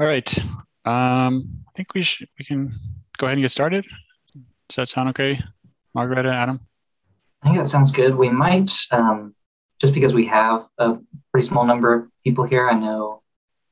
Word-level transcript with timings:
All 0.00 0.06
right. 0.06 0.38
Um, 0.86 1.62
I 1.68 1.72
think 1.76 1.92
we 1.94 2.00
should 2.00 2.26
we 2.38 2.44
can 2.46 2.72
go 3.18 3.26
ahead 3.26 3.36
and 3.36 3.44
get 3.44 3.50
started. 3.50 3.86
Does 4.68 4.76
that 4.76 4.88
sound 4.88 5.10
okay, 5.10 5.38
Margareta, 5.94 6.32
Adam? 6.32 6.58
I 7.42 7.48
think 7.48 7.58
that 7.58 7.68
sounds 7.68 7.92
good. 7.92 8.14
We 8.14 8.30
might, 8.30 8.72
um, 8.92 9.34
just 9.78 9.92
because 9.92 10.14
we 10.14 10.24
have 10.26 10.66
a 10.78 10.96
pretty 11.30 11.46
small 11.46 11.66
number 11.66 11.94
of 11.94 12.08
people 12.24 12.44
here. 12.44 12.66
I 12.66 12.78
know 12.78 13.22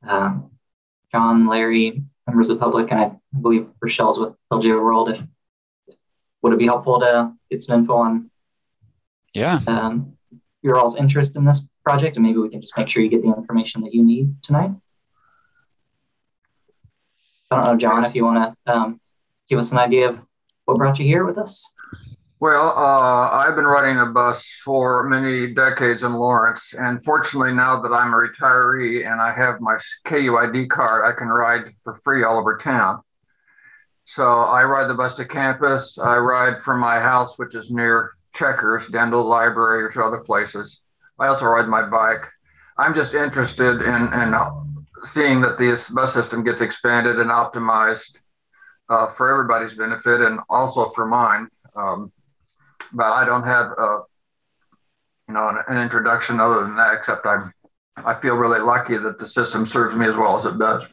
um, 0.07 0.51
John, 1.13 1.47
Larry, 1.47 2.03
members 2.27 2.51
of 2.51 2.59
the 2.59 2.63
public, 2.63 2.91
and 2.91 3.01
I 3.01 3.13
believe 3.41 3.67
Rochelle's 3.81 4.19
with 4.19 4.35
LJWorld. 4.53 5.15
If 5.15 5.97
would 6.43 6.53
it 6.53 6.59
be 6.59 6.67
helpful 6.67 7.01
to 7.01 7.33
get 7.51 7.63
some 7.63 7.81
info 7.81 7.95
on 7.95 8.31
yeah 9.35 9.61
um, 9.67 10.13
your 10.61 10.77
all's 10.77 10.97
interest 10.97 11.37
in 11.37 11.47
this 11.47 11.63
project, 11.83 12.17
and 12.17 12.27
maybe 12.27 12.37
we 12.37 12.51
can 12.51 12.61
just 12.61 12.77
make 12.77 12.91
sure 12.91 13.03
you 13.03 13.09
get 13.09 13.23
the 13.23 13.35
information 13.35 13.83
that 13.85 13.95
you 13.95 14.05
need 14.05 14.43
tonight. 14.43 14.73
I 17.51 17.59
don't 17.59 17.65
know, 17.65 17.77
John, 17.77 18.05
if 18.05 18.15
you 18.15 18.25
want 18.25 18.55
to 18.67 18.73
um, 18.73 19.01
give 19.49 19.59
us 19.59 19.73
an 19.73 19.79
idea 19.79 20.11
of 20.11 20.21
what 20.67 20.77
brought 20.77 20.99
you 20.99 21.07
here 21.07 21.25
with 21.25 21.39
us. 21.39 21.65
Well, 22.41 22.69
uh, 22.69 23.31
I've 23.31 23.57
been 23.57 23.67
riding 23.67 23.99
a 23.99 24.07
bus 24.07 24.47
for 24.65 25.09
many 25.09 25.55
decades 25.55 26.05
in 26.05 26.13
Lawrence, 26.13 26.73
and 26.79 27.03
fortunately, 27.03 27.53
now 27.53 27.81
that 27.81 27.89
I'm 27.89 28.13
a 28.13 28.17
retiree 28.17 29.11
and 29.11 29.21
I 29.21 29.33
have 29.35 29.61
my 29.61 29.77
KUID 30.07 30.69
card, 30.69 31.05
I 31.05 31.19
can 31.19 31.29
ride 31.29 31.73
for 31.83 31.99
free 32.05 32.23
all 32.23 32.39
over 32.39 32.57
town. 32.57 33.03
So 34.05 34.25
I 34.25 34.63
ride 34.63 34.89
the 34.89 34.95
bus 34.95 35.15
to 35.15 35.25
campus. 35.25 35.99
I 35.99 36.17
ride 36.17 36.61
from 36.61 36.81
my 36.81 37.01
house, 37.01 37.39
which 37.39 37.55
is 37.55 37.71
near 37.71 38.13
Checkers, 38.35 38.87
down 38.87 39.11
library 39.11 39.83
or 39.83 39.91
to 39.91 40.03
other 40.03 40.19
places. 40.19 40.81
I 41.19 41.27
also 41.27 41.47
ride 41.47 41.67
my 41.67 41.83
bike. 41.83 42.25
I'm 42.79 42.95
just 42.95 43.15
interested 43.15 43.83
in, 43.83 44.13
in 44.13 44.35
seeing 45.03 45.41
that 45.43 45.59
this 45.59 45.89
bus 45.89 46.13
system 46.13 46.45
gets 46.45 46.61
expanded 46.61 47.19
and 47.19 47.31
optimized 47.31 48.19
uh, 48.89 49.09
for 49.09 49.31
everybody's 49.31 49.75
benefit 49.75 50.21
and 50.21 50.41
also 50.49 50.89
for 50.91 51.07
mine. 51.07 51.49
Um, 51.77 52.13
but 52.93 53.13
I 53.13 53.25
don't 53.25 53.45
have 53.45 53.67
a, 53.67 53.81
uh, 53.81 54.03
you 55.29 55.35
know, 55.35 55.49
an, 55.49 55.59
an, 55.69 55.83
introduction 55.83 56.41
other 56.41 56.63
than 56.63 56.77
that, 56.77 56.95
except 56.95 57.27
I'm, 57.27 57.53
I 57.97 58.15
feel 58.15 58.37
really 58.37 58.61
lucky 58.61 58.97
that 58.97 59.19
the 59.19 59.27
system 59.27 59.67
serves 59.67 59.95
me 59.95 60.07
as 60.07 60.17
well 60.17 60.37
as 60.37 60.45
it 60.47 60.59
does. 60.59 60.85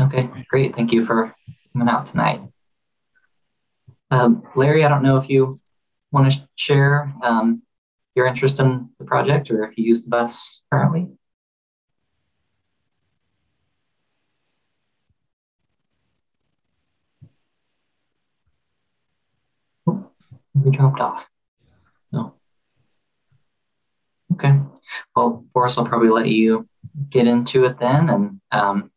Okay, 0.00 0.28
great. 0.48 0.76
Thank 0.76 0.92
you 0.92 1.04
for 1.04 1.34
coming 1.72 1.88
out 1.88 2.06
tonight. 2.06 2.42
Um, 4.10 4.42
Larry, 4.54 4.84
I 4.84 4.88
don't 4.88 5.02
know 5.02 5.16
if 5.16 5.28
you 5.28 5.60
want 6.12 6.32
to 6.32 6.48
share 6.56 7.12
um, 7.22 7.62
your 8.14 8.26
interest 8.26 8.60
in 8.60 8.90
the 8.98 9.04
project 9.04 9.50
or 9.50 9.64
if 9.64 9.76
you 9.76 9.84
use 9.84 10.04
the 10.04 10.10
bus 10.10 10.60
currently. 10.72 11.08
We 20.64 20.70
dropped 20.70 21.00
off. 21.00 21.28
No. 22.12 22.34
Okay. 24.32 24.58
Well, 25.14 25.44
Boris, 25.52 25.78
I'll 25.78 25.86
probably 25.86 26.08
let 26.08 26.28
you 26.28 26.68
get 27.10 27.26
into 27.26 27.64
it 27.64 27.78
then, 27.78 28.08
and 28.08 28.40
um, 28.52 28.90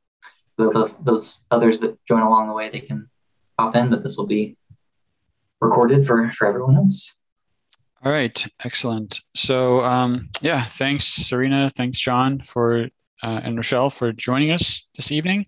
those 0.57 0.97
those 0.97 1.43
others 1.51 1.79
that 1.79 1.97
join 2.05 2.21
along 2.21 2.47
the 2.47 2.53
way, 2.53 2.69
they 2.69 2.79
can 2.79 3.09
pop 3.57 3.75
in, 3.75 3.89
but 3.89 4.03
this 4.03 4.17
will 4.17 4.27
be 4.27 4.57
recorded 5.59 6.05
for 6.05 6.31
for 6.31 6.47
everyone 6.47 6.77
else. 6.77 7.15
All 8.03 8.11
right, 8.11 8.45
excellent. 8.63 9.21
So 9.35 9.83
um, 9.83 10.29
yeah, 10.41 10.63
thanks, 10.63 11.05
Serena. 11.05 11.69
Thanks, 11.69 11.99
John, 11.99 12.39
for 12.41 12.87
uh, 13.23 13.41
and 13.43 13.57
Rochelle 13.57 13.89
for 13.89 14.11
joining 14.11 14.51
us 14.51 14.89
this 14.95 15.11
evening. 15.11 15.45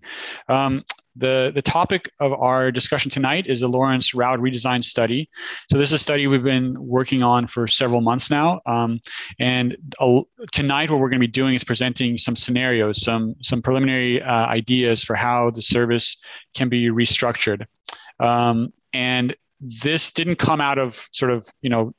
Um, 0.48 0.84
the, 1.16 1.52
the 1.54 1.62
topic 1.62 2.10
of 2.20 2.34
our 2.34 2.72
discussion 2.72 3.12
tonight 3.12 3.46
is 3.48 3.60
the 3.60 3.68
Lawrence 3.68 4.14
Route 4.14 4.40
Redesign 4.40 4.84
Study. 4.84 5.30
So 5.72 5.78
this 5.78 5.90
is 5.90 5.94
a 5.94 6.00
study 6.00 6.26
we've 6.26 6.44
been 6.44 6.76
working 6.80 7.22
on 7.22 7.46
for 7.46 7.68
several 7.68 8.02
months 8.02 8.32
now. 8.32 8.62
Um, 8.66 9.00
and 9.40 9.78
uh, 10.00 10.22
tonight 10.52 10.90
what 10.90 11.00
we're 11.00 11.10
going 11.10 11.22
to 11.22 11.28
be 11.28 11.32
doing 11.32 11.54
is 11.54 11.64
presenting 11.64 12.18
some 12.18 12.36
scenarios, 12.36 13.04
some, 13.04 13.36
some 13.42 13.62
preliminary 13.62 14.22
uh, 14.24 14.48
ideas 14.48 15.04
for 15.04 15.16
how 15.16 15.52
the 15.52 15.62
service 15.62 16.18
can 16.56 16.68
be 16.68 16.90
restructured. 16.90 17.66
Um, 18.20 18.74
and 18.94 19.36
this 19.60 20.12
didn't 20.12 20.38
come 20.38 20.62
out 20.62 20.78
of 20.78 21.08
sort 21.12 21.32
of, 21.32 21.48
you 21.62 21.70
know, 21.70 21.94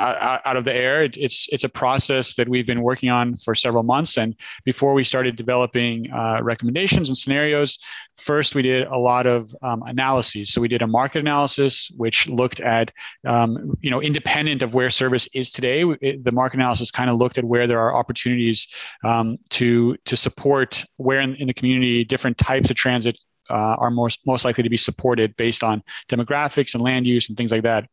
out 0.00 0.56
of 0.56 0.64
the 0.64 0.74
air. 0.74 1.02
it's 1.04 1.48
it's 1.52 1.64
a 1.64 1.68
process 1.68 2.34
that 2.34 2.48
we've 2.48 2.66
been 2.66 2.82
working 2.82 3.10
on 3.10 3.36
for 3.36 3.54
several 3.54 3.82
months. 3.82 4.16
And 4.16 4.34
before 4.64 4.94
we 4.94 5.04
started 5.04 5.36
developing 5.36 6.10
uh, 6.12 6.40
recommendations 6.42 7.08
and 7.08 7.16
scenarios, 7.16 7.78
first 8.16 8.54
we 8.54 8.62
did 8.62 8.86
a 8.86 8.96
lot 8.96 9.26
of 9.26 9.54
um, 9.62 9.82
analyses. 9.86 10.52
So 10.52 10.60
we 10.60 10.68
did 10.68 10.82
a 10.82 10.86
market 10.86 11.20
analysis, 11.20 11.90
which 11.96 12.28
looked 12.28 12.60
at 12.60 12.92
um, 13.26 13.74
you 13.80 13.90
know 13.90 14.00
independent 14.00 14.62
of 14.62 14.74
where 14.74 14.90
service 14.90 15.28
is 15.34 15.50
today. 15.50 15.84
It, 16.00 16.24
the 16.24 16.32
market 16.32 16.56
analysis 16.56 16.90
kind 16.90 17.10
of 17.10 17.16
looked 17.16 17.38
at 17.38 17.44
where 17.44 17.66
there 17.66 17.80
are 17.80 17.94
opportunities 17.94 18.66
um, 19.04 19.38
to 19.50 19.96
to 20.04 20.16
support 20.16 20.84
where 20.96 21.20
in, 21.20 21.34
in 21.36 21.46
the 21.46 21.54
community 21.54 22.04
different 22.04 22.38
types 22.38 22.70
of 22.70 22.76
transit 22.76 23.18
uh, 23.50 23.76
are 23.78 23.90
most 23.90 24.20
most 24.26 24.44
likely 24.44 24.62
to 24.62 24.70
be 24.70 24.76
supported 24.76 25.36
based 25.36 25.62
on 25.62 25.82
demographics 26.08 26.74
and 26.74 26.82
land 26.82 27.06
use 27.06 27.28
and 27.28 27.36
things 27.36 27.52
like 27.52 27.62
that. 27.62 27.86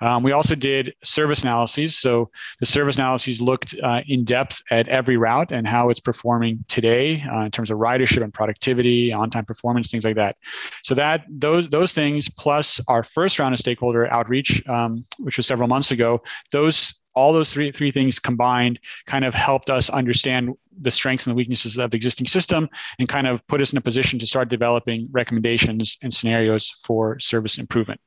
Um, 0.00 0.22
we 0.22 0.32
also 0.32 0.54
did 0.54 0.94
service 1.04 1.42
analyses. 1.42 1.96
So 1.96 2.30
the 2.60 2.66
service 2.66 2.96
analyses 2.96 3.40
looked 3.40 3.74
uh, 3.82 4.00
in 4.06 4.24
depth 4.24 4.62
at 4.70 4.88
every 4.88 5.16
route 5.16 5.52
and 5.52 5.66
how 5.66 5.88
it's 5.90 6.00
performing 6.00 6.64
today 6.68 7.24
uh, 7.32 7.40
in 7.40 7.50
terms 7.50 7.70
of 7.70 7.78
ridership 7.78 8.22
and 8.22 8.32
productivity, 8.32 9.12
on-time 9.12 9.44
performance, 9.44 9.90
things 9.90 10.04
like 10.04 10.16
that. 10.16 10.36
So 10.82 10.94
that 10.94 11.24
those 11.28 11.68
those 11.68 11.92
things 11.92 12.28
plus 12.28 12.80
our 12.88 13.02
first 13.02 13.38
round 13.38 13.54
of 13.54 13.60
stakeholder 13.60 14.10
outreach, 14.12 14.66
um, 14.68 15.04
which 15.18 15.36
was 15.36 15.46
several 15.46 15.68
months 15.68 15.90
ago, 15.90 16.22
those 16.52 16.94
all 17.14 17.32
those 17.32 17.52
three 17.52 17.72
three 17.72 17.90
things 17.90 18.18
combined 18.18 18.78
kind 19.06 19.24
of 19.24 19.34
helped 19.34 19.70
us 19.70 19.90
understand 19.90 20.54
the 20.80 20.90
strengths 20.90 21.26
and 21.26 21.32
the 21.32 21.36
weaknesses 21.36 21.78
of 21.78 21.90
the 21.90 21.96
existing 21.96 22.26
system 22.26 22.68
and 22.98 23.08
kind 23.08 23.26
of 23.26 23.44
put 23.46 23.60
us 23.60 23.72
in 23.72 23.78
a 23.78 23.80
position 23.80 24.18
to 24.18 24.26
start 24.26 24.48
developing 24.48 25.06
recommendations 25.10 25.96
and 26.02 26.12
scenarios 26.12 26.70
for 26.84 27.18
service 27.18 27.58
improvement. 27.58 28.00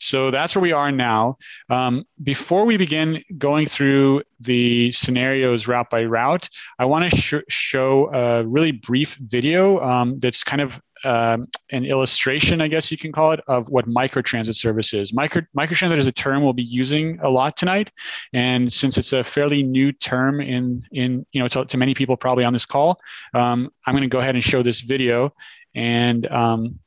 So 0.00 0.30
that's 0.30 0.56
where 0.56 0.62
we 0.62 0.72
are 0.72 0.90
now. 0.90 1.36
Um, 1.70 2.04
before 2.22 2.64
we 2.64 2.76
begin 2.76 3.22
going 3.38 3.66
through 3.66 4.22
the 4.40 4.90
scenarios 4.90 5.68
route 5.68 5.90
by 5.90 6.04
route, 6.04 6.48
I 6.78 6.84
want 6.86 7.10
to 7.10 7.16
sh- 7.16 7.34
show 7.48 8.12
a 8.12 8.44
really 8.44 8.72
brief 8.72 9.16
video 9.16 9.80
um, 9.80 10.18
that's 10.18 10.42
kind 10.42 10.60
of 10.60 10.80
um, 11.04 11.48
an 11.70 11.84
illustration, 11.84 12.60
I 12.60 12.68
guess 12.68 12.90
you 12.92 12.98
can 12.98 13.12
call 13.12 13.32
it, 13.32 13.40
of 13.48 13.68
what 13.68 13.88
microtransit 13.88 14.54
service 14.54 14.94
is. 14.94 15.12
Micro, 15.12 15.42
microtransit 15.56 15.96
is 15.96 16.06
a 16.06 16.12
term 16.12 16.44
we'll 16.44 16.52
be 16.52 16.62
using 16.62 17.18
a 17.22 17.28
lot 17.28 17.56
tonight, 17.56 17.90
and 18.32 18.72
since 18.72 18.96
it's 18.98 19.12
a 19.12 19.24
fairly 19.24 19.62
new 19.62 19.92
term 19.92 20.40
in 20.40 20.84
in 20.92 21.26
you 21.32 21.40
know 21.40 21.48
to, 21.48 21.64
to 21.64 21.76
many 21.76 21.94
people 21.94 22.16
probably 22.16 22.44
on 22.44 22.52
this 22.52 22.66
call, 22.66 23.00
um, 23.34 23.70
I'm 23.86 23.94
going 23.94 24.02
to 24.02 24.08
go 24.08 24.20
ahead 24.20 24.36
and 24.36 24.44
show 24.44 24.62
this 24.62 24.80
video, 24.80 25.34
and 25.74 26.26
um, 26.30 26.78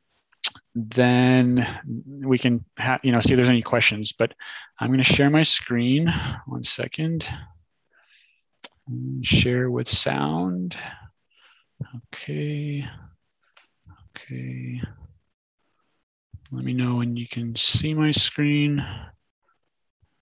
then 0.76 1.66
we 2.06 2.38
can 2.38 2.66
have, 2.78 3.00
you 3.04 3.12
know, 3.12 3.22
see 3.22 3.34
if 3.34 3.38
there's 3.38 3.50
any 3.50 3.62
questions, 3.62 4.12
but 4.12 4.34
I'm 4.80 4.90
going 4.90 4.98
to 4.98 5.04
share 5.04 5.30
my 5.30 5.44
screen. 5.44 6.14
One 6.48 6.64
second. 6.64 7.28
Share 9.22 9.72
with 9.72 9.88
sound. 9.88 10.76
Okay. 12.14 12.86
Okay. 14.18 14.82
Let 16.52 16.64
me 16.64 16.74
know 16.74 16.98
when 16.98 17.16
you 17.16 17.28
can 17.28 17.56
see 17.56 17.94
my 17.94 18.12
screen. 18.12 18.86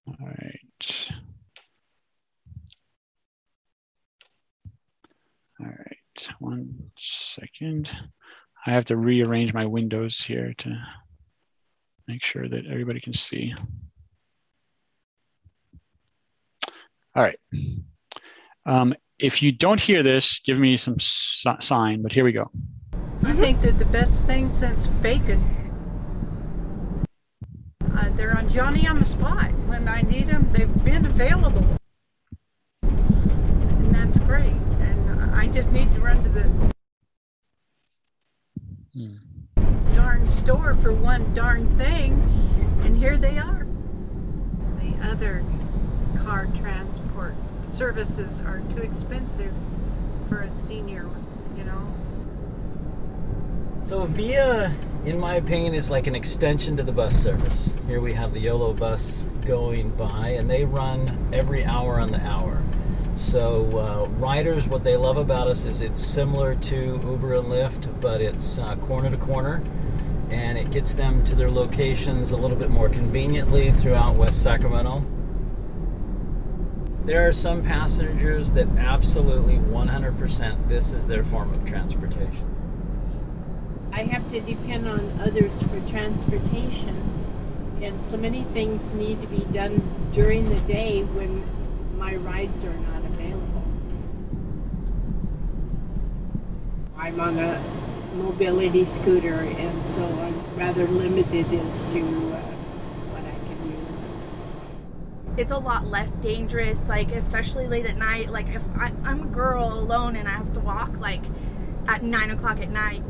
All 0.07 0.15
right. 0.19 1.09
All 5.59 5.67
right, 5.67 6.29
one 6.39 6.91
second. 6.97 7.89
I 8.65 8.71
have 8.71 8.85
to 8.85 8.97
rearrange 8.97 9.53
my 9.53 9.65
windows 9.65 10.21
here 10.21 10.53
to 10.59 10.77
make 12.07 12.23
sure 12.23 12.47
that 12.47 12.65
everybody 12.65 13.01
can 13.01 13.13
see. 13.13 13.53
All 17.15 17.23
right. 17.23 17.39
Um, 18.65 18.95
if 19.19 19.43
you 19.43 19.51
don't 19.51 19.79
hear 19.79 20.01
this, 20.01 20.39
give 20.39 20.59
me 20.59 20.77
some 20.77 20.97
sign, 20.99 22.01
but 22.01 22.11
here 22.13 22.23
we 22.23 22.31
go. 22.31 22.49
I 23.23 23.33
think 23.33 23.61
they're 23.61 23.71
the 23.71 23.85
best 23.85 24.23
thing 24.23 24.53
since 24.53 24.87
bacon. 24.87 25.41
Uh, 27.95 28.09
they're 28.15 28.35
on 28.37 28.49
Johnny 28.49 28.87
on 28.87 28.99
the 28.99 29.05
spot. 29.05 29.51
When 29.67 29.87
I 29.87 30.01
need 30.01 30.27
them, 30.27 30.49
they've 30.51 30.83
been 30.83 31.05
available. 31.05 31.77
And 32.81 33.93
that's 33.93 34.19
great. 34.19 34.45
And 34.45 35.35
I 35.35 35.47
just 35.47 35.69
need 35.71 35.93
to 35.93 36.01
run 36.01 36.23
to 36.23 36.29
the 36.29 36.72
Hmm. 38.93 39.15
darn 39.95 40.29
store 40.29 40.75
for 40.75 40.93
one 40.93 41.33
darn 41.33 41.67
thing, 41.77 42.13
and 42.83 42.95
here 42.95 43.17
they 43.17 43.39
are. 43.39 43.65
The 44.79 45.09
other 45.09 45.43
car 46.19 46.47
transport 46.59 47.33
services 47.69 48.39
are 48.41 48.61
too 48.69 48.83
expensive 48.83 49.51
for 50.29 50.41
a 50.41 50.51
senior, 50.53 51.09
you 51.57 51.63
know. 51.63 51.91
So 53.81 54.05
Via, 54.05 54.71
in 55.05 55.19
my 55.19 55.37
opinion, 55.37 55.73
is 55.73 55.89
like 55.89 56.05
an 56.05 56.15
extension 56.15 56.77
to 56.77 56.83
the 56.83 56.91
bus 56.91 57.15
service. 57.15 57.73
Here 57.87 57.99
we 57.99 58.13
have 58.13 58.31
the 58.31 58.41
YOLO 58.41 58.73
bus 58.73 59.25
going 59.43 59.89
by, 59.95 60.35
and 60.37 60.47
they 60.47 60.65
run 60.65 61.29
every 61.33 61.65
hour 61.65 61.99
on 61.99 62.11
the 62.11 62.21
hour. 62.21 62.61
So 63.15 63.69
uh, 63.77 64.09
riders, 64.17 64.65
what 64.67 64.83
they 64.83 64.97
love 64.97 65.17
about 65.17 65.47
us 65.47 65.65
is 65.65 65.81
it's 65.81 66.03
similar 66.03 66.55
to 66.55 66.99
Uber 67.03 67.33
and 67.33 67.47
Lyft, 67.47 68.01
but 68.01 68.21
it's 68.21 68.57
uh, 68.57 68.75
corner 68.77 69.11
to 69.11 69.17
corner, 69.17 69.61
and 70.31 70.57
it 70.57 70.71
gets 70.71 70.95
them 70.95 71.23
to 71.25 71.35
their 71.35 71.51
locations 71.51 72.31
a 72.31 72.37
little 72.37 72.57
bit 72.57 72.71
more 72.71 72.89
conveniently 72.89 73.71
throughout 73.71 74.15
West 74.15 74.41
Sacramento. 74.41 75.05
There 77.05 77.27
are 77.27 77.33
some 77.33 77.63
passengers 77.63 78.53
that 78.53 78.67
absolutely 78.77 79.57
100% 79.57 80.67
this 80.67 80.93
is 80.93 81.05
their 81.05 81.23
form 81.23 81.53
of 81.53 81.65
transportation. 81.65 82.49
I 83.91 84.03
have 84.03 84.27
to 84.31 84.41
depend 84.41 84.87
on 84.87 85.19
others 85.21 85.51
for 85.63 85.79
transportation, 85.87 86.97
and 87.79 88.01
so 88.05 88.17
many 88.17 88.43
things 88.53 88.89
need 88.93 89.21
to 89.21 89.27
be 89.27 89.43
done 89.53 89.83
during 90.13 90.49
the 90.49 90.59
day 90.61 91.03
when 91.03 91.43
my 92.03 92.15
rides 92.15 92.63
are 92.65 92.73
not 92.73 93.05
available. 93.05 93.63
I'm 97.03 97.19
on 97.19 97.37
a 97.37 97.61
mobility 98.15 98.85
scooter, 98.85 99.33
and 99.33 99.85
so 99.87 100.05
I'm 100.05 100.55
rather 100.55 100.87
limited 100.87 101.47
as 101.47 101.79
to 101.81 101.99
uh, 101.99 102.39
what 103.11 103.25
I 103.25 103.35
can 103.45 103.67
use. 103.67 105.37
it's 105.37 105.51
a 105.51 105.57
lot 105.57 105.85
less 105.85 106.13
dangerous 106.13 106.79
like 106.87 107.11
especially 107.11 107.67
late 107.67 107.85
at 107.85 107.97
night 107.97 108.29
like 108.29 108.47
if 108.49 108.61
I, 108.75 108.93
i'm 109.03 109.23
a 109.23 109.25
girl 109.25 109.73
alone 109.73 110.15
and 110.15 110.27
i 110.27 110.31
have 110.31 110.53
to 110.53 110.59
walk 110.59 110.95
like 110.99 111.23
at 111.87 112.03
nine 112.03 112.29
o'clock 112.31 112.59
at 112.61 112.69
night 112.69 113.01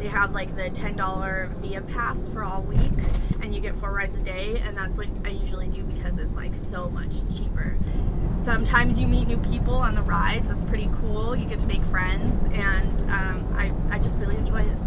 they 0.00 0.08
have 0.08 0.32
like 0.32 0.54
the 0.56 0.70
$10 0.70 1.54
via 1.60 1.80
pass 1.82 2.28
for 2.30 2.42
all 2.42 2.62
week 2.62 2.90
and 3.42 3.54
you 3.54 3.60
get 3.60 3.78
four 3.78 3.92
rides 3.92 4.16
a 4.16 4.22
day 4.22 4.58
and 4.64 4.76
that's 4.76 4.94
what 4.94 5.06
i 5.24 5.28
usually 5.28 5.68
do 5.68 5.82
because 5.84 6.18
it's 6.18 6.34
like 6.34 6.56
so 6.56 6.88
much 6.90 7.16
cheaper 7.36 7.76
sometimes 8.44 8.98
you 8.98 9.06
meet 9.06 9.28
new 9.28 9.36
people 9.38 9.74
on 9.74 9.94
the 9.94 10.02
rides 10.02 10.48
that's 10.48 10.64
pretty 10.64 10.90
cool 11.00 11.36
you 11.36 11.46
get 11.46 11.58
to 11.58 11.66
make 11.66 11.82
friends 11.84 12.42
and 12.52 13.02
um, 13.10 13.46
I, 13.56 13.72
I 13.94 13.98
just 13.98 14.16
really 14.18 14.36
enjoy 14.36 14.62
it 14.62 14.78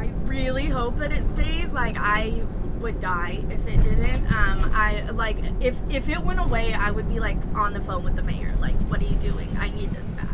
I 0.00 0.06
really 0.24 0.66
hope 0.66 0.96
that 0.96 1.12
it 1.12 1.28
stays. 1.32 1.68
Like 1.72 1.96
I 1.98 2.42
would 2.80 3.00
die 3.00 3.44
if 3.50 3.66
it 3.66 3.82
didn't. 3.82 4.26
Um, 4.32 4.70
I 4.74 5.02
like 5.10 5.36
if 5.60 5.76
if 5.90 6.08
it 6.08 6.22
went 6.22 6.40
away, 6.40 6.72
I 6.72 6.90
would 6.90 7.06
be 7.06 7.20
like 7.20 7.36
on 7.54 7.74
the 7.74 7.82
phone 7.82 8.02
with 8.04 8.16
the 8.16 8.22
mayor. 8.22 8.54
Like, 8.60 8.76
what 8.88 9.02
are 9.02 9.04
you 9.04 9.16
doing? 9.16 9.54
I 9.58 9.68
need 9.68 9.90
this 9.90 10.06
back. 10.12 10.29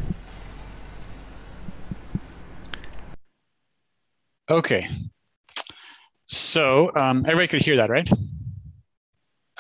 Okay. 4.49 4.89
So 6.27 6.95
um, 6.95 7.25
everybody 7.27 7.49
could 7.49 7.63
hear 7.63 7.77
that, 7.77 7.91
right? 7.91 8.09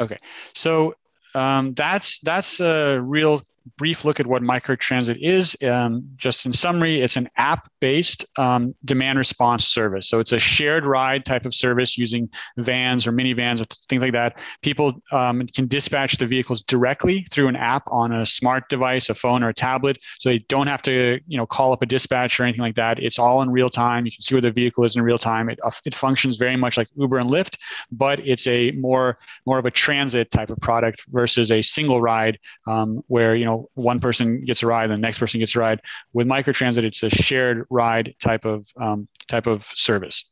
Okay. 0.00 0.18
So 0.54 0.94
um, 1.34 1.74
that's 1.74 2.18
that's 2.20 2.60
a 2.60 2.98
real 3.00 3.42
brief 3.76 4.04
look 4.04 4.20
at 4.20 4.26
what 4.26 4.42
microtransit 4.42 5.18
is. 5.20 5.56
Um, 5.62 6.08
just 6.16 6.46
in 6.46 6.52
summary, 6.52 7.02
it's 7.02 7.16
an 7.16 7.28
app-based 7.36 8.24
um, 8.38 8.74
demand 8.84 9.18
response 9.18 9.66
service. 9.66 10.08
So 10.08 10.20
it's 10.20 10.32
a 10.32 10.38
shared 10.38 10.84
ride 10.84 11.24
type 11.24 11.46
of 11.46 11.54
service 11.54 11.98
using 11.98 12.28
vans 12.56 13.06
or 13.06 13.12
minivans 13.12 13.60
or 13.60 13.66
things 13.88 14.02
like 14.02 14.12
that. 14.12 14.38
People 14.62 15.02
um, 15.12 15.46
can 15.54 15.66
dispatch 15.66 16.16
the 16.16 16.26
vehicles 16.26 16.62
directly 16.62 17.26
through 17.30 17.48
an 17.48 17.56
app 17.56 17.84
on 17.88 18.12
a 18.12 18.26
smart 18.26 18.68
device, 18.68 19.08
a 19.08 19.14
phone 19.14 19.42
or 19.42 19.48
a 19.48 19.54
tablet. 19.54 19.98
So 20.18 20.28
they 20.28 20.38
don't 20.38 20.66
have 20.66 20.82
to, 20.82 21.20
you 21.26 21.36
know, 21.36 21.46
call 21.46 21.72
up 21.72 21.82
a 21.82 21.86
dispatch 21.86 22.38
or 22.38 22.44
anything 22.44 22.62
like 22.62 22.76
that. 22.76 22.98
It's 22.98 23.18
all 23.18 23.42
in 23.42 23.50
real 23.50 23.70
time. 23.70 24.06
You 24.06 24.12
can 24.12 24.20
see 24.20 24.34
where 24.34 24.42
the 24.42 24.50
vehicle 24.50 24.84
is 24.84 24.96
in 24.96 25.02
real 25.02 25.18
time. 25.18 25.48
It, 25.48 25.58
it 25.84 25.94
functions 25.94 26.36
very 26.36 26.56
much 26.56 26.76
like 26.76 26.88
Uber 26.96 27.18
and 27.18 27.30
Lyft, 27.30 27.58
but 27.90 28.20
it's 28.20 28.46
a 28.46 28.72
more 28.72 29.18
more 29.46 29.58
of 29.58 29.66
a 29.66 29.70
transit 29.70 30.30
type 30.30 30.50
of 30.50 30.58
product 30.58 31.04
versus 31.08 31.50
a 31.50 31.62
single 31.62 32.00
ride 32.00 32.38
um, 32.66 33.02
where 33.08 33.34
you 33.34 33.44
know 33.44 33.55
one 33.74 34.00
person 34.00 34.44
gets 34.44 34.62
a 34.62 34.66
ride 34.66 34.90
and 34.90 34.92
the 34.92 35.06
next 35.06 35.18
person 35.18 35.40
gets 35.40 35.54
a 35.54 35.60
ride. 35.60 35.80
With 36.12 36.26
microtransit, 36.26 36.84
it's 36.84 37.02
a 37.02 37.10
shared 37.10 37.66
ride 37.70 38.14
type 38.20 38.44
of 38.44 38.66
um, 38.80 39.08
type 39.28 39.46
of 39.46 39.64
service. 39.64 40.24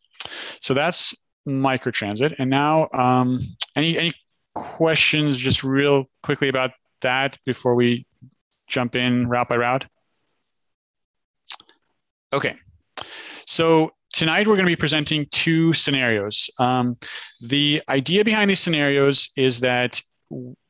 So 0.60 0.74
that's 0.74 1.14
microtransit. 1.46 2.34
And 2.38 2.50
now, 2.50 2.88
um, 2.92 3.40
any 3.76 3.98
any 3.98 4.12
questions, 4.54 5.36
just 5.36 5.64
real 5.64 6.04
quickly 6.22 6.48
about 6.48 6.70
that 7.02 7.38
before 7.44 7.74
we 7.74 8.06
jump 8.66 8.96
in 8.96 9.28
route 9.28 9.48
by 9.48 9.56
route? 9.56 9.86
Okay. 12.32 12.56
So 13.46 13.92
tonight 14.12 14.46
we're 14.46 14.54
going 14.54 14.66
to 14.66 14.70
be 14.70 14.76
presenting 14.76 15.26
two 15.30 15.72
scenarios. 15.72 16.50
Um, 16.58 16.96
the 17.40 17.82
idea 17.88 18.24
behind 18.24 18.50
these 18.50 18.60
scenarios 18.60 19.28
is 19.36 19.60
that 19.60 20.00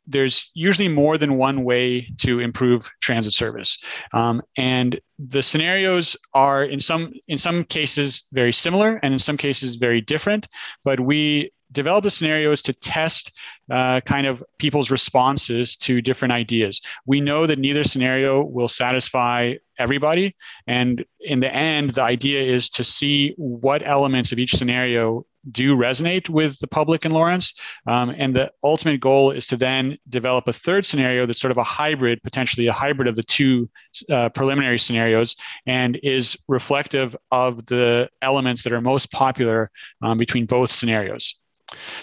there's 0.07 0.51
usually 0.55 0.89
more 0.89 1.17
than 1.17 1.37
one 1.37 1.65
way 1.65 2.07
to 2.19 2.41
improve 2.41 2.91
transit 3.01 3.33
service 3.33 3.79
um, 4.13 4.43
and 4.57 5.01
the 5.19 5.43
scenarios 5.43 6.17
are 6.35 6.65
in 6.65 6.81
some 6.81 7.13
in 7.29 7.39
some 7.39 7.65
cases 7.65 8.29
very 8.33 8.53
similar 8.53 8.97
and 9.03 9.13
in 9.13 9.19
some 9.19 9.37
cases 9.37 9.77
very 9.77 10.01
different 10.01 10.47
but 10.85 11.01
we 11.01 11.51
develop 11.75 12.05
the 12.05 12.11
scenarios 12.11 12.63
to 12.63 12.73
test 12.73 13.33
uh, 13.71 14.01
kind 14.03 14.27
of 14.27 14.43
people's 14.59 14.91
responses 14.91 15.77
to 15.77 16.01
different 16.01 16.33
ideas. 16.33 16.81
We 17.05 17.21
know 17.21 17.47
that 17.47 17.59
neither 17.59 17.85
scenario 17.85 18.43
will 18.43 18.69
satisfy 18.69 19.55
everybody. 19.79 20.35
And 20.67 21.05
in 21.21 21.41
the 21.41 21.53
end, 21.53 21.91
the 21.91 22.03
idea 22.03 22.43
is 22.43 22.71
to 22.71 22.85
see 22.85 23.35
what 23.37 23.87
elements 23.87 24.33
of 24.33 24.39
each 24.39 24.55
scenario 24.55 25.27
do 25.51 25.77
resonate 25.77 26.29
with 26.29 26.59
the 26.59 26.67
public 26.67 27.05
in 27.05 27.13
Lawrence. 27.13 27.55
Um, 27.87 28.15
and 28.17 28.35
the 28.35 28.51
ultimate 28.63 29.01
goal 29.01 29.31
is 29.31 29.47
to 29.49 29.57
then 29.57 29.99
develop 30.09 30.49
a 30.49 30.53
third 30.53 30.87
scenario 30.87 31.27
that's 31.27 31.41
sort 31.41 31.51
of 31.51 31.59
a 31.59 31.65
hybrid, 31.65 32.23
potentially 32.23 32.67
a 32.67 32.73
hybrid 32.73 33.09
of 33.09 33.17
the 33.17 33.23
two 33.23 33.69
uh, 34.11 34.29
preliminary 34.31 34.79
scenarios, 34.79 35.37
and 35.67 35.99
is 36.03 36.37
reflective 36.49 37.17
of 37.31 37.67
the 37.67 38.09
elements 38.23 38.63
that 38.63 38.73
are 38.73 38.81
most 38.81 39.11
popular 39.13 39.71
um, 40.03 40.19
between 40.19 40.47
both 40.47 40.71
scenarios. 40.71 41.35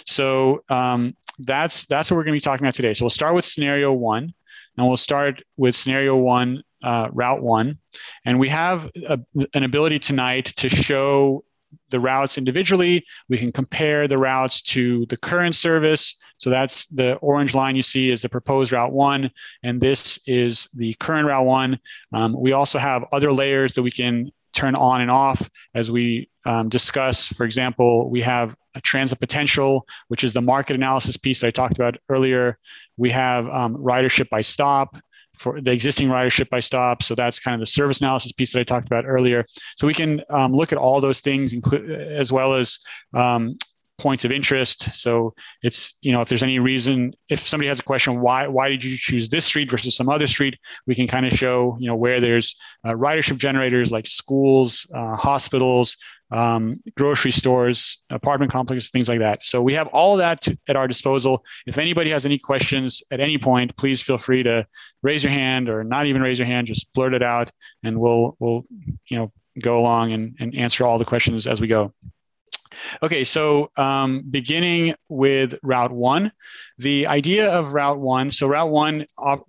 So 0.06 0.64
um, 0.70 1.16
that's 1.40 1.86
that's 1.86 2.12
what 2.12 2.18
we're 2.18 2.24
going 2.24 2.34
to 2.34 2.38
be 2.38 2.42
talking 2.42 2.66
about 2.66 2.74
today. 2.74 2.94
So 2.94 3.06
we'll 3.06 3.10
start 3.10 3.36
with 3.36 3.46
scenario 3.46 3.94
one, 3.94 4.34
and 4.78 4.88
we'll 4.88 4.98
start 4.98 5.42
with 5.58 5.76
scenario 5.76 6.16
one, 6.16 6.64
uh, 6.84 7.08
route 7.12 7.42
one, 7.42 7.80
and 8.26 8.40
we 8.40 8.50
have 8.50 8.90
a, 9.08 9.20
an 9.54 9.64
ability 9.64 10.00
tonight 10.00 10.46
to 10.58 10.70
show 10.70 11.44
the 11.90 12.00
routes 12.00 12.38
individually. 12.38 13.06
We 13.30 13.38
can 13.38 13.52
compare 13.52 14.08
the 14.08 14.18
routes 14.18 14.62
to 14.64 15.06
the 15.08 15.18
current 15.18 15.56
service. 15.56 16.16
So 16.38 16.50
that's 16.50 16.86
the 16.88 17.16
orange 17.16 17.54
line 17.54 17.76
you 17.76 17.82
see 17.82 18.10
is 18.10 18.22
the 18.22 18.30
proposed 18.30 18.72
route 18.72 18.92
one, 18.92 19.30
and 19.64 19.80
this 19.80 20.20
is 20.28 20.68
the 20.74 20.94
current 20.96 21.28
route 21.28 21.46
one. 21.46 21.80
Um, 22.14 22.36
we 22.40 22.54
also 22.54 22.80
have 22.80 23.06
other 23.12 23.32
layers 23.32 23.76
that 23.76 23.84
we 23.84 23.92
can 23.92 24.32
turn 24.54 24.76
on 24.76 25.02
and 25.02 25.12
off 25.12 25.50
as 25.76 25.92
we 25.92 26.30
um, 26.46 26.70
discuss. 26.70 27.26
For 27.26 27.46
example, 27.46 28.10
we 28.10 28.22
have 28.22 28.56
a 28.76 28.82
transit 28.82 29.20
potential, 29.20 29.88
which 30.08 30.24
is 30.24 30.34
the 30.34 30.42
market 30.42 30.76
analysis 30.76 31.18
piece 31.18 31.42
that 31.42 31.48
I 31.48 31.52
talked 31.52 31.76
about 31.78 31.98
earlier. 32.10 32.58
We 32.98 33.10
have 33.12 33.48
um, 33.48 33.76
ridership 33.76 34.30
by 34.30 34.42
stop 34.42 34.98
for 35.42 35.60
the 35.60 35.72
existing 35.72 36.08
ridership 36.08 36.50
by 36.50 36.60
stop. 36.60 37.02
So 37.02 37.16
that's 37.16 37.40
kind 37.40 37.56
of 37.56 37.60
the 37.60 37.66
service 37.66 38.00
analysis 38.00 38.32
piece 38.32 38.54
that 38.54 38.60
I 38.60 38.64
talked 38.64 38.86
about 38.86 39.06
earlier. 39.08 39.44
So 39.76 39.88
we 39.88 39.94
can 39.94 40.22
um, 40.30 40.54
look 40.54 40.72
at 40.72 40.78
all 40.78 41.02
those 41.02 41.22
things, 41.22 41.54
as 42.24 42.32
well 42.32 42.54
as 42.54 42.80
um, 43.14 43.56
points 44.02 44.26
of 44.26 44.32
interest. 44.32 44.96
So 44.96 45.34
it's 45.62 45.98
you 46.02 46.12
know 46.12 46.22
if 46.22 46.30
there's 46.30 46.44
any 46.44 46.60
reason 46.60 47.14
if 47.30 47.40
somebody 47.40 47.68
has 47.68 47.80
a 47.80 47.84
question 47.84 48.22
why 48.22 48.48
why 48.48 48.70
did 48.70 48.84
you 48.84 48.98
choose 48.98 49.30
this 49.30 49.46
street 49.46 49.70
versus 49.70 49.96
some 49.96 50.10
other 50.10 50.28
street, 50.28 50.56
we 50.88 50.96
can 50.96 51.08
kind 51.08 51.26
of 51.26 51.34
show 51.34 51.78
you 51.80 51.88
know 51.88 51.96
where 51.96 52.20
there's 52.20 52.56
uh, 52.86 52.92
ridership 52.92 53.38
generators 53.38 53.92
like 53.92 54.08
schools, 54.08 54.86
uh, 54.96 55.16
hospitals, 55.16 55.98
um, 56.32 56.78
grocery 56.96 57.32
stores, 57.32 58.00
apartment 58.10 58.52
complexes, 58.52 58.90
things 58.90 59.10
like 59.10 59.20
that. 59.20 59.44
So 59.44 59.62
we 59.62 59.74
have 59.74 59.88
all 59.88 60.16
that 60.18 60.42
to, 60.42 60.58
at 60.68 60.76
our 60.76 60.88
disposal. 60.88 61.44
If 61.68 61.78
anybody 61.78 62.10
has 62.12 62.26
any 62.26 62.38
questions 62.38 63.04
at 63.12 63.20
any 63.20 63.38
point, 63.38 63.76
please 63.76 64.02
feel 64.02 64.18
free 64.18 64.44
to 64.44 64.66
raise 65.04 65.24
your 65.24 65.34
hand 65.34 65.70
or 65.70 65.84
not 65.84 66.06
even 66.08 66.22
raise 66.22 66.40
your 66.40 66.48
hand, 66.48 66.68
just 66.68 66.92
blurt 66.94 67.14
it 67.14 67.24
out, 67.24 67.52
and 67.84 68.00
we'll 68.00 68.36
we'll 68.40 68.64
you 69.10 69.18
know 69.18 69.30
go 69.62 69.78
along 69.78 70.14
and, 70.14 70.36
and 70.40 70.56
answer 70.56 70.86
all 70.86 70.98
the 70.98 71.06
questions 71.06 71.46
as 71.48 71.60
we 71.60 71.68
go. 71.68 71.94
Okay, 73.04 73.24
so 73.24 73.70
um, 73.78 74.24
beginning 74.30 74.96
with 75.10 75.56
Route 75.64 75.92
1, 75.92 76.32
the 76.78 77.08
idea 77.08 77.52
of 77.52 77.74
Route 77.74 78.00
1, 78.00 78.32
so 78.32 78.48
Route 78.48 78.70
1, 78.70 79.06
op- 79.18 79.48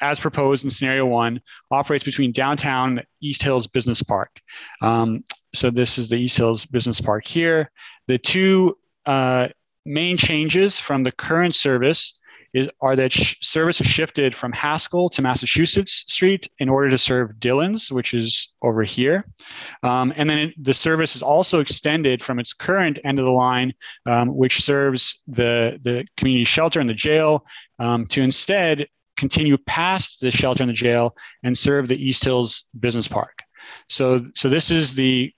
as 0.00 0.18
proposed 0.18 0.64
in 0.64 0.70
scenario 0.70 1.06
one, 1.06 1.40
operates 1.70 2.04
between 2.04 2.32
downtown 2.32 3.00
East 3.20 3.42
Hills 3.42 3.66
Business 3.66 4.02
Park. 4.02 4.40
Um, 4.80 5.24
so 5.52 5.70
this 5.70 5.98
is 5.98 6.08
the 6.08 6.16
East 6.16 6.36
Hills 6.36 6.64
Business 6.64 7.00
Park 7.00 7.26
here. 7.26 7.70
The 8.08 8.18
two 8.18 8.76
uh, 9.06 9.48
main 9.84 10.16
changes 10.16 10.78
from 10.78 11.02
the 11.04 11.12
current 11.12 11.54
service 11.54 12.19
is 12.52 12.68
are 12.80 12.96
that 12.96 13.12
sh- 13.12 13.36
service 13.40 13.78
has 13.78 13.86
shifted 13.86 14.34
from 14.34 14.52
Haskell 14.52 15.08
to 15.10 15.22
Massachusetts 15.22 16.04
Street 16.06 16.50
in 16.58 16.68
order 16.68 16.88
to 16.88 16.98
serve 16.98 17.38
Dillons, 17.38 17.90
which 17.90 18.14
is 18.14 18.54
over 18.62 18.82
here. 18.82 19.26
Um, 19.82 20.12
and 20.16 20.28
then 20.28 20.38
it, 20.38 20.54
the 20.62 20.74
service 20.74 21.16
is 21.16 21.22
also 21.22 21.60
extended 21.60 22.22
from 22.22 22.38
its 22.38 22.52
current 22.52 22.98
end 23.04 23.18
of 23.18 23.24
the 23.24 23.30
line, 23.30 23.72
um, 24.06 24.34
which 24.34 24.62
serves 24.62 25.22
the, 25.28 25.78
the 25.82 26.04
community 26.16 26.44
shelter 26.44 26.80
and 26.80 26.90
the 26.90 26.94
jail, 26.94 27.46
um, 27.78 28.06
to 28.06 28.22
instead 28.22 28.86
continue 29.16 29.56
past 29.58 30.20
the 30.20 30.30
shelter 30.30 30.62
and 30.62 30.70
the 30.70 30.74
jail 30.74 31.14
and 31.42 31.56
serve 31.56 31.88
the 31.88 32.02
East 32.02 32.24
Hills 32.24 32.64
Business 32.78 33.06
Park. 33.06 33.42
So, 33.88 34.24
so 34.34 34.48
this 34.48 34.70
is 34.70 34.94
the 34.94 35.32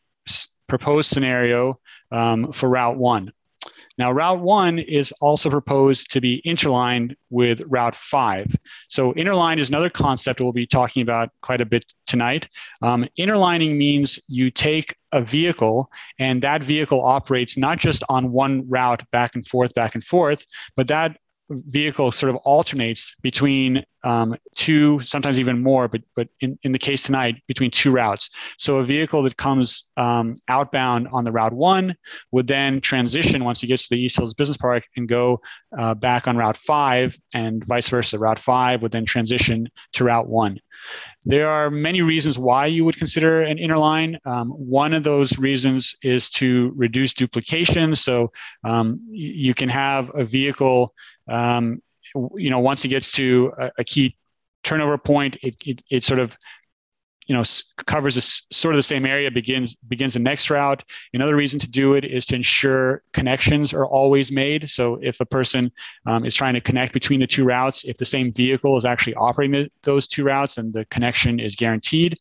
proposed 0.69 1.11
scenario 1.11 1.78
um, 2.11 2.52
for 2.52 2.69
Route 2.69 2.97
1. 2.97 3.33
Now, 3.99 4.11
Route 4.11 4.41
1 4.41 4.79
is 4.79 5.13
also 5.21 5.51
proposed 5.51 6.11
to 6.13 6.21
be 6.21 6.37
interlined 6.45 7.17
with 7.31 7.63
Route 7.67 7.95
5. 7.95 8.57
So, 8.89 9.13
interline 9.15 9.59
is 9.59 9.69
another 9.69 9.91
concept 9.91 10.41
we'll 10.41 10.53
be 10.53 10.67
talking 10.67 11.03
about 11.03 11.31
quite 11.43 11.61
a 11.61 11.67
bit 11.67 11.85
tonight. 12.07 12.49
Um, 12.81 13.07
interlining 13.17 13.77
means 13.79 14.19
you 14.29 14.51
take 14.51 14.97
a 15.13 15.21
vehicle 15.21 15.91
and 16.19 16.43
that 16.43 16.63
vehicle 16.63 17.05
operates 17.05 17.57
not 17.57 17.79
just 17.79 18.03
on 18.09 18.33
one 18.33 18.69
route 18.69 19.03
back 19.11 19.35
and 19.35 19.47
forth, 19.47 19.75
back 19.75 19.95
and 19.95 20.03
forth, 20.05 20.45
but 20.77 20.89
that 20.89 21.19
vehicle 21.66 22.12
sort 22.12 22.30
of 22.30 22.37
alternates 22.37 23.14
between 23.23 23.85
um, 24.04 24.37
two, 24.54 25.00
sometimes 25.00 25.38
even 25.38 25.62
more, 25.62 25.88
but 25.88 26.00
but 26.16 26.28
in, 26.40 26.59
in 26.62 26.73
the 26.73 26.78
case 26.78 27.04
tonight, 27.04 27.40
between 27.47 27.71
two 27.71 27.92
routes. 27.92 28.30
So 28.59 28.78
a 28.78 28.85
vehicle 28.85 29.23
that 29.23 29.37
comes 29.37 29.90
um, 29.97 30.35
outbound 30.49 31.09
on 31.12 31.25
the 31.25 31.32
route 31.32 31.52
one 31.52 31.94
would 32.32 32.47
then 32.47 32.80
transition 32.80 33.44
once 33.44 33.61
he 33.61 33.66
gets 33.66 33.88
to 33.88 33.94
the 33.94 34.00
East 34.00 34.16
Hills 34.16 34.35
Business 34.35 34.56
Park 34.56 34.85
and 34.97 35.09
go 35.09 35.40
uh, 35.78 35.94
back 35.94 36.26
on 36.26 36.37
route 36.37 36.56
five, 36.56 37.16
and 37.32 37.64
vice 37.64 37.88
versa. 37.88 38.18
Route 38.18 38.38
five 38.38 38.82
would 38.82 38.92
then 38.92 39.04
transition 39.04 39.68
to 39.92 40.04
route 40.04 40.28
one. 40.28 40.59
There 41.25 41.49
are 41.49 41.71
many 41.71 42.02
reasons 42.02 42.38
why 42.38 42.67
you 42.67 42.85
would 42.85 42.97
consider 42.97 43.43
an 43.43 43.59
interline. 43.59 44.19
Um, 44.26 44.50
one 44.50 44.93
of 44.93 45.05
those 45.05 45.38
reasons 45.38 45.95
is 46.02 46.29
to 46.31 46.73
reduce 46.75 47.14
duplication. 47.14 47.95
So 47.95 48.33
um, 48.64 48.99
you 49.11 49.55
can 49.55 49.69
have 49.69 50.11
a 50.14 50.25
vehicle 50.25 50.95
um, 51.29 51.81
you 52.35 52.50
know, 52.50 52.61
once 52.61 52.85
it 52.85 52.88
gets 52.88 53.11
to 53.12 53.52
a, 53.59 53.71
a 53.79 53.85
key 53.85 54.17
turnover 54.62 54.99
point, 54.99 55.37
it, 55.43 55.57
it, 55.64 55.83
it, 55.91 56.05
sort 56.05 56.21
of, 56.21 56.37
you 57.26 57.35
know, 57.35 57.43
covers 57.87 58.17
a, 58.17 58.21
sort 58.55 58.75
of 58.75 58.79
the 58.79 58.83
same 58.83 59.07
area, 59.07 59.31
begins 59.31 59.75
begins 59.75 60.14
the 60.14 60.21
next 60.21 60.50
route. 60.50 60.85
Another 61.14 61.37
reason 61.37 61.61
to 61.61 61.71
do 61.71 61.95
it 61.95 62.05
is 62.05 62.26
to 62.26 62.37
ensure 62.37 63.02
connections 63.12 63.73
are 63.73 63.87
always 63.87 64.33
made. 64.33 64.69
So 64.71 64.99
if 65.02 65.21
a 65.21 65.26
person 65.26 65.71
um, 66.07 66.25
is 66.25 66.35
trying 66.35 66.55
to 66.55 66.61
connect 66.61 66.93
between 66.93 67.21
the 67.21 67.26
two 67.26 67.45
routes, 67.45 67.85
if 67.85 67.97
the 67.97 68.05
same 68.05 68.33
vehicle 68.33 68.76
is 68.76 68.85
actually 68.85 69.14
operating 69.14 69.52
the, 69.52 69.71
those 69.83 70.09
two 70.09 70.25
routes, 70.25 70.57
then 70.57 70.73
the 70.73 70.85
connection 70.87 71.38
is 71.38 71.55
guaranteed. 71.55 72.19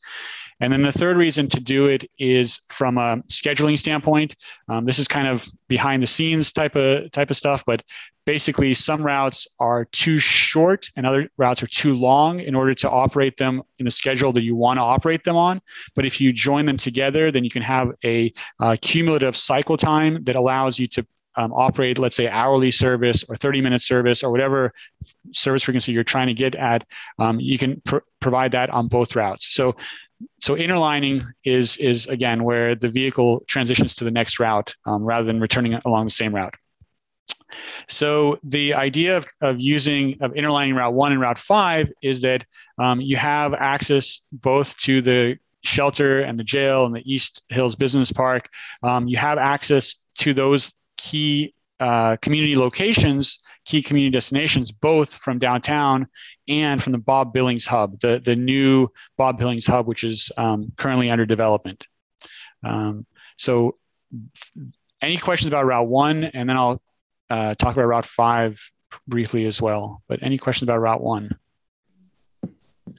And 0.62 0.72
then 0.72 0.84
the 0.84 0.92
third 0.92 1.18
reason 1.18 1.48
to 1.48 1.60
do 1.60 1.88
it 1.88 2.10
is 2.20 2.62
from 2.70 2.98
a 2.98 3.18
scheduling 3.30 3.78
standpoint. 3.78 4.36
Um, 4.70 4.86
this 4.86 5.00
is 5.00 5.08
kind 5.08 5.28
of 5.28 5.48
behind 5.68 6.02
the 6.02 6.08
scenes 6.08 6.52
type 6.52 6.76
of 6.76 7.12
type 7.12 7.32
of 7.32 7.38
stuff, 7.38 7.64
but 7.66 7.84
basically 8.26 8.74
some 8.76 9.02
routes 9.02 9.48
are 9.60 9.86
too 9.86 10.20
short 10.20 10.90
and 10.96 11.06
other 11.06 11.30
routes 11.38 11.64
are 11.64 11.68
too 11.68 11.96
long 11.98 12.40
in 12.40 12.54
order 12.54 12.74
to 12.76 12.90
operate 12.90 13.38
them 13.38 13.64
in 13.80 13.86
the 13.86 13.92
schedule 13.92 14.32
that 14.34 14.44
you 14.44 14.56
want 14.56 14.78
to 14.78 14.84
operate 14.84 15.24
them 15.24 15.36
on. 15.36 15.60
But 15.96 16.06
if 16.06 16.22
you 16.22 16.32
join 16.32 16.66
them 16.68 16.78
together, 16.78 17.32
then 17.32 17.44
you 17.44 17.50
can 17.50 17.64
have 17.64 17.92
a 18.06 18.32
uh, 18.60 18.78
cumulative 18.82 19.36
cycle 19.36 19.78
time 19.78 20.24
that 20.26 20.36
allows 20.36 20.78
you 20.78 20.88
to 20.88 21.06
um, 21.36 21.54
operate, 21.54 21.98
let's 21.98 22.16
say, 22.16 22.28
hourly 22.28 22.72
service 22.72 23.24
or 23.28 23.36
30 23.36 23.62
minute 23.62 23.82
service 23.82 24.24
or 24.24 24.32
whatever 24.32 24.74
service 25.32 25.64
frequency 25.64 25.92
you're 25.92 26.04
trying 26.04 26.28
to 26.28 26.34
get 26.34 26.56
at, 26.56 26.86
um, 27.20 27.40
you 27.40 27.58
can 27.58 27.82
pr- 27.82 28.00
provide 28.20 28.52
that 28.52 28.70
on 28.70 28.88
both 28.88 29.16
routes. 29.16 29.54
So, 29.54 29.76
so 30.40 30.56
interlining 30.56 31.24
is 31.44 31.78
is 31.78 32.08
again 32.08 32.44
where 32.44 32.76
the 32.76 32.90
vehicle 32.90 33.44
transitions 33.48 33.94
to 33.96 34.04
the 34.04 34.12
next 34.12 34.40
route 34.40 34.76
um, 34.86 35.04
rather 35.04 35.26
than 35.26 35.40
returning 35.40 35.74
along 35.86 36.06
the 36.06 36.12
same 36.12 36.34
route. 36.34 36.56
So 37.88 38.40
the 38.44 38.76
idea 38.76 39.18
of, 39.18 39.28
of 39.42 39.60
using 39.60 40.18
of 40.22 40.34
interlining 40.36 40.76
Route 40.76 40.94
One 40.94 41.12
and 41.12 41.22
Route 41.22 41.38
Five 41.38 41.92
is 42.02 42.22
that 42.22 42.46
um, 42.78 43.02
you 43.02 43.18
have 43.18 43.54
access 43.54 44.22
both 44.32 44.78
to 44.80 45.02
the 45.02 45.38
shelter 45.64 46.22
and 46.22 46.40
the 46.40 46.44
jail 46.44 46.86
and 46.86 46.96
the 46.96 47.04
East 47.06 47.44
Hills 47.50 47.76
Business 47.76 48.12
Park. 48.12 48.50
Um, 48.84 49.08
you 49.08 49.18
have 49.18 49.38
access 49.38 50.06
to 50.16 50.34
those 50.34 50.72
key 50.98 51.54
uh, 51.82 52.16
community 52.18 52.56
locations, 52.56 53.40
key 53.66 53.82
community 53.82 54.12
destinations, 54.12 54.70
both 54.70 55.16
from 55.16 55.40
downtown 55.40 56.08
and 56.48 56.82
from 56.82 56.92
the 56.92 57.00
Bob 57.00 57.34
Billings 57.34 57.66
Hub, 57.66 58.00
the, 58.00 58.22
the 58.24 58.36
new 58.36 58.88
Bob 59.18 59.40
Billings 59.40 59.66
Hub, 59.66 59.88
which 59.88 60.04
is 60.04 60.32
um, 60.38 60.72
currently 60.78 61.10
under 61.10 61.26
development. 61.26 61.88
Um, 62.64 63.08
so, 63.38 63.78
any 65.02 65.18
questions 65.18 65.48
about 65.48 65.66
Route 65.66 65.88
1? 65.88 66.24
And 66.26 66.48
then 66.48 66.56
I'll 66.56 66.80
uh, 67.32 67.56
talk 67.56 67.74
about 67.76 67.88
Route 67.88 68.06
5 68.06 68.72
briefly 69.08 69.48
as 69.48 69.60
well. 69.60 70.04
But 70.08 70.22
any 70.22 70.38
questions 70.38 70.68
about 70.68 70.82
Route 70.82 71.02
1? 71.02 71.36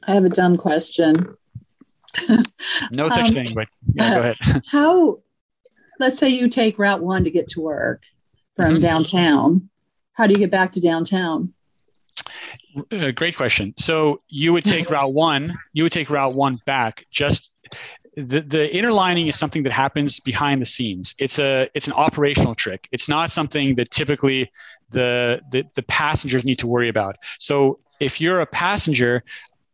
I 0.09 0.15
have 0.15 0.25
a 0.25 0.29
dumb 0.29 0.57
question. 0.57 1.37
no 2.91 3.09
such 3.09 3.29
um, 3.29 3.33
thing, 3.33 3.47
but 3.55 3.69
yeah, 3.95 4.15
go 4.15 4.21
ahead. 4.21 4.63
how, 4.73 5.21
let's 6.01 6.19
say 6.19 6.31
you 6.31 6.49
take 6.49 6.81
Route 6.81 7.03
1 7.03 7.23
to 7.23 7.31
get 7.31 7.47
to 7.49 7.61
work 7.61 8.03
from 8.57 8.75
mm-hmm. 8.75 8.83
downtown. 8.83 9.69
How 10.15 10.27
do 10.27 10.33
you 10.33 10.39
get 10.39 10.51
back 10.51 10.73
to 10.73 10.81
downtown? 10.81 11.53
Uh, 12.91 13.11
great 13.11 13.37
question. 13.37 13.75
So 13.79 14.19
you 14.29 14.53
would 14.53 14.65
take 14.65 14.91
Route 14.91 15.13
1, 15.13 15.57
you 15.73 15.83
would 15.83 15.93
take 15.93 16.11
Route 16.11 16.35
1 16.35 16.61
back 16.67 17.07
just 17.11 17.51
the, 18.17 18.41
the 18.41 18.75
interlining 18.75 19.29
is 19.29 19.39
something 19.39 19.63
that 19.63 19.73
happens 19.73 20.21
behind 20.21 20.61
the 20.61 20.67
scenes. 20.67 21.15
It's 21.19 21.39
a 21.39 21.69
it's 21.75 21.87
an 21.87 21.95
operational 21.95 22.55
trick. 22.55 22.89
It's 22.93 23.09
not 23.09 23.31
something 23.31 23.75
that 23.77 23.91
typically 23.91 24.51
the, 24.91 25.41
the, 25.51 25.65
the 25.75 25.83
passengers 25.85 26.45
need 26.45 26.59
to 26.59 26.67
worry 26.67 26.89
about. 26.89 27.17
So 27.39 27.81
if 28.01 28.21
you're 28.21 28.41
a 28.41 28.47
passenger, 28.47 29.25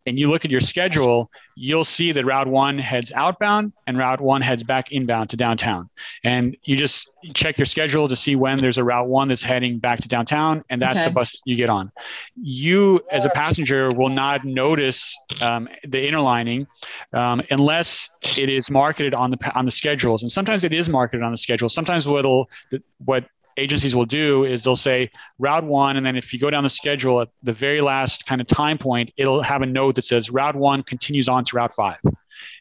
and 0.09 0.19
you 0.19 0.31
look 0.31 0.45
at 0.45 0.51
your 0.51 0.61
schedule, 0.61 1.31
you'll 1.55 1.85
see 1.85 2.13
that 2.13 2.25
Route 2.25 2.49
1 2.49 2.79
heads 2.79 3.13
outbound 3.13 3.73
and 3.87 3.99
Route 3.99 4.21
1 4.21 4.41
heads 4.41 4.63
back 4.63 4.91
inbound 4.93 5.31
to 5.31 5.37
downtown. 5.37 5.89
And 6.25 6.57
you 6.65 6.77
just 6.77 7.13
check 7.35 7.59
your 7.59 7.65
schedule 7.65 8.09
to 8.09 8.17
see 8.17 8.37
when 8.37 8.59
there's 8.59 8.79
a 8.79 8.85
Route 8.85 9.09
1 9.09 9.29
that's 9.29 9.43
heading 9.43 9.79
back 9.79 10.01
to 10.01 10.09
downtown, 10.09 10.65
and 10.71 10.81
that's 10.81 10.99
okay. 10.99 11.09
the 11.09 11.15
bus 11.15 11.41
you 11.45 11.57
get 11.57 11.69
on. 11.69 11.93
You, 12.37 13.01
as 13.11 13.25
a 13.25 13.31
passenger, 13.31 13.91
will 13.91 14.09
not 14.09 14.45
notice 14.45 15.17
um, 15.43 15.69
the 15.87 16.07
interlining 16.07 16.67
um, 17.13 17.43
unless 17.51 18.09
it 18.39 18.49
is 18.49 18.71
marketed 18.71 19.15
on 19.15 19.31
the 19.31 19.53
on 19.55 19.65
the 19.65 19.71
schedules. 19.71 20.23
And 20.23 20.31
sometimes 20.31 20.65
it 20.65 20.73
is 20.73 20.89
marketed 20.89 21.23
on 21.23 21.33
the 21.33 21.39
schedule. 21.39 21.69
Sometimes 21.69 22.07
what'll 22.07 22.49
what 23.05 23.25
agencies 23.59 23.95
will 23.95 24.07
do 24.07 24.45
is 24.45 24.65
they'll 24.65 24.77
say 24.77 25.11
route 25.39 25.65
one, 25.65 25.97
and 25.97 26.07
then 26.07 26.17
if 26.17 26.33
you 26.33 26.39
go 26.39 26.51
down 26.51 26.63
the 26.63 26.71
schedule 26.71 27.21
at 27.21 27.29
the 27.43 27.53
very 27.53 27.81
last 27.81 28.27
kind 28.27 28.41
of 28.41 28.47
time 28.47 28.79
point, 28.79 29.13
it'll 29.17 29.43
have 29.43 29.63
a 29.63 29.67
note 29.67 29.95
that 29.97 30.05
says 30.05 30.31
route 30.31 30.57
one 30.57 30.83
continues 30.83 31.29
on 31.29 31.45
to 31.45 31.57
route 31.57 31.75
five, 31.75 31.99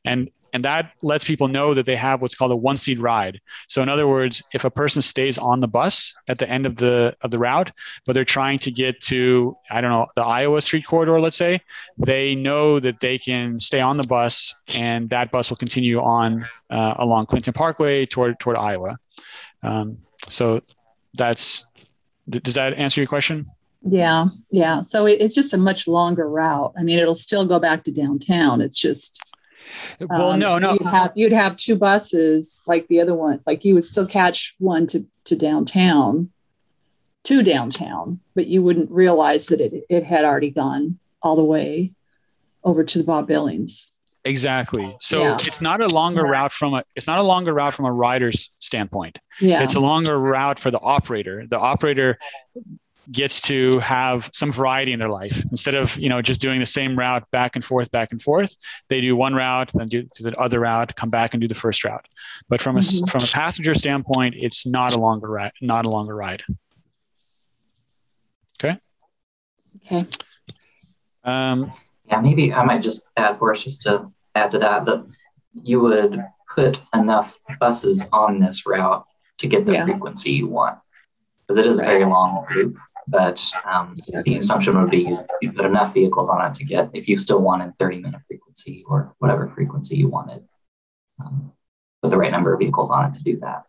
and 0.06 0.30
and 0.54 0.64
that 0.66 0.94
lets 1.02 1.24
people 1.24 1.48
know 1.48 1.74
that 1.74 1.86
they 1.86 1.96
have 1.96 2.22
what's 2.22 2.36
called 2.36 2.52
a 2.52 2.56
one 2.56 2.78
seat 2.78 3.00
ride. 3.00 3.40
So 3.68 3.82
in 3.82 3.90
other 3.90 4.08
words, 4.08 4.42
if 4.54 4.66
a 4.66 4.72
person 4.72 5.02
stays 5.02 5.38
on 5.38 5.60
the 5.60 5.68
bus 5.68 6.14
at 6.28 6.40
the 6.40 6.50
end 6.50 6.66
of 6.66 6.78
the 6.78 7.16
of 7.22 7.32
the 7.32 7.40
route, 7.40 7.72
but 8.06 8.14
they're 8.14 8.24
trying 8.24 8.60
to 8.60 8.72
get 8.72 9.00
to 9.02 9.56
I 9.70 9.82
don't 9.82 9.92
know 9.92 10.08
the 10.16 10.24
Iowa 10.24 10.62
Street 10.62 10.86
corridor, 10.86 11.20
let's 11.20 11.38
say, 11.38 11.62
they 11.98 12.36
know 12.36 12.80
that 12.80 13.00
they 13.00 13.18
can 13.18 13.60
stay 13.60 13.82
on 13.82 13.98
the 13.98 14.08
bus, 14.08 14.56
and 14.76 15.10
that 15.10 15.32
bus 15.32 15.50
will 15.50 15.58
continue 15.58 16.00
on 16.02 16.48
uh, 16.70 16.94
along 16.98 17.28
Clinton 17.28 17.54
Parkway 17.54 18.06
toward 18.06 18.40
toward 18.40 18.58
Iowa. 18.58 18.98
Um, 19.64 19.98
so 20.28 20.62
that's 21.18 21.66
does 22.30 22.56
that 22.56 22.74
answer 22.74 23.02
your 23.02 23.08
question? 23.08 23.48
Yeah, 23.82 24.28
yeah. 24.52 24.82
So 24.82 25.06
it, 25.06 25.22
it's 25.22 25.36
just 25.36 25.54
a 25.54 25.58
much 25.58 25.88
longer 25.88 26.30
route. 26.30 26.74
I 26.78 26.84
mean, 26.84 27.00
it'll 27.00 27.14
still 27.14 27.46
go 27.46 27.60
back 27.60 27.84
to 27.84 27.92
downtown. 27.92 28.62
It's 28.62 28.80
just 28.80 29.22
well, 30.00 30.32
um, 30.32 30.40
no, 30.40 30.58
no. 30.58 30.74
You'd 30.74 30.82
have, 30.88 31.12
you'd 31.16 31.34
have 31.34 31.56
two 31.56 31.76
buses 31.76 32.64
like 32.68 32.88
the 32.88 33.02
other 33.02 33.14
one. 33.14 33.42
Like 33.46 33.64
you 33.66 33.74
would 33.76 33.84
still 33.84 34.08
catch 34.08 34.56
one 34.60 34.88
to 34.88 35.06
to 35.26 35.36
downtown, 35.36 36.32
to 37.26 37.44
downtown, 37.44 38.20
but 38.36 38.48
you 38.48 38.62
wouldn't 38.62 38.92
realize 38.92 39.48
that 39.48 39.62
it 39.62 39.86
it 39.90 40.04
had 40.04 40.26
already 40.26 40.52
gone 40.52 41.00
all 41.22 41.36
the 41.36 41.44
way 41.44 41.94
over 42.64 42.84
to 42.84 42.98
the 42.98 43.04
Bob 43.04 43.28
Billings. 43.28 43.92
Exactly. 44.28 44.96
So 45.00 45.24
yeah. 45.24 45.38
it's 45.42 45.62
not 45.62 45.82
a 45.82 45.88
longer 45.88 46.26
yeah. 46.26 46.32
route 46.32 46.52
from 46.52 46.74
a 46.74 46.84
it's 46.96 47.08
not 47.08 47.20
a 47.20 47.24
longer 47.24 47.54
route 47.54 47.74
from 47.74 47.86
a 47.86 47.92
rider's 47.92 48.52
standpoint. 48.60 49.20
Yeah. 49.40 49.64
It's 49.64 49.76
a 49.76 49.80
longer 49.80 50.20
route 50.20 50.60
for 50.60 50.72
the 50.72 50.80
operator. 50.80 51.46
The 51.48 51.60
operator 51.60 52.18
gets 53.10 53.40
to 53.40 53.80
have 53.80 54.30
some 54.34 54.52
variety 54.52 54.92
in 54.92 55.00
their 55.00 55.10
life 55.10 55.42
instead 55.50 55.76
of 55.76 55.96
you 55.98 56.10
know 56.10 56.22
just 56.22 56.42
doing 56.42 56.60
the 56.60 56.66
same 56.66 57.00
route 57.00 57.24
back 57.32 57.56
and 57.56 57.64
forth 57.64 57.90
back 57.90 58.12
and 58.12 58.22
forth 58.22 58.54
they 58.90 59.00
do 59.00 59.16
one 59.16 59.34
route 59.34 59.72
then 59.74 59.88
do 59.88 60.06
the 60.20 60.38
other 60.38 60.60
route 60.60 60.94
come 60.98 61.10
back 61.10 61.34
and 61.34 61.40
do 61.40 61.48
the 61.48 61.56
first 61.56 61.86
route 61.86 62.06
but 62.50 62.60
from 62.60 62.76
a 62.76 62.82
mm-hmm. 62.82 63.06
from 63.06 63.24
a 63.24 63.28
passenger 63.28 63.74
standpoint 63.74 64.36
it's 64.38 64.66
not 64.66 64.94
a 64.94 64.98
longer 64.98 65.30
ride 65.30 65.54
not 65.62 65.86
a 65.86 65.90
longer 65.90 66.14
ride 66.14 66.44
okay 68.62 68.78
Okay. 69.86 70.06
Um, 71.24 71.72
Yeah, 72.06 72.22
maybe 72.22 72.54
I 72.54 72.64
might 72.64 72.82
just 72.82 73.10
add, 73.18 73.40
Boris, 73.40 73.64
just 73.64 73.82
to 73.84 74.12
add 74.38 74.52
to 74.52 74.60
that, 74.60 74.86
that 74.86 75.06
you 75.54 75.80
would 75.82 76.24
put 76.56 76.80
enough 76.94 77.38
buses 77.60 78.04
on 78.12 78.40
this 78.40 78.66
route 78.66 79.06
to 79.40 79.48
get 79.48 79.66
the 79.66 79.74
Yeah. 79.74 79.86
frequency 79.86 80.32
you 80.32 80.48
want. 80.48 80.78
Because 81.48 81.58
it 81.58 81.66
is 81.66 81.80
a 81.80 81.84
very 81.84 82.06
long 82.06 82.46
loop, 82.54 82.76
but 83.08 83.42
um, 83.66 83.94
Exactly. 83.98 84.34
the 84.34 84.40
assumption 84.40 84.80
would 84.80 84.90
be 84.90 85.04
you, 85.10 85.20
you 85.42 85.52
put 85.54 85.66
enough 85.66 85.94
vehicles 85.94 86.28
on 86.30 86.46
it 86.46 86.54
to 86.56 86.66
get, 86.66 86.90
if 86.94 87.08
you 87.08 87.18
still 87.20 87.40
wanted 87.42 87.74
30 87.80 88.00
minute 88.00 88.22
frequency 88.28 88.84
or 88.88 89.16
whatever 89.20 89.48
frequency 89.56 89.96
you 89.98 90.10
wanted, 90.10 90.44
um, 91.24 91.52
put 92.02 92.12
the 92.12 92.18
right 92.18 92.32
number 92.32 92.54
of 92.54 92.60
vehicles 92.60 92.90
on 92.92 93.06
it 93.06 93.14
to 93.14 93.24
do 93.24 93.40
that. 93.40 93.64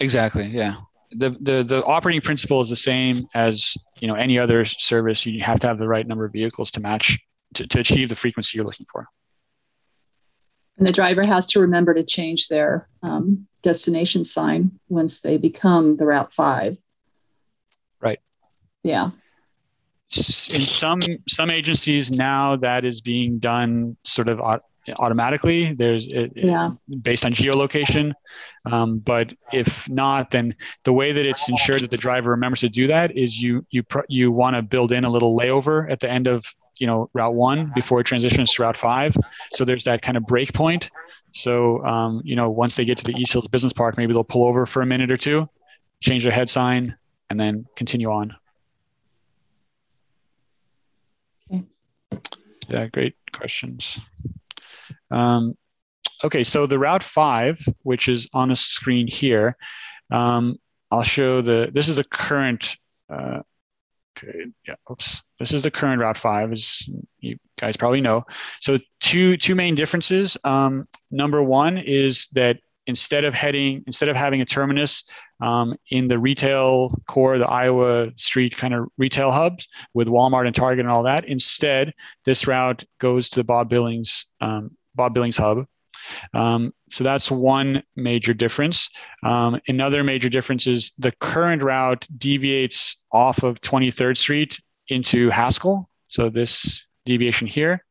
exactly. 0.00 0.46
Yeah. 0.48 0.74
The, 1.12 1.30
the 1.40 1.62
the 1.62 1.82
operating 1.84 2.20
principle 2.20 2.60
is 2.60 2.68
the 2.68 2.76
same 2.76 3.26
as 3.34 3.74
you 4.00 4.08
know 4.08 4.14
any 4.14 4.38
other 4.38 4.66
service. 4.66 5.24
You 5.24 5.42
have 5.42 5.58
to 5.60 5.66
have 5.66 5.78
the 5.78 5.88
right 5.88 6.06
number 6.06 6.26
of 6.26 6.32
vehicles 6.32 6.70
to 6.72 6.80
match 6.80 7.18
to, 7.54 7.66
to 7.66 7.80
achieve 7.80 8.10
the 8.10 8.14
frequency 8.14 8.58
you're 8.58 8.66
looking 8.66 8.84
for. 8.92 9.06
And 10.78 10.86
the 10.86 10.92
driver 10.92 11.22
has 11.26 11.46
to 11.48 11.60
remember 11.60 11.92
to 11.92 12.04
change 12.04 12.48
their 12.48 12.88
um, 13.02 13.46
destination 13.62 14.24
sign 14.24 14.78
once 14.88 15.20
they 15.20 15.36
become 15.36 15.96
the 15.96 16.06
Route 16.06 16.32
5. 16.32 16.78
Right. 18.00 18.20
Yeah. 18.84 19.10
In 20.10 20.64
some 20.64 21.00
some 21.28 21.50
agencies 21.50 22.10
now 22.10 22.56
that 22.56 22.84
is 22.86 23.00
being 23.02 23.38
done 23.40 23.96
sort 24.04 24.28
of 24.28 24.40
au- 24.40 24.60
automatically. 24.98 25.74
There's 25.74 26.06
it, 26.06 26.32
it- 26.34 26.44
Yeah. 26.46 26.70
based 27.02 27.26
on 27.26 27.32
geolocation. 27.34 28.12
Um, 28.64 29.00
but 29.00 29.34
if 29.52 29.86
not, 29.90 30.30
then 30.30 30.54
the 30.84 30.94
way 30.94 31.12
that 31.12 31.26
it's 31.26 31.48
ensured 31.50 31.80
that 31.82 31.90
the 31.90 31.98
driver 31.98 32.30
remembers 32.30 32.60
to 32.60 32.68
do 32.70 32.86
that 32.86 33.14
is 33.18 33.42
you 33.42 33.66
you 33.70 33.82
pr- 33.82 34.06
you 34.08 34.32
want 34.32 34.54
to 34.56 34.62
build 34.62 34.92
in 34.92 35.04
a 35.04 35.10
little 35.10 35.36
layover 35.36 35.90
at 35.90 36.00
the 36.00 36.08
end 36.08 36.26
of 36.26 36.44
you 36.78 36.86
know 36.86 37.10
route 37.12 37.34
one 37.34 37.72
before 37.74 38.00
it 38.00 38.04
transitions 38.04 38.52
to 38.54 38.62
route 38.62 38.76
five. 38.76 39.16
So 39.52 39.64
there's 39.64 39.84
that 39.84 40.02
kind 40.02 40.16
of 40.16 40.24
break 40.24 40.52
point. 40.52 40.90
So 41.32 41.84
um, 41.84 42.22
you 42.24 42.36
know 42.36 42.50
once 42.50 42.76
they 42.76 42.84
get 42.84 42.98
to 42.98 43.04
the 43.04 43.16
East 43.18 43.32
Hills 43.32 43.48
Business 43.48 43.72
Park, 43.72 43.96
maybe 43.96 44.12
they'll 44.12 44.24
pull 44.24 44.46
over 44.46 44.66
for 44.66 44.82
a 44.82 44.86
minute 44.86 45.10
or 45.10 45.16
two, 45.16 45.48
change 46.00 46.24
their 46.24 46.32
head 46.32 46.48
sign, 46.48 46.96
and 47.30 47.38
then 47.38 47.66
continue 47.76 48.10
on. 48.10 48.34
Okay. 51.52 51.64
Yeah, 52.68 52.86
great 52.86 53.16
questions. 53.32 53.98
Um, 55.10 55.56
okay, 56.24 56.42
so 56.44 56.66
the 56.66 56.78
Route 56.78 57.02
5, 57.02 57.60
which 57.82 58.08
is 58.08 58.28
on 58.34 58.48
the 58.48 58.56
screen 58.56 59.06
here, 59.06 59.56
um, 60.10 60.56
I'll 60.90 61.02
show 61.02 61.42
the, 61.42 61.70
this 61.72 61.88
is 61.88 61.96
the 61.96 62.04
current, 62.04 62.76
uh, 63.10 63.40
yeah, 64.66 64.74
oops. 64.90 65.22
This 65.38 65.52
is 65.52 65.62
the 65.62 65.70
current 65.70 66.00
Route 66.00 66.16
5, 66.16 66.52
as 66.52 66.82
you 67.20 67.36
guys 67.58 67.76
probably 67.76 68.00
know. 68.00 68.24
So 68.60 68.78
two, 69.00 69.36
two 69.36 69.54
main 69.54 69.74
differences. 69.74 70.36
Um, 70.44 70.86
number 71.10 71.42
one 71.42 71.78
is 71.78 72.26
that 72.32 72.58
instead 72.86 73.24
of 73.24 73.34
heading, 73.34 73.84
instead 73.86 74.08
of 74.08 74.16
having 74.16 74.40
a 74.40 74.44
terminus 74.44 75.04
um, 75.40 75.76
in 75.90 76.08
the 76.08 76.18
retail 76.18 76.90
core, 77.06 77.38
the 77.38 77.48
Iowa 77.48 78.10
Street 78.16 78.56
kind 78.56 78.74
of 78.74 78.88
retail 78.96 79.30
hubs 79.30 79.68
with 79.94 80.08
Walmart 80.08 80.46
and 80.46 80.54
Target 80.54 80.84
and 80.84 80.92
all 80.92 81.04
that, 81.04 81.26
instead, 81.26 81.92
this 82.24 82.46
route 82.46 82.84
goes 82.98 83.28
to 83.30 83.40
the 83.40 83.44
Bob 83.44 83.68
Billings 83.68 84.26
um, 84.40 84.70
Bob 84.94 85.14
Billings 85.14 85.36
hub. 85.36 85.66
Um, 86.34 86.72
so 86.90 87.04
that's 87.04 87.30
one 87.30 87.82
major 87.96 88.34
difference. 88.34 88.90
Um, 89.22 89.60
another 89.68 90.02
major 90.04 90.28
difference 90.28 90.66
is 90.66 90.92
the 90.98 91.12
current 91.12 91.62
route 91.62 92.06
deviates 92.16 92.96
off 93.12 93.42
of 93.42 93.60
23rd 93.60 94.16
Street 94.16 94.60
into 94.88 95.30
Haskell. 95.30 95.88
So 96.08 96.30
this 96.30 96.86
deviation 97.06 97.46
here. 97.46 97.84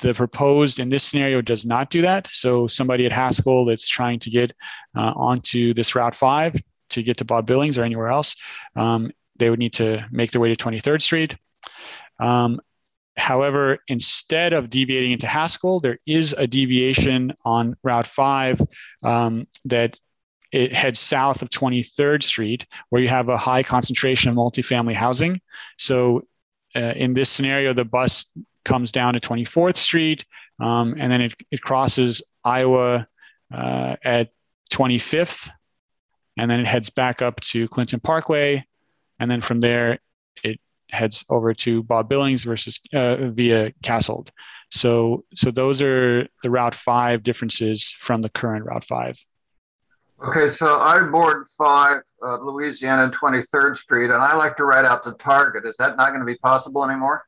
The 0.00 0.14
proposed 0.14 0.80
in 0.80 0.88
this 0.88 1.04
scenario 1.04 1.42
does 1.42 1.64
not 1.64 1.90
do 1.90 2.02
that. 2.02 2.26
So 2.32 2.66
somebody 2.66 3.06
at 3.06 3.12
Haskell 3.12 3.64
that's 3.64 3.88
trying 3.88 4.18
to 4.20 4.30
get 4.30 4.52
uh, 4.96 5.12
onto 5.14 5.74
this 5.74 5.94
Route 5.94 6.14
5 6.14 6.56
to 6.90 7.02
get 7.02 7.18
to 7.18 7.24
Bob 7.24 7.46
Billings 7.46 7.78
or 7.78 7.84
anywhere 7.84 8.08
else, 8.08 8.36
um, 8.76 9.10
they 9.36 9.50
would 9.50 9.58
need 9.58 9.74
to 9.74 10.04
make 10.10 10.30
their 10.30 10.40
way 10.40 10.54
to 10.54 10.64
23rd 10.64 11.02
Street. 11.02 11.36
Um, 12.20 12.60
However, 13.16 13.78
instead 13.88 14.52
of 14.52 14.70
deviating 14.70 15.12
into 15.12 15.26
Haskell, 15.26 15.80
there 15.80 15.98
is 16.06 16.32
a 16.32 16.46
deviation 16.46 17.34
on 17.44 17.76
Route 17.82 18.06
5 18.06 18.62
um, 19.02 19.46
that 19.66 19.98
it 20.50 20.74
heads 20.74 20.98
south 20.98 21.42
of 21.42 21.50
23rd 21.50 22.22
Street, 22.22 22.66
where 22.90 23.02
you 23.02 23.08
have 23.08 23.28
a 23.28 23.36
high 23.36 23.62
concentration 23.62 24.30
of 24.30 24.36
multifamily 24.36 24.94
housing. 24.94 25.40
So, 25.78 26.22
uh, 26.74 26.92
in 26.96 27.12
this 27.12 27.28
scenario, 27.28 27.74
the 27.74 27.84
bus 27.84 28.32
comes 28.64 28.92
down 28.92 29.14
to 29.14 29.20
24th 29.20 29.76
Street, 29.76 30.24
um, 30.60 30.94
and 30.98 31.10
then 31.10 31.20
it, 31.20 31.34
it 31.50 31.60
crosses 31.60 32.22
Iowa 32.44 33.06
uh, 33.52 33.96
at 34.04 34.30
25th, 34.72 35.50
and 36.38 36.50
then 36.50 36.60
it 36.60 36.66
heads 36.66 36.88
back 36.88 37.20
up 37.20 37.40
to 37.40 37.68
Clinton 37.68 38.00
Parkway, 38.00 38.64
and 39.18 39.30
then 39.30 39.40
from 39.40 39.60
there, 39.60 39.98
it 40.42 40.60
heads 40.92 41.24
over 41.28 41.54
to 41.54 41.82
Bob 41.82 42.08
Billings 42.08 42.44
versus 42.44 42.78
uh, 42.92 43.28
via 43.28 43.72
Haskell. 43.84 44.26
So, 44.70 45.24
so 45.34 45.50
those 45.50 45.82
are 45.82 46.26
the 46.42 46.50
Route 46.50 46.74
Five 46.74 47.22
differences 47.22 47.90
from 47.90 48.22
the 48.22 48.28
current 48.28 48.64
Route 48.64 48.84
Five. 48.84 49.16
Okay, 50.24 50.48
so 50.50 50.78
I 50.78 51.00
board 51.00 51.46
five 51.58 52.02
uh, 52.24 52.36
Louisiana 52.36 53.10
23rd 53.10 53.76
Street, 53.76 54.04
and 54.04 54.22
I 54.22 54.36
like 54.36 54.56
to 54.58 54.64
ride 54.64 54.84
out 54.84 55.02
to 55.04 55.12
Target. 55.12 55.66
Is 55.66 55.76
that 55.78 55.96
not 55.96 56.10
going 56.10 56.20
to 56.20 56.26
be 56.26 56.36
possible 56.36 56.84
anymore? 56.84 57.24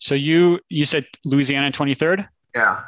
So 0.00 0.16
you 0.16 0.58
you 0.68 0.84
said 0.84 1.04
Louisiana 1.24 1.70
Twenty 1.70 1.94
Third. 1.94 2.26
Yeah. 2.54 2.82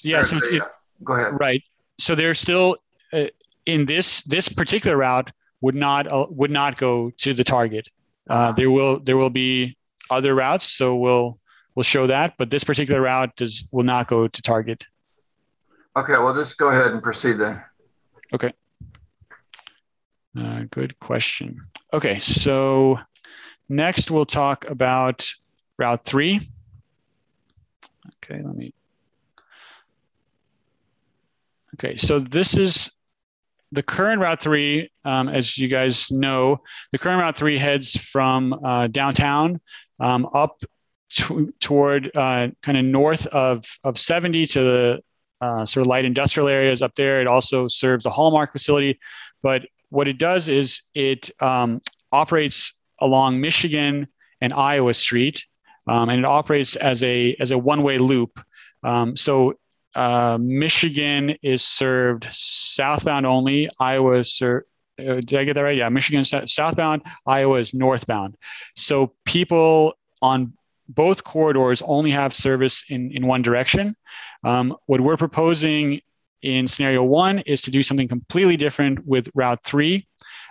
Yeah. 0.00 0.22
So 0.22 0.38
it, 0.42 0.62
go 1.02 1.14
ahead. 1.14 1.38
right. 1.40 1.62
So 1.98 2.14
they're 2.14 2.34
still 2.34 2.76
uh, 3.12 3.26
in 3.66 3.86
this 3.86 4.22
this 4.22 4.48
particular 4.48 4.96
route 4.96 5.32
would 5.60 5.74
not 5.74 6.06
uh, 6.06 6.26
would 6.30 6.50
not 6.50 6.76
go 6.76 7.10
to 7.18 7.34
the 7.34 7.42
target. 7.42 7.88
Uh, 8.28 8.52
there 8.52 8.70
will 8.70 9.00
there 9.00 9.16
will 9.16 9.30
be 9.30 9.76
other 10.10 10.34
routes, 10.34 10.68
so 10.68 10.96
we'll 10.96 11.38
we'll 11.74 11.82
show 11.82 12.06
that, 12.06 12.34
but 12.38 12.50
this 12.50 12.64
particular 12.64 13.00
route 13.00 13.34
does 13.36 13.68
will 13.72 13.84
not 13.84 14.08
go 14.08 14.28
to 14.28 14.42
target. 14.42 14.84
Okay, 15.96 16.12
we'll 16.12 16.34
just 16.34 16.56
go 16.58 16.68
ahead 16.68 16.92
and 16.92 17.02
proceed 17.02 17.34
then. 17.34 17.62
Okay. 18.32 18.52
Uh, 20.36 20.64
good 20.70 20.98
question. 20.98 21.60
Okay, 21.92 22.18
so 22.18 22.98
next 23.68 24.10
we'll 24.10 24.26
talk 24.26 24.68
about 24.68 25.28
Route 25.78 26.04
3. 26.04 26.40
Okay, 28.24 28.42
let 28.42 28.56
me. 28.56 28.74
Okay, 31.74 31.96
so 31.96 32.18
this 32.18 32.56
is 32.56 32.90
the 33.74 33.82
current 33.82 34.20
Route 34.20 34.40
3. 34.40 34.90
Um, 35.04 35.28
as 35.28 35.58
you 35.58 35.68
guys 35.68 36.10
know, 36.10 36.62
the 36.92 36.98
current 36.98 37.20
Route 37.20 37.36
3 37.36 37.58
heads 37.58 37.96
from 37.96 38.52
uh, 38.64 38.86
downtown 38.86 39.60
um, 40.00 40.28
up 40.32 40.60
to, 41.10 41.52
toward 41.60 42.10
uh, 42.16 42.48
kind 42.62 42.78
of 42.78 42.84
north 42.84 43.26
of, 43.28 43.64
of 43.82 43.98
70 43.98 44.46
to 44.46 44.60
the 44.60 45.00
uh, 45.40 45.64
sort 45.64 45.82
of 45.84 45.88
light 45.88 46.04
industrial 46.04 46.48
areas 46.48 46.80
up 46.82 46.94
there. 46.94 47.20
It 47.20 47.26
also 47.26 47.68
serves 47.68 48.04
the 48.04 48.10
Hallmark 48.10 48.52
facility, 48.52 48.98
but 49.42 49.62
what 49.90 50.08
it 50.08 50.18
does 50.18 50.48
is 50.48 50.82
it 50.94 51.30
um, 51.40 51.80
operates 52.12 52.80
along 53.00 53.40
Michigan 53.40 54.08
and 54.40 54.52
Iowa 54.52 54.94
Street, 54.94 55.44
um, 55.86 56.08
and 56.08 56.20
it 56.20 56.24
operates 56.24 56.76
as 56.76 57.02
a 57.02 57.36
as 57.38 57.50
a 57.50 57.58
one 57.58 57.82
way 57.82 57.98
loop. 57.98 58.40
Um, 58.82 59.16
so 59.16 59.54
uh, 59.94 60.38
Michigan 60.40 61.30
is 61.42 61.62
served 61.62 62.26
southbound 62.30 63.26
only. 63.26 63.68
Iowa 63.78 64.18
is 64.18 64.32
served. 64.32 64.66
Uh, 64.98 65.20
did 65.20 65.38
I 65.38 65.44
get 65.44 65.54
that 65.54 65.62
right? 65.62 65.76
Yeah, 65.76 65.88
Michigan 65.88 66.24
southbound. 66.24 67.02
Iowa 67.26 67.58
is 67.58 67.74
northbound. 67.74 68.36
So 68.76 69.12
people 69.24 69.94
on 70.22 70.52
both 70.88 71.24
corridors 71.24 71.82
only 71.82 72.10
have 72.10 72.34
service 72.34 72.84
in 72.88 73.10
in 73.12 73.26
one 73.26 73.42
direction. 73.42 73.96
Um, 74.44 74.76
what 74.86 75.00
we're 75.00 75.16
proposing 75.16 76.00
in 76.42 76.68
scenario 76.68 77.02
one 77.02 77.38
is 77.40 77.62
to 77.62 77.70
do 77.70 77.82
something 77.82 78.06
completely 78.06 78.56
different 78.56 79.04
with 79.06 79.28
Route 79.34 79.64
3. 79.64 80.06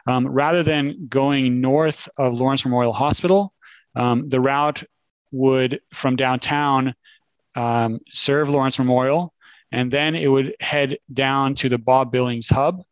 Um, 0.08 0.28
rather 0.28 0.64
than 0.64 1.08
going 1.08 1.62
north 1.62 2.10
of 2.18 2.34
Lawrence 2.34 2.66
Memorial 2.66 2.94
Hospital, 2.94 3.54
um, 3.96 4.28
the 4.28 4.42
route 4.42 4.84
would 5.32 5.80
from 5.94 6.16
downtown 6.16 6.96
um, 7.56 8.00
serve 8.10 8.50
Lawrence 8.50 8.80
Memorial, 8.80 9.34
and 9.72 9.92
then 9.92 10.16
it 10.16 10.28
would 10.28 10.56
head 10.60 10.98
down 11.12 11.56
to 11.56 11.70
the 11.70 11.78
Bob 11.78 12.12
Billings 12.12 12.50
hub. 12.50 12.84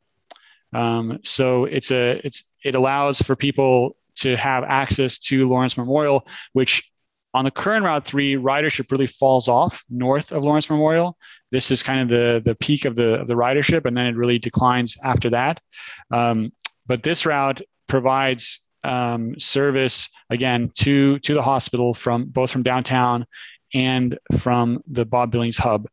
Um, 0.73 1.19
so 1.23 1.65
it's 1.65 1.91
a 1.91 2.21
it's 2.25 2.43
it 2.63 2.75
allows 2.75 3.21
for 3.21 3.35
people 3.35 3.95
to 4.15 4.35
have 4.37 4.63
access 4.63 5.17
to 5.17 5.47
Lawrence 5.47 5.77
Memorial, 5.77 6.27
which 6.53 6.91
on 7.33 7.45
the 7.45 7.51
current 7.51 7.85
Route 7.85 8.05
3, 8.05 8.35
ridership 8.35 8.91
really 8.91 9.07
falls 9.07 9.47
off 9.47 9.85
north 9.89 10.33
of 10.33 10.43
Lawrence 10.43 10.69
Memorial. 10.69 11.17
This 11.49 11.71
is 11.71 11.81
kind 11.81 12.01
of 12.01 12.09
the, 12.09 12.41
the 12.43 12.55
peak 12.55 12.83
of 12.83 12.95
the, 12.95 13.21
of 13.21 13.27
the 13.27 13.35
ridership, 13.35 13.85
and 13.85 13.95
then 13.95 14.07
it 14.07 14.15
really 14.17 14.37
declines 14.37 14.97
after 15.03 15.29
that. 15.29 15.61
Um, 16.11 16.51
but 16.87 17.03
this 17.03 17.25
route 17.25 17.61
provides 17.87 18.67
um, 18.83 19.37
service 19.37 20.09
again 20.29 20.71
to 20.79 21.19
to 21.19 21.33
the 21.35 21.41
hospital 21.41 21.93
from 21.93 22.25
both 22.25 22.51
from 22.51 22.63
downtown 22.63 23.25
and 23.73 24.17
from 24.39 24.83
the 24.87 25.05
Bob 25.05 25.31
Billings 25.31 25.57
hub. 25.57 25.87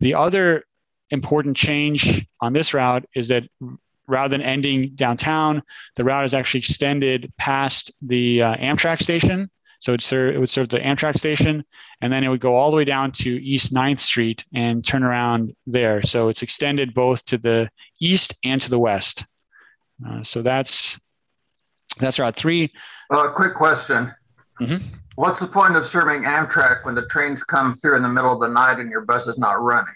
The 0.00 0.14
other 0.14 0.64
important 1.10 1.56
change 1.56 2.26
on 2.40 2.52
this 2.52 2.74
route 2.74 3.04
is 3.14 3.28
that 3.28 3.44
rather 4.06 4.28
than 4.28 4.42
ending 4.42 4.90
downtown, 4.94 5.62
the 5.96 6.04
route 6.04 6.24
is 6.24 6.34
actually 6.34 6.58
extended 6.58 7.32
past 7.38 7.92
the 8.02 8.42
uh, 8.42 8.56
Amtrak 8.56 9.00
station. 9.00 9.50
So 9.78 9.94
it, 9.94 10.02
serve, 10.02 10.34
it 10.34 10.38
would 10.38 10.50
serve 10.50 10.68
the 10.68 10.78
Amtrak 10.78 11.16
station, 11.16 11.64
and 12.02 12.12
then 12.12 12.22
it 12.22 12.28
would 12.28 12.40
go 12.40 12.54
all 12.54 12.70
the 12.70 12.76
way 12.76 12.84
down 12.84 13.12
to 13.12 13.42
East 13.42 13.72
9th 13.72 14.00
Street 14.00 14.44
and 14.52 14.84
turn 14.84 15.02
around 15.02 15.56
there. 15.66 16.02
So 16.02 16.28
it's 16.28 16.42
extended 16.42 16.92
both 16.92 17.24
to 17.26 17.38
the 17.38 17.70
east 17.98 18.34
and 18.44 18.60
to 18.60 18.68
the 18.68 18.78
west. 18.78 19.24
Uh, 20.06 20.22
so 20.22 20.42
that's 20.42 20.98
that's 21.98 22.18
Route 22.18 22.36
Three. 22.36 22.72
Uh, 23.10 23.28
quick 23.30 23.54
question. 23.54 24.14
Mm-hmm. 24.60 24.86
What's 25.20 25.38
the 25.38 25.48
point 25.48 25.76
of 25.76 25.86
serving 25.86 26.22
Amtrak 26.22 26.86
when 26.86 26.94
the 26.94 27.04
trains 27.08 27.44
come 27.44 27.74
through 27.74 27.96
in 27.96 28.02
the 28.02 28.08
middle 28.08 28.32
of 28.32 28.40
the 28.40 28.48
night 28.48 28.80
and 28.80 28.90
your 28.90 29.02
bus 29.02 29.26
is 29.26 29.36
not 29.36 29.60
running? 29.60 29.92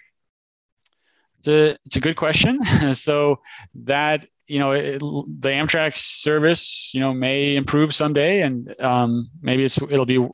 The, 1.45 1.79
it's 1.87 1.97
a 1.97 2.01
good 2.01 2.17
question. 2.17 2.63
so 2.95 3.41
that 3.85 4.27
you 4.47 4.59
know 4.59 4.73
it, 4.73 4.99
the 4.99 5.49
Amtrak 5.49 5.97
service 5.97 6.91
you 6.93 7.01
know 7.01 7.15
may 7.15 7.57
improve 7.57 7.95
someday, 7.95 8.43
and 8.43 8.79
um, 8.83 9.31
maybe 9.41 9.65
it's 9.65 9.81
it'll 9.81 10.05
be 10.05 10.29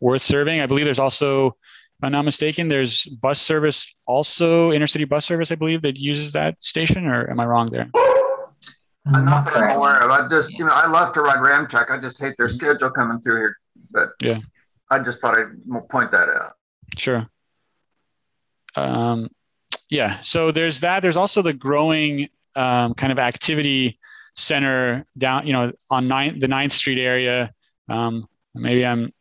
worth 0.00 0.20
serving. 0.20 0.60
I 0.60 0.66
believe 0.66 0.84
there's 0.84 0.98
also, 0.98 1.46
if 1.46 1.54
I'm 2.02 2.12
not 2.12 2.26
mistaken, 2.26 2.68
there's 2.68 3.06
bus 3.06 3.40
service 3.40 3.94
also 4.04 4.72
intercity 4.72 5.08
bus 5.08 5.24
service. 5.24 5.52
I 5.52 5.54
believe 5.54 5.80
that 5.80 5.96
uses 5.96 6.32
that 6.32 6.62
station, 6.62 7.06
or 7.06 7.30
am 7.30 7.40
I 7.40 7.46
wrong 7.46 7.70
there? 7.70 7.90
I'm 9.06 9.24
not 9.24 9.46
that 9.46 9.56
I'm 9.56 9.76
aware 9.78 10.02
of. 10.02 10.10
I 10.10 10.28
just, 10.28 10.52
you 10.52 10.66
know, 10.66 10.72
I 10.74 10.86
love 10.86 11.14
to 11.14 11.22
ride 11.22 11.38
Amtrak. 11.38 11.90
I 11.90 11.98
just 11.98 12.20
hate 12.20 12.34
their 12.36 12.46
mm-hmm. 12.46 12.56
schedule 12.56 12.90
coming 12.90 13.22
through 13.22 13.36
here. 13.36 13.56
But 13.94 14.10
yeah, 14.20 14.40
I 14.90 14.98
just 14.98 15.20
thought 15.20 15.38
I'd 15.38 15.88
point 15.88 16.10
that 16.10 16.28
out. 16.28 16.52
Sure. 16.98 17.26
Um, 18.76 19.28
yeah. 19.88 20.20
So 20.20 20.50
there's 20.50 20.80
that. 20.80 21.00
There's 21.00 21.16
also 21.16 21.40
the 21.40 21.52
growing 21.52 22.28
um, 22.56 22.94
kind 22.94 23.12
of 23.12 23.18
activity 23.18 23.98
center 24.34 25.06
down, 25.16 25.46
you 25.46 25.52
know, 25.52 25.72
on 25.90 26.08
ninth, 26.08 26.40
the 26.40 26.48
Ninth 26.48 26.72
Street 26.72 26.98
area. 26.98 27.52
Um, 27.88 28.26
maybe 28.54 28.84
I'm 28.84 29.12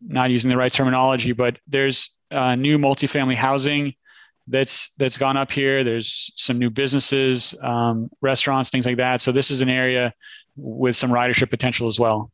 not 0.00 0.30
using 0.30 0.50
the 0.50 0.56
right 0.56 0.72
terminology, 0.72 1.32
but 1.32 1.58
there's 1.66 2.10
uh, 2.30 2.54
new 2.54 2.78
multifamily 2.78 3.36
housing 3.36 3.94
that's 4.46 4.94
that's 4.94 5.16
gone 5.16 5.36
up 5.36 5.50
here. 5.50 5.84
There's 5.84 6.32
some 6.36 6.58
new 6.58 6.70
businesses, 6.70 7.54
um, 7.62 8.10
restaurants, 8.20 8.70
things 8.70 8.86
like 8.86 8.96
that. 8.96 9.20
So 9.20 9.32
this 9.32 9.50
is 9.50 9.60
an 9.60 9.68
area 9.68 10.12
with 10.56 10.96
some 10.96 11.10
ridership 11.10 11.50
potential 11.50 11.86
as 11.86 12.00
well. 12.00 12.30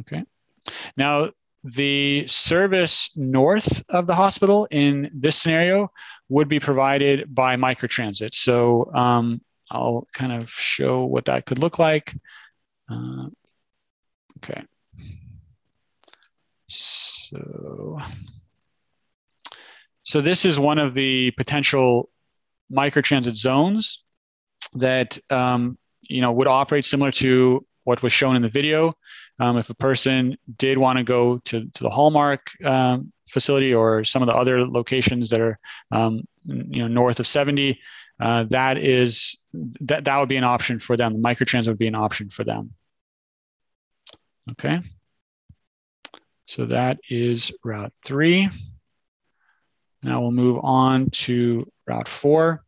Okay. 0.00 0.24
Now 0.96 1.30
the 1.64 2.26
service 2.26 3.10
north 3.16 3.82
of 3.88 4.06
the 4.06 4.14
hospital 4.14 4.68
in 4.70 5.10
this 5.14 5.36
scenario 5.36 5.90
would 6.28 6.48
be 6.48 6.60
provided 6.60 7.34
by 7.34 7.56
microtransit. 7.56 8.34
So 8.34 8.92
um, 8.94 9.40
I'll 9.70 10.06
kind 10.12 10.32
of 10.32 10.50
show 10.50 11.04
what 11.04 11.24
that 11.24 11.46
could 11.46 11.58
look 11.58 11.78
like. 11.78 12.14
Uh, 12.90 13.28
okay. 14.38 14.62
So, 16.68 17.98
so 20.02 20.20
this 20.20 20.44
is 20.44 20.58
one 20.58 20.78
of 20.78 20.92
the 20.92 21.30
potential 21.32 22.10
microtransit 22.70 23.34
zones 23.34 24.04
that 24.74 25.18
um, 25.30 25.78
you 26.02 26.20
know 26.20 26.32
would 26.32 26.48
operate 26.48 26.84
similar 26.84 27.12
to 27.12 27.64
what 27.84 28.02
was 28.02 28.12
shown 28.12 28.36
in 28.36 28.42
the 28.42 28.48
video. 28.48 28.94
Um, 29.38 29.56
if 29.56 29.70
a 29.70 29.74
person 29.74 30.36
did 30.58 30.78
want 30.78 30.98
to 30.98 31.04
go 31.04 31.38
to, 31.38 31.66
to 31.66 31.82
the 31.82 31.90
Hallmark 31.90 32.50
um, 32.64 33.12
facility 33.28 33.74
or 33.74 34.04
some 34.04 34.22
of 34.22 34.26
the 34.26 34.34
other 34.34 34.66
locations 34.66 35.30
that 35.30 35.40
are 35.40 35.58
um, 35.90 36.22
you 36.46 36.82
know 36.82 36.88
north 36.88 37.20
of 37.20 37.26
70, 37.26 37.78
uh, 38.20 38.44
that 38.50 38.78
is 38.78 39.38
that 39.80 40.04
that 40.04 40.18
would 40.18 40.28
be 40.28 40.36
an 40.36 40.44
option 40.44 40.78
for 40.78 40.96
them. 40.96 41.12
The 41.12 41.28
microtransit 41.28 41.68
would 41.68 41.78
be 41.78 41.88
an 41.88 41.94
option 41.94 42.28
for 42.28 42.44
them. 42.44 42.74
Okay. 44.52 44.80
So 46.46 46.66
that 46.66 46.98
is 47.08 47.52
route 47.64 47.92
three. 48.04 48.50
Now 50.02 50.20
we'll 50.20 50.32
move 50.32 50.60
on 50.62 51.10
to 51.10 51.70
route 51.86 52.08
four. 52.08 52.63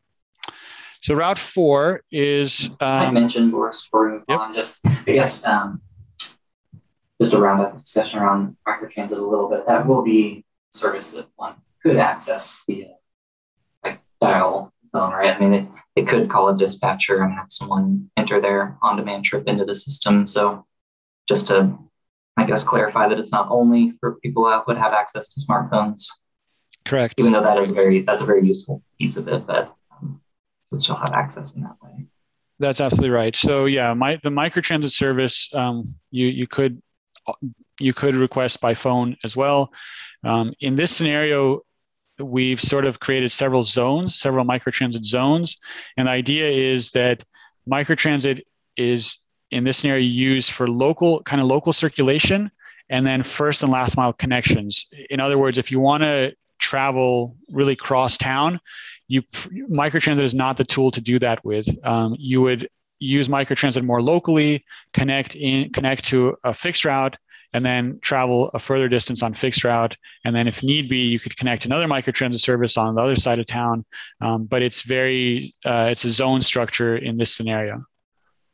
So 1.06 1.14
route 1.14 1.38
four 1.38 2.02
is. 2.10 2.68
Um, 2.80 2.88
I 2.88 3.10
mentioned 3.12 3.52
Boris 3.52 3.86
for 3.88 4.24
yep. 4.28 4.52
just 4.52 4.80
I 4.84 5.12
guess 5.12 5.46
um, 5.46 5.80
just 7.20 7.30
to 7.30 7.38
round 7.38 7.60
up 7.60 7.78
discussion 7.78 8.18
around 8.18 8.56
microtransit 8.66 9.12
a 9.12 9.14
little 9.14 9.48
bit. 9.48 9.68
That 9.68 9.86
will 9.86 10.02
be 10.02 10.44
service 10.72 11.12
that 11.12 11.28
one 11.36 11.54
could 11.80 11.96
access 11.96 12.60
via 12.66 12.88
like 13.84 14.00
dial 14.20 14.72
phone, 14.92 15.12
right? 15.12 15.32
I 15.32 15.38
mean, 15.38 15.50
they, 15.52 15.68
they 15.94 16.02
could 16.02 16.28
call 16.28 16.48
a 16.48 16.58
dispatcher 16.58 17.22
and 17.22 17.32
have 17.34 17.52
someone 17.52 18.10
enter 18.16 18.40
their 18.40 18.76
on-demand 18.82 19.26
trip 19.26 19.46
into 19.46 19.64
the 19.64 19.76
system. 19.76 20.26
So 20.26 20.66
just 21.28 21.46
to 21.46 21.78
I 22.36 22.46
guess 22.46 22.64
clarify 22.64 23.08
that 23.08 23.20
it's 23.20 23.30
not 23.30 23.46
only 23.48 23.92
for 24.00 24.16
people 24.16 24.46
that 24.46 24.66
would 24.66 24.76
have 24.76 24.92
access 24.92 25.32
to 25.34 25.40
smartphones. 25.40 26.08
Correct. 26.84 27.14
Even 27.18 27.32
though 27.32 27.44
that 27.44 27.58
is 27.58 27.70
very 27.70 28.02
that's 28.02 28.22
a 28.22 28.26
very 28.26 28.44
useful 28.44 28.82
piece 28.98 29.16
of 29.16 29.28
it, 29.28 29.46
but 29.46 29.72
still 30.80 30.96
have 30.96 31.12
access 31.12 31.54
in 31.54 31.62
that 31.62 31.76
way. 31.82 32.06
That's 32.58 32.80
absolutely 32.80 33.10
right. 33.10 33.36
So 33.36 33.66
yeah, 33.66 33.92
my 33.94 34.18
the 34.22 34.30
microtransit 34.30 34.90
service 34.90 35.54
um, 35.54 35.94
you 36.10 36.26
you 36.26 36.46
could 36.46 36.82
you 37.80 37.92
could 37.92 38.14
request 38.14 38.60
by 38.60 38.74
phone 38.74 39.16
as 39.24 39.36
well. 39.36 39.72
Um, 40.24 40.54
in 40.60 40.76
this 40.76 40.94
scenario, 40.94 41.60
we've 42.18 42.60
sort 42.60 42.86
of 42.86 43.00
created 43.00 43.30
several 43.30 43.62
zones, 43.62 44.18
several 44.18 44.44
microtransit 44.44 45.04
zones, 45.04 45.58
and 45.96 46.08
the 46.08 46.12
idea 46.12 46.50
is 46.50 46.92
that 46.92 47.24
microtransit 47.68 48.42
is 48.76 49.18
in 49.50 49.64
this 49.64 49.78
scenario 49.78 50.02
used 50.02 50.50
for 50.52 50.66
local 50.68 51.22
kind 51.22 51.40
of 51.40 51.48
local 51.48 51.72
circulation 51.72 52.50
and 52.88 53.06
then 53.06 53.22
first 53.22 53.62
and 53.62 53.72
last 53.72 53.96
mile 53.96 54.12
connections. 54.12 54.86
In 55.10 55.20
other 55.20 55.38
words, 55.38 55.58
if 55.58 55.70
you 55.70 55.80
want 55.80 56.02
to 56.02 56.34
travel 56.58 57.36
really 57.50 57.76
cross 57.76 58.16
town, 58.16 58.60
you 59.08 59.22
microtransit 59.70 60.22
is 60.22 60.34
not 60.34 60.56
the 60.56 60.64
tool 60.64 60.90
to 60.90 61.00
do 61.00 61.18
that 61.20 61.44
with. 61.44 61.68
Um, 61.86 62.16
you 62.18 62.40
would 62.42 62.68
use 62.98 63.28
microtransit 63.28 63.82
more 63.82 64.02
locally, 64.02 64.64
connect 64.92 65.34
in 65.36 65.72
connect 65.72 66.04
to 66.06 66.36
a 66.44 66.52
fixed 66.52 66.84
route, 66.84 67.16
and 67.52 67.64
then 67.64 67.98
travel 68.00 68.50
a 68.54 68.58
further 68.58 68.88
distance 68.88 69.22
on 69.22 69.34
fixed 69.34 69.64
route. 69.64 69.96
And 70.24 70.34
then, 70.34 70.48
if 70.48 70.62
need 70.62 70.88
be, 70.88 71.04
you 71.06 71.20
could 71.20 71.36
connect 71.36 71.64
another 71.64 71.86
microtransit 71.86 72.40
service 72.40 72.76
on 72.76 72.94
the 72.94 73.02
other 73.02 73.16
side 73.16 73.38
of 73.38 73.46
town. 73.46 73.84
Um, 74.20 74.44
but 74.44 74.62
it's 74.62 74.82
very 74.82 75.54
uh, 75.64 75.88
it's 75.90 76.04
a 76.04 76.10
zone 76.10 76.40
structure 76.40 76.96
in 76.96 77.16
this 77.16 77.34
scenario. 77.34 77.84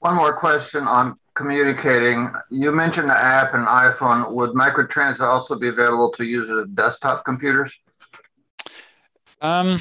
One 0.01 0.17
more 0.17 0.33
question 0.33 0.85
on 0.85 1.17
communicating. 1.35 2.33
You 2.51 2.73
mentioned 2.73 3.09
the 3.09 3.19
app 3.19 3.55
and 3.55 3.67
iPhone. 3.67 4.33
Would 4.33 4.51
microtransit 4.51 5.21
also 5.21 5.57
be 5.57 5.69
available 5.69 6.11
to 6.13 6.25
users 6.25 6.59
of 6.59 6.75
desktop 6.75 7.25
computers? 7.25 7.77
Um, 9.41 9.81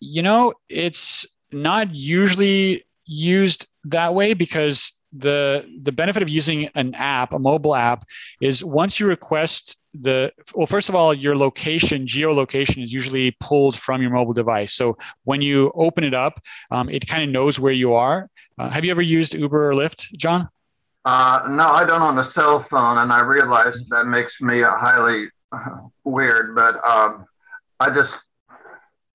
you 0.00 0.22
know, 0.22 0.54
it's 0.68 1.26
not 1.52 1.94
usually 1.94 2.84
used 3.04 3.66
that 3.84 4.14
way 4.14 4.34
because 4.34 5.00
the 5.12 5.66
the 5.82 5.92
benefit 5.92 6.22
of 6.22 6.28
using 6.28 6.68
an 6.74 6.94
app, 6.94 7.32
a 7.32 7.38
mobile 7.38 7.74
app, 7.74 8.04
is 8.40 8.64
once 8.64 9.00
you 9.00 9.06
request 9.06 9.76
the 9.92 10.32
well, 10.54 10.66
first 10.66 10.88
of 10.88 10.94
all, 10.94 11.12
your 11.12 11.36
location, 11.36 12.06
geolocation, 12.06 12.82
is 12.82 12.92
usually 12.92 13.36
pulled 13.40 13.76
from 13.76 14.00
your 14.00 14.10
mobile 14.10 14.32
device. 14.32 14.72
So 14.74 14.96
when 15.24 15.40
you 15.40 15.72
open 15.74 16.04
it 16.04 16.14
up, 16.14 16.40
um, 16.70 16.88
it 16.88 17.06
kind 17.06 17.24
of 17.24 17.30
knows 17.30 17.58
where 17.58 17.72
you 17.72 17.94
are. 17.94 18.28
Uh, 18.58 18.70
have 18.70 18.84
you 18.84 18.90
ever 18.92 19.02
used 19.02 19.34
Uber 19.34 19.70
or 19.70 19.74
Lyft, 19.74 20.12
John? 20.16 20.48
Uh, 21.04 21.40
no, 21.48 21.66
I 21.66 21.84
don't 21.84 22.02
on 22.02 22.18
a 22.18 22.24
cell 22.24 22.60
phone, 22.60 22.98
and 22.98 23.12
I 23.12 23.22
realize 23.22 23.82
that 23.88 24.06
makes 24.06 24.40
me 24.40 24.62
highly 24.62 25.28
uh, 25.50 25.88
weird. 26.04 26.54
But 26.54 26.86
um, 26.86 27.24
I 27.80 27.90
just 27.90 28.16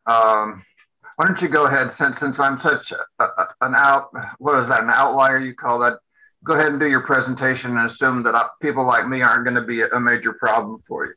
um, 0.07 0.63
why 1.15 1.25
don't 1.25 1.41
you 1.41 1.47
go 1.47 1.65
ahead 1.65 1.91
since 1.91 2.19
since 2.19 2.39
I'm 2.39 2.57
such 2.57 2.91
a, 2.91 3.27
an 3.61 3.75
out 3.75 4.09
what 4.39 4.57
is 4.57 4.67
that 4.67 4.83
an 4.83 4.89
outlier 4.89 5.39
you 5.39 5.53
call 5.53 5.79
that 5.79 5.99
go 6.43 6.53
ahead 6.53 6.67
and 6.67 6.79
do 6.79 6.87
your 6.87 7.01
presentation 7.01 7.77
and 7.77 7.85
assume 7.85 8.23
that 8.23 8.35
uh, 8.35 8.47
people 8.61 8.85
like 8.85 9.07
me 9.07 9.21
aren't 9.21 9.43
going 9.43 9.55
to 9.55 9.61
be 9.61 9.81
a 9.81 9.99
major 9.99 10.33
problem 10.33 10.79
for 10.79 11.05
you 11.05 11.13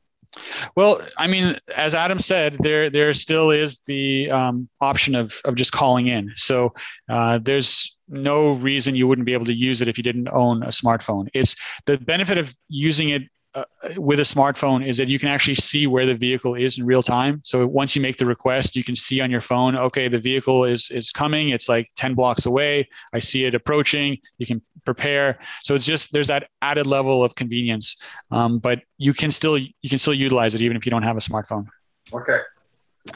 well, 0.76 1.00
I 1.16 1.26
mean, 1.26 1.56
as 1.76 1.94
Adam 1.94 2.18
said, 2.18 2.56
there 2.60 2.90
there 2.90 3.12
still 3.12 3.50
is 3.50 3.80
the 3.86 4.30
um, 4.30 4.68
option 4.80 5.14
of 5.14 5.40
of 5.44 5.54
just 5.54 5.72
calling 5.72 6.08
in. 6.08 6.32
So 6.36 6.74
uh, 7.08 7.38
there's 7.38 7.96
no 8.08 8.52
reason 8.52 8.94
you 8.94 9.06
wouldn't 9.06 9.26
be 9.26 9.32
able 9.32 9.46
to 9.46 9.54
use 9.54 9.80
it 9.80 9.88
if 9.88 9.98
you 9.98 10.04
didn't 10.04 10.28
own 10.32 10.62
a 10.62 10.68
smartphone. 10.68 11.28
It's 11.34 11.56
the 11.86 11.98
benefit 11.98 12.38
of 12.38 12.54
using 12.68 13.10
it 13.10 13.22
uh, 13.58 13.88
with 13.96 14.20
a 14.20 14.22
smartphone 14.22 14.86
is 14.86 14.96
that 14.98 15.08
you 15.08 15.18
can 15.18 15.28
actually 15.28 15.54
see 15.54 15.86
where 15.86 16.06
the 16.06 16.14
vehicle 16.14 16.54
is 16.54 16.78
in 16.78 16.86
real 16.86 17.02
time. 17.02 17.40
So 17.44 17.66
once 17.66 17.96
you 17.96 18.02
make 18.02 18.16
the 18.16 18.26
request, 18.26 18.76
you 18.76 18.84
can 18.84 18.94
see 18.94 19.20
on 19.20 19.30
your 19.30 19.40
phone, 19.40 19.76
okay, 19.76 20.08
the 20.08 20.18
vehicle 20.18 20.64
is 20.64 20.90
is 20.90 21.10
coming. 21.10 21.50
It's 21.50 21.68
like 21.68 21.88
10 21.96 22.14
blocks 22.14 22.46
away. 22.46 22.88
I 23.12 23.18
see 23.18 23.44
it 23.44 23.54
approaching. 23.54 24.18
You 24.38 24.46
can 24.46 24.62
prepare. 24.84 25.38
So 25.62 25.74
it's 25.74 25.86
just 25.86 26.12
there's 26.12 26.28
that 26.28 26.48
added 26.62 26.86
level 26.86 27.24
of 27.24 27.34
convenience. 27.34 27.96
Um, 28.30 28.58
but 28.58 28.82
you 28.98 29.12
can 29.12 29.30
still 29.30 29.58
you 29.58 29.88
can 29.88 29.98
still 29.98 30.14
utilize 30.14 30.54
it 30.54 30.60
even 30.60 30.76
if 30.76 30.86
you 30.86 30.90
don't 30.90 31.02
have 31.02 31.16
a 31.16 31.20
smartphone. 31.20 31.66
Okay. 32.12 32.38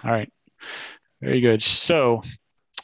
All 0.04 0.10
right. 0.10 0.32
Very 1.20 1.40
good. 1.40 1.62
So 1.62 2.22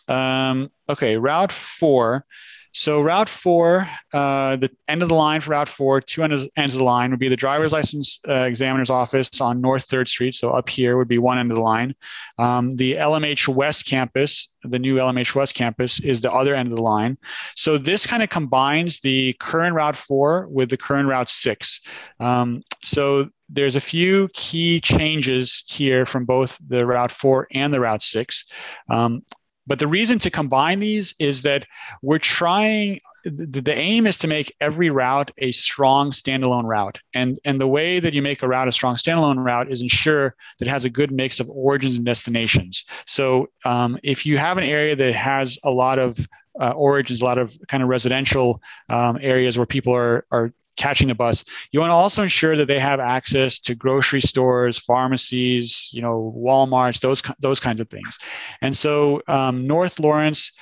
um, 0.07 0.71
okay, 0.89 1.17
route 1.17 1.53
four. 1.53 2.25
So 2.73 3.01
Route 3.01 3.29
4, 3.29 3.89
uh, 4.13 4.57
the 4.57 4.71
end 4.89 5.03
of 5.03 5.09
the 5.09 5.15
line 5.15 5.41
for 5.41 5.51
Route 5.51 5.69
4, 5.69 6.01
two 6.03 6.23
ends, 6.23 6.47
ends 6.57 6.75
of 6.75 6.79
the 6.79 6.85
line 6.85 7.11
would 7.11 7.19
be 7.19 7.29
the 7.29 7.37
driver's 7.37 7.73
license 7.73 8.21
uh, 8.29 8.43
examiner's 8.43 8.91
office 8.91 9.41
on 9.41 9.61
North 9.61 9.89
3rd 9.89 10.09
Street. 10.09 10.35
So 10.35 10.51
up 10.51 10.69
here 10.69 10.97
would 10.97 11.09
be 11.09 11.19
one 11.19 11.39
end 11.39 11.51
of 11.51 11.57
the 11.57 11.63
line. 11.63 11.95
Um, 12.39 12.77
the 12.77 12.95
LMH 12.95 13.49
West 13.49 13.87
campus, 13.87 14.55
the 14.63 14.79
new 14.79 14.97
LMH 14.97 15.35
West 15.35 15.55
campus, 15.55 16.01
is 16.01 16.21
the 16.21 16.33
other 16.33 16.55
end 16.55 16.71
of 16.71 16.77
the 16.77 16.83
line. 16.83 17.19
So 17.55 17.79
this 17.79 18.07
kind 18.07 18.23
of 18.23 18.29
combines 18.29 19.01
the 19.01 19.35
current 19.41 19.75
Route 19.75 19.97
4 19.97 20.49
with 20.49 20.71
the 20.71 20.77
current 20.77 21.09
Route 21.09 21.29
6. 21.29 21.81
Um, 22.21 22.63
so 22.83 23.29
there's 23.49 23.77
a 23.77 23.81
few 23.81 24.29
key 24.35 24.81
changes 24.81 25.65
here 25.67 26.05
from 26.05 26.25
both 26.25 26.59
the 26.69 26.87
Route 26.87 27.11
4 27.11 27.49
and 27.53 27.73
the 27.73 27.81
Route 27.81 28.03
6. 28.03 28.45
Um, 28.91 29.23
but 29.69 29.79
the 29.79 29.87
reason 29.87 30.19
to 30.21 30.31
combine 30.31 30.81
these 30.81 31.15
is 31.19 31.43
that 31.43 31.67
we're 32.03 32.19
trying 32.19 33.01
the, 33.25 33.61
the, 33.61 33.75
aim 33.75 34.07
is 34.07 34.17
to 34.19 34.27
make 34.27 34.55
every 34.61 34.91
route 34.91 35.31
a 35.39 35.53
strong 35.53 36.13
standalone 36.13 36.65
route. 36.65 37.01
And, 37.15 37.39
and 37.45 37.61
the 37.61 37.67
way 37.67 38.01
that 38.01 38.15
you 38.15 38.23
make 38.23 38.43
a 38.43 38.49
route 38.49 38.69
a 38.69 38.73
strong 38.73 38.95
standalone 38.95 39.45
route 39.45 39.71
is 39.71 39.83
ensure 39.83 40.35
that 40.59 40.69
it 40.69 40.71
has 40.71 40.85
a 40.85 40.91
good 40.91 41.13
mix 41.13 41.41
of 41.41 41.51
origins 41.51 41.97
and 41.97 42.07
destinations. 42.07 42.85
So 43.07 43.49
um, 43.65 43.99
if 44.03 44.25
you 44.25 44.39
have 44.39 44.57
an 44.57 44.65
area 44.65 44.97
that 44.97 45.15
has 45.15 45.59
a 45.65 45.71
lot 45.71 45.99
of 45.99 46.27
uh, 46.61 46.71
origins, 46.71 47.21
a 47.21 47.25
lot 47.25 47.39
of 47.39 47.59
kind 47.69 47.83
of 47.83 47.89
residential 47.89 48.63
um, 48.89 49.19
areas 49.21 49.59
where 49.59 49.67
people 49.67 49.95
are, 49.95 50.25
are 50.31 50.53
catching 50.79 51.09
the 51.09 51.15
bus. 51.15 51.45
You 51.73 51.81
want 51.81 51.91
to 51.91 51.95
also 51.95 52.23
ensure 52.23 52.57
that 52.57 52.67
they 52.67 52.79
have 52.79 53.01
access 53.01 53.59
to 53.61 53.75
grocery 53.75 54.23
stores, 54.23 54.79
pharmacies, 54.79 55.91
you 55.93 56.01
know, 56.01 56.33
Walmarts, 56.35 57.01
those 57.01 57.23
those 57.41 57.61
kinds 57.61 57.81
of 57.81 57.91
things. 57.91 58.19
And 58.63 58.75
so 58.75 59.21
um, 59.29 59.67
North 59.67 60.01
Lawrence. 60.01 60.53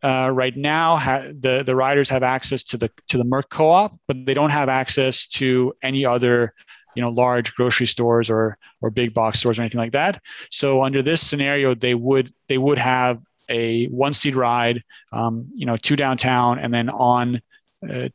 Uh, 0.00 0.30
right 0.32 0.56
now, 0.56 0.96
ha- 0.96 1.26
the 1.40 1.64
the 1.66 1.74
riders 1.74 2.08
have 2.08 2.22
access 2.22 2.62
to 2.62 2.76
the 2.76 2.88
to 3.08 3.18
the 3.18 3.24
Merc 3.24 3.48
Co-op, 3.50 3.98
but 4.06 4.24
they 4.26 4.32
don't 4.32 4.50
have 4.50 4.68
access 4.68 5.26
to 5.26 5.74
any 5.82 6.06
other 6.06 6.54
you 6.94 7.02
know 7.02 7.10
large 7.10 7.52
grocery 7.56 7.86
stores 7.86 8.30
or 8.30 8.56
or 8.80 8.90
big 8.90 9.12
box 9.12 9.40
stores 9.40 9.58
or 9.58 9.62
anything 9.62 9.80
like 9.80 9.92
that 9.92 10.22
so 10.50 10.82
under 10.82 11.02
this 11.02 11.24
scenario 11.24 11.74
they 11.74 11.94
would 11.94 12.32
they 12.48 12.58
would 12.58 12.78
have 12.78 13.20
a 13.48 13.86
one 13.86 14.12
seat 14.12 14.34
ride 14.34 14.82
um, 15.12 15.48
you 15.54 15.66
know 15.66 15.76
to 15.76 15.96
downtown 15.96 16.58
and 16.58 16.72
then 16.72 16.88
on 16.90 17.40
uh, 17.88 18.08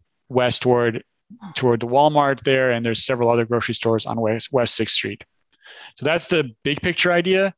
the 1.78 1.88
Walmart 1.88 2.44
there, 2.44 2.72
and 2.72 2.86
there's 2.86 3.06
several 3.06 3.30
other 3.30 3.46
grocery 3.46 3.74
stores 3.74 4.06
on 4.06 4.20
West 4.20 4.52
West 4.52 4.76
Sixth 4.76 4.96
Street. 4.96 5.24
So 5.96 6.06
that's 6.06 6.28
the 6.28 6.52
big 6.64 6.82
picture 6.82 7.12
idea. 7.12 7.54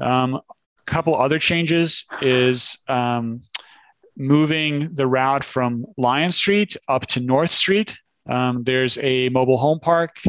Um, 0.00 0.34
a 0.34 0.42
couple 0.86 1.16
other 1.16 1.38
changes 1.38 2.04
is 2.20 2.78
um, 2.88 3.40
moving 4.16 4.94
the 4.94 5.06
route 5.06 5.44
from 5.44 5.86
Lyon 5.96 6.32
Street 6.32 6.76
up 6.88 7.06
to 7.06 7.20
North 7.20 7.50
Street. 7.50 7.98
Um, 8.28 8.64
there's 8.64 8.98
a 8.98 9.28
mobile 9.30 9.58
home 9.58 9.80
park 9.80 10.20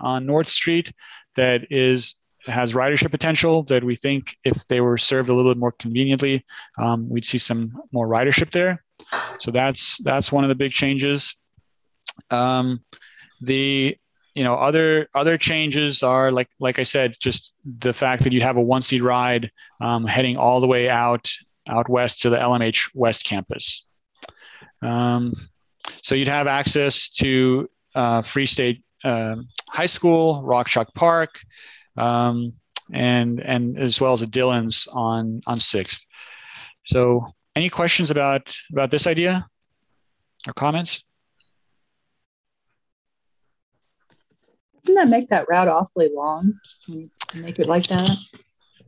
on 0.00 0.26
North 0.26 0.48
Street 0.48 0.92
that 1.36 1.66
is 1.70 2.16
has 2.46 2.74
ridership 2.74 3.10
potential 3.10 3.62
that 3.64 3.82
we 3.82 3.96
think 3.96 4.36
if 4.44 4.66
they 4.66 4.80
were 4.80 4.98
served 4.98 5.30
a 5.30 5.34
little 5.34 5.50
bit 5.50 5.58
more 5.58 5.72
conveniently, 5.72 6.44
um, 6.76 7.08
we'd 7.08 7.24
see 7.24 7.38
some 7.38 7.72
more 7.90 8.06
ridership 8.06 8.50
there. 8.50 8.84
So 9.38 9.50
that's 9.50 9.98
that's 9.98 10.30
one 10.30 10.44
of 10.44 10.48
the 10.48 10.54
big 10.54 10.72
changes. 10.72 11.34
Um, 12.30 12.84
the 13.40 13.96
you 14.34 14.42
know 14.42 14.54
other 14.54 15.08
other 15.14 15.36
changes 15.36 16.02
are 16.02 16.30
like 16.30 16.48
like 16.58 16.78
I 16.78 16.82
said, 16.82 17.14
just 17.20 17.54
the 17.78 17.92
fact 17.92 18.24
that 18.24 18.32
you 18.32 18.40
have 18.42 18.56
a 18.56 18.62
one 18.62 18.82
seat 18.82 19.02
ride 19.02 19.50
um, 19.80 20.04
heading 20.06 20.36
all 20.36 20.60
the 20.60 20.66
way 20.66 20.88
out 20.88 21.30
out 21.68 21.88
west 21.88 22.20
to 22.22 22.30
the 22.30 22.36
LMH 22.36 22.90
West 22.94 23.24
campus. 23.24 23.86
Um, 24.82 25.32
so 26.02 26.14
you'd 26.14 26.28
have 26.28 26.46
access 26.46 27.08
to 27.10 27.68
uh, 27.94 28.22
Free 28.22 28.46
State 28.46 28.82
uh, 29.04 29.36
High 29.68 29.86
School, 29.86 30.42
Rock 30.42 30.68
Park, 30.94 31.40
um, 31.96 32.52
and 32.92 33.40
and 33.40 33.78
as 33.78 34.00
well 34.00 34.12
as 34.12 34.20
the 34.20 34.26
Dillons 34.26 34.88
on 34.92 35.40
on 35.46 35.58
Sixth. 35.58 36.04
So, 36.86 37.26
any 37.56 37.70
questions 37.70 38.10
about 38.10 38.54
about 38.72 38.90
this 38.90 39.06
idea 39.06 39.46
or 40.46 40.52
comments? 40.52 41.02
Doesn't 44.84 44.94
that 44.96 45.08
make 45.08 45.28
that 45.30 45.46
route 45.48 45.68
awfully 45.68 46.10
long? 46.14 46.52
Make 47.34 47.58
it 47.58 47.66
like 47.66 47.86
that? 47.88 48.10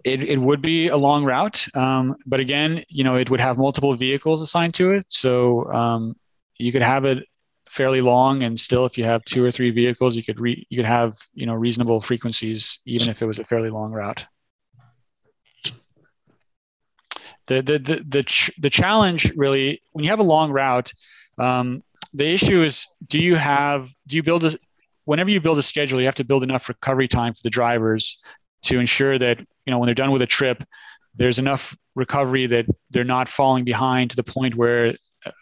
It, 0.05 0.23
it 0.23 0.39
would 0.39 0.63
be 0.63 0.89
a 0.89 0.97
long 0.97 1.25
route, 1.25 1.67
um, 1.75 2.17
but 2.27 2.39
again, 2.39 2.85
you 2.89 3.03
know, 3.03 3.17
it 3.17 3.29
would 3.29 3.41
have 3.41 3.59
multiple 3.59 3.93
vehicles 3.95 4.41
assigned 4.41 4.75
to 4.75 4.93
it. 4.93 5.07
So 5.09 5.71
um, 5.73 6.15
you 6.59 6.71
could 6.71 6.83
have 6.83 7.05
it 7.05 7.25
fairly 7.69 8.01
long, 8.01 8.43
and 8.43 8.59
still, 8.61 8.87
if 8.87 8.97
you 8.97 9.05
have 9.05 9.25
two 9.25 9.45
or 9.45 9.51
three 9.51 9.71
vehicles, 9.71 10.15
you 10.15 10.23
could 10.23 10.39
re- 10.39 10.67
you 10.71 10.77
could 10.77 10.87
have 10.87 11.17
you 11.35 11.47
know 11.47 11.55
reasonable 11.55 12.01
frequencies, 12.01 12.79
even 12.87 13.09
if 13.09 13.21
it 13.21 13.27
was 13.27 13.39
a 13.39 13.45
fairly 13.45 13.71
long 13.71 13.91
route. 13.91 14.25
The 17.47 17.63
the 17.63 17.79
the 17.79 18.05
the, 18.07 18.23
ch- 18.23 18.53
the 18.59 18.71
challenge 18.71 19.33
really 19.35 19.83
when 19.93 20.05
you 20.05 20.11
have 20.11 20.21
a 20.21 20.25
long 20.25 20.53
route, 20.53 20.93
um, 21.39 21.83
the 22.15 22.27
issue 22.27 22.63
is 22.63 22.87
do 23.07 23.19
you 23.19 23.37
have 23.37 23.89
do 24.07 24.17
you 24.17 24.23
build 24.23 24.45
a 24.45 24.57
whenever 25.07 25.31
you 25.31 25.41
build 25.41 25.57
a 25.57 25.63
schedule, 25.63 25.99
you 25.99 26.07
have 26.07 26.15
to 26.17 26.25
build 26.25 26.43
enough 26.43 26.69
recovery 26.69 27.09
time 27.09 27.33
for 27.33 27.41
the 27.43 27.51
drivers 27.51 28.21
to 28.65 28.79
ensure 28.79 29.19
that 29.19 29.39
you 29.39 29.71
know 29.71 29.79
when 29.79 29.87
they're 29.87 29.95
done 29.95 30.13
with 30.13 30.23
a 30.23 30.27
trip, 30.27 30.63
there's 31.15 31.39
enough 31.39 31.75
recovery 31.95 32.47
that 32.47 32.67
they're 32.91 33.05
not 33.05 33.29
falling 33.29 33.65
behind 33.65 34.11
to 34.11 34.17
the 34.17 34.23
point 34.23 34.55
where 34.55 34.95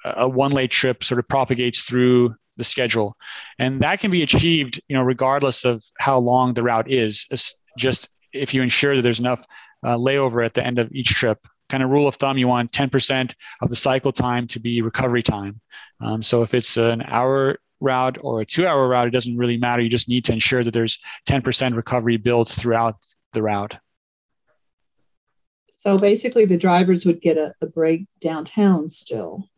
a 0.04 0.28
one 0.28 0.52
late 0.52 0.70
trip 0.70 1.02
sort 1.02 1.18
of 1.18 1.28
propagates 1.28 1.82
through 1.82 2.34
the 2.56 2.64
schedule, 2.64 3.16
and 3.58 3.80
that 3.80 3.98
can 3.98 4.10
be 4.10 4.22
achieved 4.22 4.80
you 4.88 4.94
know 4.94 5.02
regardless 5.02 5.64
of 5.64 5.82
how 5.98 6.16
long 6.18 6.54
the 6.54 6.62
route 6.62 6.90
is. 6.90 7.26
It's 7.30 7.60
just 7.76 8.08
if 8.32 8.54
you 8.54 8.62
ensure 8.62 8.96
that 8.96 9.02
there's 9.02 9.20
enough 9.20 9.44
uh, 9.84 9.96
layover 9.96 10.44
at 10.44 10.54
the 10.54 10.64
end 10.64 10.78
of 10.78 10.90
each 10.92 11.10
trip. 11.10 11.38
Kind 11.70 11.82
of 11.82 11.90
rule 11.90 12.06
of 12.06 12.16
thumb, 12.16 12.36
you 12.36 12.46
want 12.46 12.72
10% 12.72 13.34
of 13.62 13.70
the 13.70 13.76
cycle 13.76 14.12
time 14.12 14.46
to 14.48 14.60
be 14.60 14.82
recovery 14.82 15.22
time. 15.22 15.60
Um, 16.00 16.22
so 16.22 16.42
if 16.42 16.52
it's 16.52 16.76
an 16.76 17.02
hour 17.02 17.58
route 17.80 18.18
or 18.20 18.40
a 18.40 18.46
two 18.46 18.66
hour 18.66 18.88
route, 18.88 19.08
it 19.08 19.12
doesn't 19.12 19.36
really 19.36 19.56
matter. 19.56 19.82
You 19.82 19.88
just 19.88 20.08
need 20.08 20.24
to 20.26 20.32
ensure 20.32 20.64
that 20.64 20.72
there's 20.72 20.98
10% 21.28 21.76
recovery 21.76 22.16
built 22.16 22.48
throughout 22.48 22.96
the 23.32 23.42
route. 23.42 23.78
So 25.76 25.98
basically, 25.98 26.46
the 26.46 26.56
drivers 26.56 27.04
would 27.04 27.20
get 27.20 27.36
a, 27.36 27.54
a 27.60 27.66
break 27.66 28.06
downtown 28.20 28.88
still. 28.88 29.48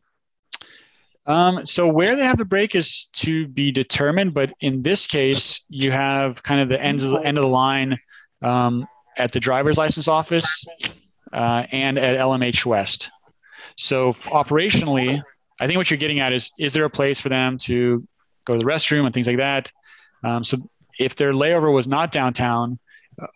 Um, 1.26 1.66
so 1.66 1.88
where 1.88 2.14
they 2.14 2.24
have 2.24 2.36
the 2.36 2.44
break 2.44 2.74
is 2.74 3.06
to 3.14 3.48
be 3.48 3.72
determined, 3.72 4.32
but 4.32 4.52
in 4.60 4.82
this 4.82 5.06
case, 5.06 5.64
you 5.68 5.90
have 5.90 6.42
kind 6.42 6.60
of 6.60 6.68
the 6.68 6.80
ends 6.80 7.02
of 7.02 7.10
the 7.12 7.20
end 7.20 7.36
of 7.36 7.42
the 7.42 7.48
line 7.48 7.98
um, 8.42 8.86
at 9.18 9.32
the 9.32 9.40
driver's 9.40 9.76
license 9.76 10.08
office 10.08 10.64
uh, 11.32 11.64
and 11.72 11.98
at 11.98 12.16
LMH 12.16 12.64
West. 12.64 13.10
So 13.76 14.12
operationally, 14.12 15.20
I 15.60 15.66
think 15.66 15.76
what 15.76 15.90
you're 15.90 15.98
getting 15.98 16.20
at 16.20 16.32
is 16.32 16.50
is 16.58 16.72
there 16.72 16.84
a 16.84 16.90
place 16.90 17.20
for 17.20 17.28
them 17.28 17.58
to 17.58 18.06
go 18.44 18.54
to 18.54 18.58
the 18.58 18.64
restroom 18.64 19.04
and 19.06 19.14
things 19.14 19.26
like 19.26 19.38
that? 19.38 19.72
Um, 20.22 20.44
so 20.44 20.58
if 20.98 21.16
their 21.16 21.32
layover 21.32 21.72
was 21.72 21.86
not 21.86 22.12
downtown, 22.12 22.78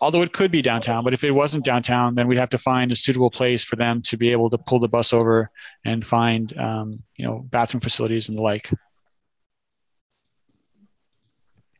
although 0.00 0.22
it 0.22 0.32
could 0.32 0.50
be 0.50 0.62
downtown, 0.62 1.04
but 1.04 1.14
if 1.14 1.24
it 1.24 1.30
wasn't 1.30 1.64
downtown, 1.64 2.14
then 2.14 2.28
we'd 2.28 2.38
have 2.38 2.50
to 2.50 2.58
find 2.58 2.92
a 2.92 2.96
suitable 2.96 3.30
place 3.30 3.64
for 3.64 3.76
them 3.76 4.02
to 4.02 4.16
be 4.16 4.30
able 4.32 4.50
to 4.50 4.58
pull 4.58 4.78
the 4.78 4.88
bus 4.88 5.12
over 5.12 5.50
and 5.84 6.04
find 6.04 6.56
um, 6.58 7.02
you 7.16 7.24
know 7.24 7.40
bathroom 7.50 7.80
facilities 7.80 8.28
and 8.28 8.36
the 8.36 8.42
like. 8.42 8.70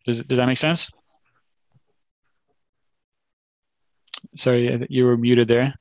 Does 0.07 0.22
does 0.22 0.38
that 0.38 0.46
make 0.46 0.59
sense? 0.59 0.90
Sorry, 4.37 4.87
you 4.88 5.05
were 5.05 5.16
muted 5.16 5.48
there. 5.48 5.74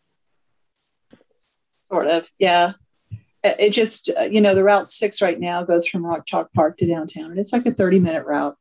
Sort 1.87 2.07
of, 2.07 2.27
yeah 2.39 2.73
it 3.43 3.71
just 3.71 4.11
uh, 4.17 4.23
you 4.23 4.41
know 4.41 4.55
the 4.55 4.63
route 4.63 4.87
six 4.87 5.21
right 5.21 5.39
now 5.39 5.63
goes 5.63 5.87
from 5.87 6.05
rock 6.05 6.25
chalk 6.25 6.51
park 6.53 6.77
to 6.77 6.87
downtown 6.87 7.31
and 7.31 7.39
it's 7.39 7.53
like 7.53 7.65
a 7.65 7.73
30 7.73 7.99
minute 7.99 8.25
route. 8.25 8.57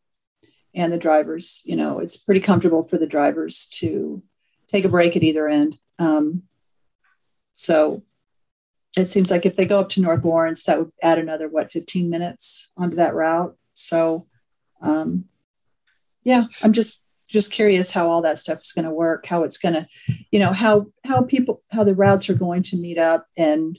And 0.74 0.92
the 0.92 0.98
drivers 0.98 1.62
you 1.64 1.76
know 1.76 1.98
it's 1.98 2.16
pretty 2.16 2.40
comfortable 2.40 2.84
for 2.84 2.98
the 2.98 3.06
drivers 3.06 3.66
to 3.74 4.22
take 4.68 4.84
a 4.84 4.88
break 4.88 5.16
at 5.16 5.22
either 5.22 5.48
end. 5.48 5.78
Um, 5.98 6.42
so 7.54 8.02
it 8.96 9.06
seems 9.06 9.30
like 9.30 9.46
if 9.46 9.56
they 9.56 9.66
go 9.66 9.80
up 9.80 9.88
to 9.90 10.00
north 10.00 10.24
lawrence 10.24 10.64
that 10.64 10.78
would 10.78 10.92
add 11.02 11.18
another 11.18 11.48
what 11.48 11.70
15 11.70 12.08
minutes 12.10 12.70
onto 12.76 12.96
that 12.96 13.14
route. 13.14 13.56
So 13.72 14.26
um, 14.80 15.24
yeah, 16.22 16.44
I'm 16.62 16.72
just 16.72 17.04
just 17.28 17.52
curious 17.52 17.90
how 17.90 18.08
all 18.08 18.22
that 18.22 18.38
stuff 18.38 18.60
is 18.60 18.72
going 18.72 18.86
to 18.86 18.90
work, 18.90 19.26
how 19.26 19.42
it's 19.42 19.58
going 19.58 19.74
to, 19.74 19.86
you 20.30 20.38
know, 20.38 20.52
how 20.52 20.86
how 21.04 21.22
people 21.22 21.62
how 21.70 21.84
the 21.84 21.94
routes 21.94 22.30
are 22.30 22.34
going 22.34 22.62
to 22.62 22.76
meet 22.76 22.98
up 22.98 23.26
and 23.36 23.78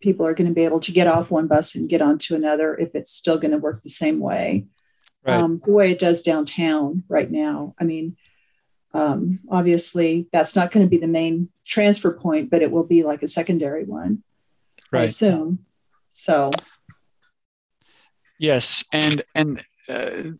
people 0.00 0.26
are 0.26 0.34
going 0.34 0.48
to 0.48 0.54
be 0.54 0.64
able 0.64 0.80
to 0.80 0.92
get 0.92 1.06
off 1.06 1.30
one 1.30 1.46
bus 1.46 1.74
and 1.74 1.88
get 1.88 2.02
onto 2.02 2.34
another 2.34 2.76
if 2.76 2.94
it's 2.94 3.10
still 3.10 3.38
going 3.38 3.52
to 3.52 3.58
work 3.58 3.82
the 3.82 3.88
same 3.88 4.20
way. 4.20 4.66
Right. 5.24 5.36
Um, 5.36 5.60
the 5.64 5.72
way 5.72 5.90
it 5.90 5.98
does 5.98 6.22
downtown 6.22 7.04
right 7.08 7.30
now. 7.30 7.74
I 7.78 7.84
mean, 7.84 8.16
um, 8.94 9.40
obviously 9.50 10.28
that's 10.32 10.56
not 10.56 10.70
going 10.70 10.84
to 10.84 10.90
be 10.90 10.96
the 10.96 11.06
main 11.06 11.50
transfer 11.64 12.12
point, 12.12 12.50
but 12.50 12.62
it 12.62 12.70
will 12.70 12.84
be 12.84 13.02
like 13.02 13.22
a 13.22 13.28
secondary 13.28 13.84
one. 13.84 14.22
Right. 14.90 15.02
I 15.02 15.04
assume. 15.04 15.66
So. 16.08 16.50
Yes, 18.38 18.82
and 18.92 19.22
and 19.34 19.62
uh, 19.86 20.30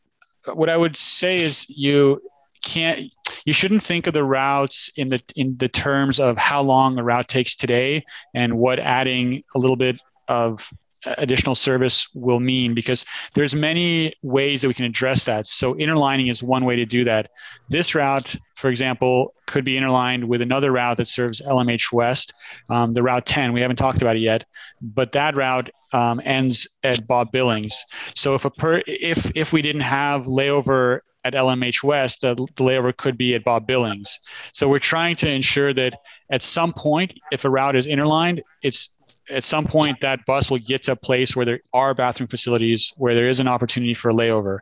what 0.55 0.71
I 0.71 0.77
would 0.77 0.97
say 0.97 1.37
is 1.37 1.69
you 1.69 2.23
can't 2.63 3.13
you 3.45 3.53
shouldn't 3.53 3.83
think 3.83 4.07
of 4.07 4.15
the 4.15 4.25
routes 4.25 4.91
in 4.97 5.09
the 5.09 5.23
in 5.37 5.57
the 5.59 5.69
terms 5.69 6.21
of 6.21 6.37
how 6.37 6.61
long 6.61 6.99
a 6.99 7.03
route 7.03 7.29
takes 7.29 7.57
today 7.57 8.05
and 8.35 8.59
what 8.59 8.79
adding 8.79 9.43
a 9.55 9.59
little 9.59 9.77
bit 9.77 10.01
of 10.29 10.71
additional 11.17 11.55
service 11.55 12.09
will 12.15 12.41
mean 12.41 12.75
because 12.75 13.07
there's 13.33 13.55
many 13.55 14.13
ways 14.23 14.61
that 14.61 14.69
we 14.69 14.75
can 14.75 14.85
address 14.85 15.25
that. 15.25 15.47
So 15.47 15.75
interlining 15.77 16.29
is 16.29 16.43
one 16.43 16.67
way 16.67 16.77
to 16.77 16.85
do 16.85 17.05
that. 17.05 17.31
This 17.71 17.95
route 17.95 18.37
for 18.55 18.69
example 18.69 19.33
could 19.47 19.65
be 19.65 19.79
interlined 19.79 20.29
with 20.29 20.43
another 20.43 20.71
route 20.71 20.99
that 20.99 21.09
serves 21.09 21.41
lmh 21.41 21.93
west 21.93 22.35
um, 22.69 22.93
the 22.93 23.03
route 23.03 23.25
10 23.25 23.55
we 23.55 23.61
haven't 23.63 23.77
talked 23.77 24.03
about 24.03 24.17
it 24.17 24.21
yet 24.21 24.45
but 24.83 25.13
that 25.13 25.35
route 25.35 25.71
um, 25.93 26.21
ends 26.25 26.69
at 26.85 27.07
bob 27.07 27.33
billings. 27.33 27.85
So 28.15 28.35
if 28.35 28.45
a 28.45 28.51
per 28.51 28.83
if 28.87 29.31
if 29.35 29.53
we 29.53 29.63
didn't 29.63 29.83
have 29.83 30.25
layover 30.25 31.01
at 31.25 31.35
LMH 31.35 31.83
West, 31.83 32.23
the, 32.23 32.35
the 32.35 32.65
layover 32.65 32.97
could 32.97 33.19
be 33.19 33.35
at 33.35 33.45
Bob 33.45 33.67
Billings. 33.67 34.21
So 34.53 34.69
we're 34.69 34.79
trying 34.79 35.17
to 35.17 35.29
ensure 35.29 35.75
that 35.75 35.95
at 36.31 36.43
some 36.43 36.73
point, 36.73 37.19
if 37.31 37.45
a 37.45 37.51
route 37.51 37.77
is 37.77 37.87
interlined, 37.87 38.43
it's 38.63 38.97
at 39.31 39.45
some 39.45 39.65
point 39.65 40.01
that 40.01 40.25
bus 40.27 40.51
will 40.51 40.59
get 40.59 40.83
to 40.85 40.93
a 40.93 40.97
place 40.97 41.37
where 41.37 41.47
there 41.47 41.61
are 41.73 41.95
bathroom 41.95 42.29
facilities 42.29 42.93
where 42.97 43.15
there 43.15 43.29
is 43.29 43.41
an 43.41 43.49
opportunity 43.49 43.95
for 43.95 44.11
a 44.11 44.15
layover 44.15 44.59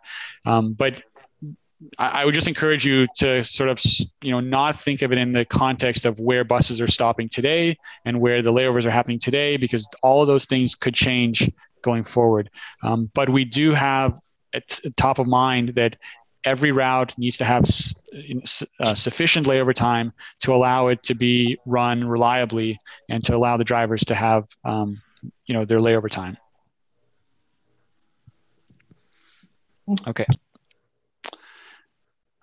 um, 0.46 0.72
but 0.74 1.02
I, 1.98 2.22
I 2.22 2.24
would 2.24 2.34
just 2.34 2.48
encourage 2.48 2.84
you 2.84 3.06
to 3.16 3.42
sort 3.44 3.70
of 3.70 3.82
you 4.22 4.32
know 4.32 4.40
not 4.40 4.80
think 4.80 5.02
of 5.02 5.12
it 5.12 5.18
in 5.18 5.32
the 5.32 5.44
context 5.44 6.04
of 6.04 6.18
where 6.18 6.44
buses 6.44 6.80
are 6.80 6.86
stopping 6.86 7.28
today 7.28 7.76
and 8.04 8.20
where 8.20 8.42
the 8.42 8.52
layovers 8.52 8.84
are 8.84 8.90
happening 8.90 9.18
today 9.18 9.56
because 9.56 9.88
all 10.02 10.20
of 10.20 10.28
those 10.28 10.44
things 10.44 10.74
could 10.74 10.94
change 10.94 11.50
going 11.82 12.04
forward 12.04 12.50
um, 12.82 13.10
but 13.14 13.30
we 13.30 13.44
do 13.44 13.72
have 13.72 14.20
at 14.54 14.80
top 14.96 15.18
of 15.18 15.26
mind 15.26 15.70
that 15.76 15.96
every 16.44 16.72
route 16.72 17.16
needs 17.18 17.36
to 17.38 17.44
have 17.44 17.64
uh, 18.80 18.94
sufficient 18.94 19.46
layover 19.46 19.74
time 19.74 20.12
to 20.40 20.54
allow 20.54 20.88
it 20.88 21.02
to 21.02 21.14
be 21.14 21.58
run 21.66 22.04
reliably 22.04 22.78
and 23.08 23.24
to 23.24 23.34
allow 23.34 23.56
the 23.56 23.64
drivers 23.64 24.04
to 24.04 24.14
have 24.14 24.44
um, 24.64 25.00
you 25.46 25.54
know 25.54 25.64
their 25.64 25.78
layover 25.78 26.10
time. 26.10 26.36
Okay. 30.06 30.26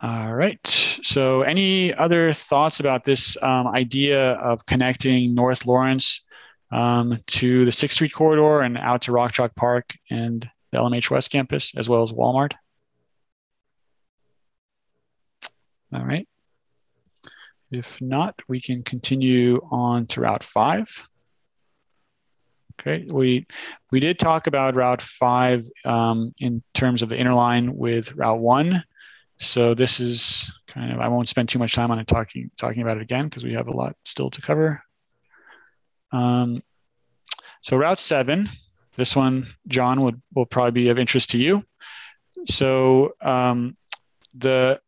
All 0.01 0.33
right. 0.33 0.59
So 1.03 1.43
any 1.43 1.93
other 1.93 2.33
thoughts 2.33 2.79
about 2.79 3.05
this 3.05 3.37
um, 3.41 3.67
idea 3.67 4.33
of 4.33 4.65
connecting 4.65 5.33
north 5.33 5.65
lawrence 5.65 6.21
um, 6.71 7.19
to 7.27 7.65
the 7.65 7.71
sixth 7.71 7.95
street 7.95 8.13
corridor 8.13 8.61
and 8.61 8.77
out 8.77 9.03
to 9.03 9.11
rock 9.11 9.31
chalk 9.31 9.55
park 9.55 9.93
and 10.09 10.49
the 10.71 10.79
lmh 10.79 11.09
west 11.09 11.31
campus 11.31 11.71
as 11.77 11.87
well 11.87 12.03
as 12.03 12.11
walmart 12.11 12.53
All 15.93 16.05
right. 16.05 16.27
If 17.71 18.01
not, 18.01 18.39
we 18.47 18.61
can 18.61 18.83
continue 18.83 19.59
on 19.71 20.07
to 20.07 20.21
Route 20.21 20.43
5. 20.43 21.07
Okay, 22.79 23.07
we 23.09 23.47
we 23.91 23.99
did 23.99 24.19
talk 24.19 24.47
about 24.47 24.75
Route 24.75 25.01
5 25.01 25.67
um, 25.85 26.33
in 26.39 26.61
terms 26.73 27.01
of 27.01 27.09
the 27.09 27.15
interline 27.15 27.69
with 27.69 28.13
Route 28.15 28.39
1. 28.39 28.83
So 29.37 29.73
this 29.73 29.99
is 29.99 30.51
kind 30.67 30.91
of, 30.91 30.99
I 30.99 31.07
won't 31.07 31.27
spend 31.27 31.49
too 31.49 31.59
much 31.59 31.73
time 31.73 31.91
on 31.91 31.99
it 31.99 32.07
talking, 32.07 32.51
talking 32.57 32.81
about 32.81 32.97
it 32.97 33.01
again 33.01 33.25
because 33.25 33.43
we 33.43 33.53
have 33.53 33.67
a 33.67 33.75
lot 33.75 33.95
still 34.03 34.29
to 34.29 34.41
cover. 34.41 34.81
Um, 36.11 36.61
so 37.61 37.77
Route 37.77 37.99
7, 37.99 38.49
this 38.95 39.15
one, 39.15 39.47
John, 39.67 40.01
would, 40.01 40.21
will 40.33 40.45
probably 40.45 40.83
be 40.83 40.89
of 40.89 40.99
interest 40.99 41.31
to 41.31 41.37
you. 41.37 41.65
So 42.45 43.13
um, 43.21 43.75
the 44.33 44.79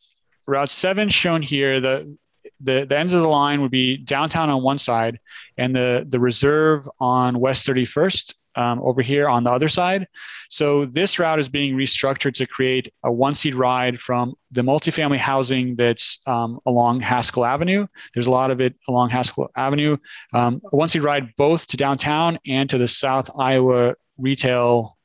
Route 0.48 0.70
7 0.70 1.10
shown 1.10 1.42
here, 1.42 1.80
the, 1.82 2.18
the, 2.62 2.86
the 2.86 2.98
ends 2.98 3.14
of 3.14 3.22
the 3.22 3.28
line 3.28 3.62
would 3.62 3.72
be 3.72 3.98
downtown 3.98 4.50
on 4.50 4.64
one 4.64 4.78
side 4.78 5.20
and 5.58 5.76
the, 5.76 6.06
the 6.08 6.20
reserve 6.20 6.90
on 7.00 7.40
West 7.40 7.68
31st 7.68 8.34
um, 8.58 8.82
over 8.82 9.02
here 9.02 9.30
on 9.30 9.44
the 9.44 9.52
other 9.52 9.70
side. 9.70 10.08
So 10.50 10.86
this 10.86 11.20
route 11.20 11.40
is 11.40 11.48
being 11.48 11.76
restructured 11.76 12.34
to 12.36 12.48
create 12.48 12.92
a 13.04 13.12
one-seat 13.12 13.56
ride 13.56 14.00
from 14.00 14.34
the 14.52 14.62
multifamily 14.62 15.18
housing 15.18 15.76
that's 15.76 16.20
um, 16.26 16.60
along 16.66 17.02
Haskell 17.02 17.46
Avenue. 17.46 17.86
There's 18.14 18.28
a 18.28 18.32
lot 18.32 18.50
of 18.50 18.60
it 18.60 18.76
along 18.88 19.10
Haskell 19.10 19.52
Avenue. 19.56 19.98
Um, 20.34 20.62
a 20.72 20.76
one-seat 20.76 21.02
ride 21.02 21.36
both 21.38 21.68
to 21.68 21.78
downtown 21.78 22.40
and 22.48 22.70
to 22.70 22.78
the 22.78 22.88
South 22.88 23.30
Iowa 23.38 23.96
retail 24.18 24.98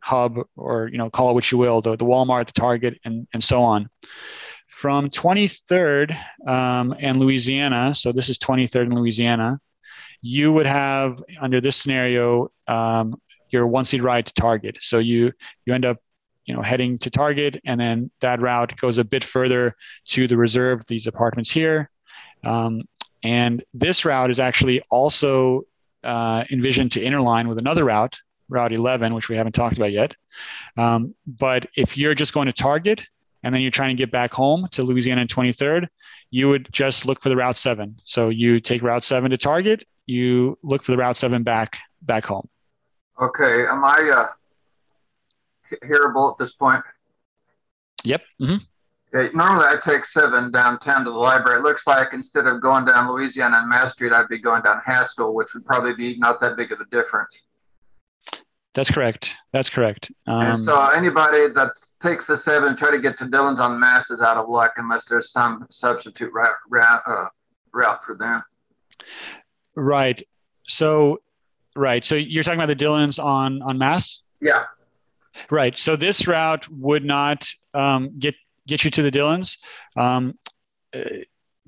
hub, 0.00 0.38
or 0.56 0.88
you 0.88 0.96
know, 0.96 1.10
call 1.10 1.30
it 1.30 1.34
what 1.34 1.50
you 1.50 1.58
will, 1.58 1.80
the, 1.80 1.96
the 1.96 2.04
Walmart, 2.04 2.46
the 2.46 2.52
Target, 2.52 2.98
and, 3.04 3.26
and 3.32 3.42
so 3.42 3.62
on. 3.62 3.88
From 4.80 5.10
23rd 5.10 6.16
um, 6.48 6.94
and 6.98 7.20
Louisiana, 7.20 7.94
so 7.94 8.12
this 8.12 8.30
is 8.30 8.38
23rd 8.38 8.84
and 8.84 8.94
Louisiana, 8.94 9.60
you 10.22 10.54
would 10.54 10.64
have 10.64 11.22
under 11.38 11.60
this 11.60 11.76
scenario 11.76 12.50
um, 12.66 13.20
your 13.50 13.66
one 13.66 13.84
seat 13.84 14.00
ride 14.00 14.24
to 14.24 14.32
Target. 14.32 14.78
So 14.80 14.98
you 14.98 15.32
you 15.66 15.74
end 15.74 15.84
up 15.84 15.98
you 16.46 16.54
know 16.54 16.62
heading 16.62 16.96
to 16.96 17.10
Target, 17.10 17.60
and 17.66 17.78
then 17.78 18.10
that 18.22 18.40
route 18.40 18.74
goes 18.78 18.96
a 18.96 19.04
bit 19.04 19.22
further 19.22 19.76
to 20.06 20.26
the 20.26 20.38
reserve, 20.38 20.80
these 20.86 21.06
apartments 21.06 21.50
here. 21.50 21.90
Um, 22.42 22.84
and 23.22 23.62
this 23.74 24.06
route 24.06 24.30
is 24.30 24.40
actually 24.40 24.80
also 24.88 25.66
uh, 26.04 26.44
envisioned 26.50 26.92
to 26.92 27.00
interline 27.00 27.48
with 27.48 27.58
another 27.58 27.84
route, 27.84 28.18
Route 28.48 28.72
11, 28.72 29.12
which 29.12 29.28
we 29.28 29.36
haven't 29.36 29.52
talked 29.52 29.76
about 29.76 29.92
yet. 29.92 30.16
Um, 30.78 31.14
but 31.26 31.66
if 31.76 31.98
you're 31.98 32.14
just 32.14 32.32
going 32.32 32.46
to 32.46 32.54
Target, 32.54 33.06
and 33.42 33.54
then 33.54 33.62
you're 33.62 33.70
trying 33.70 33.96
to 33.96 34.00
get 34.00 34.10
back 34.10 34.32
home 34.32 34.66
to 34.72 34.82
Louisiana 34.82 35.22
and 35.22 35.30
23rd, 35.30 35.86
you 36.30 36.48
would 36.48 36.68
just 36.72 37.06
look 37.06 37.20
for 37.20 37.28
the 37.28 37.36
Route 37.36 37.56
7. 37.56 37.96
So 38.04 38.28
you 38.28 38.60
take 38.60 38.82
Route 38.82 39.04
7 39.04 39.30
to 39.30 39.36
Target, 39.36 39.84
you 40.06 40.58
look 40.62 40.82
for 40.82 40.92
the 40.92 40.98
Route 40.98 41.16
7 41.16 41.42
back 41.42 41.78
back 42.02 42.26
home. 42.26 42.48
Okay, 43.20 43.66
am 43.66 43.84
I 43.84 44.10
uh, 44.14 45.76
hearable 45.84 46.32
at 46.32 46.38
this 46.38 46.52
point? 46.52 46.82
Yep. 48.04 48.22
Mm-hmm. 48.40 48.56
Okay, 49.12 49.34
normally 49.34 49.66
I 49.66 49.76
take 49.82 50.04
7 50.04 50.52
downtown 50.52 51.04
to 51.04 51.10
the 51.10 51.16
library. 51.16 51.58
It 51.58 51.62
looks 51.62 51.86
like 51.86 52.08
instead 52.12 52.46
of 52.46 52.62
going 52.62 52.84
down 52.84 53.10
Louisiana 53.10 53.58
and 53.58 53.68
Mass 53.68 53.92
Street, 53.92 54.12
I'd 54.12 54.28
be 54.28 54.38
going 54.38 54.62
down 54.62 54.80
Haskell, 54.84 55.34
which 55.34 55.52
would 55.54 55.66
probably 55.66 55.94
be 55.94 56.16
not 56.18 56.40
that 56.40 56.56
big 56.56 56.72
of 56.72 56.80
a 56.80 56.86
difference. 56.86 57.42
That's 58.72 58.90
correct. 58.90 59.36
That's 59.52 59.68
correct. 59.68 60.12
Um, 60.26 60.42
and 60.42 60.58
so 60.58 60.80
anybody 60.90 61.48
that 61.48 61.72
takes 62.00 62.26
the 62.26 62.36
seven 62.36 62.76
try 62.76 62.90
to 62.90 63.00
get 63.00 63.18
to 63.18 63.26
Dillon's 63.26 63.58
on 63.58 63.80
Mass 63.80 64.10
is 64.10 64.20
out 64.20 64.36
of 64.36 64.48
luck 64.48 64.74
unless 64.76 65.06
there's 65.06 65.32
some 65.32 65.66
substitute 65.70 66.32
route, 66.32 66.54
route, 66.68 67.02
uh, 67.04 67.26
route 67.72 68.04
for 68.04 68.14
them. 68.14 68.42
Right. 69.74 70.22
So, 70.68 71.20
right. 71.74 72.04
So 72.04 72.14
you're 72.14 72.44
talking 72.44 72.60
about 72.60 72.68
the 72.68 72.76
Dillons 72.76 73.18
on 73.18 73.60
on 73.62 73.76
Mass. 73.76 74.22
Yeah. 74.40 74.64
Right. 75.50 75.76
So 75.76 75.96
this 75.96 76.28
route 76.28 76.68
would 76.68 77.04
not 77.04 77.48
um, 77.74 78.18
get 78.18 78.36
get 78.68 78.84
you 78.84 78.90
to 78.92 79.02
the 79.02 79.10
Dillons. 79.10 79.58
Um, 79.96 80.38
uh, 80.94 81.00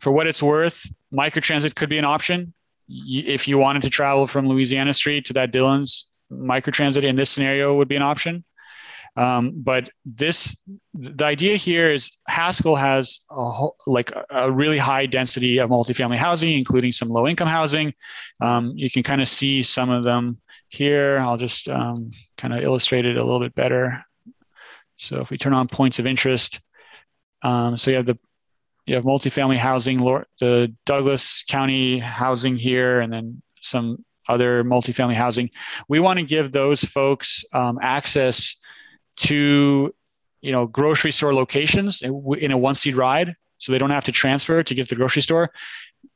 for 0.01 0.13
what 0.13 0.29
it's 0.29 0.43
worth, 0.43 0.85
microtransit 1.13 1.75
could 1.75 1.89
be 1.89 1.99
an 1.99 2.05
option 2.05 2.55
if 2.89 3.49
you 3.49 3.59
wanted 3.59 3.83
to 3.83 3.91
travel 3.91 4.27
from 4.27 4.49
Louisiana 4.49 4.95
Street 4.95 5.25
to 5.27 5.33
that 5.33 5.51
Dillons 5.53 6.12
microtransit 6.33 7.05
in 7.05 7.17
this 7.17 7.31
scenario 7.31 7.77
would 7.77 7.89
be 7.89 7.97
an 7.97 8.03
option. 8.03 8.45
Um, 9.15 9.53
but 9.57 9.91
this, 10.07 10.61
the 10.95 11.25
idea 11.25 11.57
here 11.57 11.93
is 11.93 12.11
Haskell 12.29 12.77
has 12.77 13.27
a 13.31 13.51
whole, 13.51 13.77
like 13.87 14.11
a 14.31 14.51
really 14.51 14.79
high 14.79 15.05
density 15.07 15.59
of 15.59 15.69
multifamily 15.69 16.17
housing, 16.17 16.57
including 16.57 16.93
some 16.93 17.09
low 17.11 17.29
income 17.29 17.49
housing. 17.49 17.93
Um, 18.41 18.73
you 18.75 18.91
can 18.91 19.03
kind 19.03 19.21
of 19.21 19.29
see 19.29 19.63
some 19.63 19.91
of 19.91 20.05
them 20.05 20.41
here. 20.69 21.19
I'll 21.19 21.37
just 21.37 21.69
um, 21.69 22.11
kind 22.39 22.55
of 22.55 22.63
illustrate 22.63 23.05
it 23.05 23.19
a 23.19 23.25
little 23.25 23.41
bit 23.41 23.55
better. 23.55 24.03
So 24.97 25.21
if 25.21 25.31
we 25.31 25.37
turn 25.37 25.53
on 25.53 25.69
points 25.69 25.99
of 25.99 26.07
interest, 26.07 26.61
um, 27.43 27.77
so 27.77 27.91
you 27.91 27.97
have 27.99 28.07
the 28.07 28.19
you 28.87 28.97
have 28.97 29.05
multifamily 29.05 29.59
housing, 29.59 29.99
the 29.99 30.75
Douglas 30.87 31.45
County 31.45 32.01
housing 32.01 32.57
here, 32.57 33.01
and 33.01 33.13
then 33.13 33.41
some 33.61 34.05
other 34.29 34.65
multifamily 34.65 35.15
housing. 35.15 35.51
We 35.89 36.01
want 36.01 36.19
to 36.19 36.25
give 36.25 36.53
those 36.53 36.83
folks 36.83 37.45
um, 37.53 37.79
access 37.83 38.57
to 39.17 39.95
you 40.41 40.53
know 40.53 40.67
grocery 40.67 41.13
store 41.13 41.35
locations 41.35 42.03
in 42.03 42.51
a 42.51 42.59
one 42.59 42.75
seat 42.75 42.97
ride, 42.97 43.35
so 43.59 43.73
they 43.73 43.79
don't 43.79 43.91
have 43.91 44.05
to 44.05 44.13
transfer 44.13 44.63
to 44.63 44.75
get 44.75 44.89
to 44.89 44.95
the 44.95 44.99
grocery 44.99 45.23
store. 45.23 45.51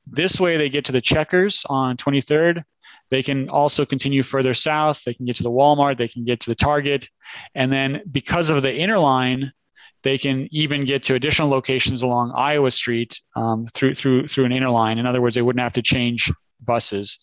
This 0.07 0.41
way, 0.41 0.57
they 0.57 0.69
get 0.69 0.85
to 0.87 0.93
the 0.93 1.01
Checkers 1.01 1.65
on 1.69 1.97
23rd. 1.97 2.63
They 3.11 3.23
can 3.23 3.49
also 3.51 3.85
continue 3.85 4.23
further 4.23 4.55
south. 4.55 5.05
They 5.05 5.15
can 5.15 5.27
get 5.27 5.37
to 5.37 5.43
the 5.43 5.51
Walmart. 5.51 5.97
They 5.97 6.09
can 6.09 6.25
get 6.25 6.41
to 6.41 6.51
the 6.51 6.57
Target, 6.57 7.09
and 7.55 7.73
then 7.73 8.03
because 8.11 8.51
of 8.51 8.63
the 8.63 8.71
interline, 8.71 9.53
they 10.03 10.19
can 10.19 10.49
even 10.53 10.85
get 10.85 11.03
to 11.05 11.15
additional 11.15 11.49
locations 11.49 12.03
along 12.03 12.33
Iowa 12.37 12.71
Street 12.71 13.21
um, 13.35 13.67
through 13.75 13.95
through 13.95 14.29
through 14.29 14.45
an 14.45 14.53
interline. 14.53 14.99
In 14.99 15.07
other 15.07 15.21
words, 15.21 15.35
they 15.35 15.43
wouldn't 15.43 15.63
have 15.63 15.75
to 15.75 15.83
change 15.83 16.33
buses. 16.61 17.19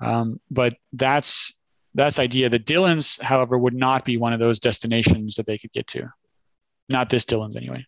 Um, 0.00 0.40
but 0.50 0.76
that's 0.92 1.58
that's 1.94 2.18
idea. 2.18 2.48
The 2.48 2.58
Dillons, 2.58 3.18
however, 3.20 3.58
would 3.58 3.74
not 3.74 4.04
be 4.04 4.16
one 4.16 4.32
of 4.32 4.38
those 4.38 4.60
destinations 4.60 5.36
that 5.36 5.46
they 5.46 5.58
could 5.58 5.72
get 5.72 5.86
to. 5.88 6.12
Not 6.88 7.10
this 7.10 7.24
Dillons, 7.24 7.56
anyway. 7.56 7.84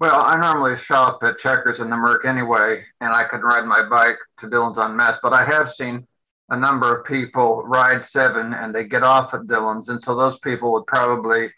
Well, 0.00 0.22
I 0.24 0.36
normally 0.36 0.76
shop 0.76 1.22
at 1.22 1.38
Checkers 1.38 1.80
in 1.80 1.90
the 1.90 1.96
Merc 1.96 2.24
anyway, 2.24 2.82
and 3.00 3.12
I 3.14 3.24
can 3.24 3.40
ride 3.40 3.66
my 3.66 3.82
bike 3.88 4.16
to 4.38 4.50
Dillons 4.50 4.78
on 4.78 4.96
Mass. 4.96 5.18
But 5.22 5.32
I 5.32 5.44
have 5.44 5.70
seen 5.70 6.06
a 6.48 6.56
number 6.56 6.96
of 6.96 7.04
people 7.04 7.62
ride 7.64 8.02
seven 8.02 8.52
and 8.52 8.74
they 8.74 8.84
get 8.84 9.02
off 9.02 9.32
at 9.32 9.46
Dillons, 9.46 9.88
and 9.90 10.02
so 10.02 10.16
those 10.16 10.38
people 10.38 10.72
would 10.72 10.86
probably 10.86 11.50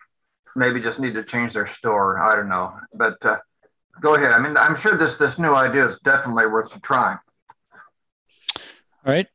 maybe 0.56 0.80
just 0.80 1.00
need 1.00 1.14
to 1.14 1.24
change 1.24 1.54
their 1.54 1.66
store. 1.66 2.18
I 2.18 2.34
don't 2.36 2.48
know, 2.48 2.72
but 2.92 3.24
uh, 3.24 3.38
go 4.00 4.14
ahead. 4.14 4.32
I 4.32 4.38
mean, 4.38 4.56
I'm 4.56 4.76
sure 4.76 4.96
this 4.96 5.16
this 5.16 5.38
new 5.38 5.54
idea 5.54 5.86
is 5.86 5.98
definitely 6.04 6.46
worth 6.46 6.80
trying. 6.82 7.18
All 9.06 9.12
right. 9.12 9.26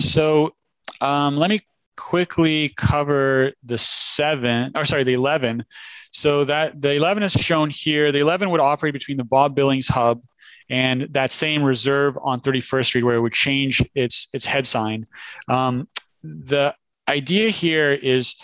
So 0.00 0.54
um, 1.00 1.36
let 1.36 1.50
me 1.50 1.60
quickly 1.96 2.72
cover 2.76 3.52
the 3.62 3.78
seven, 3.78 4.72
or 4.76 4.84
sorry, 4.84 5.04
the 5.04 5.12
11. 5.12 5.64
So 6.12 6.44
that 6.44 6.80
the 6.80 6.94
11 6.94 7.22
is 7.22 7.32
shown 7.32 7.70
here. 7.70 8.10
The 8.10 8.18
11 8.18 8.50
would 8.50 8.60
operate 8.60 8.92
between 8.92 9.16
the 9.16 9.24
Bob 9.24 9.54
Billings 9.54 9.86
hub 9.86 10.22
and 10.68 11.02
that 11.10 11.30
same 11.30 11.62
reserve 11.62 12.16
on 12.22 12.40
31st 12.40 12.86
Street 12.86 13.02
where 13.04 13.16
it 13.16 13.20
would 13.20 13.32
change 13.32 13.82
its 13.94 14.28
its 14.32 14.46
head 14.46 14.66
sign. 14.66 15.06
Um, 15.48 15.88
the 16.22 16.74
idea 17.08 17.50
here 17.50 17.92
is 17.92 18.36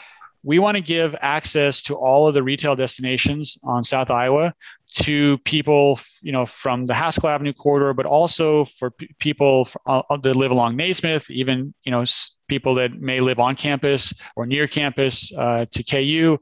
we 0.47 0.61
want 0.61 0.77
to 0.77 0.81
give 0.81 1.17
access 1.23 1.83
to 1.83 1.97
all 1.97 2.29
of 2.29 2.35
the 2.35 2.43
retail 2.43 2.77
destinations 2.77 3.59
on 3.65 3.83
South 3.83 4.13
Iowa 4.13 4.55
to 4.93 5.39
people, 5.39 5.99
you 6.23 6.31
know, 6.31 6.47
from 6.47 6.87
the 6.87 6.95
Haskell 6.95 7.31
Avenue 7.31 7.53
corridor, 7.53 7.93
but 7.93 8.07
also 8.07 8.65
for 8.65 8.93
p- 8.93 9.13
people 9.19 9.69
uh, 9.87 10.03
that 10.23 10.37
live 10.37 10.53
along 10.53 10.77
Naismith, 10.77 11.29
even 11.31 11.75
you 11.83 11.91
know 11.91 12.05
people 12.47 12.77
that 12.77 12.93
may 12.93 13.19
live 13.19 13.41
on 13.41 13.57
campus 13.57 14.15
or 14.37 14.47
near 14.47 14.69
campus 14.69 15.33
uh, 15.37 15.67
to 15.73 15.83
KU. 15.83 16.39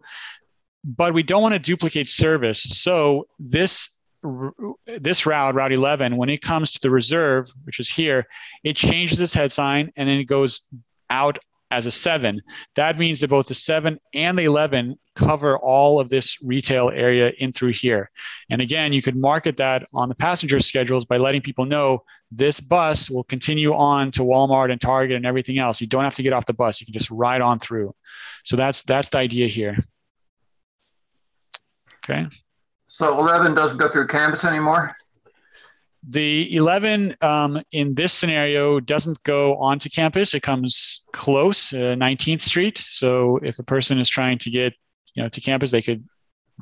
But 0.84 1.14
we 1.14 1.22
don't 1.22 1.40
want 1.40 1.54
to 1.54 1.58
duplicate 1.58 2.06
service, 2.06 2.62
so 2.62 3.26
this 3.38 3.98
this 5.00 5.26
route, 5.26 5.54
Route 5.54 5.72
11, 5.72 6.16
when 6.16 6.28
it 6.28 6.40
comes 6.40 6.70
to 6.72 6.80
the 6.80 6.90
reserve, 6.90 7.50
which 7.64 7.78
is 7.80 7.90
here, 7.90 8.26
it 8.64 8.74
changes 8.74 9.20
its 9.20 9.34
head 9.34 9.52
sign 9.52 9.90
and 9.96 10.08
then 10.08 10.18
it 10.18 10.24
goes 10.24 10.62
out 11.10 11.38
as 11.74 11.86
a 11.86 11.90
seven. 11.90 12.40
That 12.76 12.98
means 12.98 13.20
that 13.20 13.30
both 13.30 13.48
the 13.48 13.54
seven 13.54 13.98
and 14.14 14.38
the 14.38 14.44
11 14.44 14.96
cover 15.16 15.58
all 15.58 16.00
of 16.00 16.08
this 16.08 16.36
retail 16.42 16.90
area 16.90 17.32
in 17.38 17.52
through 17.52 17.72
here. 17.72 18.10
And 18.50 18.62
again, 18.62 18.92
you 18.92 19.02
could 19.02 19.16
market 19.16 19.56
that 19.56 19.86
on 19.92 20.08
the 20.08 20.14
passenger 20.14 20.60
schedules 20.60 21.04
by 21.04 21.16
letting 21.16 21.42
people 21.42 21.64
know 21.64 22.04
this 22.30 22.60
bus 22.60 23.10
will 23.10 23.24
continue 23.24 23.74
on 23.74 24.10
to 24.12 24.22
Walmart 24.22 24.70
and 24.70 24.80
Target 24.80 25.16
and 25.16 25.26
everything 25.26 25.58
else. 25.58 25.80
You 25.80 25.86
don't 25.86 26.04
have 26.04 26.14
to 26.14 26.22
get 26.22 26.32
off 26.32 26.46
the 26.46 26.54
bus. 26.54 26.80
You 26.80 26.86
can 26.86 26.94
just 26.94 27.10
ride 27.10 27.40
on 27.40 27.58
through. 27.58 27.94
So 28.44 28.56
that's 28.56 28.82
that's 28.82 29.08
the 29.08 29.18
idea 29.18 29.48
here. 29.48 29.78
Okay. 32.04 32.26
So 32.86 33.18
11 33.18 33.54
doesn't 33.54 33.78
go 33.78 33.90
through 33.90 34.06
campus 34.08 34.44
anymore? 34.44 34.94
The 36.08 36.54
11 36.54 37.16
um, 37.22 37.62
in 37.72 37.94
this 37.94 38.12
scenario 38.12 38.78
doesn't 38.78 39.22
go 39.22 39.56
onto 39.56 39.88
campus. 39.88 40.34
It 40.34 40.42
comes 40.42 41.04
close, 41.12 41.72
uh, 41.72 41.96
19th 41.96 42.42
Street. 42.42 42.78
So 42.78 43.38
if 43.42 43.58
a 43.58 43.62
person 43.62 43.98
is 43.98 44.08
trying 44.08 44.38
to 44.38 44.50
get 44.50 44.74
you 45.14 45.22
know 45.22 45.28
to 45.28 45.40
campus, 45.40 45.70
they 45.70 45.82
could 45.82 46.04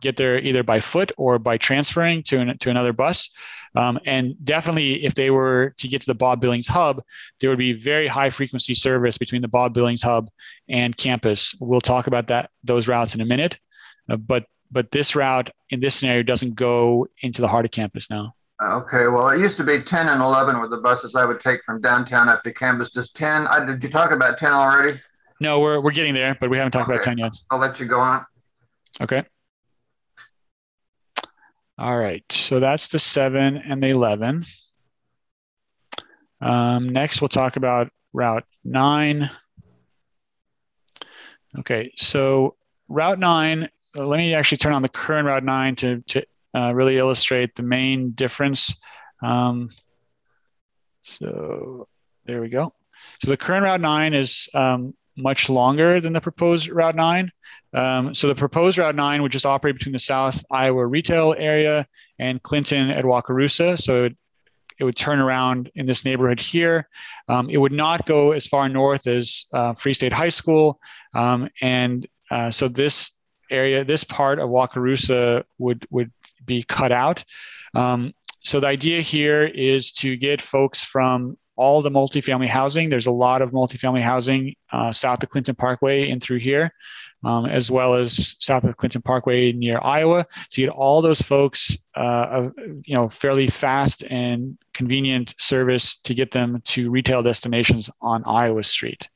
get 0.01 0.17
there 0.17 0.39
either 0.39 0.63
by 0.63 0.81
foot 0.81 1.13
or 1.17 1.39
by 1.39 1.57
transferring 1.59 2.23
to 2.25 2.39
an, 2.39 2.59
to 2.59 2.71
another 2.71 2.93
bus. 2.93 3.31
Um, 3.75 3.99
and 4.05 4.35
definitely, 4.45 5.05
if 5.05 5.15
they 5.15 5.31
were 5.31 5.75
to 5.79 5.89
get 5.89 6.03
to 6.03 6.07
the 6.07 6.15
Bob 6.15 6.41
Billings 6.41 6.69
hub, 6.69 7.03
there 7.41 7.51
would 7.51 7.59
be 7.59 7.73
very 7.73 8.07
high 8.07 8.31
frequency 8.31 8.75
service 8.75 9.17
between 9.19 9.43
the 9.43 9.49
Bob 9.49 9.73
Billings 9.73 10.03
hub 10.03 10.29
and 10.69 10.97
campus. 10.97 11.55
We'll 11.61 11.81
talk 11.81 12.07
about 12.07 12.29
that 12.29 12.51
those 12.63 12.87
routes 12.87 13.15
in 13.15 13.21
a 13.23 13.27
minute. 13.27 13.59
Uh, 14.09 14.17
but 14.17 14.45
but 14.71 14.91
this 14.91 15.17
route 15.17 15.51
in 15.71 15.81
this 15.81 15.95
scenario 15.95 16.23
doesn't 16.23 16.55
go 16.55 17.07
into 17.23 17.41
the 17.41 17.49
heart 17.49 17.65
of 17.65 17.71
campus 17.71 18.11
now. 18.11 18.35
Okay, 18.63 19.09
well, 19.09 19.31
it 19.31 19.41
used 19.41 19.57
to 19.57 19.65
be 19.65 19.83
10 19.83 20.09
and 20.09 20.23
11 20.23 20.59
were 20.59 20.69
the 20.69 20.77
buses 20.77 21.17
I 21.17 21.25
would 21.25 21.41
take 21.41 21.65
from 21.65 21.81
downtown 21.81 22.29
up 22.29 22.45
to 22.45 22.53
campus. 22.53 22.91
Does 22.91 23.11
10, 23.11 23.47
I, 23.49 23.65
did 23.65 23.83
you 23.83 23.89
talk 23.89 24.13
about 24.13 24.39
10 24.39 24.53
already? 24.53 25.01
No, 25.41 25.59
we're, 25.59 25.81
we're 25.81 25.91
getting 25.91 26.15
there, 26.15 26.37
but 26.39 26.49
we 26.49 26.59
haven't 26.59 26.71
talked 26.71 26.89
okay. 26.89 26.95
about 26.95 27.05
10 27.05 27.19
yet. 27.19 27.33
I'll 27.51 27.59
let 27.59 27.81
you 27.81 27.87
go 27.87 27.99
on. 27.99 28.25
Okay. 29.01 29.25
All 31.77 31.99
right, 31.99 32.25
so 32.31 32.61
that's 32.61 32.89
the 32.89 33.01
7 33.01 33.57
and 33.57 33.83
the 33.83 33.89
11. 33.89 34.45
Um, 36.41 36.89
next, 36.89 37.21
we'll 37.21 37.29
talk 37.29 37.57
about 37.57 37.91
Route 38.13 38.45
9. 38.63 39.29
Okay, 41.59 41.91
so 41.97 42.55
Route 42.89 43.19
9, 43.19 43.69
uh, 43.97 44.07
let 44.07 44.19
me 44.19 44.35
actually 44.35 44.59
turn 44.59 44.75
on 44.75 44.83
the 44.83 44.89
current 44.89 45.27
Route 45.27 45.43
9 45.43 45.77
to, 45.77 46.01
to 46.03 46.27
uh, 46.55 46.73
really 46.75 46.99
illustrate 46.99 47.55
the 47.55 47.63
main 47.63 48.11
difference. 48.11 48.81
Um, 49.23 49.71
so 51.03 51.89
there 52.27 52.41
we 52.41 52.49
go. 52.49 52.75
So 53.23 53.31
the 53.31 53.37
current 53.37 53.65
Route 53.65 53.81
9 53.81 54.15
is 54.15 54.49
um, 54.55 54.95
much 55.17 55.49
longer 55.49 56.01
than 56.01 56.13
the 56.13 56.21
proposed 56.21 56.69
Route 56.69 56.95
9. 56.95 57.31
Um, 57.75 58.15
so 58.15 58.29
the 58.29 58.35
proposed 58.35 58.79
Route 58.79 58.95
9 58.95 59.23
would 59.23 59.33
just 59.33 59.47
operate 59.47 59.77
between 59.77 59.93
the 59.93 59.99
South 59.99 60.45
Iowa 60.51 60.87
retail 60.87 61.35
area 61.39 61.87
and 62.19 62.43
Clinton 62.43 62.91
at 62.91 63.05
Wakarusa. 63.05 63.81
So 63.81 64.05
it, 64.05 64.17
it 64.79 64.85
would 64.85 64.97
turn 64.97 65.19
around 65.19 65.71
in 65.75 65.87
this 65.87 66.05
neighborhood 66.05 66.41
here. 66.41 66.89
Um, 67.29 67.49
it 67.51 67.59
would 67.59 67.73
not 67.73 68.07
go 68.07 68.33
as 68.33 68.47
far 68.47 68.69
north 68.69 69.07
as 69.07 69.47
uh, 69.53 69.75
Free 69.75 69.95
State 69.95 70.13
High 70.13 70.29
School. 70.29 70.81
Um, 71.15 71.49
and 71.61 72.07
uh, 72.31 72.51
so 72.51 72.69
this 72.69 73.19
area, 73.51 73.85
this 73.85 74.05
part 74.05 74.39
of 74.39 74.49
Wakarusa 74.49 75.45
would, 75.59 75.87
would 75.91 76.11
be 76.45 76.63
cut 76.63 76.93
out. 76.93 77.25
Um, 77.75 78.13
so 78.41 78.61
the 78.61 78.67
idea 78.67 79.01
here 79.01 79.45
is 79.45 79.93
to 79.93 80.17
get 80.17 80.43
folks 80.43 80.83
from 80.83 81.37
all 81.57 81.83
the 81.83 81.91
multifamily 81.91 82.49
housing. 82.49 82.89
There's 82.89 83.07
a 83.07 83.13
lot 83.13 83.43
of 83.43 83.51
multifamily 83.51 84.03
housing 84.03 84.55
uh, 84.73 84.93
south 84.93 85.23
of 85.23 85.29
Clinton 85.29 85.55
Parkway 85.55 86.11
and 86.11 86.23
through 86.23 86.39
here, 86.39 86.73
um, 87.25 87.47
as 87.47 87.71
well 87.71 87.95
as 87.95 88.37
south 88.41 88.65
of 88.65 88.77
Clinton 88.77 89.03
Parkway 89.03 89.53
near 89.53 89.79
Iowa. 89.83 90.27
To 90.51 90.61
get 90.61 90.71
all 90.71 91.03
those 91.03 91.23
folks, 91.23 91.77
uh, 91.95 92.49
you 92.85 92.97
know, 92.97 93.09
fairly 93.09 93.47
fast 93.47 94.03
and 94.11 94.59
convenient 94.75 95.35
service 95.39 96.01
to 96.01 96.15
get 96.15 96.31
them 96.31 96.61
to 96.65 96.91
retail 96.91 97.23
destinations 97.23 97.91
on 98.01 98.25
Iowa 98.25 98.63
Street. 98.63 99.09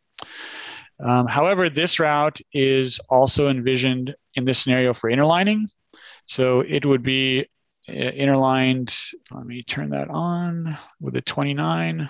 Um, 1.05 1.27
however, 1.27 1.68
this 1.68 1.99
route 1.99 2.41
is 2.53 3.01
also 3.11 3.49
envisioned 3.49 4.14
in 4.35 4.45
this 4.45 4.59
scenario 4.59 4.95
for 4.95 5.11
interlining. 5.11 5.68
So 6.27 6.61
it 6.61 6.85
would 6.85 7.03
be 7.03 7.47
uh, 7.89 7.93
interlined. 7.93 8.95
Let 9.31 9.47
me 9.47 9.62
turn 9.62 9.91
that 9.91 10.11
on 10.11 10.77
with 11.01 11.16
a 11.16 11.22
29. 11.22 12.09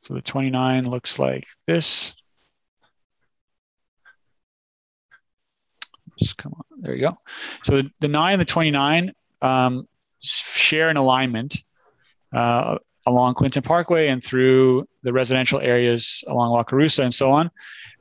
So 0.00 0.14
the 0.14 0.22
29 0.22 0.88
looks 0.88 1.18
like 1.18 1.46
this. 1.66 2.14
Just 6.18 6.36
come 6.36 6.52
on, 6.54 6.64
there 6.80 6.94
you 6.94 7.00
go. 7.00 7.16
So 7.64 7.82
the, 7.82 7.90
the 8.00 8.08
9 8.08 8.32
and 8.32 8.40
the 8.40 8.46
29 8.46 9.12
um, 9.42 9.88
share 10.20 10.88
an 10.88 10.96
alignment 10.96 11.62
uh, 12.34 12.78
along 13.06 13.34
Clinton 13.34 13.62
Parkway 13.62 14.08
and 14.08 14.22
through 14.22 14.86
the 15.02 15.12
residential 15.12 15.60
areas 15.60 16.22
along 16.26 16.50
Wakarusa 16.52 17.04
and 17.04 17.14
so 17.14 17.32
on. 17.32 17.50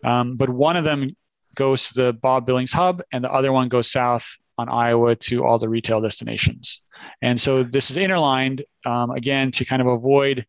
Um, 0.03 0.35
but 0.35 0.49
one 0.49 0.75
of 0.75 0.83
them 0.83 1.15
goes 1.59 1.89
to 1.89 1.93
the 1.93 2.13
Bob 2.13 2.45
Billings 2.45 2.71
hub, 2.71 3.03
and 3.11 3.21
the 3.23 3.31
other 3.31 3.51
one 3.51 3.67
goes 3.67 3.91
south 3.91 4.37
on 4.57 4.69
Iowa 4.69 5.15
to 5.15 5.45
all 5.45 5.59
the 5.59 5.67
retail 5.67 5.99
destinations. 5.99 6.81
And 7.21 7.39
so 7.39 7.63
this 7.63 7.91
is 7.91 7.97
interlined 7.97 8.63
um, 8.85 9.11
again 9.11 9.51
to 9.51 9.65
kind 9.65 9.81
of 9.81 9.87
avoid 9.89 10.45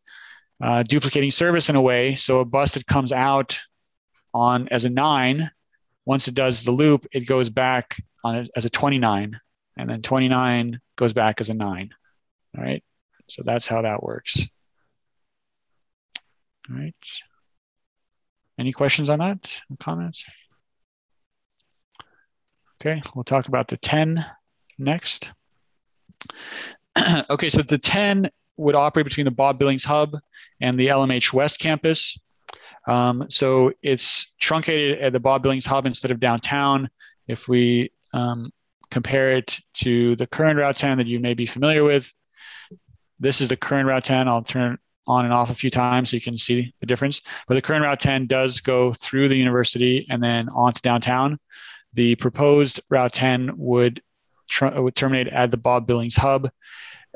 uh, 0.63 0.85
duplicating 0.85 1.33
service 1.33 1.69
in 1.69 1.75
a 1.75 1.83
way. 1.83 2.15
So 2.15 2.41
a 2.41 2.45
bus 2.45 2.75
that 2.75 2.87
comes 2.87 3.13
out 3.13 3.61
on 4.33 4.69
as 4.69 4.85
a 4.85 4.91
nine, 4.91 5.51
once 6.07 6.29
it 6.29 6.35
does 6.35 6.65
the 6.65 6.71
loop, 6.71 7.07
it 7.13 7.27
goes 7.27 7.49
back 7.49 7.97
on 8.25 8.37
a, 8.37 8.47
as 8.55 8.65
a 8.65 8.71
29, 8.71 9.39
and 9.77 9.91
then 9.91 10.03
29 10.03 10.81
goes 10.97 11.13
back 11.13 11.41
as 11.41 11.49
a 11.51 11.55
nine. 11.55 11.91
All 12.57 12.63
right. 12.63 12.85
So 13.29 13.43
that's 13.45 13.67
how 13.67 13.83
that 13.83 14.03
works. 14.03 14.47
All 16.71 16.77
right. 16.77 16.95
Any 18.59 18.73
questions 18.73 19.11
on 19.11 19.19
that? 19.19 19.61
Comments? 19.81 20.25
Okay, 22.81 23.03
we'll 23.15 23.25
talk 23.25 23.47
about 23.47 23.69
the 23.69 23.77
10 23.77 24.25
next. 24.79 25.33
okay, 27.31 27.51
so 27.51 27.61
the 27.61 27.77
10 27.77 28.31
would 28.57 28.75
operate 28.75 29.05
between 29.05 29.27
the 29.27 29.31
Bob 29.31 29.59
Billings 29.59 29.85
Hub 29.85 30.17
and 30.61 30.81
the 30.81 30.89
LMH 30.89 31.33
West 31.35 31.59
campus. 31.59 32.19
Um, 32.89 33.27
so 33.29 33.73
it's 33.83 34.33
truncated 34.41 34.99
at 35.01 35.13
the 35.13 35.21
Bob 35.21 35.43
Billings 35.43 35.67
Hub 35.67 35.85
instead 35.85 36.11
of 36.11 36.21
downtown. 36.21 36.89
If 37.29 37.49
we 37.49 37.93
um, 38.15 38.51
compare 38.91 39.33
it 39.33 39.59
to 39.75 40.17
the 40.17 40.27
current 40.27 40.59
Route 40.59 40.77
10 40.77 40.99
that 40.99 41.07
you 41.07 41.21
may 41.21 41.35
be 41.35 41.47
familiar 41.47 41.85
with, 41.85 42.11
this 43.19 43.43
is 43.43 43.49
the 43.49 43.57
current 43.57 43.89
Route 43.89 44.05
10. 44.05 44.27
I'll 44.27 44.43
turn 44.43 44.79
on 45.07 45.25
and 45.27 45.35
off 45.35 45.51
a 45.51 45.55
few 45.55 45.71
times 45.71 46.11
so 46.11 46.17
you 46.17 46.23
can 46.23 46.39
see 46.39 46.73
the 46.81 46.87
difference. 46.87 47.21
But 47.47 47.55
the 47.55 47.63
current 47.63 47.83
Route 47.83 48.01
10 48.01 48.27
does 48.27 48.61
go 48.61 48.95
through 48.95 49.29
the 49.29 49.37
university 49.37 50.07
and 50.09 50.23
then 50.23 50.49
on 50.55 50.73
to 50.73 50.81
downtown. 50.81 51.39
The 51.95 52.15
proposed 52.17 52.81
Route 52.89 53.13
10 53.13 53.53
would, 53.57 54.03
would 54.61 54.95
terminate 54.95 55.29
at 55.29 55.51
the 55.51 55.57
Bob 55.57 55.87
Billings 55.87 56.17
Hub. 56.17 56.51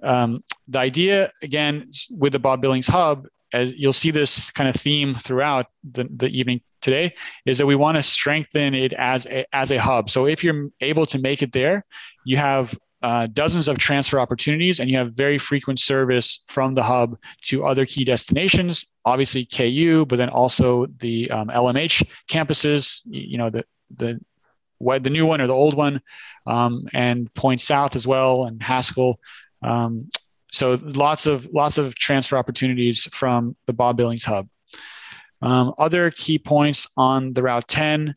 Um, 0.03 0.43
the 0.69 0.81
idea, 0.81 1.33
again, 1.43 1.91
with 2.11 2.33
the 2.33 2.39
Bob 2.39 2.61
Billings 2.61 2.87
Hub, 2.87 3.27
as 3.53 3.73
you'll 3.75 3.93
see 3.93 4.11
this 4.11 4.51
kind 4.51 4.69
of 4.69 4.75
theme 4.75 5.15
throughout 5.15 5.67
the, 5.93 6.09
the 6.17 6.29
evening 6.29 6.61
today, 6.81 7.15
is 7.47 7.59
that 7.59 7.67
we 7.67 7.77
want 7.77 7.97
to 7.97 8.03
strengthen 8.03 8.75
it 8.75 8.93
as 8.95 9.27
a, 9.27 9.47
as 9.55 9.71
a 9.71 9.79
hub. 9.79 10.11
So 10.11 10.27
if 10.27 10.43
you're 10.43 10.69
able 10.81 11.07
to 11.07 11.19
make 11.19 11.43
it 11.43 11.53
there, 11.53 11.85
you 12.25 12.37
have 12.37 12.77
uh, 13.05 13.27
dozens 13.33 13.69
of 13.69 13.77
transfer 13.77 14.19
opportunities 14.19 14.81
and 14.81 14.91
you 14.91 14.97
have 14.97 15.13
very 15.13 15.37
frequent 15.39 15.79
service 15.79 16.43
from 16.49 16.75
the 16.75 16.83
hub 16.83 17.19
to 17.43 17.67
other 17.67 17.85
key 17.85 18.03
destinations 18.03 18.87
obviously 19.05 19.45
ku 19.45 20.07
but 20.07 20.17
then 20.17 20.31
also 20.31 20.87
the 21.01 21.31
um, 21.31 21.49
lmh 21.49 22.03
campuses 22.31 23.03
you 23.05 23.37
know 23.37 23.51
the 23.51 23.63
the 23.97 24.19
the 24.81 25.11
new 25.11 25.27
one 25.27 25.41
or 25.41 25.47
the 25.47 25.55
old 25.55 25.75
one 25.75 26.01
um, 26.47 26.87
and 26.93 27.33
point 27.35 27.61
south 27.61 27.97
as 27.97 28.07
well 28.07 28.45
and 28.45 28.63
haskell 28.63 29.19
um, 29.63 30.09
so 30.55 30.79
lots 30.83 31.27
of 31.27 31.47
lots 31.53 31.79
of 31.79 31.97
transfer 31.97 32.39
opportunities 32.39 33.09
from 33.13 33.57
the 33.67 33.73
Bob 33.73 33.97
Billings 33.97 34.25
hub. 34.25 34.49
Um, 35.43 35.75
other 35.79 36.13
key 36.13 36.39
points 36.39 36.87
on 36.97 37.33
the 37.33 37.43
Route 37.43 37.67
10 37.67 38.15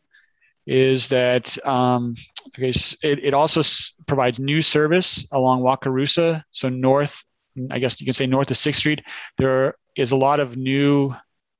is 0.64 1.08
that 1.08 1.58
um, 1.66 2.14
okay, 2.56 2.68
it, 2.68 3.24
it 3.24 3.34
also 3.34 3.60
s- 3.60 3.96
provides 4.06 4.38
new 4.38 4.62
service 4.62 5.26
along 5.32 5.62
Wakarusa. 5.62 6.44
So 6.52 6.68
north, 6.68 7.24
I 7.72 7.80
guess 7.80 8.00
you 8.00 8.04
can 8.04 8.14
say 8.14 8.26
north 8.26 8.52
of 8.52 8.56
6th 8.56 8.76
Street, 8.76 9.02
there 9.36 9.74
is 9.96 10.12
a 10.12 10.16
lot 10.16 10.38
of 10.38 10.56
new 10.56 11.12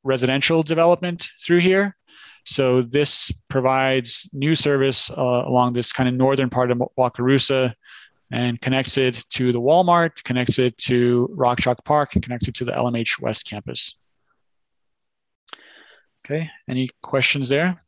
residential 0.05 0.63
development 0.63 1.29
through 1.45 1.61
here. 1.61 1.97
So 2.49 2.81
this 2.81 3.31
provides 3.51 4.31
new 4.33 4.55
service 4.55 5.11
uh, 5.11 5.23
along 5.23 5.75
this 5.75 5.93
kind 5.93 6.09
of 6.09 6.15
northern 6.15 6.49
part 6.49 6.71
of 6.71 6.83
Wakarusa 6.99 7.75
and 8.33 8.59
connects 8.59 8.97
it 8.97 9.23
to 9.33 9.53
the 9.53 9.61
Walmart, 9.61 10.25
connects 10.25 10.59
it 10.59 10.79
to 10.79 11.29
Rock 11.31 11.61
Chalk 11.61 11.85
Park, 11.85 12.15
and 12.15 12.23
connects 12.23 12.49
it 12.49 12.55
to 12.55 12.65
the 12.65 12.73
LMH 12.73 13.21
West 13.21 13.47
campus. 13.47 13.99
Okay, 16.25 16.49
any 16.67 16.89
questions 17.03 17.51
there? 17.51 17.83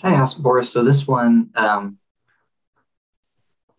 Can 0.00 0.12
I 0.12 0.16
ask 0.16 0.38
Boris? 0.38 0.70
So 0.70 0.82
this 0.82 1.06
one 1.06 1.50
um, 1.54 1.98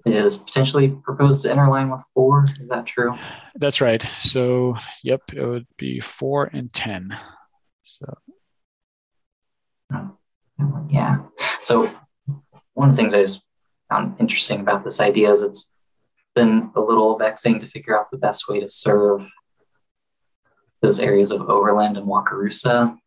is 0.05 0.37
potentially 0.37 0.87
proposed 1.03 1.43
to 1.43 1.49
interline 1.49 1.91
with 1.91 2.05
four. 2.13 2.45
Is 2.61 2.69
that 2.69 2.85
true? 2.85 3.15
That's 3.55 3.81
right. 3.81 4.01
So, 4.23 4.77
yep, 5.03 5.23
it 5.33 5.45
would 5.45 5.67
be 5.77 5.99
four 5.99 6.49
and 6.53 6.71
ten. 6.71 7.13
Yeah. 10.89 11.19
So 11.63 11.89
one 12.73 12.89
of 12.89 12.95
the 12.95 13.01
things 13.01 13.13
I 13.13 13.21
just 13.21 13.43
found 13.89 14.15
interesting 14.19 14.61
about 14.61 14.83
this 14.83 14.99
idea 14.99 15.31
is 15.31 15.41
it's 15.41 15.71
been 16.35 16.71
a 16.75 16.81
little 16.81 17.17
vexing 17.17 17.59
to 17.59 17.67
figure 17.67 17.97
out 17.97 18.11
the 18.11 18.17
best 18.17 18.47
way 18.47 18.59
to 18.59 18.69
serve 18.69 19.27
those 20.81 20.99
areas 20.99 21.31
of 21.31 21.49
Overland 21.49 21.97
and 21.97 22.07
Wakarusa 22.07 22.97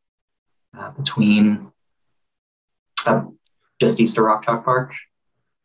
uh, 0.76 0.91
between 0.91 1.70
uh, 3.07 3.22
just 3.81 4.01
east 4.01 4.18
of 4.18 4.24
Rock 4.24 4.45
Chalk 4.45 4.64
Park. 4.64 4.93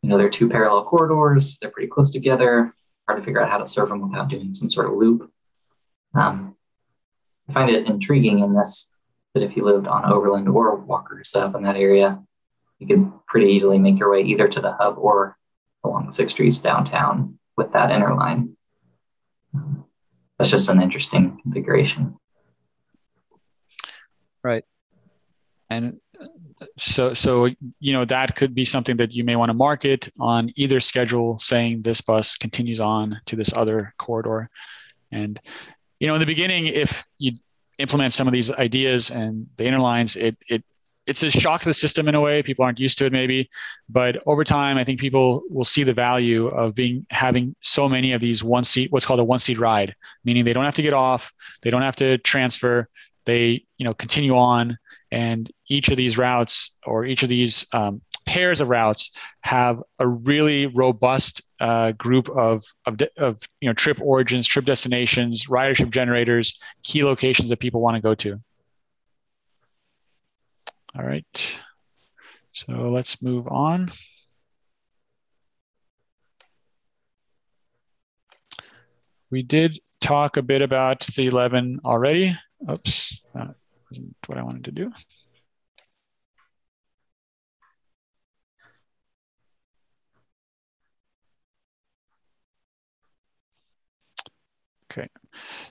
You 0.02 0.08
know, 0.08 0.18
they're 0.18 0.30
two 0.30 0.48
parallel 0.48 0.84
corridors, 0.84 1.58
they're 1.58 1.70
pretty 1.70 1.88
close 1.88 2.12
together, 2.12 2.74
hard 3.08 3.20
to 3.20 3.24
figure 3.24 3.42
out 3.42 3.50
how 3.50 3.58
to 3.58 3.66
serve 3.66 3.88
them 3.88 4.08
without 4.08 4.28
doing 4.28 4.54
some 4.54 4.70
sort 4.70 4.86
of 4.86 4.92
loop. 4.92 5.30
Um, 6.14 6.56
I 7.48 7.52
find 7.52 7.70
it 7.70 7.86
intriguing 7.86 8.38
in 8.38 8.54
this 8.54 8.92
that 9.36 9.44
if 9.44 9.54
you 9.54 9.64
lived 9.64 9.86
on 9.86 10.10
Overland 10.10 10.48
or 10.48 10.76
Walker 10.76 11.22
up 11.34 11.54
in 11.54 11.62
that 11.64 11.76
area, 11.76 12.18
you 12.78 12.86
could 12.86 13.12
pretty 13.28 13.52
easily 13.52 13.78
make 13.78 13.98
your 13.98 14.10
way 14.10 14.22
either 14.22 14.48
to 14.48 14.60
the 14.62 14.72
hub 14.72 14.96
or 14.96 15.36
along 15.84 16.10
Sixth 16.10 16.32
Street 16.32 16.62
downtown 16.62 17.38
with 17.54 17.70
that 17.72 17.90
interline. 17.90 18.54
That's 20.38 20.50
just 20.50 20.70
an 20.70 20.80
interesting 20.80 21.38
configuration. 21.42 22.16
Right. 24.42 24.64
And 25.68 26.00
so 26.78 27.12
so 27.12 27.50
you 27.80 27.92
know 27.92 28.06
that 28.06 28.36
could 28.36 28.54
be 28.54 28.64
something 28.64 28.96
that 28.96 29.12
you 29.12 29.22
may 29.22 29.36
want 29.36 29.50
to 29.50 29.54
market 29.54 30.08
on 30.18 30.50
either 30.56 30.80
schedule 30.80 31.38
saying 31.38 31.82
this 31.82 32.00
bus 32.00 32.38
continues 32.38 32.80
on 32.80 33.20
to 33.26 33.36
this 33.36 33.52
other 33.52 33.92
corridor 33.98 34.48
and 35.12 35.38
you 36.00 36.06
know 36.06 36.14
in 36.14 36.20
the 36.20 36.26
beginning 36.26 36.64
if 36.64 37.04
you 37.18 37.32
implement 37.78 38.14
some 38.14 38.26
of 38.26 38.32
these 38.32 38.50
ideas 38.52 39.10
and 39.10 39.46
the 39.56 39.64
interlines 39.64 40.16
it 40.16 40.36
it 40.48 40.64
it's 41.06 41.22
a 41.22 41.30
shock 41.30 41.60
to 41.60 41.68
the 41.68 41.74
system 41.74 42.08
in 42.08 42.14
a 42.14 42.20
way. 42.20 42.42
People 42.42 42.64
aren't 42.64 42.80
used 42.80 42.98
to 42.98 43.06
it 43.06 43.12
maybe, 43.12 43.48
but 43.88 44.20
over 44.26 44.42
time, 44.42 44.76
I 44.76 44.82
think 44.82 44.98
people 44.98 45.42
will 45.48 45.64
see 45.64 45.84
the 45.84 45.94
value 45.94 46.48
of 46.48 46.74
being 46.74 47.06
having 47.10 47.54
so 47.60 47.88
many 47.88 48.12
of 48.12 48.20
these 48.20 48.42
one 48.42 48.64
seat, 48.64 48.90
what's 48.90 49.06
called 49.06 49.20
a 49.20 49.24
one 49.24 49.38
seat 49.38 49.58
ride, 49.58 49.94
meaning 50.24 50.44
they 50.44 50.52
don't 50.52 50.64
have 50.64 50.74
to 50.74 50.82
get 50.82 50.94
off, 50.94 51.32
they 51.62 51.70
don't 51.70 51.82
have 51.82 51.96
to 51.96 52.18
transfer, 52.18 52.88
they 53.24 53.64
you 53.78 53.86
know 53.86 53.94
continue 53.94 54.36
on, 54.36 54.78
and 55.12 55.50
each 55.68 55.88
of 55.88 55.96
these 55.96 56.18
routes 56.18 56.76
or 56.84 57.04
each 57.04 57.22
of 57.22 57.28
these 57.28 57.66
um, 57.72 58.02
pairs 58.26 58.60
of 58.60 58.68
routes 58.68 59.10
have 59.40 59.82
a 59.98 60.06
really 60.06 60.66
robust 60.66 61.42
uh, 61.60 61.92
group 61.92 62.28
of, 62.28 62.64
of, 62.84 63.00
of 63.16 63.40
you 63.60 63.68
know 63.68 63.74
trip 63.74 64.00
origins, 64.00 64.46
trip 64.46 64.64
destinations, 64.64 65.46
ridership 65.46 65.90
generators, 65.90 66.60
key 66.82 67.04
locations 67.04 67.48
that 67.48 67.60
people 67.60 67.80
want 67.80 67.96
to 67.96 68.02
go 68.02 68.14
to. 68.14 68.40
All 70.98 71.04
right. 71.04 71.56
So 72.52 72.72
let's 72.90 73.20
move 73.20 73.48
on. 73.48 73.92
We 79.30 79.42
did 79.42 79.78
talk 80.00 80.36
a 80.36 80.42
bit 80.42 80.62
about 80.62 81.00
the 81.00 81.26
11 81.26 81.80
already. 81.84 82.38
Oops, 82.70 83.20
that 83.34 83.54
wasn't 83.90 84.16
what 84.26 84.38
I 84.38 84.42
wanted 84.42 84.64
to 84.64 84.72
do. 84.72 84.92
Okay, 94.96 95.08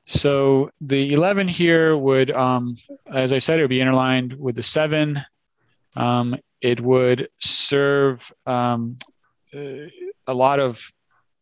so 0.05 0.69
the 0.82 1.11
11 1.13 1.47
here 1.47 1.97
would, 1.97 2.30
um, 2.36 2.78
as 3.07 3.34
I 3.34 3.39
said, 3.39 3.57
it 3.57 3.63
would 3.63 3.69
be 3.69 3.82
interlined 3.82 4.34
with 4.34 4.55
the 4.55 4.61
seven. 4.61 5.19
Um, 5.95 6.36
it 6.61 6.80
would 6.80 7.30
serve 7.39 8.32
um, 8.45 8.97
uh, 9.55 9.88
a 10.28 10.34
lot 10.34 10.59
of 10.59 10.91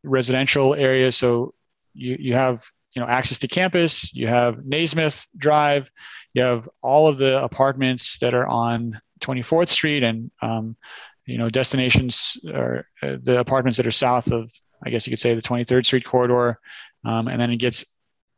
residential 0.03 0.75
areas. 0.75 1.17
So 1.17 1.53
you, 1.93 2.15
you 2.19 2.33
have 2.35 2.63
you 2.95 3.01
know 3.01 3.07
access 3.07 3.39
to 3.39 3.47
campus, 3.47 4.13
you 4.15 4.27
have 4.27 4.65
Naismith 4.65 5.25
Drive, 5.37 5.91
you 6.33 6.43
have 6.43 6.69
all 6.81 7.07
of 7.07 7.17
the 7.17 7.43
apartments 7.43 8.17
that 8.19 8.33
are 8.33 8.47
on 8.47 9.01
24th 9.19 9.69
Street 9.69 10.03
and 10.03 10.31
um, 10.41 10.77
you 11.25 11.37
know 11.37 11.49
destinations 11.49 12.37
or 12.53 12.87
uh, 13.01 13.17
the 13.21 13.39
apartments 13.39 13.77
that 13.77 13.87
are 13.87 13.91
south 13.91 14.31
of 14.31 14.51
I 14.85 14.89
guess 14.89 15.07
you 15.07 15.11
could 15.11 15.19
say 15.19 15.33
the 15.33 15.41
23rd 15.41 15.85
Street 15.85 16.03
corridor, 16.03 16.59
um, 17.05 17.27
and 17.27 17.39
then 17.39 17.51
it 17.51 17.57
gets 17.57 17.85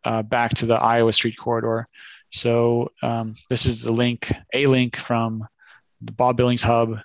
uh, 0.03 0.21
back 0.21 0.53
to 0.55 0.65
the 0.65 0.75
Iowa 0.75 1.13
Street 1.13 1.37
corridor. 1.37 1.87
So 2.31 2.91
um, 3.01 3.35
this 3.49 3.65
is 3.65 3.81
the 3.81 3.91
link, 3.91 4.31
a 4.53 4.67
link 4.67 4.95
from 4.95 5.47
the 6.01 6.11
Bob 6.11 6.37
Billings 6.37 6.63
Hub 6.63 6.97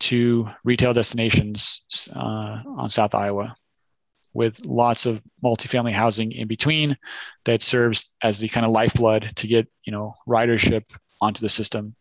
to 0.00 0.48
retail 0.64 0.94
destinations 0.94 1.82
uh, 2.14 2.62
on 2.66 2.88
South 2.88 3.14
Iowa 3.14 3.54
with 4.32 4.64
lots 4.64 5.06
of 5.06 5.20
multifamily 5.44 5.92
housing 5.92 6.32
in 6.32 6.46
between 6.46 6.96
that 7.44 7.62
serves 7.62 8.14
as 8.22 8.38
the 8.38 8.48
kind 8.48 8.64
of 8.64 8.72
lifeblood 8.72 9.32
to 9.36 9.46
get 9.46 9.68
you 9.84 9.92
know 9.92 10.14
ridership 10.26 10.84
onto 11.20 11.40
the 11.40 11.48
system. 11.48 11.94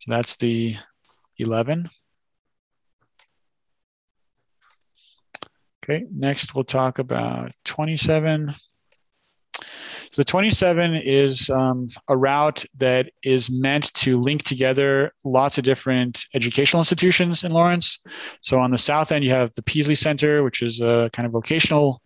So 0.00 0.10
that's 0.12 0.36
the 0.36 0.76
11. 1.38 1.88
Okay, 5.88 6.04
next 6.12 6.52
we'll 6.52 6.64
talk 6.64 6.98
about 6.98 7.52
27. 7.64 8.52
So 9.52 9.62
the 10.16 10.24
27 10.24 10.96
is 10.96 11.48
um, 11.48 11.90
a 12.08 12.16
route 12.16 12.64
that 12.78 13.12
is 13.22 13.50
meant 13.50 13.94
to 13.94 14.20
link 14.20 14.42
together 14.42 15.12
lots 15.24 15.58
of 15.58 15.64
different 15.64 16.26
educational 16.34 16.80
institutions 16.80 17.44
in 17.44 17.52
Lawrence. 17.52 18.02
So 18.40 18.58
on 18.58 18.72
the 18.72 18.78
south 18.78 19.12
end, 19.12 19.24
you 19.24 19.30
have 19.30 19.52
the 19.52 19.62
Peaslee 19.62 19.94
Center, 19.94 20.42
which 20.42 20.60
is 20.60 20.80
a 20.80 21.08
kind 21.12 21.24
of 21.24 21.30
vocational 21.30 22.02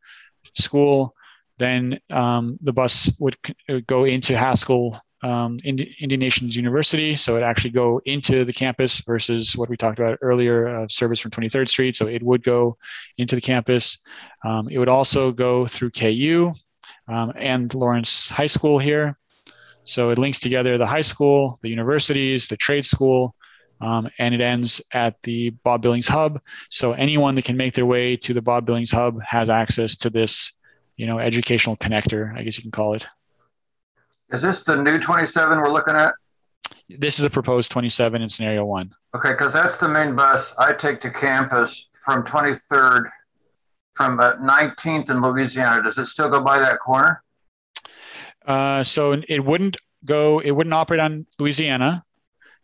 school. 0.59 1.15
Then 1.57 2.01
um, 2.11 2.59
the 2.61 2.75
bus 2.75 3.11
would 3.19 3.39
go 3.87 4.05
into 4.05 4.37
Haskell 4.37 5.01
um, 5.23 5.59
Indian 5.65 6.21
Nations 6.21 6.57
University. 6.57 7.17
So 7.17 7.37
it 7.37 7.43
actually 7.43 7.71
go 7.71 8.01
into 8.05 8.45
the 8.45 8.53
campus 8.53 9.01
versus 9.01 9.57
what 9.57 9.69
we 9.69 9.77
talked 9.77 9.99
about 9.99 10.19
earlier, 10.23 10.69
uh, 10.69 10.89
service 10.89 11.21
from 11.21 11.31
23rd 11.31 11.69
Street. 11.69 11.97
So 11.97 12.07
it 12.07 12.23
would 12.23 12.43
go 12.43 12.77
into 13.19 13.35
the 13.35 13.41
campus. 13.41 13.99
Um, 14.45 14.69
it 14.69 14.79
would 14.79 14.89
also 14.89 15.33
go 15.33 15.67
through 15.67 15.91
KU, 15.91 16.53
um, 17.09 17.33
and 17.37 17.73
Lawrence 17.75 18.29
High 18.31 18.47
School 18.47 18.79
here. 18.79 19.19
So 19.85 20.11
it 20.11 20.19
links 20.19 20.39
together 20.39 20.79
the 20.79 20.87
high 20.87 21.01
school, 21.01 21.59
the 21.63 21.69
universities, 21.69 22.49
the 22.49 22.57
trade 22.57 22.85
school, 22.87 23.35
um, 23.81 24.09
and 24.19 24.35
it 24.35 24.41
ends 24.41 24.81
at 24.93 25.21
the 25.23 25.51
Bob 25.51 25.83
Billings 25.83 26.09
Hub. 26.09 26.41
So 26.69 26.93
anyone 26.93 27.35
that 27.35 27.45
can 27.45 27.57
make 27.57 27.75
their 27.75 27.87
way 27.87 28.17
to 28.17 28.35
the 28.35 28.43
Bob 28.43 28.67
Billings 28.67 28.91
Hub 28.91 29.21
has 29.23 29.49
access 29.49 29.97
to 29.99 30.11
this, 30.11 30.53
you 30.97 31.07
know, 31.07 31.19
educational 31.19 31.77
connector, 31.77 32.37
I 32.37 32.43
guess 32.43 32.57
you 32.57 32.63
can 32.63 32.71
call 32.71 32.95
it. 32.95 33.07
Is 34.33 34.43
this 34.43 34.63
the 34.63 34.77
new 34.77 34.99
27 34.99 35.59
we're 35.59 35.71
looking 35.71 35.95
at? 35.95 36.15
This 36.89 37.19
is 37.19 37.25
a 37.25 37.31
proposed 37.31 37.71
27 37.73 38.23
in 38.23 38.29
scenario 38.29 38.65
one. 38.65 38.91
Okay, 39.15 39.33
because 39.33 39.53
that's 39.53 39.77
the 39.77 39.89
main 39.89 40.15
bus 40.15 40.55
I 40.59 40.73
take 40.73 41.01
to 41.03 41.11
campus 41.11 41.89
from 42.05 42.25
23rd 42.25 43.09
from 43.95 44.21
uh, 44.21 44.35
19th 44.35 45.11
in 45.11 45.21
Louisiana. 45.21 45.83
Does 45.83 45.99
it 45.99 46.07
still 46.07 46.29
go 46.29 46.41
by 46.41 46.59
that 46.59 46.79
corner? 46.79 47.23
Uh, 48.47 48.83
so 48.83 49.21
it 49.29 49.45
wouldn't 49.45 49.77
go. 50.05 50.39
It 50.41 50.53
wouldn't 50.53 50.75
operate 50.75 51.01
on 51.01 51.27
Louisiana. 51.39 52.05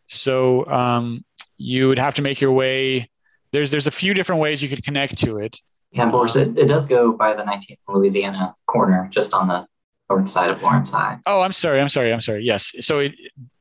So 0.07 0.67
um, 0.67 1.25
you 1.57 1.89
would 1.89 1.99
have 1.99 2.15
to 2.15 2.23
make 2.23 2.41
your 2.41 2.53
way. 2.53 3.11
There's 3.51 3.71
there's 3.71 3.87
a 3.87 3.93
few 3.93 4.15
different 4.15 4.41
ways 4.41 4.63
you 4.63 4.69
could 4.69 4.85
connect 4.85 5.19
to 5.19 5.39
it. 5.39 5.61
Yeah, 5.91 6.07
Boris, 6.07 6.37
it, 6.37 6.57
it 6.59 6.67
does 6.67 6.87
go 6.87 7.13
by 7.13 7.35
the 7.35 7.43
19th 7.43 7.79
Louisiana 7.89 8.55
corner, 8.67 9.09
just 9.13 9.35
on 9.35 9.49
the 9.49 9.67
north 10.11 10.31
side 10.31 10.51
of 10.51 10.63
Lawrence 10.63 10.91
High. 10.91 11.19
Oh, 11.27 11.43
I'm 11.43 11.53
sorry. 11.53 11.81
I'm 11.81 11.89
sorry. 11.89 12.13
I'm 12.13 12.21
sorry. 12.21 12.45
Yes. 12.45 12.73
So 12.81 13.01
it, 13.01 13.13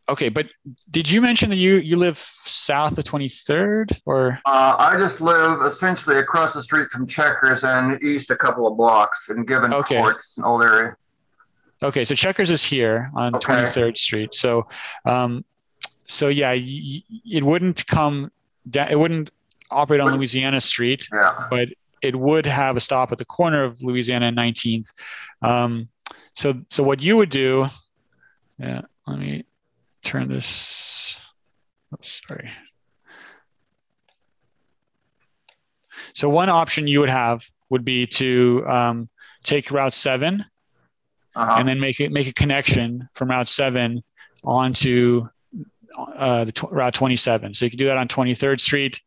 Okay, 0.07 0.29
but 0.29 0.47
did 0.91 1.09
you 1.09 1.19
mention 1.19 1.49
that 1.49 1.55
you 1.55 1.77
you 1.77 1.97
live 1.97 2.19
south 2.19 2.97
of 2.99 3.05
23rd 3.05 3.99
or? 4.05 4.39
Uh, 4.45 4.75
I 4.77 4.97
just 4.97 5.19
live 5.19 5.63
essentially 5.63 6.17
across 6.17 6.53
the 6.53 6.61
street 6.61 6.89
from 6.91 7.07
Checkers 7.07 7.63
and 7.63 8.01
east 8.03 8.29
a 8.29 8.35
couple 8.35 8.67
of 8.67 8.77
blocks 8.77 9.29
in 9.29 9.45
Given 9.45 9.73
okay. 9.73 9.97
Court, 9.97 10.17
an 10.37 10.43
old 10.43 10.61
area. 10.61 10.95
Okay, 11.81 12.03
so 12.03 12.13
Checkers 12.13 12.51
is 12.51 12.63
here 12.63 13.09
on 13.15 13.35
okay. 13.35 13.53
23rd 13.53 13.97
Street. 13.97 14.33
So, 14.35 14.67
um, 15.05 15.43
so 16.05 16.27
yeah, 16.27 16.51
y- 16.51 17.01
it 17.25 17.43
wouldn't 17.43 17.85
come 17.87 18.31
down. 18.69 18.89
It 18.91 18.99
wouldn't 18.99 19.31
operate 19.71 20.01
on 20.01 20.13
Louisiana 20.13 20.61
Street, 20.61 21.07
yeah. 21.11 21.47
but 21.49 21.69
it 22.03 22.15
would 22.15 22.45
have 22.45 22.77
a 22.77 22.79
stop 22.79 23.11
at 23.11 23.17
the 23.17 23.25
corner 23.25 23.63
of 23.63 23.81
Louisiana 23.81 24.27
and 24.27 24.37
19th. 24.37 24.91
Um, 25.41 25.89
so, 26.35 26.61
so 26.69 26.83
what 26.83 27.01
you 27.01 27.17
would 27.17 27.29
do? 27.29 27.67
Yeah, 28.59 28.81
let 29.07 29.19
me 29.19 29.45
turn 30.03 30.29
this, 30.29 31.19
oh, 31.93 31.97
sorry. 32.01 32.51
So 36.13 36.29
one 36.29 36.49
option 36.49 36.87
you 36.87 36.99
would 36.99 37.09
have 37.09 37.43
would 37.69 37.83
be 37.83 38.07
to 38.07 38.63
um, 38.67 39.09
take 39.43 39.71
Route 39.71 39.93
7 39.93 40.45
uh-huh. 41.35 41.55
and 41.57 41.67
then 41.67 41.79
make 41.79 41.99
it 41.99 42.11
make 42.11 42.27
a 42.27 42.33
connection 42.33 43.09
from 43.13 43.29
Route 43.29 43.47
7 43.47 44.03
onto 44.43 45.27
uh, 45.97 46.45
the 46.45 46.51
t- 46.51 46.67
Route 46.69 46.93
27. 46.93 47.53
So 47.53 47.65
you 47.65 47.71
can 47.71 47.77
do 47.77 47.85
that 47.85 47.97
on 47.97 48.07
23rd 48.07 48.59
Street. 48.59 49.01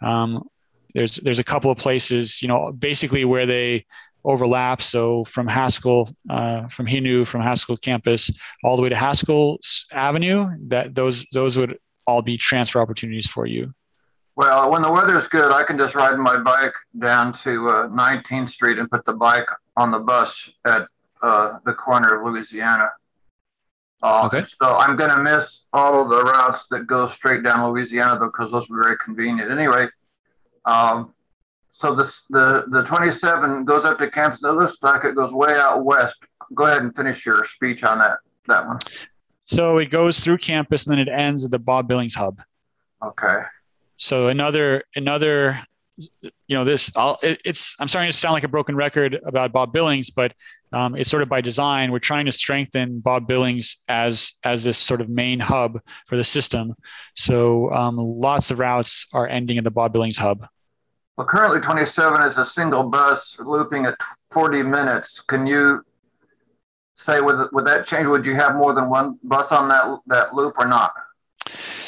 Um, 0.00 0.48
there's 0.94 1.16
there's 1.16 1.38
a 1.38 1.44
couple 1.44 1.70
of 1.70 1.76
places, 1.76 2.40
you 2.40 2.48
know, 2.48 2.72
basically 2.72 3.24
where 3.24 3.44
they 3.44 3.84
overlap. 4.26 4.82
So 4.82 5.24
from 5.24 5.46
Haskell, 5.46 6.10
uh, 6.28 6.68
from 6.68 6.86
HINU, 6.86 7.24
from 7.24 7.40
Haskell 7.40 7.78
campus, 7.78 8.30
all 8.62 8.76
the 8.76 8.82
way 8.82 8.90
to 8.90 8.96
Haskell 8.96 9.58
Avenue, 9.92 10.50
that 10.68 10.94
those 10.94 11.24
those 11.32 11.56
would 11.56 11.78
all 12.06 12.20
be 12.20 12.36
transfer 12.36 12.80
opportunities 12.80 13.26
for 13.26 13.46
you. 13.46 13.72
Well, 14.36 14.70
when 14.70 14.82
the 14.82 14.92
weather's 14.92 15.26
good, 15.28 15.50
I 15.50 15.62
can 15.62 15.78
just 15.78 15.94
ride 15.94 16.18
my 16.18 16.36
bike 16.36 16.74
down 16.98 17.32
to 17.44 17.68
uh, 17.70 17.88
19th 17.88 18.50
Street 18.50 18.78
and 18.78 18.90
put 18.90 19.04
the 19.06 19.14
bike 19.14 19.48
on 19.78 19.90
the 19.90 19.98
bus 19.98 20.50
at 20.66 20.86
uh, 21.22 21.58
the 21.64 21.72
corner 21.72 22.20
of 22.20 22.26
Louisiana. 22.26 22.90
Uh, 24.02 24.26
okay. 24.26 24.42
So 24.42 24.76
I'm 24.76 24.94
going 24.94 25.10
to 25.10 25.22
miss 25.22 25.64
all 25.72 26.02
of 26.02 26.10
the 26.10 26.22
routes 26.22 26.66
that 26.70 26.86
go 26.86 27.06
straight 27.06 27.42
down 27.42 27.66
Louisiana, 27.66 28.18
though, 28.18 28.26
because 28.26 28.50
those 28.50 28.70
are 28.70 28.82
very 28.82 28.98
convenient. 28.98 29.50
Anyway, 29.50 29.86
um, 30.66 31.14
so 31.78 31.94
this, 31.94 32.22
the 32.30 32.64
the 32.68 32.82
27 32.82 33.66
goes 33.66 33.84
up 33.84 33.98
to 33.98 34.10
campus. 34.10 34.40
Looks 34.40 34.78
like 34.80 35.04
it 35.04 35.14
goes 35.14 35.32
way 35.34 35.56
out 35.56 35.84
west. 35.84 36.16
Go 36.54 36.64
ahead 36.64 36.80
and 36.80 36.94
finish 36.96 37.26
your 37.26 37.44
speech 37.44 37.84
on 37.84 37.98
that 37.98 38.18
that 38.46 38.66
one. 38.66 38.78
So 39.44 39.76
it 39.78 39.90
goes 39.90 40.20
through 40.20 40.38
campus 40.38 40.86
and 40.86 40.96
then 40.96 41.06
it 41.06 41.10
ends 41.10 41.44
at 41.44 41.50
the 41.50 41.58
Bob 41.58 41.86
Billings 41.86 42.14
Hub. 42.14 42.40
Okay. 43.04 43.40
So 43.98 44.28
another 44.28 44.84
another 44.94 45.60
you 46.20 46.30
know 46.50 46.64
this 46.64 46.94
I'll, 46.94 47.18
it, 47.22 47.40
it's 47.46 47.74
i'm 47.80 47.88
starting 47.88 48.10
to 48.10 48.16
sound 48.16 48.34
like 48.34 48.44
a 48.44 48.48
broken 48.48 48.76
record 48.76 49.18
about 49.24 49.50
bob 49.52 49.72
billings 49.72 50.10
but 50.10 50.34
um, 50.74 50.94
it's 50.94 51.08
sort 51.08 51.22
of 51.22 51.30
by 51.30 51.40
design 51.40 51.90
we're 51.90 52.00
trying 52.00 52.26
to 52.26 52.32
strengthen 52.32 53.00
bob 53.00 53.26
billings 53.26 53.78
as 53.88 54.34
as 54.44 54.62
this 54.62 54.76
sort 54.76 55.00
of 55.00 55.08
main 55.08 55.40
hub 55.40 55.80
for 56.06 56.18
the 56.18 56.24
system 56.24 56.74
so 57.14 57.72
um, 57.72 57.96
lots 57.96 58.50
of 58.50 58.58
routes 58.58 59.06
are 59.14 59.26
ending 59.26 59.56
at 59.56 59.64
the 59.64 59.70
bob 59.70 59.94
billings 59.94 60.18
hub 60.18 60.46
well, 61.16 61.26
currently 61.26 61.60
27 61.60 62.22
is 62.22 62.38
a 62.38 62.44
single 62.44 62.82
bus 62.82 63.36
looping 63.40 63.86
at 63.86 63.96
40 64.32 64.62
minutes. 64.62 65.20
Can 65.20 65.46
you 65.46 65.84
say 66.94 67.20
with 67.20 67.48
with 67.52 67.64
that 67.66 67.86
change, 67.86 68.06
would 68.06 68.26
you 68.26 68.34
have 68.34 68.54
more 68.54 68.74
than 68.74 68.88
one 68.90 69.18
bus 69.22 69.52
on 69.52 69.68
that 69.68 70.00
that 70.06 70.34
loop 70.34 70.54
or 70.58 70.66
not? 70.66 70.92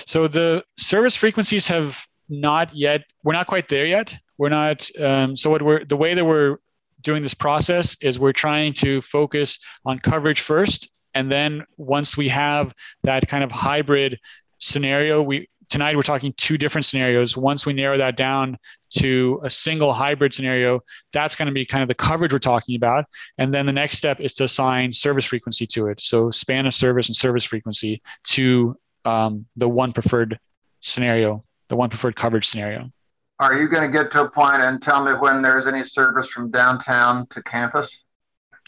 So 0.06 0.28
the 0.28 0.64
service 0.78 1.16
frequencies 1.16 1.68
have 1.68 2.06
not 2.28 2.74
yet. 2.74 3.04
We're 3.22 3.34
not 3.34 3.46
quite 3.46 3.68
there 3.68 3.84
yet. 3.84 4.16
We're 4.38 4.48
not. 4.48 4.88
Um, 4.98 5.36
so 5.36 5.50
what 5.50 5.62
we're 5.62 5.84
the 5.84 5.96
way 5.96 6.14
that 6.14 6.24
we're 6.24 6.58
doing 7.02 7.22
this 7.22 7.34
process 7.34 7.96
is 8.00 8.18
we're 8.18 8.32
trying 8.32 8.72
to 8.74 9.02
focus 9.02 9.58
on 9.84 9.98
coverage 9.98 10.40
first, 10.40 10.90
and 11.14 11.30
then 11.30 11.64
once 11.76 12.16
we 12.16 12.28
have 12.28 12.74
that 13.02 13.28
kind 13.28 13.44
of 13.44 13.50
hybrid 13.50 14.18
scenario, 14.58 15.22
we 15.22 15.48
tonight 15.68 15.96
we're 15.96 16.02
talking 16.02 16.32
two 16.36 16.58
different 16.58 16.84
scenarios. 16.84 17.36
Once 17.36 17.66
we 17.66 17.72
narrow 17.72 17.98
that 17.98 18.16
down 18.16 18.58
to 18.90 19.40
a 19.42 19.50
single 19.50 19.92
hybrid 19.92 20.32
scenario, 20.32 20.80
that's 21.12 21.34
going 21.34 21.46
to 21.46 21.52
be 21.52 21.64
kind 21.64 21.82
of 21.82 21.88
the 21.88 21.94
coverage 21.94 22.32
we're 22.32 22.38
talking 22.38 22.76
about. 22.76 23.04
And 23.36 23.52
then 23.52 23.66
the 23.66 23.72
next 23.72 23.98
step 23.98 24.20
is 24.20 24.34
to 24.34 24.44
assign 24.44 24.92
service 24.92 25.26
frequency 25.26 25.66
to 25.68 25.88
it. 25.88 26.00
So 26.00 26.30
span 26.30 26.66
of 26.66 26.74
service 26.74 27.08
and 27.08 27.16
service 27.16 27.44
frequency 27.44 28.02
to 28.24 28.76
um, 29.04 29.46
the 29.56 29.68
one 29.68 29.92
preferred 29.92 30.38
scenario, 30.80 31.44
the 31.68 31.76
one 31.76 31.90
preferred 31.90 32.16
coverage 32.16 32.46
scenario. 32.46 32.90
Are 33.40 33.54
you 33.54 33.68
going 33.68 33.90
to 33.90 33.96
get 33.96 34.10
to 34.12 34.22
a 34.22 34.30
point 34.30 34.62
and 34.62 34.82
tell 34.82 35.04
me 35.04 35.12
when 35.12 35.42
there's 35.42 35.66
any 35.66 35.84
service 35.84 36.28
from 36.28 36.50
downtown 36.50 37.26
to 37.28 37.42
campus? 37.42 37.96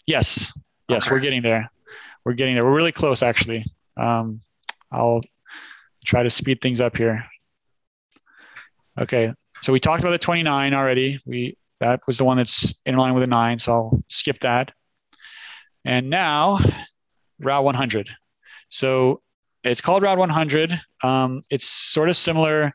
Yes. 0.07 0.53
Yes, 0.89 1.07
okay. 1.07 1.15
we're 1.15 1.21
getting 1.21 1.43
there. 1.43 1.71
We're 2.25 2.35
getting 2.35 2.55
there. 2.55 2.65
We're 2.65 2.77
really 2.77 2.93
close, 2.93 3.23
actually. 3.23 3.65
Um, 3.97 4.41
I'll 4.93 5.21
try 6.05 6.23
to 6.23 6.31
speed 6.31 6.61
things 6.61 6.81
up 6.81 6.97
here. 6.97 7.25
Okay, 8.99 9.33
so 9.63 9.73
we 9.73 9.81
talked 9.81 10.03
about 10.03 10.11
the 10.11 10.19
29 10.19 10.75
already. 10.75 11.21
We 11.27 11.57
that 11.81 12.01
was 12.07 12.19
the 12.19 12.25
one 12.25 12.37
that's 12.37 12.75
in 12.85 12.97
line 12.97 13.15
with 13.15 13.25
the 13.25 13.31
nine, 13.31 13.59
so 13.59 13.73
I'll 13.73 14.03
skip 14.09 14.41
that. 14.41 14.73
And 15.85 16.11
now, 16.11 16.59
Route 17.39 17.65
100. 17.65 18.11
So 18.69 19.23
it's 19.65 19.81
called 19.81 20.03
Route 20.03 20.19
100. 20.19 20.79
Um, 21.03 21.41
it's 21.49 21.67
sort 21.67 22.11
of 22.11 22.17
similar 22.17 22.75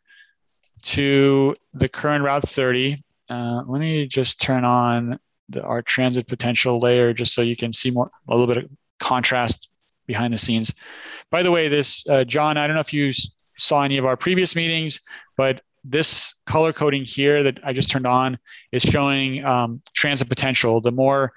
to 0.83 1.55
the 1.73 1.87
current 1.87 2.23
Route 2.23 2.47
30. 2.47 3.03
Uh, 3.29 3.63
let 3.67 3.79
me 3.79 4.07
just 4.07 4.41
turn 4.41 4.65
on 4.65 5.19
the, 5.49 5.61
our 5.63 5.81
transit 5.81 6.27
potential 6.27 6.79
layer 6.79 7.13
just 7.13 7.33
so 7.33 7.41
you 7.41 7.55
can 7.55 7.71
see 7.71 7.91
more 7.91 8.09
a 8.27 8.35
little 8.35 8.53
bit 8.53 8.63
of 8.63 8.69
contrast 8.99 9.69
behind 10.07 10.33
the 10.33 10.37
scenes. 10.37 10.73
By 11.31 11.43
the 11.43 11.51
way, 11.51 11.67
this 11.67 12.07
uh, 12.07 12.23
John, 12.23 12.57
I 12.57 12.67
don't 12.67 12.75
know 12.75 12.81
if 12.81 12.93
you 12.93 13.11
saw 13.57 13.83
any 13.83 13.97
of 13.97 14.05
our 14.05 14.17
previous 14.17 14.55
meetings, 14.55 14.99
but 15.37 15.61
this 15.83 16.35
color 16.45 16.73
coding 16.73 17.05
here 17.05 17.43
that 17.43 17.59
I 17.63 17.71
just 17.71 17.91
turned 17.91 18.07
on 18.07 18.39
is 18.71 18.81
showing 18.81 19.45
um, 19.45 19.81
transit 19.93 20.27
potential. 20.27 20.81
The 20.81 20.91
more 20.91 21.33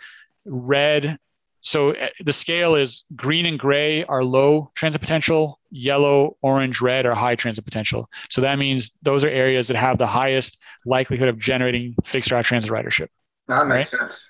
red, 0.46 1.18
so 1.60 1.92
uh, 1.92 2.08
the 2.24 2.32
scale 2.32 2.74
is 2.74 3.04
green 3.14 3.44
and 3.44 3.58
gray 3.58 4.04
are 4.04 4.24
low 4.24 4.70
transit 4.74 5.00
potential, 5.00 5.60
yellow, 5.70 6.36
orange, 6.40 6.80
red 6.80 7.04
are 7.04 7.14
high 7.14 7.34
transit 7.34 7.64
potential. 7.64 8.08
So 8.30 8.40
that 8.40 8.58
means 8.58 8.92
those 9.02 9.22
are 9.24 9.28
areas 9.28 9.68
that 9.68 9.76
have 9.76 9.98
the 9.98 10.06
highest 10.06 10.58
likelihood 10.86 11.28
of 11.28 11.38
generating 11.38 11.94
fixed 12.04 12.30
route 12.30 12.44
transit 12.44 12.70
ridership. 12.70 13.08
That 13.48 13.66
makes 13.66 13.92
right? 13.92 14.00
sense. 14.00 14.24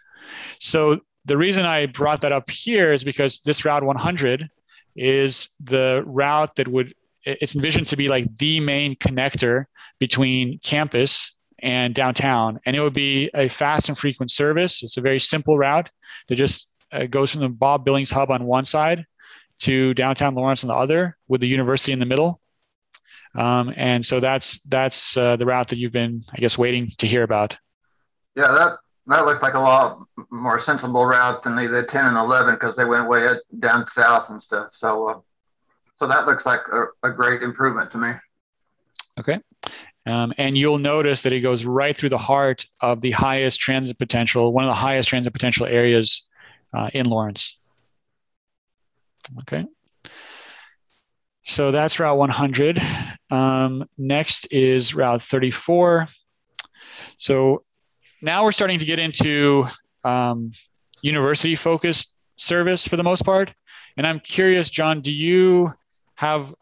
So 0.58 1.00
the 1.28 1.36
reason 1.36 1.64
I 1.64 1.86
brought 1.86 2.22
that 2.22 2.32
up 2.32 2.50
here 2.50 2.92
is 2.92 3.04
because 3.04 3.40
this 3.40 3.64
Route 3.64 3.84
100 3.84 4.48
is 4.96 5.50
the 5.60 6.02
route 6.06 6.56
that 6.56 6.68
would 6.68 6.94
it's 7.24 7.54
envisioned 7.54 7.86
to 7.88 7.96
be 7.96 8.08
like 8.08 8.36
the 8.38 8.58
main 8.60 8.96
connector 8.96 9.66
between 9.98 10.58
campus 10.60 11.36
and 11.58 11.94
downtown. 11.94 12.58
And 12.64 12.74
it 12.74 12.80
would 12.80 12.94
be 12.94 13.30
a 13.34 13.48
fast 13.48 13.88
and 13.88 13.98
frequent 13.98 14.30
service. 14.30 14.82
It's 14.82 14.96
a 14.96 15.02
very 15.02 15.18
simple 15.18 15.58
route 15.58 15.90
that 16.28 16.36
just 16.36 16.72
uh, 16.92 17.04
goes 17.04 17.32
from 17.32 17.42
the 17.42 17.48
bob 17.48 17.84
billings 17.84 18.10
hub 18.10 18.30
on 18.30 18.44
one 18.44 18.64
side 18.64 19.04
to 19.60 19.92
downtown 19.94 20.34
lawrence 20.34 20.64
on 20.64 20.68
the 20.68 20.74
other 20.74 21.18
with 21.26 21.40
the 21.40 21.48
university 21.48 21.92
in 21.92 21.98
the 21.98 22.06
middle. 22.06 22.40
Um, 23.34 23.74
and 23.76 24.04
so 24.04 24.20
that's 24.20 24.62
that's 24.62 25.16
uh, 25.16 25.36
the 25.36 25.44
route 25.44 25.68
that 25.68 25.78
you've 25.78 25.92
been 25.92 26.22
i 26.32 26.38
guess 26.38 26.56
waiting 26.56 26.90
to 26.98 27.06
hear 27.06 27.22
about. 27.22 27.58
Yeah 28.34 28.52
that 28.52 28.78
that 29.08 29.24
looks 29.24 29.40
like 29.40 29.54
a 29.54 29.58
lot 29.58 30.06
more 30.30 30.58
sensible 30.58 31.06
route 31.06 31.42
than 31.42 31.56
the, 31.56 31.66
the 31.66 31.82
10 31.82 32.06
and 32.06 32.16
11 32.16 32.54
because 32.54 32.76
they 32.76 32.84
went 32.84 33.08
way 33.08 33.26
down 33.58 33.86
south 33.88 34.28
and 34.28 34.42
stuff. 34.42 34.68
So, 34.72 35.08
uh, 35.08 35.20
so 35.96 36.06
that 36.06 36.26
looks 36.26 36.44
like 36.44 36.60
a, 36.70 37.08
a, 37.08 37.10
great 37.10 37.42
improvement 37.42 37.90
to 37.92 37.98
me. 37.98 38.12
Okay. 39.18 39.40
Um, 40.06 40.32
and 40.36 40.56
you'll 40.56 40.78
notice 40.78 41.22
that 41.22 41.32
it 41.32 41.40
goes 41.40 41.64
right 41.64 41.96
through 41.96 42.10
the 42.10 42.18
heart 42.18 42.66
of 42.82 43.00
the 43.00 43.10
highest 43.10 43.60
transit 43.60 43.98
potential, 43.98 44.52
one 44.52 44.64
of 44.64 44.68
the 44.68 44.74
highest 44.74 45.08
transit 45.08 45.32
potential 45.32 45.66
areas 45.66 46.28
uh, 46.74 46.90
in 46.92 47.06
Lawrence. 47.06 47.58
Okay. 49.40 49.64
So 51.44 51.70
that's 51.70 51.98
Route 51.98 52.18
100. 52.18 52.80
Um, 53.30 53.88
next 53.96 54.52
is 54.52 54.94
Route 54.94 55.22
34. 55.22 56.08
So 57.16 57.62
now 58.22 58.44
we're 58.44 58.52
starting 58.52 58.78
to 58.78 58.84
get 58.84 58.98
into 58.98 59.66
um, 60.04 60.50
university 61.02 61.54
focused 61.54 62.14
service 62.36 62.86
for 62.86 62.96
the 62.96 63.02
most 63.02 63.22
part. 63.24 63.52
And 63.96 64.06
I'm 64.06 64.20
curious, 64.20 64.70
John, 64.70 65.00
do 65.00 65.12
you 65.12 65.72
have 66.16 66.54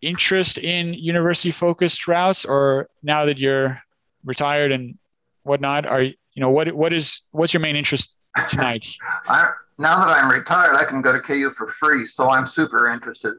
interest 0.00 0.58
in 0.58 0.94
university 0.94 1.50
focused 1.50 2.08
routes 2.08 2.44
or 2.44 2.88
now 3.02 3.24
that 3.24 3.38
you're 3.38 3.80
retired 4.24 4.72
and 4.72 4.98
whatnot, 5.44 5.86
are 5.86 6.02
you 6.02 6.16
know, 6.36 6.50
what, 6.50 6.72
what 6.72 6.92
is, 6.92 7.22
what's 7.30 7.52
your 7.52 7.60
main 7.60 7.76
interest 7.76 8.18
tonight? 8.48 8.86
I, 9.28 9.52
now 9.78 10.00
that 10.00 10.08
I'm 10.08 10.30
retired, 10.30 10.76
I 10.76 10.84
can 10.84 11.02
go 11.02 11.12
to 11.12 11.20
KU 11.20 11.52
for 11.56 11.68
free. 11.68 12.06
So 12.06 12.30
I'm 12.30 12.46
super 12.46 12.90
interested. 12.90 13.34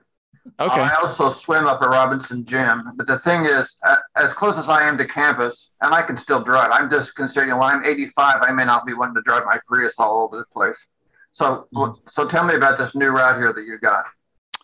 Okay. 0.60 0.82
Uh, 0.82 0.86
I 0.86 0.96
also 0.96 1.30
swim 1.30 1.68
up 1.68 1.82
at 1.82 1.89
Robinson 1.89 2.46
Gym. 2.46 2.91
But 2.96 3.08
the 3.08 3.20
thing 3.20 3.46
is, 3.46 3.78
uh, 3.86 3.96
as 4.16 4.34
close 4.34 4.58
as 4.58 4.70
I 4.70 4.88
am 4.88 4.98
to 4.98 5.06
campus, 5.06 5.72
and 5.82 5.94
I 5.94 6.02
can 6.02 6.18
still 6.18 6.44
drive, 6.44 6.70
I'm 6.72 6.89
just 6.89 7.16
considering 7.16 7.58
when 7.58 7.70
I'm 7.70 7.86
85, 7.86 8.38
I 8.41 8.52
may 8.52 8.66
not 8.66 8.86
be 8.86 8.94
wanting 8.94 9.16
to 9.16 9.22
drive 9.22 9.46
my 9.46 9.60
Prius 9.68 9.96
all 9.98 10.24
over 10.24 10.38
the 10.38 10.46
place. 10.54 10.88
So, 11.32 11.68
mm-hmm. 11.74 12.00
so 12.08 12.28
tell 12.28 12.44
me 12.44 12.56
about 12.56 12.78
this 12.78 12.94
new 12.94 13.10
route 13.10 13.38
here 13.38 13.54
that 13.54 13.64
you 13.64 13.80
got. 13.80 14.06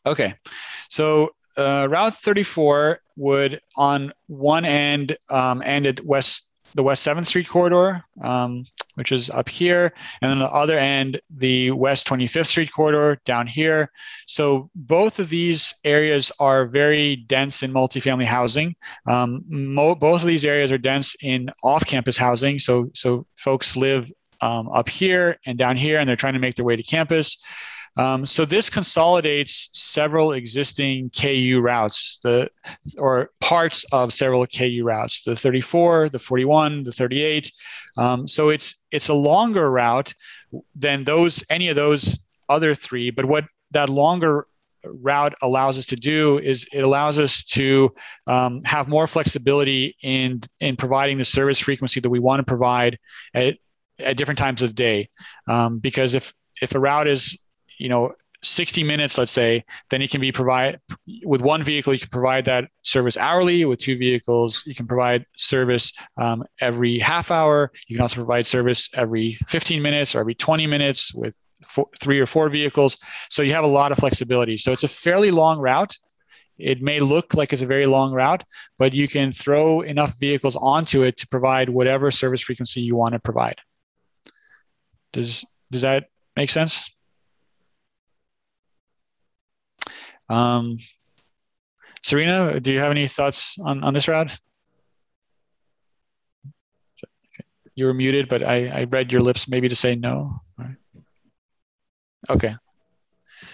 Okay. 0.06 0.34
So, 0.90 1.32
uh, 1.58 1.88
Route 1.90 2.16
34 2.16 3.00
would, 3.16 3.62
on 3.76 4.14
one 4.28 4.66
end, 4.66 5.18
um, 5.30 5.62
end 5.62 5.88
at 5.88 6.04
West 6.06 6.49
the 6.76 6.84
West 6.84 7.06
7th 7.06 7.28
Street 7.28 7.48
corridor, 7.48 8.04
um, 8.22 8.66
which 8.96 9.12
is 9.12 9.30
up 9.30 9.50
here, 9.50 9.94
and 10.22 10.30
then 10.30 10.40
the 10.40 10.50
other 10.52 10.78
end, 10.78 11.20
the 11.30 11.72
West 11.72 12.08
25th 12.08 12.48
Street 12.48 12.72
corridor 12.72 13.20
down 13.26 13.48
here. 13.48 13.92
So 14.28 14.70
both 14.76 15.20
of 15.20 15.30
these 15.30 15.74
areas 15.84 16.32
are 16.40 16.66
very 16.68 17.16
dense 17.16 17.64
in 17.64 17.72
multifamily 17.72 18.26
housing. 18.26 18.76
Um, 19.08 19.44
mo- 19.48 19.96
both 19.96 20.22
of 20.22 20.28
these 20.28 20.46
areas 20.46 20.72
are 20.72 20.78
dense 20.78 21.16
in 21.22 21.50
off-campus 21.64 22.18
housing. 22.18 22.60
So 22.60 22.90
so 22.94 23.26
folks 23.38 23.76
live 23.78 24.12
um, 24.42 24.70
up 24.70 24.90
here 24.90 25.38
and 25.46 25.58
down 25.58 25.78
here, 25.78 26.00
and 26.00 26.08
they're 26.08 26.16
trying 26.16 26.34
to 26.34 26.40
make 26.40 26.56
their 26.56 26.66
way 26.66 26.76
to 26.76 26.84
campus. 26.84 27.38
Um, 27.98 28.26
so 28.26 28.46
this 28.46 28.70
consolidates 28.70 29.70
several 29.74 30.34
existing 30.34 31.12
KU 31.12 31.60
routes, 31.62 32.20
the 32.24 32.50
or 32.98 33.32
parts 33.42 33.86
of 33.92 34.14
several 34.14 34.46
KU 34.48 34.84
routes, 34.84 35.24
the 35.24 35.36
34, 35.36 36.10
the 36.10 36.20
41, 36.20 36.84
the 36.84 36.92
38. 36.92 37.52
Um, 37.98 38.28
so 38.28 38.50
it's 38.50 38.84
it's 38.92 39.10
a 39.10 39.14
longer 39.14 39.70
route 39.70 40.14
than 40.76 41.04
those 41.04 41.44
any 41.50 41.70
of 41.70 41.76
those 41.76 42.20
other 42.48 42.76
three. 42.76 43.12
But 43.12 43.26
what 43.26 43.46
that 43.72 43.90
longer 43.90 44.48
route 44.84 45.36
allows 45.42 45.78
us 45.78 45.88
to 45.88 45.96
do 45.96 46.40
is 46.40 46.68
it 46.72 46.82
allows 46.82 47.20
us 47.20 47.44
to 47.44 47.94
um, 48.28 48.64
have 48.64 48.88
more 48.88 49.08
flexibility 49.08 49.96
in 50.02 50.42
in 50.60 50.76
providing 50.76 51.18
the 51.18 51.26
service 51.26 51.60
frequency 51.60 52.00
that 52.00 52.10
we 52.10 52.20
want 52.20 52.40
to 52.40 52.44
provide 52.44 52.98
at, 53.34 53.56
at 54.00 54.18
different 54.18 54.38
times 54.38 54.62
of 54.62 54.76
day. 54.76 55.10
Um, 55.48 55.80
because 55.80 56.16
if 56.16 56.34
if 56.62 56.76
a 56.76 56.80
route 56.80 57.08
is 57.08 57.42
you 57.80 57.90
know 57.90 58.14
60 58.42 58.84
minutes 58.84 59.18
let's 59.18 59.32
say 59.32 59.64
then 59.90 60.02
you 60.02 60.08
can 60.08 60.22
be 60.22 60.32
provide 60.32 60.80
with 61.24 61.42
one 61.42 61.62
vehicle 61.62 61.94
you 61.94 62.00
can 62.00 62.10
provide 62.10 62.46
that 62.46 62.70
service 62.84 63.18
hourly. 63.18 63.66
With 63.66 63.80
two 63.80 63.98
vehicles 63.98 64.64
you 64.66 64.76
can 64.76 64.88
provide 64.88 65.26
service 65.38 65.92
um, 66.18 66.44
every 66.62 67.00
half 67.00 67.32
hour. 67.32 67.72
You 67.88 67.96
can 67.96 68.02
also 68.02 68.16
provide 68.16 68.48
service 68.48 68.90
every 68.94 69.38
15 69.48 69.82
minutes 69.82 70.16
or 70.16 70.20
every 70.20 70.36
20 70.36 70.68
minutes 70.68 71.14
with 71.14 71.38
four, 71.68 71.88
three 72.00 72.20
or 72.20 72.26
four 72.26 72.50
vehicles. 72.50 72.98
So 73.30 73.42
you 73.42 73.54
have 73.54 73.66
a 73.66 73.68
lot 73.68 73.92
of 73.92 73.98
flexibility. 73.98 74.58
So 74.58 74.72
it's 74.72 74.84
a 74.84 74.88
fairly 74.88 75.32
long 75.32 75.60
route. 75.60 75.98
It 76.58 76.82
may 76.82 77.00
look 77.00 77.34
like 77.34 77.52
it's 77.54 77.62
a 77.62 77.68
very 77.68 77.86
long 77.86 78.14
route 78.14 78.44
but 78.78 78.94
you 78.94 79.08
can 79.08 79.34
throw 79.34 79.82
enough 79.82 80.18
vehicles 80.18 80.56
onto 80.56 81.04
it 81.04 81.18
to 81.18 81.28
provide 81.28 81.70
whatever 81.70 82.12
service 82.12 82.42
frequency 82.42 82.82
you 82.82 82.96
want 82.96 83.14
to 83.14 83.20
provide. 83.20 83.60
Does 85.12 85.44
does 85.72 85.82
that 85.82 86.06
make 86.38 86.50
sense 86.50 86.90
Um, 90.30 90.78
Serena, 92.04 92.60
do 92.60 92.72
you 92.72 92.80
have 92.80 92.92
any 92.92 93.08
thoughts 93.08 93.58
on, 93.60 93.84
on 93.84 93.94
this 93.94 94.08
route? 94.08 94.38
You 97.76 97.86
were 97.86 97.94
muted, 97.94 98.30
but 98.30 98.44
I, 98.44 98.68
I 98.68 98.84
read 98.86 99.12
your 99.12 99.22
lips 99.22 99.48
maybe 99.48 99.70
to 99.70 99.76
say 99.76 99.96
no. 99.96 100.42
Right. 100.58 100.76
Okay. 102.30 102.56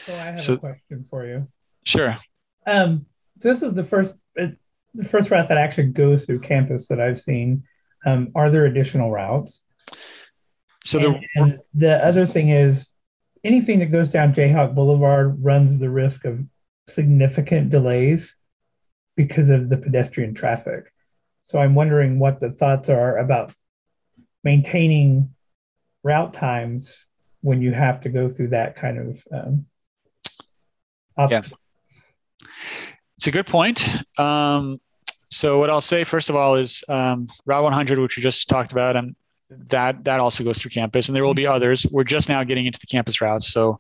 So 0.06 0.14
I 0.14 0.18
have 0.18 0.42
so, 0.42 0.54
a 0.54 0.58
question 0.58 1.06
for 1.10 1.26
you. 1.26 1.48
Sure. 1.84 2.18
Um, 2.66 3.06
so 3.40 3.50
this 3.50 3.62
is 3.62 3.74
the 3.74 3.84
first 3.84 4.16
uh, 4.40 4.48
the 4.96 5.04
first 5.04 5.30
route 5.30 5.48
that 5.50 5.58
actually 5.58 5.88
goes 5.88 6.26
through 6.26 6.40
campus 6.40 6.88
that 6.88 7.00
I've 7.00 7.20
seen. 7.20 7.64
Um, 8.06 8.32
are 8.34 8.50
there 8.50 8.66
additional 8.66 9.12
routes? 9.12 9.66
So 10.84 11.00
the 11.00 11.08
and, 11.08 11.26
and 11.36 11.60
the 11.74 12.04
other 12.04 12.26
thing 12.26 12.50
is 12.50 12.90
anything 13.44 13.80
that 13.80 13.88
goes 13.88 14.10
down 14.10 14.34
Jayhawk 14.34 14.74
Boulevard 14.74 15.44
runs 15.44 15.80
the 15.80 15.90
risk 15.90 16.26
of 16.26 16.44
significant 16.88 17.70
delays 17.70 18.36
because 19.16 19.50
of 19.50 19.70
the 19.70 19.78
pedestrian 19.78 20.34
traffic. 20.34 20.92
So 21.44 21.60
I'm 21.60 21.76
wondering 21.76 22.20
what 22.20 22.40
the 22.40 22.52
thoughts 22.52 22.90
are 22.90 23.18
about 23.18 23.54
maintaining 24.44 25.34
route 26.04 26.34
times 26.34 27.06
when 27.42 27.62
you 27.62 27.72
have 27.72 28.02
to 28.02 28.10
go 28.10 28.30
through 28.30 28.50
that 28.50 28.76
kind 28.76 28.98
of 28.98 29.24
um, 29.32 29.66
yeah. 31.30 31.42
It's 33.18 33.28
a 33.28 33.32
good 33.32 33.48
point. 33.48 33.88
Um, 34.20 34.80
so 35.32 35.60
what 35.60 35.70
I'll 35.70 35.82
say 35.82 36.04
first 36.04 36.30
of 36.30 36.36
all 36.36 36.56
is 36.56 36.84
um, 36.90 37.28
Route 37.46 37.64
100, 37.64 38.00
which 38.00 38.18
we 38.18 38.24
just 38.24 38.50
talked 38.50 38.72
about, 38.72 38.96
and 38.96 39.16
that 39.70 40.04
that 40.04 40.20
also 40.20 40.44
goes 40.44 40.58
through 40.58 40.72
campus, 40.72 41.08
and 41.08 41.16
there 41.16 41.24
will 41.24 41.34
be 41.34 41.48
others. 41.48 41.86
We're 41.92 42.04
just 42.04 42.30
now 42.30 42.44
getting 42.44 42.66
into 42.66 42.80
the 42.80 42.88
campus 42.88 43.22
routes, 43.22 43.52
so 43.52 43.80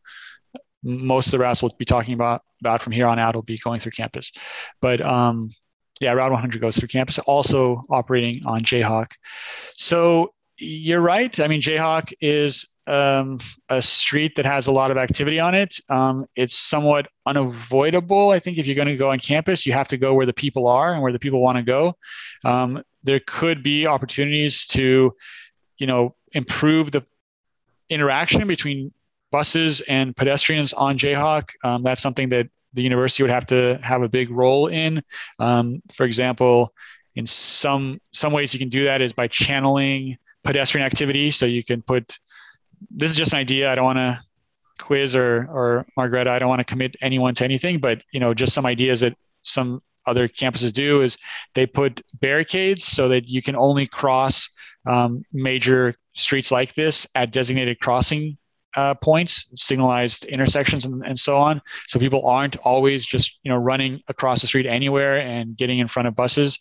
most 0.85 1.27
of 1.27 1.31
the 1.31 1.39
routes 1.39 1.61
we'll 1.61 1.75
be 1.77 1.85
talking 1.85 2.13
about 2.13 2.41
about 2.61 2.81
from 2.81 2.93
here 2.93 3.07
on 3.07 3.19
out 3.19 3.35
will 3.35 3.41
be 3.41 3.57
going 3.57 3.79
through 3.79 3.91
campus. 3.91 4.31
But 4.81 5.05
um, 5.05 5.49
yeah, 5.99 6.13
Route 6.13 6.31
100 6.31 6.61
goes 6.61 6.77
through 6.77 6.87
campus, 6.89 7.17
also 7.19 7.83
operating 7.89 8.41
on 8.45 8.61
Jayhawk. 8.61 9.11
So 9.73 10.33
you're 10.57 11.01
right. 11.01 11.37
I 11.39 11.47
mean, 11.47 11.61
Jayhawk 11.61 12.13
is 12.21 12.65
um, 12.87 13.39
a 13.69 13.81
street 13.81 14.35
that 14.35 14.45
has 14.45 14.67
a 14.67 14.71
lot 14.71 14.91
of 14.91 14.97
activity 14.97 15.39
on 15.39 15.55
it. 15.55 15.75
Um, 15.89 16.25
it's 16.35 16.55
somewhat 16.55 17.07
unavoidable. 17.25 18.29
I 18.29 18.39
think 18.39 18.57
if 18.57 18.67
you're 18.67 18.75
going 18.75 18.87
to 18.87 18.95
go 18.95 19.09
on 19.09 19.19
campus, 19.19 19.65
you 19.65 19.73
have 19.73 19.87
to 19.89 19.97
go 19.97 20.13
where 20.13 20.25
the 20.25 20.33
people 20.33 20.67
are 20.67 20.93
and 20.93 21.01
where 21.01 21.11
the 21.11 21.19
people 21.19 21.41
want 21.41 21.57
to 21.57 21.63
go. 21.63 21.95
Um, 22.45 22.83
there 23.03 23.19
could 23.25 23.63
be 23.63 23.87
opportunities 23.87 24.67
to, 24.67 25.13
you 25.77 25.87
know, 25.87 26.15
improve 26.33 26.91
the 26.91 27.05
interaction 27.89 28.47
between 28.47 28.93
buses 29.31 29.81
and 29.81 30.15
pedestrians 30.15 30.73
on 30.73 30.97
Jayhawk. 30.97 31.49
Um, 31.63 31.83
that's 31.83 32.01
something 32.01 32.29
that 32.29 32.47
the 32.73 32.81
university 32.81 33.23
would 33.23 33.31
have 33.31 33.45
to 33.47 33.79
have 33.81 34.01
a 34.01 34.09
big 34.09 34.29
role 34.29 34.67
in. 34.67 35.01
Um, 35.39 35.81
for 35.93 36.05
example, 36.05 36.73
in 37.15 37.25
some 37.25 37.99
some 38.11 38.33
ways 38.33 38.53
you 38.53 38.59
can 38.59 38.69
do 38.69 38.83
that 38.85 39.01
is 39.01 39.13
by 39.13 39.27
channeling 39.27 40.17
pedestrian 40.43 40.85
activity. 40.85 41.31
So 41.31 41.45
you 41.45 41.63
can 41.63 41.81
put 41.81 42.17
this 42.91 43.11
is 43.11 43.17
just 43.17 43.33
an 43.33 43.39
idea. 43.39 43.71
I 43.71 43.75
don't 43.75 43.85
want 43.85 43.97
to 43.97 44.19
quiz 44.77 45.15
or 45.15 45.47
or 45.51 45.85
Margareta. 45.95 46.31
I 46.31 46.39
don't 46.39 46.49
want 46.49 46.59
to 46.59 46.65
commit 46.65 46.95
anyone 47.01 47.33
to 47.35 47.43
anything, 47.43 47.79
but 47.79 48.03
you 48.11 48.19
know, 48.19 48.33
just 48.33 48.53
some 48.53 48.65
ideas 48.65 48.99
that 48.99 49.15
some 49.43 49.81
other 50.05 50.27
campuses 50.27 50.71
do 50.71 51.01
is 51.01 51.17
they 51.55 51.65
put 51.65 52.01
barricades 52.19 52.83
so 52.83 53.07
that 53.07 53.27
you 53.27 53.41
can 53.41 53.55
only 53.55 53.87
cross 53.87 54.49
um, 54.85 55.23
major 55.33 55.95
streets 56.13 56.51
like 56.51 56.75
this 56.75 57.07
at 57.15 57.31
designated 57.31 57.79
crossing 57.79 58.37
uh, 58.75 58.93
points, 58.95 59.47
signalized 59.55 60.25
intersections, 60.25 60.85
and, 60.85 61.05
and 61.05 61.17
so 61.17 61.37
on. 61.37 61.61
So 61.87 61.99
people 61.99 62.27
aren't 62.27 62.57
always 62.57 63.05
just 63.05 63.39
you 63.43 63.51
know 63.51 63.57
running 63.57 64.01
across 64.07 64.41
the 64.41 64.47
street 64.47 64.65
anywhere 64.65 65.19
and 65.19 65.55
getting 65.55 65.79
in 65.79 65.87
front 65.87 66.07
of 66.07 66.15
buses. 66.15 66.59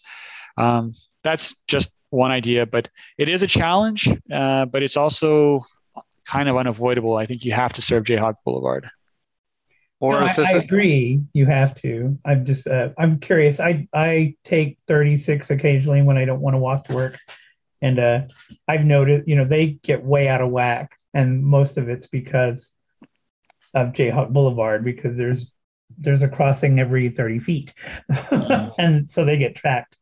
Um, 0.56 0.94
that's 1.22 1.62
just 1.64 1.90
one 2.10 2.30
idea, 2.30 2.66
but 2.66 2.88
it 3.18 3.28
is 3.28 3.42
a 3.42 3.46
challenge. 3.46 4.08
Uh, 4.32 4.66
but 4.66 4.82
it's 4.82 4.96
also 4.96 5.66
kind 6.24 6.48
of 6.48 6.56
unavoidable. 6.56 7.16
I 7.16 7.26
think 7.26 7.44
you 7.44 7.52
have 7.52 7.72
to 7.74 7.82
serve 7.82 8.04
Jayhawk 8.04 8.36
Boulevard. 8.44 8.88
Or 10.00 10.20
no, 10.20 10.26
I, 10.26 10.44
I, 10.54 10.58
agree. 10.58 11.22
You 11.32 11.46
have 11.46 11.74
to. 11.76 12.18
I'm 12.24 12.44
just. 12.44 12.66
Uh, 12.66 12.90
I'm 12.98 13.18
curious. 13.20 13.58
I 13.58 13.88
I 13.94 14.34
take 14.44 14.78
36 14.86 15.50
occasionally 15.50 16.02
when 16.02 16.18
I 16.18 16.24
don't 16.24 16.40
want 16.40 16.54
to 16.54 16.58
walk 16.58 16.86
to 16.86 16.94
work, 16.94 17.18
and 17.80 17.98
uh, 17.98 18.20
I've 18.68 18.84
noticed. 18.84 19.28
You 19.28 19.36
know, 19.36 19.44
they 19.44 19.78
get 19.82 20.04
way 20.04 20.28
out 20.28 20.42
of 20.42 20.50
whack, 20.50 20.90
and 21.14 21.44
most 21.44 21.78
of 21.78 21.88
it's 21.88 22.06
because 22.06 22.72
of 23.72 23.88
Jayhawk 23.88 24.32
Boulevard 24.32 24.84
because 24.84 25.16
there's 25.16 25.52
there's 25.96 26.22
a 26.22 26.28
crossing 26.28 26.80
every 26.80 27.08
30 27.08 27.38
feet, 27.38 27.74
and 28.78 29.10
so 29.10 29.24
they 29.24 29.38
get 29.38 29.54
tracked. 29.54 29.96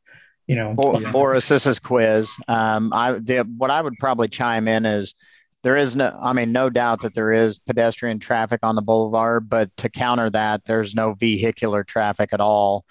You 0.47 0.57
know, 0.57 0.75
Boris, 0.75 1.49
this 1.49 1.67
is 1.67 1.79
quiz. 1.79 2.35
Um, 2.49 2.93
I 2.93 3.13
the, 3.13 3.41
what 3.57 3.71
I 3.71 3.81
would 3.81 3.95
probably 3.99 4.29
chime 4.29 4.69
in 4.69 4.85
is 4.87 5.15
there 5.63 5.77
is 5.77 5.97
no 5.97 6.17
i 6.21 6.33
mean 6.33 6.53
no 6.53 6.69
doubt 6.69 7.01
that 7.01 7.15
there 7.15 7.33
is 7.33 7.59
pedestrian 7.61 8.19
traffic 8.19 8.61
on 8.63 8.75
the 8.75 8.83
boulevard 8.83 9.49
but 9.49 9.75
to 9.77 9.89
counter 9.89 10.29
that 10.29 10.65
there's 10.65 10.95
no 10.95 11.15
vehicular 11.15 11.85
traffic 11.85 12.31
at 12.33 12.41
all 12.41 12.85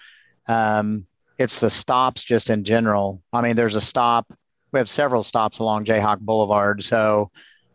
um, 0.48 1.06
it's 1.38 1.60
the 1.60 1.70
stops 1.70 2.22
just 2.22 2.50
in 2.50 2.64
general 2.64 3.22
i 3.32 3.40
mean 3.40 3.56
there's 3.56 3.76
a 3.76 3.80
stop 3.80 4.32
we 4.72 4.78
have 4.78 4.90
several 4.90 5.22
stops 5.22 5.58
along 5.58 5.84
jayhawk 5.84 6.18
boulevard 6.18 6.82
so 6.82 7.30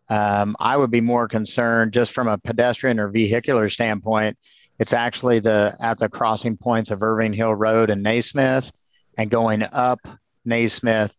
um, 0.10 0.56
i 0.60 0.76
would 0.76 0.92
be 0.92 1.02
more 1.02 1.28
concerned 1.28 1.94
just 1.94 2.12
from 2.12 2.28
a 2.28 2.38
pedestrian 2.38 3.00
or 3.00 3.08
vehicular 3.08 3.70
standpoint 3.70 4.38
it's 4.80 4.94
actually 4.94 5.40
the 5.40 5.76
at 5.80 5.98
the 6.00 6.10
crossing 6.10 6.58
points 6.58 6.92
of 6.92 7.04
irving 7.04 7.34
hill 7.34 7.54
road 7.54 7.90
and 7.90 8.04
naismith 8.04 8.72
and 9.18 9.30
going 9.30 9.64
up 9.72 10.00
naismith 10.46 11.16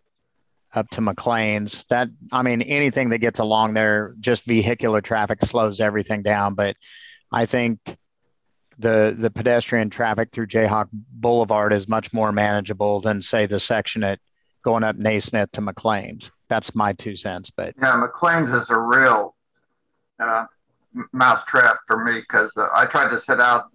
up 0.75 0.89
to 0.91 1.01
McLain's. 1.01 1.85
That 1.89 2.09
I 2.33 2.43
mean, 2.43 2.63
anything 2.63 3.11
that 3.11 3.19
gets 3.19 3.39
along 3.39 3.75
there, 3.75 4.15
just 4.21 4.45
vehicular 4.45 5.01
traffic 5.01 5.43
slows 5.43 5.81
everything 5.81 6.23
down. 6.23 6.55
But 6.55 6.77
I 7.33 7.47
think 7.47 7.81
the 8.79 9.15
the 9.17 9.31
pedestrian 9.31 9.91
traffic 9.91 10.31
through 10.33 10.47
Jayhawk 10.47 10.89
Boulevard 10.93 11.73
is 11.73 11.89
much 11.89 12.13
more 12.13 12.33
manageable 12.33 13.01
than 13.01 13.23
say 13.23 13.47
the 13.47 13.61
section 13.61 14.05
at 14.05 14.21
going 14.63 14.85
up 14.85 14.97
Naismith 14.97 15.51
to 15.53 15.61
McLain's. 15.61 16.31
That's 16.49 16.75
my 16.75 16.93
two 16.93 17.17
cents. 17.17 17.51
But 17.51 17.75
yeah, 17.81 17.95
McLain's 17.97 18.53
is 18.53 18.71
a 18.71 18.79
real 18.79 19.35
uh, 20.19 20.47
mouse 21.13 21.45
trap 21.45 21.79
for 21.87 22.03
me 22.03 22.21
because 22.21 22.57
uh, 22.57 22.69
I 22.75 22.87
tried 22.87 23.11
to 23.11 23.19
sit 23.19 23.41
out, 23.41 23.67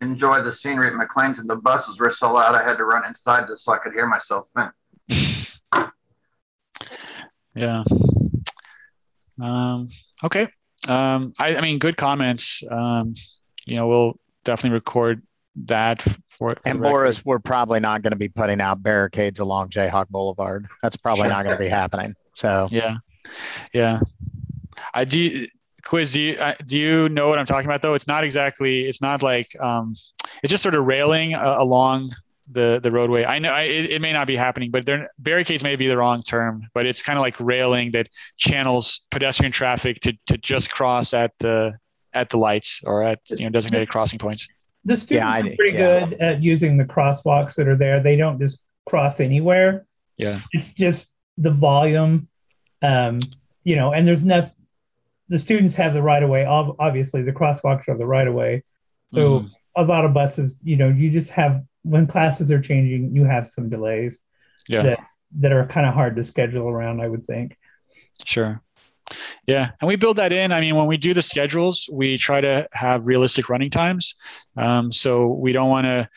enjoy 0.00 0.42
the 0.42 0.52
scenery 0.52 0.88
at 0.88 0.94
McLain's, 0.94 1.38
and 1.38 1.48
the 1.48 1.56
buses 1.56 1.98
were 1.98 2.10
so 2.10 2.32
loud 2.32 2.54
I 2.54 2.62
had 2.62 2.78
to 2.78 2.84
run 2.84 3.04
inside 3.04 3.46
just 3.48 3.64
so 3.64 3.72
I 3.72 3.78
could 3.78 3.92
hear 3.92 4.06
myself 4.06 4.50
think. 4.54 4.70
Yeah. 7.54 7.84
Um, 9.40 9.88
okay. 10.22 10.48
Um, 10.88 11.32
I, 11.38 11.56
I, 11.56 11.60
mean, 11.60 11.78
good 11.78 11.96
comments. 11.96 12.62
Um, 12.68 13.14
you 13.64 13.76
know, 13.76 13.88
we'll 13.88 14.18
definitely 14.44 14.74
record 14.74 15.22
that 15.66 16.04
for. 16.34 16.54
for 16.54 16.68
and 16.68 16.80
Boris, 16.80 17.24
we're 17.24 17.38
probably 17.38 17.80
not 17.80 18.02
going 18.02 18.12
to 18.12 18.16
be 18.16 18.28
putting 18.28 18.60
out 18.60 18.82
barricades 18.82 19.38
along 19.38 19.70
Jayhawk 19.70 20.08
Boulevard. 20.08 20.66
That's 20.82 20.96
probably 20.96 21.22
sure. 21.22 21.30
not 21.30 21.44
going 21.44 21.56
to 21.56 21.62
be 21.62 21.68
happening. 21.68 22.14
So 22.34 22.68
yeah, 22.70 22.96
yeah. 23.72 24.00
I 24.92 25.04
do. 25.04 25.46
Quiz, 25.84 26.12
do 26.12 26.20
you 26.20 26.38
do 26.66 26.78
you 26.78 27.08
know 27.10 27.28
what 27.28 27.38
I'm 27.38 27.46
talking 27.46 27.66
about? 27.66 27.82
Though 27.82 27.94
it's 27.94 28.06
not 28.06 28.24
exactly. 28.24 28.86
It's 28.86 29.02
not 29.02 29.22
like 29.22 29.48
um, 29.60 29.94
it's 30.42 30.50
just 30.50 30.62
sort 30.62 30.74
of 30.74 30.84
railing 30.84 31.34
uh, 31.34 31.56
along 31.58 32.12
the 32.50 32.80
the 32.82 32.90
roadway. 32.90 33.24
I 33.24 33.38
know 33.38 33.52
I, 33.52 33.62
it, 33.62 33.90
it, 33.90 34.02
may 34.02 34.12
not 34.12 34.26
be 34.26 34.36
happening, 34.36 34.70
but 34.70 34.86
there, 34.86 35.08
barricades 35.18 35.62
may 35.62 35.76
be 35.76 35.86
the 35.86 35.96
wrong 35.96 36.22
term, 36.22 36.66
but 36.74 36.86
it's 36.86 37.02
kind 37.02 37.18
of 37.18 37.22
like 37.22 37.38
railing 37.38 37.92
that 37.92 38.08
channels 38.36 39.06
pedestrian 39.10 39.52
traffic 39.52 40.00
to 40.00 40.16
to 40.26 40.38
just 40.38 40.70
cross 40.70 41.14
at 41.14 41.32
the 41.38 41.74
at 42.12 42.30
the 42.30 42.38
lights 42.38 42.80
or 42.86 43.02
at 43.02 43.18
you 43.30 43.44
know 43.44 43.50
designated 43.50 43.88
crossing 43.88 44.18
points. 44.18 44.46
The 44.84 44.96
students 44.96 45.36
yeah, 45.36 45.40
are 45.40 45.56
pretty 45.56 45.78
yeah. 45.78 46.06
good 46.06 46.20
at 46.20 46.42
using 46.42 46.76
the 46.76 46.84
crosswalks 46.84 47.54
that 47.54 47.68
are 47.68 47.76
there. 47.76 48.02
They 48.02 48.16
don't 48.16 48.38
just 48.38 48.62
cross 48.86 49.20
anywhere. 49.20 49.86
Yeah, 50.16 50.40
it's 50.52 50.72
just 50.72 51.14
the 51.38 51.50
volume, 51.50 52.28
um, 52.82 53.20
you 53.64 53.76
know, 53.76 53.92
and 53.92 54.06
there's 54.06 54.22
enough. 54.22 54.52
The 55.28 55.38
students 55.38 55.74
have 55.76 55.94
the 55.94 56.02
right 56.02 56.22
of 56.22 56.28
way. 56.28 56.44
Obviously, 56.44 57.22
the 57.22 57.32
crosswalks 57.32 57.88
are 57.88 57.96
the 57.96 58.06
right 58.06 58.28
of 58.28 58.34
way. 58.34 58.62
So 59.12 59.40
mm-hmm. 59.40 59.48
a 59.76 59.84
lot 59.84 60.04
of 60.04 60.12
buses, 60.12 60.58
you 60.62 60.76
know, 60.76 60.88
you 60.88 61.10
just 61.10 61.30
have 61.30 61.62
when 61.84 62.06
classes 62.06 62.50
are 62.50 62.60
changing, 62.60 63.14
you 63.14 63.24
have 63.24 63.46
some 63.46 63.68
delays 63.68 64.20
yeah. 64.68 64.82
that, 64.82 65.00
that 65.38 65.52
are 65.52 65.66
kind 65.66 65.86
of 65.86 65.94
hard 65.94 66.16
to 66.16 66.24
schedule 66.24 66.68
around, 66.68 67.00
I 67.00 67.08
would 67.08 67.26
think. 67.26 67.56
Sure. 68.24 68.60
Yeah, 69.46 69.70
and 69.80 69.88
we 69.88 69.96
build 69.96 70.16
that 70.16 70.32
in. 70.32 70.52
I 70.52 70.60
mean, 70.60 70.76
when 70.76 70.86
we 70.86 70.96
do 70.96 71.12
the 71.12 71.22
schedules, 71.22 71.88
we 71.92 72.16
try 72.16 72.40
to 72.40 72.66
have 72.72 73.06
realistic 73.06 73.48
running 73.48 73.70
times. 73.70 74.14
Um, 74.56 74.90
so 74.90 75.28
we 75.28 75.52
don't 75.52 75.68
want 75.68 75.84
to 75.84 76.08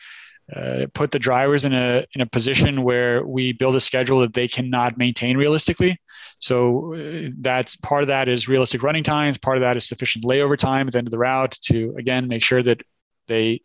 uh, 0.54 0.86
put 0.94 1.10
the 1.10 1.18
drivers 1.18 1.66
in 1.66 1.74
a 1.74 2.06
in 2.14 2.22
a 2.22 2.26
position 2.26 2.82
where 2.82 3.26
we 3.26 3.52
build 3.52 3.76
a 3.76 3.80
schedule 3.80 4.20
that 4.20 4.32
they 4.32 4.48
cannot 4.48 4.96
maintain 4.96 5.36
realistically. 5.36 6.00
So 6.38 6.94
uh, 6.94 7.30
that's 7.40 7.76
part 7.76 8.02
of 8.02 8.08
that 8.08 8.28
is 8.28 8.48
realistic 8.48 8.82
running 8.82 9.04
times. 9.04 9.36
Part 9.36 9.58
of 9.58 9.60
that 9.60 9.76
is 9.76 9.86
sufficient 9.86 10.24
layover 10.24 10.56
time 10.56 10.86
at 10.86 10.92
the 10.92 10.98
end 10.98 11.06
of 11.06 11.12
the 11.12 11.18
route 11.18 11.58
to 11.64 11.94
again 11.98 12.28
make 12.28 12.42
sure 12.42 12.62
that 12.62 12.80
they 13.26 13.60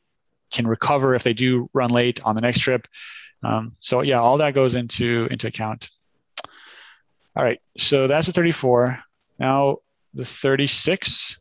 can 0.51 0.67
recover 0.67 1.15
if 1.15 1.24
they 1.24 1.34
do 1.34 1.69
run 1.74 1.89
late 1.89 2.19
on 2.26 2.36
the 2.36 2.41
next 2.41 2.59
trip. 2.59 2.86
Um, 3.43 3.78
so 3.80 4.01
yeah, 4.01 4.19
all 4.19 4.38
that 4.39 4.53
goes 4.53 4.76
into 4.76 5.30
into 5.32 5.47
account. 5.47 5.89
All 7.36 7.43
right, 7.43 7.59
so 7.78 8.07
that's 8.07 8.28
the 8.28 8.34
34. 8.34 8.99
Now 9.40 9.78
the 10.14 10.26
36. 10.26 11.40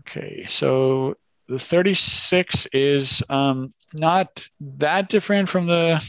Okay, 0.00 0.44
so 0.46 1.16
the 1.48 1.58
36 1.58 2.66
is 2.72 3.22
um, 3.28 3.68
not 3.92 4.28
that 4.60 5.08
different 5.08 5.48
from 5.48 5.66
the 5.66 6.04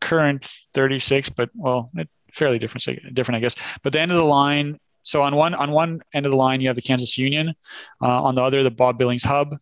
current 0.00 0.50
36, 0.72 1.30
but 1.30 1.50
well, 1.54 1.90
fairly 2.32 2.58
different, 2.58 3.14
different, 3.14 3.36
I 3.36 3.40
guess. 3.40 3.56
But 3.82 3.92
the 3.92 4.00
end 4.00 4.12
of 4.12 4.18
the 4.18 4.24
line. 4.24 4.78
So 5.02 5.20
on 5.20 5.36
one 5.36 5.54
on 5.54 5.70
one 5.70 6.00
end 6.14 6.24
of 6.24 6.32
the 6.32 6.38
line, 6.38 6.60
you 6.60 6.68
have 6.68 6.76
the 6.76 6.82
Kansas 6.82 7.18
Union. 7.18 7.54
Uh, 8.00 8.22
on 8.22 8.34
the 8.34 8.42
other, 8.42 8.62
the 8.62 8.70
Bob 8.70 8.98
Billings 8.98 9.22
Hub. 9.22 9.58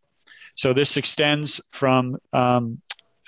So 0.55 0.73
this 0.73 0.97
extends 0.97 1.61
from 1.71 2.19
um, 2.33 2.81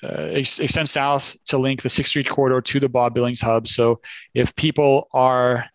uh, 0.04 0.28
extends 0.32 0.90
south 0.90 1.36
to 1.46 1.58
link 1.58 1.82
the 1.82 1.88
Sixth 1.88 2.10
Street 2.10 2.28
corridor 2.28 2.60
to 2.60 2.80
the 2.80 2.88
Bob 2.88 3.14
Billings 3.14 3.40
hub. 3.40 3.66
So 3.66 4.00
if 4.34 4.54
people 4.54 5.08
are, 5.12 5.66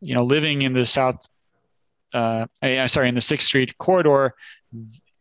you 0.00 0.14
know, 0.14 0.24
living 0.24 0.62
in 0.62 0.72
the 0.72 0.86
south, 0.86 1.28
uh, 2.12 2.46
sorry, 2.86 3.08
in 3.08 3.14
the 3.14 3.20
Sixth 3.20 3.46
Street 3.46 3.76
corridor, 3.78 4.34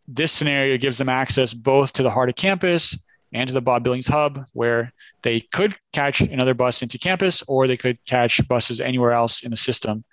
this 0.07 0.32
scenario 0.32 0.78
gives 0.78 0.97
them 0.97 1.09
access 1.09 1.53
both 1.53 1.93
to 1.93 2.03
the 2.03 2.11
heart 2.11 2.30
of 2.30 2.36
campus 2.36 2.97
and 3.34 3.47
to 3.47 3.53
the 3.53 3.61
Bob 3.61 3.84
Billings 3.84 4.07
hub, 4.07 4.45
where 4.53 4.93
they 5.21 5.41
could 5.41 5.75
catch 5.91 6.21
another 6.21 6.53
bus 6.53 6.82
into 6.82 6.97
campus, 6.97 7.43
or 7.47 7.67
they 7.67 7.78
could 7.78 8.03
catch 8.05 8.45
buses 8.47 8.80
anywhere 8.80 9.11
else 9.11 9.43
in 9.43 9.51
the 9.51 9.57
system. 9.57 10.03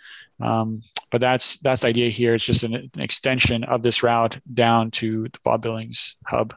Um, 0.40 0.82
but 1.10 1.20
that's 1.20 1.58
that's 1.58 1.82
the 1.82 1.88
idea 1.88 2.10
here. 2.10 2.34
It's 2.34 2.44
just 2.44 2.64
an, 2.64 2.74
an, 2.74 2.90
extension 2.96 3.62
of 3.64 3.82
this 3.82 4.02
route 4.02 4.38
down 4.52 4.90
to 4.92 5.24
the 5.24 5.38
Bob 5.44 5.62
Billings 5.62 6.16
hub. 6.26 6.54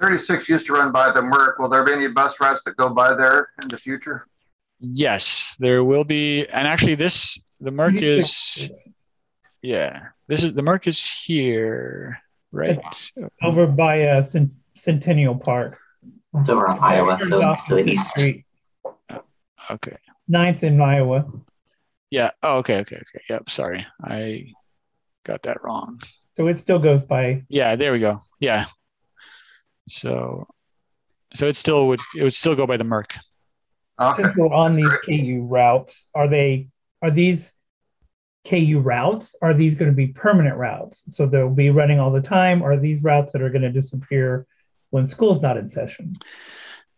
36 0.00 0.48
used 0.48 0.66
to 0.66 0.72
run 0.72 0.90
by 0.90 1.12
the 1.12 1.20
Merc. 1.20 1.58
Will 1.58 1.68
there 1.68 1.84
be 1.84 1.92
any 1.92 2.08
bus 2.08 2.40
routes 2.40 2.62
that 2.64 2.76
go 2.76 2.88
by 2.88 3.14
there 3.14 3.50
in 3.62 3.68
the 3.68 3.76
future? 3.76 4.26
Yes, 4.80 5.56
there 5.58 5.82
will 5.82 6.04
be. 6.04 6.46
And 6.46 6.68
actually, 6.68 6.96
this 6.96 7.38
the 7.60 7.70
Merc 7.70 7.96
is 7.96 8.70
yeah. 9.62 10.08
This 10.28 10.42
is 10.42 10.54
the 10.54 10.62
Merc 10.62 10.86
is 10.86 11.08
here, 11.08 12.18
right? 12.52 12.78
Over 13.42 13.66
by 13.66 14.08
uh, 14.08 14.22
Centennial 14.74 15.36
Park. 15.36 15.78
It's 16.34 16.48
over 16.48 16.68
on 16.68 16.78
Iowa, 16.80 17.18
so 17.20 17.56
to 17.66 17.74
the 17.74 17.92
east. 17.92 18.10
Street. 18.10 18.44
Okay. 19.70 19.96
Ninth 20.28 20.62
in 20.62 20.80
Iowa. 20.80 21.24
Yeah. 22.10 22.30
Oh, 22.42 22.58
okay. 22.58 22.78
Okay. 22.80 22.96
Okay. 22.96 23.24
Yep. 23.30 23.50
Sorry. 23.50 23.86
I 24.02 24.52
got 25.24 25.42
that 25.42 25.62
wrong. 25.64 26.00
So 26.36 26.46
it 26.48 26.58
still 26.58 26.78
goes 26.78 27.04
by. 27.04 27.44
Yeah. 27.48 27.76
There 27.76 27.92
we 27.92 27.98
go. 27.98 28.22
Yeah. 28.38 28.66
So, 29.88 30.46
so 31.34 31.48
it 31.48 31.56
still 31.56 31.88
would, 31.88 32.00
it 32.16 32.22
would 32.22 32.34
still 32.34 32.54
go 32.54 32.66
by 32.66 32.76
the 32.76 32.84
Merc. 32.84 33.14
Okay. 34.00 34.22
Since 34.22 34.36
we're 34.36 34.52
on 34.52 34.76
these 34.76 34.92
KU 35.04 35.46
routes, 35.48 36.10
are 36.14 36.28
they, 36.28 36.68
are 37.02 37.10
these 37.10 37.54
KU 38.48 38.80
routes? 38.80 39.34
Are 39.42 39.54
these 39.54 39.74
going 39.74 39.90
to 39.90 39.96
be 39.96 40.08
permanent 40.08 40.56
routes? 40.56 41.04
So 41.14 41.26
they'll 41.26 41.50
be 41.50 41.70
running 41.70 41.98
all 41.98 42.10
the 42.10 42.20
time? 42.20 42.62
Or 42.62 42.72
are 42.72 42.78
these 42.78 43.02
routes 43.02 43.32
that 43.32 43.42
are 43.42 43.50
going 43.50 43.62
to 43.62 43.72
disappear 43.72 44.46
when 44.90 45.08
school's 45.08 45.40
not 45.40 45.56
in 45.56 45.68
session? 45.68 46.14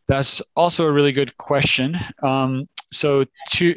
That's 0.07 0.42
also 0.57 0.86
a 0.86 0.92
really 0.92 1.12
good 1.12 1.36
question. 1.36 1.96
Um, 2.22 2.68
so 2.90 3.24
to 3.51 3.74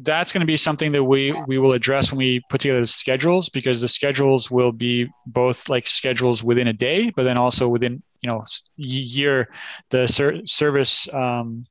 that's 0.00 0.32
going 0.32 0.40
to 0.40 0.46
be 0.46 0.56
something 0.56 0.92
that 0.92 1.04
we 1.04 1.32
we 1.46 1.58
will 1.58 1.72
address 1.72 2.10
when 2.10 2.18
we 2.18 2.40
put 2.48 2.60
together 2.60 2.80
the 2.80 2.86
schedules 2.86 3.48
because 3.48 3.80
the 3.80 3.88
schedules 3.88 4.50
will 4.50 4.72
be 4.72 5.06
both 5.26 5.68
like 5.68 5.86
schedules 5.86 6.42
within 6.42 6.68
a 6.68 6.72
day, 6.72 7.10
but 7.10 7.24
then 7.24 7.36
also 7.36 7.68
within 7.68 8.02
you 8.22 8.28
know 8.28 8.44
year 8.76 9.50
the 9.90 10.06
ser- 10.06 10.46
service 10.46 11.12
um, 11.12 11.66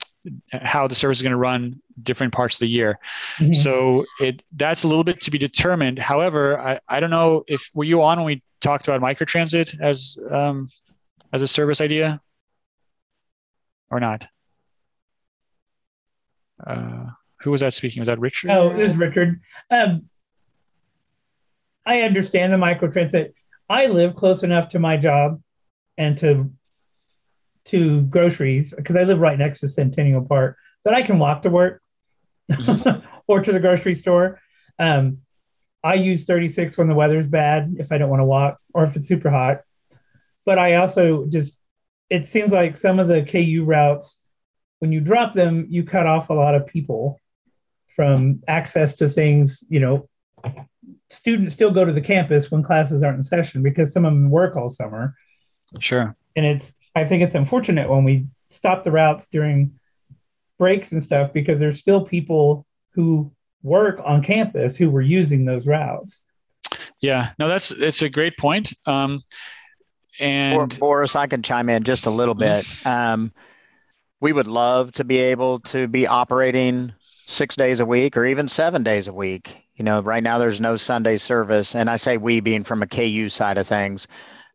how 0.51 0.87
the 0.87 0.95
service 0.95 1.17
is 1.17 1.21
going 1.21 1.31
to 1.31 1.37
run 1.37 1.81
different 2.01 2.33
parts 2.33 2.55
of 2.55 2.59
the 2.59 2.67
year. 2.67 2.99
Mm-hmm. 3.37 3.53
So 3.53 4.05
it 4.19 4.43
that's 4.55 4.83
a 4.83 4.87
little 4.87 5.03
bit 5.03 5.21
to 5.21 5.31
be 5.31 5.37
determined. 5.37 5.99
However, 5.99 6.59
I, 6.59 6.79
I 6.87 6.99
don't 6.99 7.09
know 7.09 7.43
if 7.47 7.69
were 7.73 7.83
you 7.83 8.01
on 8.01 8.17
when 8.17 8.25
we 8.25 8.43
talked 8.61 8.87
about 8.87 9.01
microtransit 9.01 9.79
as 9.81 10.17
um, 10.31 10.67
as 11.33 11.41
a 11.41 11.47
service 11.47 11.81
idea 11.81 12.21
or 13.89 13.99
not? 13.99 14.27
Uh, 16.65 17.07
who 17.41 17.51
was 17.51 17.61
that 17.61 17.73
speaking? 17.73 18.01
Was 18.01 18.07
that 18.07 18.19
Richard? 18.19 18.51
Oh, 18.51 18.69
it 18.69 18.77
was 18.77 18.95
Richard. 18.95 19.41
Um, 19.69 20.09
I 21.85 22.01
understand 22.01 22.51
the 22.51 22.57
microtransit. 22.57 23.33
I 23.69 23.87
live 23.87 24.15
close 24.15 24.43
enough 24.43 24.69
to 24.69 24.79
my 24.79 24.97
job 24.97 25.41
and 25.97 26.17
to 26.19 26.51
to 27.65 28.01
groceries 28.03 28.73
because 28.75 28.95
I 28.95 29.03
live 29.03 29.19
right 29.19 29.37
next 29.37 29.59
to 29.61 29.67
Centennial 29.67 30.23
Park 30.23 30.57
that 30.83 30.93
I 30.93 31.01
can 31.01 31.19
walk 31.19 31.41
to 31.41 31.49
work 31.49 31.81
or 33.27 33.41
to 33.41 33.51
the 33.51 33.59
grocery 33.59 33.95
store. 33.95 34.39
Um, 34.77 35.19
I 35.83 35.95
use 35.95 36.25
36 36.25 36.77
when 36.77 36.87
the 36.87 36.95
weather's 36.95 37.27
bad 37.27 37.75
if 37.79 37.91
I 37.91 37.97
don't 37.97 38.09
want 38.09 38.21
to 38.21 38.25
walk 38.25 38.59
or 38.73 38.85
if 38.85 38.95
it's 38.95 39.07
super 39.07 39.29
hot. 39.29 39.61
But 40.45 40.59
I 40.59 40.75
also 40.75 41.25
just, 41.25 41.59
it 42.09 42.25
seems 42.25 42.53
like 42.53 42.77
some 42.77 42.99
of 42.99 43.07
the 43.07 43.23
KU 43.23 43.63
routes, 43.65 44.21
when 44.79 44.91
you 44.91 44.99
drop 44.99 45.33
them, 45.33 45.67
you 45.69 45.83
cut 45.83 46.05
off 46.05 46.29
a 46.29 46.33
lot 46.33 46.55
of 46.55 46.67
people 46.67 47.19
from 47.87 48.41
access 48.47 48.95
to 48.97 49.07
things. 49.07 49.63
You 49.69 49.79
know, 49.79 50.09
students 51.09 51.53
still 51.53 51.71
go 51.71 51.85
to 51.85 51.93
the 51.93 52.01
campus 52.01 52.51
when 52.51 52.61
classes 52.61 53.01
aren't 53.01 53.17
in 53.17 53.23
session 53.23 53.63
because 53.63 53.93
some 53.93 54.05
of 54.05 54.13
them 54.13 54.29
work 54.29 54.55
all 54.55 54.69
summer. 54.69 55.15
Sure. 55.79 56.15
And 56.35 56.45
it's 56.45 56.75
I 56.95 57.03
think 57.05 57.23
it's 57.23 57.35
unfortunate 57.35 57.89
when 57.89 58.03
we 58.03 58.27
stop 58.49 58.83
the 58.83 58.91
routes 58.91 59.27
during 59.27 59.79
breaks 60.57 60.91
and 60.91 61.03
stuff 61.03 61.33
because 61.33 61.59
there's 61.59 61.79
still 61.79 62.05
people 62.05 62.65
who 62.91 63.31
work 63.63 63.99
on 64.03 64.23
campus 64.23 64.77
who 64.77 64.89
were 64.89 65.01
using 65.01 65.45
those 65.45 65.67
routes. 65.67 66.23
Yeah, 67.01 67.31
no, 67.37 67.47
that's 67.47 67.71
it's 67.71 68.01
a 68.01 68.09
great 68.09 68.37
point. 68.37 68.73
Um, 68.85 69.21
and 70.19 70.79
Boris, 70.79 71.15
I 71.15 71.27
can 71.27 71.43
chime 71.43 71.69
in 71.69 71.83
just 71.83 72.05
a 72.05 72.11
little 72.11 72.35
bit. 72.35 72.65
Um, 72.85 73.33
we 74.21 74.31
would 74.31 74.47
love 74.47 74.91
to 74.93 75.03
be 75.03 75.17
able 75.17 75.59
to 75.59 75.87
be 75.87 76.07
operating 76.07 76.93
six 77.27 77.55
days 77.55 77.79
a 77.79 77.85
week 77.85 78.15
or 78.15 78.25
even 78.25 78.47
seven 78.47 78.81
days 78.81 79.07
a 79.07 79.13
week. 79.13 79.67
You 79.75 79.83
know, 79.83 79.99
right 80.01 80.23
now 80.23 80.37
there's 80.37 80.61
no 80.61 80.77
Sunday 80.77 81.17
service, 81.17 81.75
and 81.75 81.89
I 81.89 81.97
say 81.97 82.17
we 82.17 82.39
being 82.39 82.63
from 82.63 82.81
a 82.81 82.87
KU 82.87 83.27
side 83.29 83.57
of 83.57 83.67
things. 83.67 84.07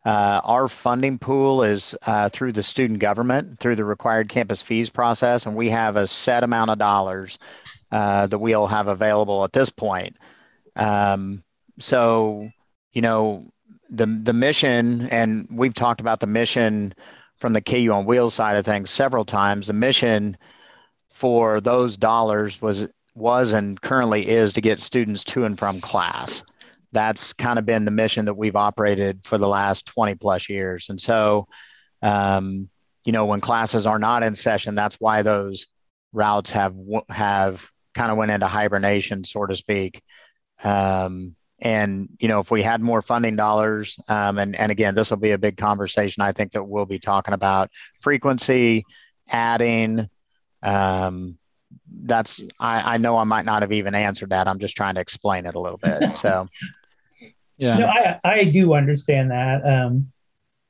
Uh, 0.04 0.40
our 0.44 0.66
funding 0.66 1.18
pool 1.18 1.62
is 1.62 1.94
uh, 2.06 2.28
through 2.30 2.52
the 2.52 2.62
student 2.62 3.00
government, 3.00 3.58
through 3.60 3.76
the 3.76 3.84
required 3.84 4.28
campus 4.28 4.62
fees 4.62 4.88
process, 4.88 5.44
and 5.44 5.54
we 5.54 5.68
have 5.68 5.96
a 5.96 6.06
set 6.06 6.42
amount 6.42 6.70
of 6.70 6.78
dollars 6.78 7.38
uh, 7.92 8.26
that 8.26 8.38
we'll 8.38 8.66
have 8.66 8.88
available 8.88 9.44
at 9.44 9.52
this 9.52 9.68
point. 9.68 10.16
Um, 10.76 11.42
so, 11.78 12.48
you 12.92 13.02
know, 13.02 13.52
the 13.90 14.06
the 14.06 14.32
mission, 14.32 15.02
and 15.08 15.46
we've 15.50 15.74
talked 15.74 16.00
about 16.00 16.20
the 16.20 16.26
mission 16.26 16.94
from 17.36 17.52
the 17.52 17.60
KU 17.60 17.90
on 17.92 18.06
Wheels 18.06 18.34
side 18.34 18.56
of 18.56 18.64
things 18.64 18.90
several 18.90 19.26
times. 19.26 19.66
The 19.66 19.74
mission 19.74 20.36
for 21.10 21.60
those 21.60 21.98
dollars 21.98 22.62
was 22.62 22.88
was 23.14 23.52
and 23.52 23.78
currently 23.82 24.26
is 24.26 24.54
to 24.54 24.62
get 24.62 24.80
students 24.80 25.24
to 25.24 25.44
and 25.44 25.58
from 25.58 25.80
class 25.80 26.42
that's 26.92 27.32
kind 27.32 27.58
of 27.58 27.66
been 27.66 27.84
the 27.84 27.90
mission 27.90 28.24
that 28.24 28.34
we've 28.34 28.56
operated 28.56 29.24
for 29.24 29.38
the 29.38 29.48
last 29.48 29.86
20 29.86 30.16
plus 30.16 30.48
years. 30.48 30.88
And 30.88 31.00
so, 31.00 31.46
um, 32.02 32.68
you 33.04 33.12
know, 33.12 33.26
when 33.26 33.40
classes 33.40 33.86
are 33.86 33.98
not 33.98 34.22
in 34.22 34.34
session, 34.34 34.74
that's 34.74 34.96
why 34.96 35.22
those 35.22 35.66
routes 36.12 36.50
have 36.50 36.74
have 37.08 37.66
kind 37.94 38.10
of 38.10 38.18
went 38.18 38.30
into 38.30 38.46
hibernation, 38.46 39.24
so 39.24 39.46
to 39.46 39.56
speak. 39.56 40.02
Um, 40.62 41.36
and 41.60 42.08
you 42.18 42.28
know, 42.28 42.40
if 42.40 42.50
we 42.50 42.62
had 42.62 42.80
more 42.80 43.02
funding 43.02 43.36
dollars, 43.36 43.98
um, 44.08 44.38
and 44.38 44.56
and 44.56 44.72
again, 44.72 44.94
this 44.94 45.10
will 45.10 45.18
be 45.18 45.32
a 45.32 45.38
big 45.38 45.56
conversation. 45.56 46.22
I 46.22 46.32
think 46.32 46.52
that 46.52 46.64
we'll 46.64 46.86
be 46.86 46.98
talking 46.98 47.34
about 47.34 47.70
frequency, 48.00 48.84
adding. 49.28 50.08
Um, 50.62 51.38
that's 52.02 52.40
I, 52.58 52.94
I 52.94 52.98
know 52.98 53.16
I 53.16 53.24
might 53.24 53.44
not 53.44 53.62
have 53.62 53.72
even 53.72 53.94
answered 53.94 54.30
that. 54.30 54.48
I'm 54.48 54.58
just 54.58 54.76
trying 54.76 54.94
to 54.94 55.00
explain 55.00 55.46
it 55.46 55.54
a 55.54 55.60
little 55.60 55.78
bit. 55.78 56.02
So 56.16 56.48
yeah. 57.56 57.76
No, 57.76 57.86
I 57.86 58.20
I 58.24 58.44
do 58.44 58.72
understand 58.74 59.30
that. 59.30 59.66
Um, 59.66 60.12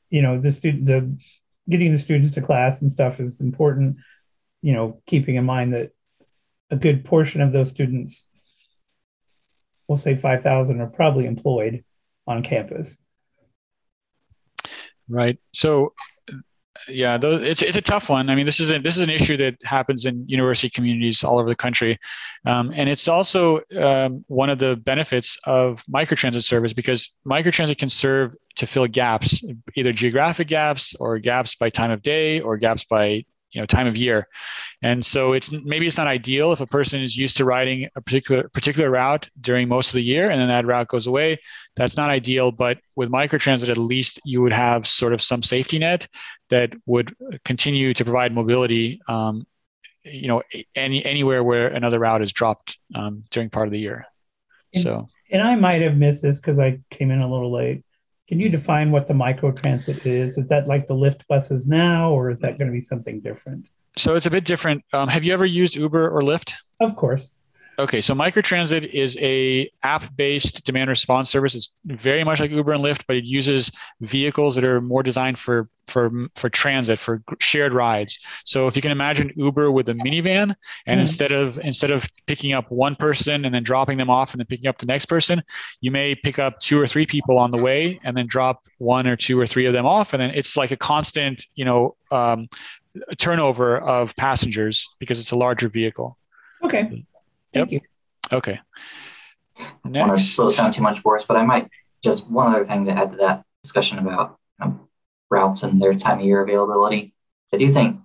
you 0.09 0.23
know, 0.23 0.41
the 0.41 0.51
student 0.51 0.87
the 0.87 1.17
getting 1.69 1.93
the 1.93 1.99
students 1.99 2.35
to 2.35 2.43
class 2.43 2.83
and 2.83 2.91
stuff 2.91 3.21
is 3.21 3.41
important. 3.41 3.99
You 4.63 4.73
know, 4.73 5.01
keeping 5.07 5.37
in 5.37 5.45
mind 5.45 5.73
that 5.73 5.93
a 6.71 6.77
good 6.77 7.05
portion 7.05 7.41
of 7.41 7.53
those 7.53 7.71
students, 7.71 8.29
we'll 9.87 9.99
say 9.99 10.17
five 10.17 10.43
thousand, 10.43 10.81
are 10.81 10.89
probably 10.89 11.27
employed 11.27 11.85
on 12.27 12.43
campus. 12.43 13.01
Right. 15.09 15.39
So 15.53 15.95
yeah, 16.89 17.19
it's 17.23 17.63
it's 17.63 17.77
a 17.77 17.83
tough 17.83 18.09
one. 18.09 18.31
I 18.31 18.35
mean, 18.35 18.47
this 18.47 18.61
is 18.61 18.71
a, 18.71 18.79
this 18.79 18.97
is 18.97 19.03
an 19.03 19.11
issue 19.11 19.37
that 19.37 19.57
happens 19.63 20.07
in 20.07 20.27
university 20.29 20.69
communities 20.71 21.23
all 21.23 21.39
over 21.39 21.49
the 21.49 21.57
country, 21.57 21.99
um, 22.47 22.73
and 22.75 22.89
it's 22.89 23.09
also 23.09 23.61
um, 23.79 24.25
one 24.29 24.51
of 24.51 24.59
the 24.59 24.77
benefits 24.77 25.39
of 25.47 25.85
microtransit 25.87 26.45
service 26.45 26.73
because 26.73 27.17
microtransit 27.27 27.79
can 27.79 27.89
serve 27.89 28.35
to 28.57 28.67
fill 28.67 28.87
gaps, 28.87 29.43
either 29.77 29.93
geographic 29.93 30.49
gaps 30.49 30.95
or 31.01 31.19
gaps 31.19 31.55
by 31.55 31.71
time 31.71 31.91
of 31.91 32.03
day 32.03 32.41
or 32.41 32.57
gaps 32.57 32.85
by 32.85 33.25
you 33.53 33.61
know 33.61 33.67
time 33.67 33.87
of 33.87 33.97
year. 33.97 34.27
And 34.83 35.05
so 35.05 35.33
it's 35.33 35.51
maybe 35.53 35.87
it's 35.87 35.97
not 35.97 36.07
ideal 36.07 36.53
if 36.53 36.61
a 36.61 36.67
person 36.67 37.01
is 37.01 37.17
used 37.17 37.37
to 37.39 37.45
riding 37.45 37.89
a 37.97 38.01
particular 38.01 38.49
particular 38.49 38.91
route 38.91 39.29
during 39.41 39.69
most 39.69 39.89
of 39.89 39.95
the 39.95 40.03
year 40.03 40.31
and 40.31 40.41
then 40.41 40.49
that 40.49 40.67
route 40.67 40.89
goes 40.89 41.07
away. 41.07 41.39
That's 41.77 41.97
not 41.97 42.11
ideal 42.11 42.53
but 42.53 42.79
with 42.97 43.11
microtransit 43.11 43.69
at 43.69 43.79
least 43.79 44.21
you 44.25 44.43
would 44.43 44.53
have 44.53 44.87
sort 44.87 45.13
of 45.13 45.23
some 45.23 45.43
safety 45.43 45.79
net 45.79 46.07
that 46.49 46.73
would 46.87 47.15
continue 47.45 47.95
to 47.95 48.05
provide 48.05 48.33
mobility 48.33 49.01
um, 49.09 49.47
you 50.05 50.29
know 50.29 50.43
any 50.75 51.05
anywhere 51.05 51.45
where 51.45 51.69
another 51.69 51.99
route 51.99 52.23
is 52.23 52.33
dropped 52.33 52.79
um, 52.95 53.25
during 53.31 53.51
part 53.51 53.69
of 53.69 53.73
the 53.73 53.79
year. 53.79 54.07
And, 54.75 54.83
so 54.83 55.09
and 55.31 55.43
i 55.43 55.57
might 55.57 55.83
have 55.83 55.97
missed 55.97 56.23
this 56.23 56.41
because 56.41 56.59
i 56.59 56.79
came 56.91 57.11
in 57.11 57.21
a 57.21 57.31
little 57.31 57.53
late 57.53 57.85
can 58.31 58.39
you 58.39 58.49
define 58.49 58.93
what 58.93 59.09
the 59.09 59.15
micro 59.15 59.51
transit 59.51 60.07
is? 60.07 60.39
Is 60.39 60.47
that 60.47 60.69
like 60.69 60.87
the 60.87 60.95
Lyft 60.95 61.27
buses 61.27 61.67
now, 61.67 62.13
or 62.13 62.31
is 62.31 62.41
that 62.43 62.59
going 62.59 62.69
to 62.69 62.73
be 62.73 62.81
something 62.81 63.19
different? 63.19 63.67
So 63.99 64.15
it's 64.15 64.27
a 64.27 64.31
bit 64.31 64.45
different. 64.45 64.85
Um, 64.93 65.09
have 65.09 65.25
you 65.25 65.33
ever 65.33 65.45
used 65.45 65.75
Uber 65.75 66.09
or 66.09 66.23
Lyft? 66.23 66.53
Of 66.79 66.95
course. 66.95 67.33
Okay, 67.81 68.03
so 68.03 68.15
microtransit 68.15 68.93
is 68.93 69.17
a 69.23 69.71
app-based 69.83 70.67
demand 70.67 70.91
response 70.91 71.31
service. 71.31 71.55
It's 71.55 71.71
very 71.87 72.25
much 72.25 72.39
like 72.39 72.51
Uber 72.51 72.73
and 72.73 72.85
Lyft, 72.85 73.05
but 73.09 73.17
it 73.17 73.25
uses 73.25 73.73
vehicles 74.03 74.55
that 74.55 74.65
are 74.65 74.83
more 74.83 75.03
designed 75.03 75.39
for 75.39 75.67
for 75.87 76.11
for 76.35 76.51
transit, 76.51 76.99
for 76.99 77.23
shared 77.41 77.73
rides. 77.73 78.19
So 78.45 78.69
if 78.69 78.77
you 78.77 78.83
can 78.83 78.93
imagine 78.93 79.33
Uber 79.35 79.71
with 79.71 79.89
a 79.89 79.95
minivan, 79.95 80.43
and 80.43 80.53
mm-hmm. 80.53 81.01
instead 81.01 81.33
of 81.33 81.59
instead 81.61 81.91
of 81.91 82.07
picking 82.27 82.53
up 82.53 82.71
one 82.71 82.97
person 82.97 83.47
and 83.47 83.55
then 83.55 83.63
dropping 83.63 83.97
them 83.97 84.11
off 84.11 84.35
and 84.35 84.41
then 84.41 84.47
picking 84.47 84.67
up 84.67 84.77
the 84.77 84.87
next 84.87 85.07
person, 85.07 85.43
you 85.81 85.91
may 85.91 86.15
pick 86.15 86.39
up 86.39 86.61
two 86.61 86.79
or 86.79 86.87
three 86.87 87.07
people 87.07 87.39
on 87.39 87.51
the 87.51 87.59
way 87.59 87.99
and 88.05 88.15
then 88.15 88.27
drop 88.27 88.67
one 88.77 89.07
or 89.07 89.17
two 89.17 89.41
or 89.41 89.47
three 89.47 89.65
of 89.65 89.73
them 89.73 89.87
off, 89.87 90.13
and 90.13 90.21
then 90.21 90.31
it's 90.35 90.55
like 90.55 90.71
a 90.71 90.77
constant, 90.77 91.47
you 91.55 91.65
know, 91.65 91.97
um, 92.11 92.47
turnover 93.17 93.79
of 93.79 94.15
passengers 94.17 94.87
because 94.99 95.19
it's 95.19 95.31
a 95.31 95.37
larger 95.37 95.71
vehicle. 95.71 96.19
Okay. 96.63 97.07
Thank 97.53 97.73
yep. 97.73 97.83
you. 97.83 98.37
Okay. 98.37 98.61
Next. 99.85 100.05
I 100.05 100.07
want 100.07 100.21
to 100.21 100.25
slow 100.25 100.51
down 100.51 100.73
too 100.73 100.83
much 100.83 101.01
for 101.01 101.17
us, 101.17 101.25
but 101.27 101.37
I 101.37 101.45
might 101.45 101.69
just 102.03 102.31
one 102.31 102.53
other 102.53 102.65
thing 102.65 102.85
to 102.87 102.93
add 102.93 103.13
to 103.13 103.17
that 103.19 103.45
discussion 103.63 103.99
about 103.99 104.39
um, 104.61 104.89
routes 105.31 105.63
and 105.63 105.81
their 105.81 105.95
time 105.95 106.21
of 106.21 106.25
year 106.25 106.43
availability. 106.43 107.15
I 107.53 107.57
do 107.57 107.73
think, 107.73 108.01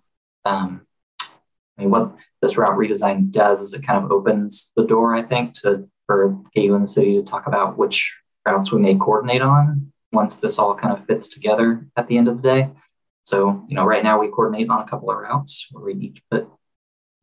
um, 0.45 0.85
I 1.21 1.81
mean, 1.81 1.91
what 1.91 2.15
this 2.41 2.57
route 2.57 2.77
redesign 2.77 3.31
does 3.31 3.61
is 3.61 3.73
it 3.73 3.85
kind 3.85 4.03
of 4.03 4.11
opens 4.11 4.71
the 4.75 4.85
door, 4.85 5.15
I 5.15 5.23
think, 5.23 5.55
to 5.61 5.87
for 6.05 6.37
KU 6.55 6.75
and 6.75 6.83
the 6.83 6.87
city 6.87 7.19
to 7.19 7.27
talk 7.27 7.47
about 7.47 7.77
which 7.77 8.15
routes 8.45 8.71
we 8.71 8.79
may 8.79 8.95
coordinate 8.95 9.41
on 9.41 9.91
once 10.11 10.37
this 10.37 10.59
all 10.59 10.75
kind 10.75 10.95
of 10.95 11.05
fits 11.05 11.29
together 11.29 11.87
at 11.97 12.07
the 12.07 12.17
end 12.17 12.27
of 12.27 12.41
the 12.41 12.43
day. 12.43 12.69
So, 13.25 13.65
you 13.67 13.75
know, 13.75 13.85
right 13.85 14.03
now 14.03 14.19
we 14.19 14.29
coordinate 14.29 14.69
on 14.69 14.81
a 14.81 14.87
couple 14.87 15.09
of 15.09 15.17
routes 15.17 15.67
where 15.71 15.83
we 15.83 15.93
each 15.95 16.21
put 16.29 16.47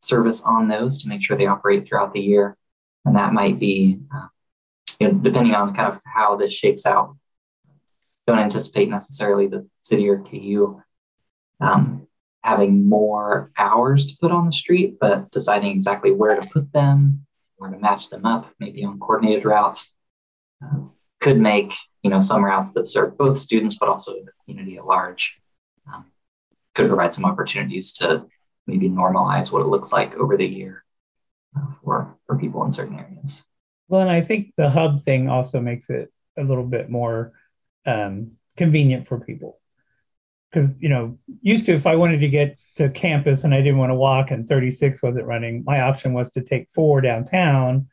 service 0.03 0.41
on 0.41 0.67
those 0.67 1.01
to 1.01 1.09
make 1.09 1.23
sure 1.23 1.37
they 1.37 1.47
operate 1.47 1.87
throughout 1.87 2.13
the 2.13 2.21
year. 2.21 2.57
And 3.05 3.15
that 3.15 3.33
might 3.33 3.59
be, 3.59 3.99
uh, 4.13 4.27
you 4.99 5.07
know, 5.07 5.13
depending 5.15 5.55
on 5.55 5.73
kind 5.73 5.93
of 5.93 6.01
how 6.05 6.35
this 6.35 6.53
shapes 6.53 6.85
out. 6.85 7.15
Don't 8.27 8.39
anticipate 8.39 8.89
necessarily 8.89 9.47
the 9.47 9.67
city 9.81 10.07
or 10.07 10.19
KU 10.19 10.81
um, 11.59 12.07
having 12.43 12.87
more 12.87 13.51
hours 13.57 14.07
to 14.07 14.17
put 14.19 14.31
on 14.31 14.45
the 14.45 14.51
street, 14.51 14.97
but 14.99 15.31
deciding 15.31 15.71
exactly 15.71 16.11
where 16.11 16.39
to 16.39 16.47
put 16.47 16.71
them 16.73 17.25
or 17.57 17.69
to 17.69 17.77
match 17.77 18.09
them 18.09 18.25
up, 18.25 18.51
maybe 18.59 18.83
on 18.83 18.99
coordinated 18.99 19.45
routes, 19.45 19.93
uh, 20.63 20.79
could 21.19 21.39
make 21.39 21.73
you 22.01 22.09
know 22.09 22.19
some 22.19 22.43
routes 22.43 22.73
that 22.73 22.85
serve 22.85 23.17
both 23.17 23.39
students 23.39 23.77
but 23.79 23.87
also 23.87 24.13
the 24.13 24.31
community 24.43 24.77
at 24.77 24.85
large. 24.85 25.39
Um, 25.91 26.05
could 26.75 26.87
provide 26.87 27.13
some 27.13 27.25
opportunities 27.25 27.93
to 27.93 28.25
maybe 28.67 28.89
normalize 28.89 29.51
what 29.51 29.61
it 29.61 29.67
looks 29.67 29.91
like 29.91 30.15
over 30.15 30.37
the 30.37 30.45
year 30.45 30.83
uh, 31.55 31.65
for 31.83 32.17
for 32.25 32.37
people 32.37 32.63
in 32.63 32.71
certain 32.71 32.99
areas. 32.99 33.45
Well, 33.87 34.01
and 34.01 34.11
I 34.11 34.21
think 34.21 34.55
the 34.55 34.69
hub 34.69 35.01
thing 35.01 35.29
also 35.29 35.59
makes 35.59 35.89
it 35.89 36.11
a 36.37 36.43
little 36.43 36.65
bit 36.65 36.89
more 36.89 37.33
um, 37.85 38.33
convenient 38.57 39.07
for 39.07 39.19
people 39.19 39.59
because 40.51 40.71
you 40.79 40.89
know 40.89 41.17
used 41.41 41.65
to 41.65 41.73
if 41.73 41.87
I 41.87 41.95
wanted 41.95 42.19
to 42.19 42.29
get 42.29 42.57
to 42.75 42.89
campus 42.89 43.43
and 43.43 43.53
I 43.53 43.57
didn't 43.57 43.77
want 43.77 43.91
to 43.91 43.95
walk 43.95 44.31
and 44.31 44.47
36 44.47 45.01
wasn't 45.03 45.27
running, 45.27 45.63
my 45.65 45.81
option 45.81 46.13
was 46.13 46.31
to 46.31 46.41
take 46.41 46.69
four 46.69 47.01
downtown 47.01 47.87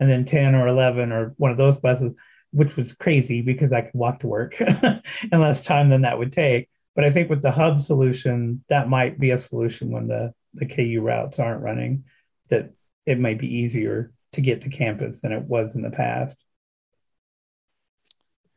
and 0.00 0.10
then 0.10 0.24
10 0.24 0.54
or 0.54 0.68
11 0.68 1.12
or 1.12 1.34
one 1.38 1.50
of 1.50 1.56
those 1.56 1.78
buses, 1.78 2.12
which 2.52 2.76
was 2.76 2.92
crazy 2.92 3.42
because 3.42 3.72
I 3.72 3.82
could 3.82 3.94
walk 3.94 4.20
to 4.20 4.26
work 4.26 4.54
and 4.60 5.02
less 5.32 5.64
time 5.64 5.88
than 5.88 6.02
that 6.02 6.18
would 6.18 6.32
take. 6.32 6.68
But 6.98 7.04
I 7.04 7.12
think 7.12 7.30
with 7.30 7.42
the 7.42 7.52
hub 7.52 7.78
solution, 7.78 8.64
that 8.70 8.88
might 8.88 9.20
be 9.20 9.30
a 9.30 9.38
solution 9.38 9.92
when 9.92 10.08
the, 10.08 10.34
the 10.54 10.66
KU 10.66 11.00
routes 11.00 11.38
aren't 11.38 11.62
running, 11.62 12.02
that 12.48 12.72
it 13.06 13.20
might 13.20 13.38
be 13.38 13.58
easier 13.58 14.12
to 14.32 14.40
get 14.40 14.62
to 14.62 14.68
campus 14.68 15.20
than 15.20 15.30
it 15.30 15.44
was 15.44 15.76
in 15.76 15.82
the 15.82 15.92
past. 15.92 16.42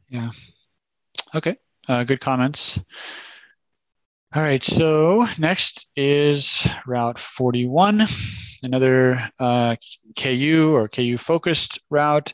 Yeah. 0.10 0.32
Okay. 1.36 1.56
Uh, 1.88 2.04
good 2.04 2.20
comments. 2.20 2.80
All 4.34 4.42
right. 4.42 4.64
So 4.64 5.28
next 5.38 5.88
is 5.96 6.68
Route 6.88 7.20
41, 7.20 8.08
another 8.64 9.30
uh, 9.38 9.76
KU 10.18 10.74
or 10.74 10.90
KU 10.90 11.20
focused 11.20 11.80
route. 11.92 12.34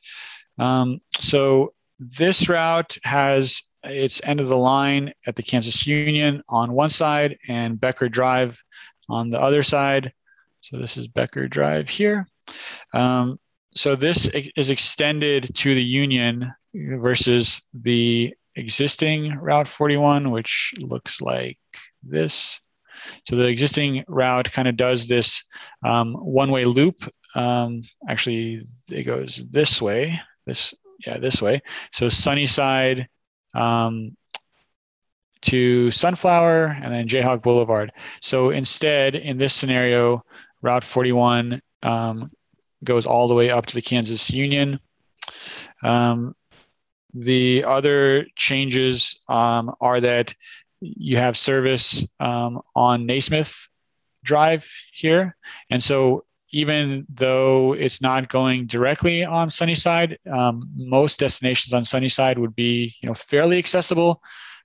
Um, 0.57 1.01
so 1.19 1.73
this 1.99 2.47
route 2.47 2.97
has 3.03 3.61
its 3.83 4.21
end 4.25 4.39
of 4.39 4.49
the 4.49 4.57
line 4.57 5.13
at 5.25 5.35
the 5.35 5.43
Kansas 5.43 5.87
Union 5.87 6.43
on 6.49 6.73
one 6.73 6.89
side 6.89 7.37
and 7.47 7.79
Becker 7.79 8.09
Drive 8.09 8.61
on 9.09 9.29
the 9.29 9.41
other 9.41 9.63
side. 9.63 10.13
So 10.61 10.77
this 10.77 10.97
is 10.97 11.07
Becker 11.07 11.47
Drive 11.47 11.89
here. 11.89 12.27
Um, 12.93 13.39
so 13.73 13.95
this 13.95 14.29
is 14.55 14.69
extended 14.69 15.53
to 15.55 15.75
the 15.75 15.83
Union 15.83 16.53
versus 16.73 17.65
the 17.73 18.33
existing 18.55 19.35
Route 19.35 19.67
41, 19.67 20.31
which 20.31 20.73
looks 20.79 21.21
like 21.21 21.57
this. 22.03 22.59
So 23.27 23.35
the 23.35 23.45
existing 23.45 24.03
route 24.07 24.51
kind 24.51 24.67
of 24.67 24.75
does 24.75 25.07
this 25.07 25.43
um, 25.85 26.13
one-way 26.15 26.65
loop. 26.65 27.07
Um, 27.35 27.83
actually, 28.09 28.63
it 28.89 29.03
goes 29.03 29.43
this 29.49 29.81
way. 29.81 30.19
This 30.47 30.73
yeah, 31.05 31.17
this 31.17 31.41
way. 31.41 31.61
So 31.91 32.09
Sunnyside 32.09 33.07
um, 33.53 34.15
to 35.41 35.91
Sunflower 35.91 36.77
and 36.81 36.93
then 36.93 37.07
Jayhawk 37.07 37.41
Boulevard. 37.41 37.91
So 38.21 38.49
instead, 38.49 39.15
in 39.15 39.37
this 39.37 39.53
scenario, 39.53 40.23
Route 40.61 40.83
41 40.83 41.61
um, 41.83 42.31
goes 42.83 43.05
all 43.05 43.27
the 43.27 43.35
way 43.35 43.49
up 43.49 43.65
to 43.67 43.75
the 43.75 43.81
Kansas 43.81 44.29
Union. 44.31 44.79
Um, 45.83 46.35
the 47.13 47.63
other 47.65 48.25
changes 48.35 49.19
um, 49.27 49.73
are 49.81 50.01
that 50.01 50.33
you 50.81 51.17
have 51.17 51.37
service 51.37 52.07
um, 52.19 52.61
on 52.75 53.05
Naismith 53.05 53.69
Drive 54.23 54.69
here. 54.93 55.35
And 55.69 55.81
so 55.81 56.25
even 56.51 57.05
though 57.09 57.73
it's 57.73 58.01
not 58.01 58.29
going 58.29 58.65
directly 58.67 59.25
on 59.25 59.49
Sunnyside, 59.49 60.17
um, 60.31 60.69
most 60.75 61.19
destinations 61.19 61.73
on 61.73 61.83
Sunnyside 61.83 62.37
would 62.39 62.55
be 62.55 62.95
you 63.01 63.07
know 63.07 63.13
fairly 63.13 63.57
accessible 63.57 64.21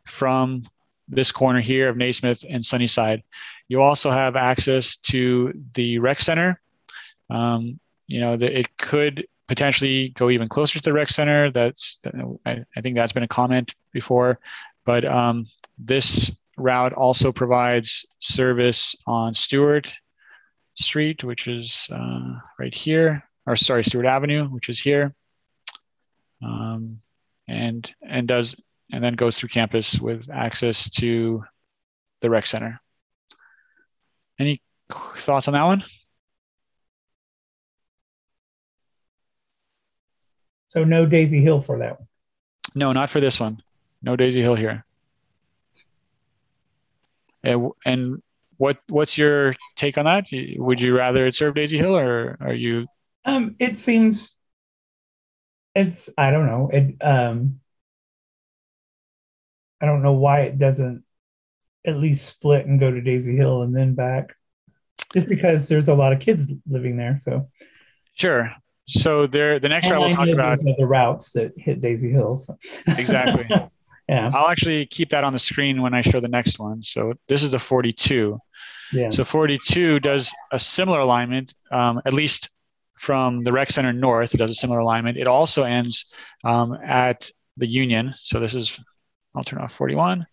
from 0.07 0.63
this 1.09 1.33
corner 1.33 1.61
here 1.61 1.89
of 1.89 1.97
Naismith 1.97 2.45
and 2.49 2.65
Sunnyside. 2.65 3.23
You 3.69 3.83
also 3.83 4.11
have 4.11 4.37
access 4.37 4.97
to 4.97 5.53
the 5.75 5.99
rec 5.99 6.21
center. 6.21 6.61
Um, 7.31 7.81
you 8.07 8.21
know, 8.21 8.35
it 8.35 8.77
could 8.79 9.27
potentially 9.49 10.11
go 10.11 10.31
even 10.31 10.49
closer 10.49 10.79
to 10.79 10.85
the 10.85 10.93
rec 10.93 11.09
center. 11.09 11.51
That's 11.51 11.99
I, 12.47 12.65
I 12.77 12.81
think 12.81 12.97
that's 12.97 13.13
been 13.13 13.23
a 13.23 13.29
comment 13.29 13.75
before, 13.93 14.39
but 14.85 15.05
um, 15.05 15.47
this 15.79 16.37
route 16.57 16.93
also 16.93 17.33
provides 17.33 18.07
service 18.21 18.95
on 19.07 19.35
Stewart 19.35 19.95
Street, 20.75 21.23
which 21.25 21.49
is 21.49 21.89
uh, 21.93 22.35
right 22.59 22.75
here, 22.75 23.29
or 23.47 23.57
sorry, 23.57 23.85
Stewart 23.85 24.07
Avenue, 24.07 24.47
which 24.49 24.69
is 24.69 24.81
here, 24.81 25.15
um, 26.43 27.01
and 27.49 27.93
and 28.03 28.27
does 28.27 28.57
and 28.91 29.03
then 29.03 29.15
goes 29.15 29.39
through 29.39 29.49
campus 29.49 29.99
with 29.99 30.29
access 30.31 30.89
to 30.91 31.45
the 32.21 32.31
rec 32.31 32.47
center. 32.47 32.81
Any 34.39 34.63
thoughts 34.91 35.49
on 35.49 35.55
that 35.55 35.65
one? 35.65 35.85
So 40.69 40.85
no 40.85 41.05
Daisy 41.05 41.43
Hill 41.43 41.61
for 41.61 41.79
that 41.79 41.99
one. 41.99 42.09
No, 42.75 42.93
not 42.93 43.11
for 43.11 43.21
this 43.21 43.39
one. 43.39 43.63
No 44.01 44.17
Daisy 44.17 44.41
Hill 44.41 44.55
here. 44.55 44.85
And, 47.45 47.71
and 47.85 48.23
what 48.63 48.79
what's 48.89 49.19
your 49.19 49.55
take 49.75 49.99
on 49.99 50.05
that? 50.05 50.29
Would 50.57 50.81
you 50.81 50.97
rather 50.97 51.27
it 51.27 51.35
serve 51.35 51.57
Daisy 51.57 51.79
Hill, 51.79 51.97
or 51.97 52.39
are 52.41 52.55
you? 52.55 52.87
Um, 53.25 53.57
it 53.59 53.77
seems. 53.77 54.37
It's 55.75 56.09
I 56.17 56.31
don't 56.31 56.47
know 56.47 56.71
it. 56.73 56.95
Um, 57.03 57.59
I 59.81 59.87
don't 59.87 60.03
know 60.03 60.13
why 60.13 60.43
it 60.43 60.59
doesn't 60.59 61.03
at 61.85 61.97
least 61.97 62.29
split 62.29 62.67
and 62.67 62.79
go 62.79 62.89
to 62.89 63.01
Daisy 63.01 63.35
Hill 63.35 63.63
and 63.63 63.75
then 63.75 63.97
back, 63.97 64.37
just 65.13 65.27
because 65.27 65.67
there's 65.67 65.89
a 65.89 65.95
lot 65.95 66.13
of 66.13 66.21
kids 66.21 66.53
living 66.69 66.97
there. 66.97 67.19
So. 67.21 67.51
Sure, 68.15 68.55
so 68.87 69.27
there, 69.27 69.59
the 69.59 69.71
next 69.71 69.91
route 69.91 70.01
we'll 70.01 70.11
talk 70.11 70.29
about 70.29 70.59
the 70.59 70.87
routes 70.87 71.33
that 71.33 71.53
hit 71.57 71.81
Daisy 71.81 72.13
Hills. 72.13 72.49
exactly. 72.87 73.49
yeah. 74.13 74.31
I'll 74.35 74.49
actually 74.49 74.87
keep 74.87 75.11
that 75.11 75.25
on 75.25 75.33
the 75.33 75.39
screen 75.39 75.83
when 75.83 75.95
I 75.95 76.01
show 76.01 76.21
the 76.21 76.29
next 76.29 76.59
one. 76.59 76.83
So 76.83 77.15
this 77.29 77.43
is 77.43 77.51
the 77.51 77.59
42. 77.59 78.39
Yeah. 78.93 79.11
So 79.11 79.25
42 79.25 80.01
does 80.01 80.33
a 80.53 80.59
similar 80.59 81.01
alignment, 81.01 81.55
um, 81.71 82.01
at 82.05 82.13
least 82.13 82.51
from 82.97 83.43
the 83.43 83.53
rec 83.53 83.71
center 83.71 83.93
north. 83.93 84.35
It 84.35 84.39
does 84.39 84.51
a 84.51 84.55
similar 84.55 84.81
alignment. 84.81 85.17
It 85.17 85.29
also 85.29 85.65
ends 85.65 86.13
um, 86.45 86.79
at 86.85 87.31
the 87.57 87.67
Union. 87.67 88.15
So 88.19 88.39
this 88.39 88.55
is, 88.55 88.79
I'll 89.35 89.43
turn 89.43 89.61
off 89.61 89.73
41. 89.73 90.27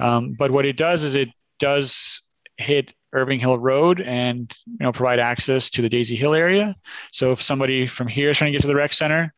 Um, 0.00 0.34
but 0.38 0.50
what 0.50 0.64
it 0.64 0.76
does 0.76 1.02
is 1.02 1.14
it 1.14 1.28
does 1.58 2.22
hit 2.56 2.92
Irving 3.12 3.40
Hill 3.40 3.58
Road 3.58 4.00
and 4.00 4.52
you 4.66 4.78
know 4.80 4.92
provide 4.92 5.18
access 5.18 5.70
to 5.70 5.82
the 5.82 5.88
Daisy 5.88 6.16
Hill 6.16 6.34
area. 6.34 6.76
So 7.12 7.32
if 7.32 7.42
somebody 7.42 7.86
from 7.86 8.06
here 8.06 8.30
is 8.30 8.38
trying 8.38 8.52
to 8.52 8.58
get 8.58 8.62
to 8.62 8.68
the 8.68 8.74
rec 8.74 8.92
center, 8.92 9.34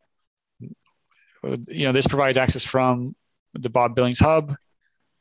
you 1.43 1.85
know 1.85 1.93
this 1.93 2.07
provides 2.07 2.37
access 2.37 2.65
from 2.65 3.15
the 3.55 3.71
Bob 3.71 3.95
Billings 3.95 4.21
Hub 4.21 4.55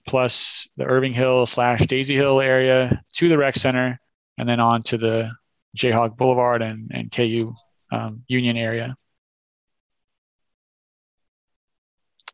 plus 0.07 0.67
the 0.77 0.85
Irving 0.85 1.13
Hill 1.13 1.45
slash 1.45 1.85
Daisy 1.85 2.15
Hill 2.15 2.41
area 2.41 3.01
to 3.13 3.29
the 3.29 3.37
rec 3.37 3.55
center, 3.55 3.99
and 4.37 4.47
then 4.47 4.59
on 4.59 4.83
to 4.83 4.97
the 4.97 5.31
Jayhawk 5.77 6.17
Boulevard 6.17 6.61
and 6.61 6.91
and 6.93 7.11
KU 7.11 7.53
um, 7.91 8.23
Union 8.27 8.57
area. 8.57 8.95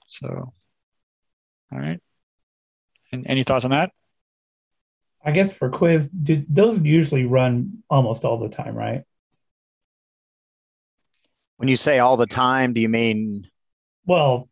So, 0.07 0.53
all 1.71 1.79
right. 1.79 1.99
And 3.11 3.25
any 3.27 3.43
thoughts 3.43 3.65
on 3.65 3.71
that? 3.71 3.91
I 5.23 5.31
guess 5.31 5.51
for 5.51 5.69
quiz, 5.69 6.09
do 6.09 6.45
those 6.47 6.79
usually 6.79 7.25
run 7.25 7.83
almost 7.89 8.23
all 8.23 8.37
the 8.39 8.49
time, 8.49 8.75
right? 8.75 9.03
When 11.57 11.67
you 11.67 11.75
say 11.75 11.99
all 11.99 12.17
the 12.17 12.27
time, 12.27 12.73
do 12.73 12.81
you 12.81 12.89
mean? 12.89 13.49
Well, 14.05 14.47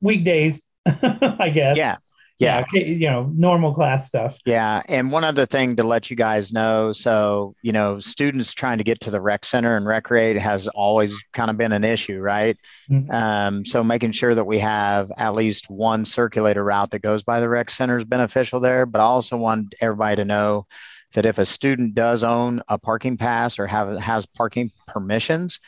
weekdays, 0.00 0.66
I 0.86 1.50
guess. 1.52 1.76
Yeah 1.76 1.96
yeah. 2.38 2.64
yeah. 2.72 2.80
you 2.82 3.08
know 3.08 3.30
normal 3.34 3.72
class 3.72 4.06
stuff 4.06 4.38
yeah 4.44 4.82
and 4.88 5.10
one 5.10 5.24
other 5.24 5.46
thing 5.46 5.76
to 5.76 5.82
let 5.82 6.10
you 6.10 6.16
guys 6.16 6.52
know 6.52 6.92
so 6.92 7.54
you 7.62 7.72
know 7.72 7.98
students 7.98 8.52
trying 8.52 8.78
to 8.78 8.84
get 8.84 9.00
to 9.00 9.10
the 9.10 9.20
rec 9.20 9.44
center 9.44 9.76
and 9.76 9.86
recreate 9.86 10.36
has 10.36 10.68
always 10.68 11.16
kind 11.32 11.50
of 11.50 11.56
been 11.56 11.72
an 11.72 11.84
issue 11.84 12.18
right 12.18 12.58
mm-hmm. 12.90 13.10
um, 13.10 13.64
so 13.64 13.82
making 13.82 14.12
sure 14.12 14.34
that 14.34 14.44
we 14.44 14.58
have 14.58 15.10
at 15.16 15.34
least 15.34 15.70
one 15.70 16.04
circulator 16.04 16.64
route 16.64 16.90
that 16.90 17.00
goes 17.00 17.22
by 17.22 17.40
the 17.40 17.48
rec 17.48 17.70
center 17.70 17.96
is 17.96 18.04
beneficial 18.04 18.60
there 18.60 18.86
but 18.86 19.00
i 19.00 19.04
also 19.04 19.36
want 19.36 19.74
everybody 19.80 20.16
to 20.16 20.24
know 20.24 20.66
that 21.14 21.26
if 21.26 21.38
a 21.38 21.46
student 21.46 21.94
does 21.94 22.24
own 22.24 22.60
a 22.68 22.78
parking 22.78 23.16
pass 23.16 23.58
or 23.58 23.66
have 23.66 23.98
has 23.98 24.26
parking 24.26 24.70
permissions 24.86 25.58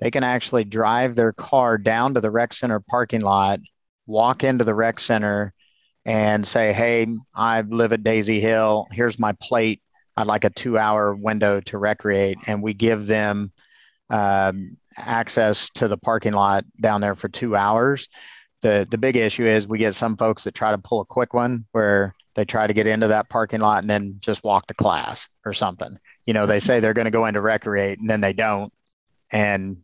they 0.00 0.10
can 0.10 0.24
actually 0.24 0.64
drive 0.64 1.14
their 1.14 1.32
car 1.32 1.76
down 1.78 2.14
to 2.14 2.20
the 2.20 2.30
rec 2.30 2.52
center 2.52 2.80
parking 2.80 3.20
lot 3.20 3.60
walk 4.06 4.44
into 4.44 4.64
the 4.64 4.74
rec 4.74 5.00
center 5.00 5.52
and 6.04 6.46
say, 6.46 6.72
Hey, 6.72 7.06
I 7.34 7.62
live 7.62 7.92
at 7.92 8.04
Daisy 8.04 8.40
Hill. 8.40 8.86
Here's 8.92 9.18
my 9.18 9.32
plate. 9.40 9.80
I'd 10.16 10.26
like 10.26 10.44
a 10.44 10.50
two 10.50 10.78
hour 10.78 11.14
window 11.14 11.60
to 11.62 11.78
recreate. 11.78 12.38
And 12.46 12.62
we 12.62 12.74
give 12.74 13.06
them 13.06 13.52
um, 14.10 14.76
access 14.96 15.68
to 15.74 15.88
the 15.88 15.96
parking 15.96 16.34
lot 16.34 16.64
down 16.80 17.00
there 17.00 17.14
for 17.14 17.28
two 17.28 17.56
hours. 17.56 18.08
The 18.62 18.86
the 18.90 18.98
big 18.98 19.16
issue 19.16 19.44
is 19.44 19.66
we 19.66 19.78
get 19.78 19.94
some 19.94 20.16
folks 20.16 20.44
that 20.44 20.54
try 20.54 20.70
to 20.70 20.78
pull 20.78 21.00
a 21.00 21.04
quick 21.04 21.34
one 21.34 21.66
where 21.72 22.14
they 22.34 22.44
try 22.44 22.66
to 22.66 22.72
get 22.72 22.86
into 22.86 23.08
that 23.08 23.28
parking 23.28 23.60
lot 23.60 23.82
and 23.82 23.90
then 23.90 24.16
just 24.20 24.44
walk 24.44 24.66
to 24.66 24.74
class 24.74 25.28
or 25.44 25.52
something. 25.52 25.98
You 26.26 26.32
know, 26.34 26.46
they 26.46 26.60
say 26.60 26.80
they're 26.80 26.94
going 26.94 27.04
to 27.04 27.10
go 27.10 27.26
into 27.26 27.40
recreate 27.40 27.98
and 27.98 28.08
then 28.08 28.20
they 28.20 28.32
don't. 28.32 28.72
And 29.34 29.78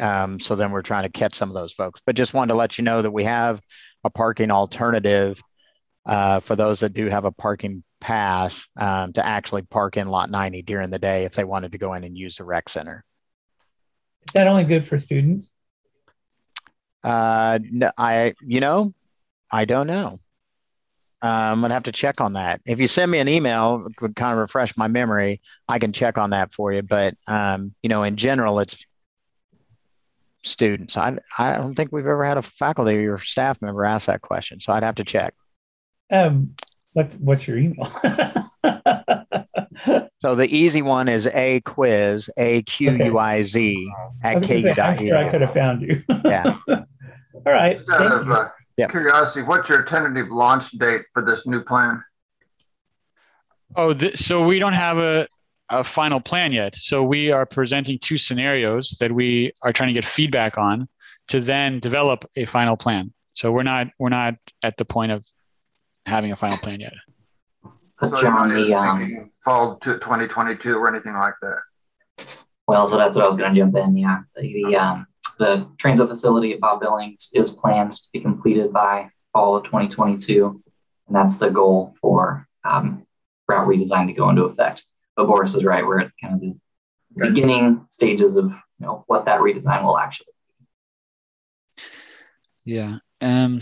um, 0.00 0.40
so 0.40 0.56
then 0.56 0.70
we're 0.70 0.80
trying 0.80 1.02
to 1.02 1.10
catch 1.10 1.34
some 1.34 1.50
of 1.50 1.54
those 1.54 1.74
folks. 1.74 2.00
But 2.06 2.16
just 2.16 2.32
wanted 2.32 2.52
to 2.52 2.58
let 2.58 2.78
you 2.78 2.84
know 2.84 3.02
that 3.02 3.10
we 3.10 3.24
have 3.24 3.60
a 4.02 4.08
parking 4.08 4.50
alternative 4.50 5.40
uh, 6.06 6.40
for 6.40 6.56
those 6.56 6.80
that 6.80 6.94
do 6.94 7.10
have 7.10 7.26
a 7.26 7.30
parking 7.30 7.84
pass 8.00 8.66
um, 8.78 9.12
to 9.12 9.24
actually 9.24 9.60
park 9.60 9.98
in 9.98 10.08
lot 10.08 10.30
90 10.30 10.62
during 10.62 10.88
the 10.88 10.98
day 10.98 11.24
if 11.24 11.34
they 11.34 11.44
wanted 11.44 11.72
to 11.72 11.78
go 11.78 11.92
in 11.92 12.02
and 12.02 12.16
use 12.16 12.36
the 12.36 12.44
rec 12.44 12.70
center. 12.70 13.04
Is 14.26 14.32
that 14.32 14.46
only 14.46 14.64
good 14.64 14.86
for 14.86 14.96
students? 14.96 15.50
Uh, 17.02 17.58
no, 17.62 17.90
I, 17.98 18.32
you 18.40 18.60
know, 18.60 18.94
I 19.50 19.66
don't 19.66 19.86
know. 19.86 20.18
Um, 21.20 21.30
I'm 21.30 21.60
gonna 21.60 21.74
have 21.74 21.84
to 21.84 21.92
check 21.92 22.22
on 22.22 22.34
that. 22.34 22.62
If 22.64 22.80
you 22.80 22.86
send 22.86 23.10
me 23.10 23.18
an 23.18 23.28
email, 23.28 23.86
would 24.00 24.16
kind 24.16 24.32
of 24.32 24.38
refresh 24.38 24.76
my 24.78 24.88
memory. 24.88 25.42
I 25.68 25.78
can 25.78 25.92
check 25.92 26.16
on 26.16 26.30
that 26.30 26.52
for 26.52 26.72
you. 26.72 26.82
But 26.82 27.16
um, 27.26 27.74
you 27.82 27.88
know, 27.88 28.02
in 28.02 28.16
general, 28.16 28.60
it's 28.60 28.84
students. 30.44 30.96
I 30.96 31.18
I 31.38 31.56
don't 31.56 31.74
think 31.74 31.90
we've 31.92 32.06
ever 32.06 32.24
had 32.24 32.38
a 32.38 32.42
faculty 32.42 33.06
or 33.06 33.18
staff 33.18 33.60
member 33.62 33.84
ask 33.84 34.06
that 34.06 34.20
question, 34.20 34.60
so 34.60 34.72
I'd 34.72 34.82
have 34.82 34.94
to 34.96 35.04
check. 35.04 35.34
Um, 36.12 36.54
what 36.92 37.12
what's 37.14 37.48
your 37.48 37.58
email? 37.58 37.86
so 40.18 40.34
the 40.34 40.46
easy 40.48 40.82
one 40.82 41.08
is 41.08 41.26
a 41.28 41.60
quiz 41.62 42.30
a 42.36 42.62
q 42.62 42.92
u 42.92 43.18
i 43.18 43.42
z 43.42 43.92
at 44.22 44.42
ku. 44.42 44.72
I'm 44.80 44.98
sure 44.98 45.16
I 45.16 45.30
could 45.30 45.40
have 45.40 45.52
found 45.52 45.82
you. 45.82 46.02
yeah. 46.24 46.56
All 46.68 47.52
right. 47.52 47.76
Just 47.76 47.90
out 47.90 48.12
of 48.12 48.30
uh, 48.30 48.48
yep. 48.76 48.90
curiosity, 48.90 49.42
what's 49.42 49.68
your 49.68 49.82
tentative 49.82 50.30
launch 50.30 50.70
date 50.72 51.02
for 51.12 51.22
this 51.22 51.46
new 51.46 51.62
plan? 51.62 52.02
Oh, 53.76 53.92
th- 53.92 54.16
so 54.16 54.46
we 54.46 54.58
don't 54.58 54.72
have 54.72 54.98
a, 54.98 55.26
a 55.68 55.82
final 55.82 56.20
plan 56.20 56.52
yet. 56.52 56.74
So 56.74 57.02
we 57.02 57.30
are 57.30 57.46
presenting 57.46 57.98
two 57.98 58.18
scenarios 58.18 58.96
that 59.00 59.12
we 59.12 59.52
are 59.62 59.72
trying 59.72 59.88
to 59.88 59.94
get 59.94 60.04
feedback 60.04 60.58
on 60.58 60.88
to 61.28 61.40
then 61.40 61.80
develop 61.80 62.24
a 62.36 62.44
final 62.44 62.76
plan. 62.76 63.12
So 63.32 63.50
we're 63.50 63.62
not 63.62 63.88
we're 63.98 64.10
not 64.10 64.34
at 64.62 64.76
the 64.76 64.84
point 64.84 65.12
of 65.12 65.26
having 66.06 66.32
a 66.32 66.36
final 66.36 66.58
plan 66.58 66.80
yet. 66.80 66.92
So 68.00 68.20
John, 68.20 68.50
the 68.50 68.74
um, 68.74 69.30
fall 69.44 69.76
to 69.78 69.94
2022 69.94 70.76
or 70.76 70.88
anything 70.88 71.14
like 71.14 71.34
that. 71.42 72.26
Well, 72.66 72.88
so 72.88 72.96
that's 72.96 73.16
what 73.16 73.24
I 73.24 73.28
was 73.28 73.36
going 73.36 73.54
to 73.54 73.60
jump 73.60 73.76
in. 73.76 73.96
Yeah, 73.96 74.20
the, 74.36 74.64
the 74.64 74.76
um, 74.76 75.06
the 75.38 75.66
transit 75.78 76.08
facility 76.08 76.52
at 76.52 76.60
Bob 76.60 76.80
Billings 76.80 77.30
is 77.34 77.52
planned 77.52 77.96
to 77.96 78.02
be 78.12 78.20
completed 78.20 78.72
by 78.72 79.10
fall 79.32 79.56
of 79.56 79.64
2022, 79.64 80.62
and 81.06 81.16
that's 81.16 81.36
the 81.36 81.50
goal 81.50 81.94
for 82.00 82.46
um, 82.64 83.06
route 83.48 83.66
redesign 83.66 84.06
to 84.06 84.12
go 84.12 84.28
into 84.30 84.44
effect. 84.44 84.84
But 85.16 85.26
Boris 85.26 85.54
is 85.54 85.64
right; 85.64 85.86
we're 85.86 86.00
at 86.00 86.10
kind 86.22 86.34
of 86.34 86.40
the 86.40 86.56
okay. 87.22 87.30
beginning 87.30 87.86
stages 87.90 88.36
of 88.36 88.46
you 88.50 88.86
know 88.86 89.04
what 89.06 89.26
that 89.26 89.40
redesign 89.40 89.84
will 89.84 89.98
actually. 89.98 90.26
be. 91.76 91.82
Yeah. 92.64 92.98
Um, 93.20 93.60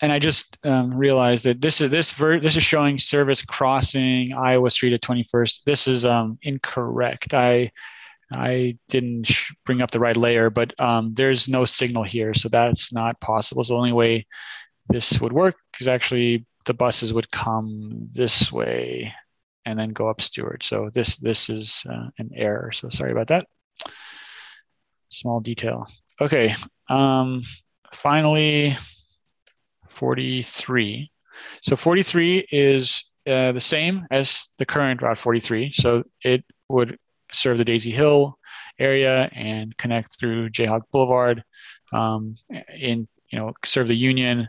and 0.00 0.12
I 0.12 0.18
just 0.18 0.58
um, 0.64 0.94
realized 0.94 1.44
that 1.44 1.60
this 1.60 1.80
is 1.80 1.90
this 1.90 2.12
ver- 2.12 2.40
this 2.40 2.56
is 2.56 2.62
showing 2.62 2.98
service 2.98 3.42
crossing 3.42 4.34
Iowa 4.34 4.70
Street 4.70 4.92
at 4.92 5.02
21st. 5.02 5.60
This 5.64 5.88
is 5.88 6.04
um, 6.04 6.38
incorrect. 6.42 7.32
I 7.32 7.70
I 8.34 8.76
didn't 8.88 9.24
sh- 9.24 9.52
bring 9.64 9.82
up 9.82 9.90
the 9.90 10.00
right 10.00 10.16
layer, 10.16 10.50
but 10.50 10.78
um, 10.80 11.14
there's 11.14 11.48
no 11.48 11.64
signal 11.64 12.02
here, 12.02 12.34
so 12.34 12.48
that's 12.48 12.92
not 12.92 13.20
possible. 13.20 13.62
So 13.62 13.74
the 13.74 13.78
only 13.78 13.92
way 13.92 14.26
this 14.88 15.20
would 15.20 15.32
work 15.32 15.56
is 15.80 15.88
actually 15.88 16.44
the 16.66 16.74
buses 16.74 17.12
would 17.12 17.30
come 17.30 18.08
this 18.12 18.50
way 18.50 19.12
and 19.64 19.78
then 19.78 19.90
go 19.90 20.08
up 20.08 20.20
Stewart. 20.20 20.62
So 20.62 20.90
this 20.92 21.16
this 21.16 21.48
is 21.48 21.84
uh, 21.88 22.08
an 22.18 22.30
error. 22.34 22.70
So 22.72 22.88
sorry 22.88 23.12
about 23.12 23.28
that. 23.28 23.46
Small 25.08 25.40
detail. 25.40 25.86
Okay. 26.20 26.54
Um, 26.88 27.42
finally, 27.92 28.76
43. 29.88 31.10
So 31.62 31.76
43 31.76 32.46
is 32.50 33.04
uh, 33.26 33.52
the 33.52 33.60
same 33.60 34.06
as 34.10 34.48
the 34.58 34.66
current 34.66 35.02
Route 35.02 35.18
43. 35.18 35.72
So 35.72 36.04
it 36.22 36.44
would 36.68 36.98
serve 37.32 37.58
the 37.58 37.64
Daisy 37.64 37.90
Hill 37.90 38.38
area 38.78 39.28
and 39.32 39.76
connect 39.76 40.18
through 40.18 40.50
Jayhawk 40.50 40.82
Boulevard, 40.92 41.42
um, 41.92 42.36
in 42.78 43.08
you 43.30 43.38
know 43.38 43.52
serve 43.64 43.88
the 43.88 43.96
Union 43.96 44.48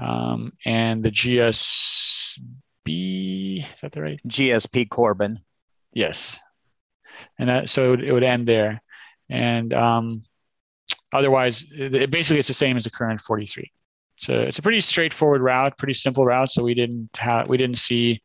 um, 0.00 0.52
and 0.64 1.02
the 1.02 1.10
GSP. 1.10 2.38
Is 3.74 3.80
that 3.80 3.92
the 3.92 4.02
right? 4.02 4.20
GSP 4.28 4.88
Corbin. 4.88 5.40
Yes, 5.92 6.40
and 7.38 7.48
that 7.48 7.68
so 7.68 7.94
it 7.94 8.10
would 8.10 8.24
end 8.24 8.46
there, 8.46 8.82
and 9.28 9.72
um, 9.72 10.24
otherwise, 11.12 11.64
it, 11.72 12.10
basically 12.10 12.38
it's 12.38 12.48
the 12.48 12.54
same 12.54 12.76
as 12.76 12.84
the 12.84 12.90
current 12.90 13.20
43. 13.20 13.70
So 14.16 14.34
it's 14.34 14.58
a 14.58 14.62
pretty 14.62 14.80
straightforward 14.80 15.42
route, 15.42 15.76
pretty 15.76 15.94
simple 15.94 16.24
route. 16.24 16.50
So 16.50 16.62
we 16.62 16.74
didn't 16.74 17.16
have 17.16 17.48
we 17.48 17.56
didn't 17.56 17.78
see 17.78 18.22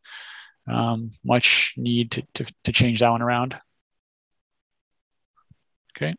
um, 0.68 1.12
much 1.24 1.74
need 1.76 2.12
to, 2.12 2.22
to, 2.34 2.52
to 2.64 2.72
change 2.72 3.00
that 3.00 3.10
one 3.10 3.22
around. 3.22 3.56
Okay. 5.96 6.14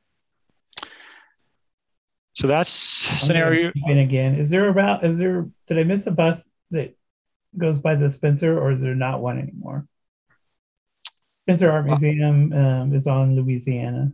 So 2.33 2.47
that's 2.47 2.69
scenario. 2.69 3.71
And 3.87 3.99
again, 3.99 4.35
is 4.35 4.49
there 4.49 4.67
about 4.69 5.05
is 5.05 5.17
there 5.17 5.49
did 5.67 5.79
I 5.79 5.83
miss 5.83 6.07
a 6.07 6.11
bus 6.11 6.49
that 6.71 6.95
goes 7.57 7.79
by 7.79 7.95
the 7.95 8.09
Spencer 8.09 8.59
or 8.59 8.71
is 8.71 8.81
there 8.81 8.95
not 8.95 9.21
one 9.21 9.39
anymore? 9.39 9.87
Spencer 11.45 11.71
Art 11.71 11.85
Museum 11.85 12.53
um, 12.53 12.93
is 12.93 13.07
on 13.07 13.35
Louisiana. 13.35 14.11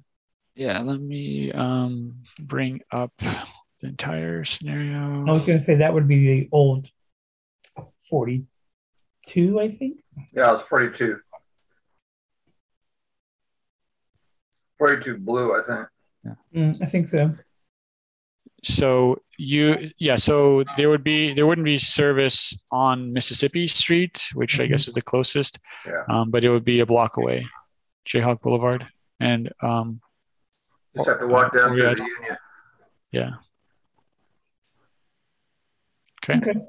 Yeah, 0.55 0.80
let 0.80 0.99
me 0.99 1.51
um, 1.51 2.15
bring 2.39 2.81
up 2.91 3.14
the 3.18 3.88
entire 3.88 4.43
scenario. 4.43 5.26
I 5.27 5.31
was 5.31 5.45
going 5.45 5.59
to 5.59 5.64
say 5.64 5.76
that 5.76 5.93
would 5.93 6.07
be 6.07 6.41
the 6.41 6.49
old 6.51 6.89
42, 8.09 9.59
I 9.59 9.69
think. 9.69 9.99
Yeah, 10.31 10.53
it's 10.53 10.64
42. 10.64 11.19
42 14.80 15.18
blue, 15.18 15.59
I 15.59 15.64
think. 15.64 15.88
Yeah. 16.23 16.34
Mm, 16.55 16.81
I 16.81 16.85
think 16.85 17.07
so. 17.07 17.35
So 18.68 19.22
you, 19.38 19.88
yeah, 19.98 20.18
so 20.18 20.64
there 20.76 20.89
would 20.89 21.03
be 21.03 21.34
there 21.34 21.48
wouldn't 21.48 21.64
be 21.64 21.77
service 21.77 22.53
on 22.69 23.14
Mississippi 23.14 23.68
Street, 23.68 24.27
which 24.34 24.53
mm-hmm. 24.53 24.64
I 24.64 24.65
guess 24.68 24.88
is 24.88 24.94
the 24.94 25.02
closest. 25.02 25.60
Yeah. 25.85 26.03
Um, 26.10 26.31
but 26.31 26.44
it 26.44 26.49
would 26.49 26.65
be 26.65 26.81
a 26.81 26.85
block 26.85 27.15
away, 27.15 27.48
Jayhawk 28.06 28.41
Boulevard, 28.41 28.85
and 29.22 29.52
um, 29.61 30.02
just 30.95 31.07
have 31.07 31.19
to 31.19 31.27
walk 31.27 31.56
down 31.56 31.69
to 31.69 31.76
the 31.76 31.89
Union. 31.89 32.38
Yeah. 33.11 33.31
Okay. 36.23 36.39
okay. 36.39 36.60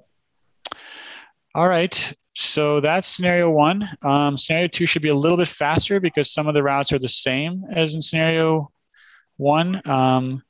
All 1.54 1.68
right. 1.68 2.14
So 2.36 2.80
that's 2.80 3.08
scenario 3.08 3.50
one. 3.50 3.88
Um, 4.04 4.36
scenario 4.36 4.68
two 4.68 4.86
should 4.86 5.02
be 5.02 5.08
a 5.08 5.14
little 5.14 5.36
bit 5.36 5.48
faster 5.48 5.98
because 5.98 6.32
some 6.32 6.46
of 6.46 6.54
the 6.54 6.62
routes 6.62 6.92
are 6.92 7.00
the 7.00 7.08
same 7.08 7.64
as 7.72 7.96
in 7.96 8.00
scenario 8.00 8.70
one. 9.36 9.82
Um, 9.88 10.44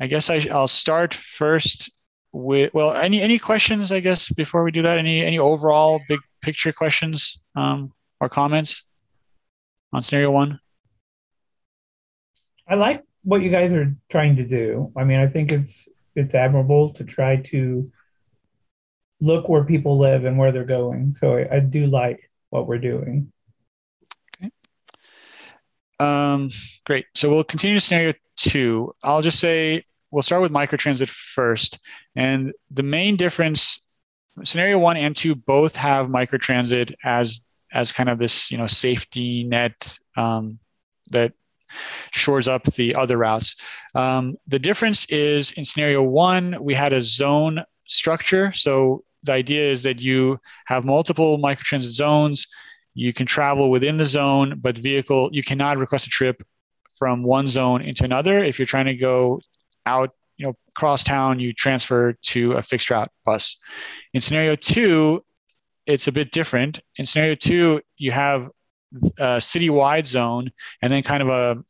I 0.00 0.06
guess 0.06 0.30
I, 0.30 0.40
will 0.50 0.66
start 0.66 1.14
first 1.14 1.90
with 2.32 2.74
well, 2.74 2.92
any 2.92 3.22
any 3.22 3.38
questions? 3.38 3.92
I 3.92 4.00
guess 4.00 4.30
before 4.30 4.62
we 4.62 4.70
do 4.70 4.82
that, 4.82 4.98
any 4.98 5.24
any 5.24 5.38
overall 5.38 6.00
big 6.08 6.20
picture 6.42 6.72
questions 6.72 7.42
um, 7.54 7.92
or 8.20 8.28
comments 8.28 8.82
on 9.92 10.02
scenario 10.02 10.30
one? 10.30 10.60
I 12.68 12.74
like 12.74 13.02
what 13.22 13.42
you 13.42 13.50
guys 13.50 13.72
are 13.74 13.94
trying 14.10 14.36
to 14.36 14.44
do. 14.44 14.92
I 14.96 15.04
mean, 15.04 15.18
I 15.18 15.26
think 15.26 15.50
it's 15.50 15.88
it's 16.14 16.34
admirable 16.34 16.92
to 16.94 17.04
try 17.04 17.36
to 17.36 17.90
look 19.20 19.48
where 19.48 19.64
people 19.64 19.98
live 19.98 20.24
and 20.24 20.36
where 20.36 20.52
they're 20.52 20.64
going. 20.64 21.12
So 21.12 21.36
I, 21.36 21.56
I 21.56 21.60
do 21.60 21.86
like 21.86 22.30
what 22.50 22.66
we're 22.66 22.78
doing. 22.78 23.32
Um, 25.98 26.50
great. 26.84 27.06
So 27.14 27.30
we'll 27.30 27.44
continue 27.44 27.76
to 27.76 27.80
scenario 27.80 28.14
two. 28.36 28.94
I'll 29.02 29.22
just 29.22 29.38
say 29.38 29.84
we'll 30.10 30.22
start 30.22 30.42
with 30.42 30.52
microtransit 30.52 31.08
first. 31.08 31.78
And 32.14 32.52
the 32.70 32.82
main 32.82 33.16
difference, 33.16 33.84
scenario 34.44 34.78
one 34.78 34.96
and 34.96 35.16
two 35.16 35.34
both 35.34 35.76
have 35.76 36.08
microtransit 36.08 36.92
as 37.04 37.40
as 37.72 37.92
kind 37.92 38.08
of 38.08 38.18
this 38.18 38.50
you 38.50 38.58
know 38.58 38.66
safety 38.66 39.44
net 39.44 39.98
um, 40.16 40.58
that 41.10 41.32
shores 42.12 42.48
up 42.48 42.64
the 42.64 42.94
other 42.94 43.16
routes. 43.18 43.56
Um, 43.94 44.36
the 44.46 44.58
difference 44.58 45.06
is 45.06 45.52
in 45.52 45.64
scenario 45.64 46.02
one, 46.02 46.56
we 46.60 46.74
had 46.74 46.92
a 46.92 47.00
zone 47.00 47.62
structure. 47.84 48.52
So 48.52 49.04
the 49.22 49.32
idea 49.32 49.70
is 49.70 49.82
that 49.82 50.00
you 50.00 50.38
have 50.66 50.84
multiple 50.84 51.38
microtransit 51.38 51.92
zones. 51.92 52.46
You 52.96 53.12
can 53.12 53.26
travel 53.26 53.70
within 53.70 53.98
the 53.98 54.06
zone, 54.06 54.58
but 54.58 54.78
vehicle 54.78 55.28
you 55.30 55.42
cannot 55.42 55.76
request 55.76 56.06
a 56.06 56.10
trip 56.10 56.42
from 56.98 57.22
one 57.22 57.46
zone 57.46 57.82
into 57.82 58.04
another. 58.04 58.42
If 58.42 58.58
you're 58.58 58.64
trying 58.64 58.86
to 58.86 58.94
go 58.94 59.40
out, 59.84 60.12
you 60.38 60.46
know, 60.46 60.54
cross 60.74 61.04
town, 61.04 61.38
you 61.38 61.52
transfer 61.52 62.14
to 62.14 62.52
a 62.52 62.62
fixed 62.62 62.90
route 62.90 63.10
bus. 63.26 63.58
In 64.14 64.22
scenario 64.22 64.56
two, 64.56 65.22
it's 65.84 66.08
a 66.08 66.12
bit 66.12 66.32
different. 66.32 66.80
In 66.96 67.04
scenario 67.04 67.34
two, 67.34 67.82
you 67.98 68.12
have 68.12 68.50
a 69.18 69.36
citywide 69.40 70.06
zone 70.06 70.50
and 70.80 70.90
then 70.90 71.02
kind 71.02 71.22
of 71.22 71.28
a 71.28 71.62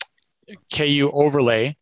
KU 0.72 1.10
overlay. 1.12 1.76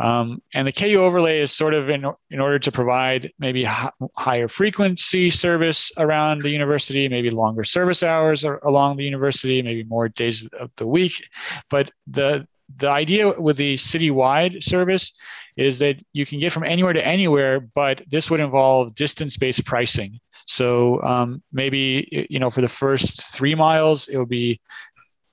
Um, 0.00 0.40
and 0.54 0.66
the 0.66 0.72
KU 0.72 0.96
overlay 0.96 1.40
is 1.40 1.52
sort 1.52 1.74
of 1.74 1.90
in, 1.90 2.06
in 2.30 2.40
order 2.40 2.58
to 2.58 2.72
provide 2.72 3.30
maybe 3.38 3.66
h- 3.66 3.90
higher 4.16 4.48
frequency 4.48 5.28
service 5.28 5.92
around 5.98 6.40
the 6.40 6.48
university, 6.48 7.06
maybe 7.06 7.28
longer 7.28 7.64
service 7.64 8.02
hours 8.02 8.42
along 8.62 8.96
the 8.96 9.04
university, 9.04 9.60
maybe 9.60 9.84
more 9.84 10.08
days 10.08 10.48
of 10.58 10.70
the 10.76 10.86
week. 10.86 11.28
But 11.68 11.90
the 12.06 12.46
the 12.76 12.88
idea 12.88 13.38
with 13.38 13.56
the 13.56 13.74
citywide 13.74 14.62
service 14.62 15.12
is 15.56 15.80
that 15.80 15.96
you 16.12 16.24
can 16.24 16.38
get 16.38 16.52
from 16.52 16.64
anywhere 16.64 16.92
to 16.92 17.04
anywhere, 17.04 17.60
but 17.60 18.00
this 18.08 18.30
would 18.30 18.40
involve 18.40 18.94
distance-based 18.94 19.66
pricing. 19.66 20.20
So 20.46 21.02
um, 21.02 21.42
maybe 21.52 22.26
you 22.30 22.38
know 22.38 22.48
for 22.48 22.62
the 22.62 22.68
first 22.68 23.22
three 23.34 23.54
miles, 23.54 24.08
it 24.08 24.16
would 24.16 24.28
be 24.30 24.60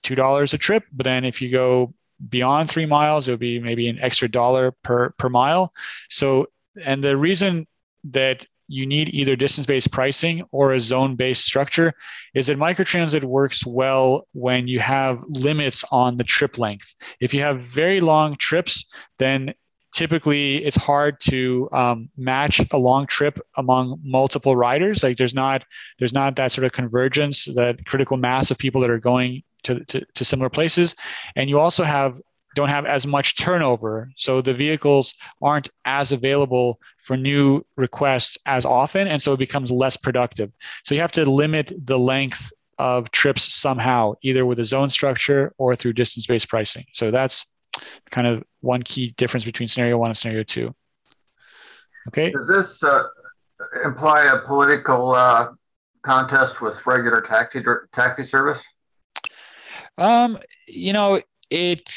two 0.04 0.16
dollars 0.16 0.54
a 0.54 0.58
trip. 0.58 0.84
But 0.92 1.06
then 1.06 1.24
if 1.24 1.42
you 1.42 1.52
go 1.52 1.94
beyond 2.30 2.70
three 2.70 2.86
miles, 2.86 3.28
it 3.28 3.32
would 3.32 3.40
be 3.40 3.60
maybe 3.60 3.88
an 3.88 4.00
extra 4.00 4.30
dollar 4.30 4.72
per 4.84 5.12
per 5.12 5.30
mile. 5.30 5.74
So, 6.10 6.48
and 6.84 7.04
the 7.04 7.18
reason 7.18 7.68
that 8.06 8.46
you 8.68 8.86
need 8.86 9.10
either 9.14 9.36
distance-based 9.36 9.92
pricing 9.92 10.44
or 10.52 10.74
a 10.74 10.80
zone-based 10.80 11.46
structure 11.46 11.94
is 12.34 12.48
that 12.48 12.58
microtransit 12.58 13.24
works 13.24 13.66
well 13.66 14.28
when 14.34 14.68
you 14.68 14.80
have 14.80 15.24
limits 15.28 15.86
on 15.92 16.18
the 16.18 16.24
trip 16.24 16.58
length. 16.58 16.94
If 17.22 17.34
you 17.34 17.42
have 17.42 17.62
very 17.62 18.02
long 18.02 18.36
trips, 18.36 18.86
then 19.20 19.54
typically 19.94 20.58
it's 20.66 20.76
hard 20.76 21.20
to 21.20 21.70
um, 21.72 22.10
match 22.18 22.62
a 22.72 22.78
long 22.78 23.08
trip 23.08 23.40
among 23.56 24.00
multiple 24.04 24.56
riders 24.56 25.02
like 25.02 25.18
there's 25.18 25.34
not 25.34 25.64
there's 25.98 26.14
not 26.14 26.36
that 26.36 26.52
sort 26.52 26.66
of 26.66 26.72
convergence 26.74 27.46
that 27.56 27.84
critical 27.86 28.18
mass 28.18 28.52
of 28.52 28.58
people 28.58 28.82
that 28.82 28.90
are 28.90 29.00
going 29.00 29.42
to, 29.64 29.84
to, 29.86 30.26
similar 30.26 30.50
places. 30.50 30.96
And 31.36 31.50
you 31.50 31.60
also 31.60 31.84
have 31.84 32.20
don't 32.56 32.70
have 32.70 32.88
as 32.88 33.06
much 33.06 33.38
turnover. 33.38 34.10
So 34.16 34.42
the 34.42 34.54
vehicles 34.54 35.14
aren't 35.44 35.70
as 35.86 36.12
available 36.12 36.80
for 36.98 37.16
new 37.16 37.64
requests 37.76 38.36
as 38.48 38.66
often. 38.66 39.08
And 39.08 39.22
so 39.22 39.34
it 39.34 39.38
becomes 39.38 39.70
less 39.70 39.96
productive. 39.96 40.52
So 40.84 40.96
you 40.96 41.02
have 41.02 41.12
to 41.14 41.30
limit 41.30 41.72
the 41.86 42.00
length 42.00 42.52
of 42.80 43.12
trips 43.12 43.54
somehow, 43.54 44.14
either 44.24 44.44
with 44.44 44.60
a 44.60 44.64
zone 44.64 44.90
structure 44.90 45.54
or 45.60 45.76
through 45.76 45.94
distance 45.94 46.26
based 46.26 46.50
pricing. 46.50 46.86
So 46.94 47.12
that's 47.12 47.46
kind 48.10 48.26
of 48.26 48.44
one 48.62 48.82
key 48.82 49.14
difference 49.18 49.46
between 49.46 49.68
scenario 49.68 49.98
one 50.00 50.10
and 50.10 50.18
scenario 50.18 50.44
two. 50.44 50.74
Okay. 52.08 52.32
Does 52.32 52.48
this 52.48 52.84
uh, 52.84 53.04
imply 53.84 54.26
a 54.26 54.40
political 54.48 55.14
uh, 55.14 55.50
contest 56.04 56.62
with 56.62 56.76
regular 56.86 57.22
taxi 57.22 57.64
taxi 57.94 58.24
service? 58.24 58.64
Um, 59.98 60.40
you 60.68 60.94
know, 60.94 61.22
it 61.50 61.90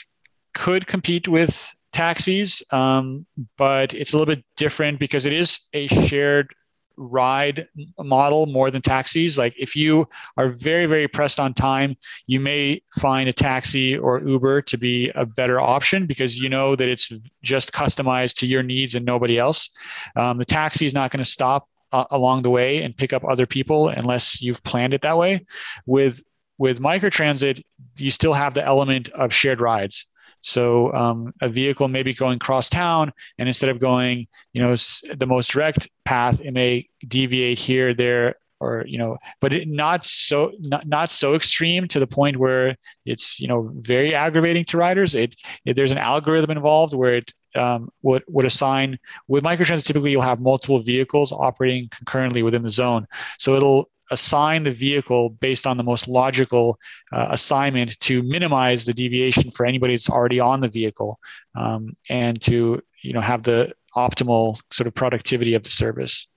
could 0.54 0.86
compete 0.86 1.28
with 1.28 1.74
taxis, 1.92 2.62
um, 2.72 3.26
but 3.56 3.94
it's 3.94 4.12
a 4.12 4.18
little 4.18 4.34
bit 4.34 4.44
different 4.56 4.98
because 4.98 5.26
it 5.26 5.32
is 5.32 5.68
a 5.72 5.86
shared 5.88 6.54
ride 6.96 7.66
model 7.98 8.46
more 8.46 8.70
than 8.70 8.82
taxis. 8.82 9.38
Like 9.38 9.54
if 9.58 9.74
you 9.74 10.06
are 10.36 10.48
very, 10.48 10.86
very 10.86 11.08
pressed 11.08 11.40
on 11.40 11.54
time, 11.54 11.96
you 12.26 12.38
may 12.40 12.82
find 12.98 13.28
a 13.28 13.32
taxi 13.32 13.96
or 13.96 14.20
Uber 14.20 14.62
to 14.62 14.76
be 14.76 15.10
a 15.14 15.24
better 15.24 15.60
option 15.60 16.06
because 16.06 16.38
you 16.38 16.48
know 16.48 16.76
that 16.76 16.88
it's 16.88 17.10
just 17.42 17.72
customized 17.72 18.34
to 18.36 18.46
your 18.46 18.62
needs 18.62 18.94
and 18.94 19.04
nobody 19.04 19.38
else. 19.38 19.70
Um, 20.14 20.38
the 20.38 20.44
taxi 20.44 20.86
is 20.86 20.94
not 20.94 21.10
going 21.10 21.24
to 21.24 21.30
stop 21.30 21.68
uh, 21.92 22.04
along 22.10 22.42
the 22.42 22.50
way 22.50 22.82
and 22.82 22.96
pick 22.96 23.12
up 23.12 23.24
other 23.24 23.46
people 23.46 23.88
unless 23.88 24.40
you've 24.42 24.62
planned 24.62 24.94
it 24.94 25.00
that 25.00 25.16
way. 25.16 25.46
With 25.86 26.22
with 26.60 26.78
microtransit, 26.78 27.62
you 27.96 28.10
still 28.10 28.34
have 28.34 28.52
the 28.52 28.62
element 28.62 29.08
of 29.10 29.32
shared 29.32 29.62
rides. 29.62 30.04
So 30.42 30.92
um, 30.92 31.32
a 31.40 31.48
vehicle 31.48 31.88
may 31.88 32.02
be 32.02 32.12
going 32.12 32.38
cross 32.38 32.68
town, 32.68 33.12
and 33.38 33.48
instead 33.48 33.70
of 33.70 33.78
going, 33.78 34.26
you 34.52 34.62
know, 34.62 34.76
the 35.16 35.26
most 35.26 35.50
direct 35.50 35.88
path, 36.04 36.38
it 36.42 36.52
may 36.52 36.86
deviate 37.08 37.58
here, 37.58 37.94
there, 37.94 38.36
or 38.60 38.84
you 38.86 38.98
know, 38.98 39.16
but 39.40 39.54
it, 39.54 39.68
not 39.68 40.04
so 40.04 40.52
not, 40.60 40.86
not 40.86 41.10
so 41.10 41.34
extreme 41.34 41.88
to 41.88 41.98
the 41.98 42.06
point 42.06 42.36
where 42.36 42.76
it's 43.06 43.40
you 43.40 43.48
know 43.48 43.72
very 43.76 44.14
aggravating 44.14 44.66
to 44.66 44.76
riders. 44.76 45.14
It, 45.14 45.36
it 45.64 45.76
there's 45.76 45.92
an 45.92 45.98
algorithm 45.98 46.50
involved 46.50 46.92
where 46.92 47.14
it 47.16 47.32
um, 47.54 47.88
would 48.02 48.22
would 48.28 48.44
assign 48.44 48.98
with 49.28 49.44
microtransit. 49.44 49.86
Typically, 49.86 50.10
you'll 50.10 50.20
have 50.20 50.40
multiple 50.40 50.80
vehicles 50.82 51.32
operating 51.32 51.88
concurrently 51.88 52.42
within 52.42 52.62
the 52.62 52.70
zone, 52.70 53.06
so 53.38 53.56
it'll 53.56 53.88
assign 54.10 54.64
the 54.64 54.72
vehicle 54.72 55.30
based 55.30 55.66
on 55.66 55.76
the 55.76 55.82
most 55.82 56.08
logical 56.08 56.78
uh, 57.12 57.28
assignment 57.30 57.98
to 58.00 58.22
minimize 58.22 58.84
the 58.84 58.94
deviation 58.94 59.50
for 59.50 59.66
anybody 59.66 59.94
that's 59.94 60.10
already 60.10 60.40
on 60.40 60.60
the 60.60 60.68
vehicle 60.68 61.18
um, 61.54 61.92
and 62.08 62.40
to 62.40 62.80
you 63.02 63.12
know 63.12 63.20
have 63.20 63.42
the 63.42 63.72
optimal 63.96 64.60
sort 64.70 64.86
of 64.86 64.94
productivity 64.94 65.54
of 65.54 65.62
the 65.62 65.70
service. 65.70 66.28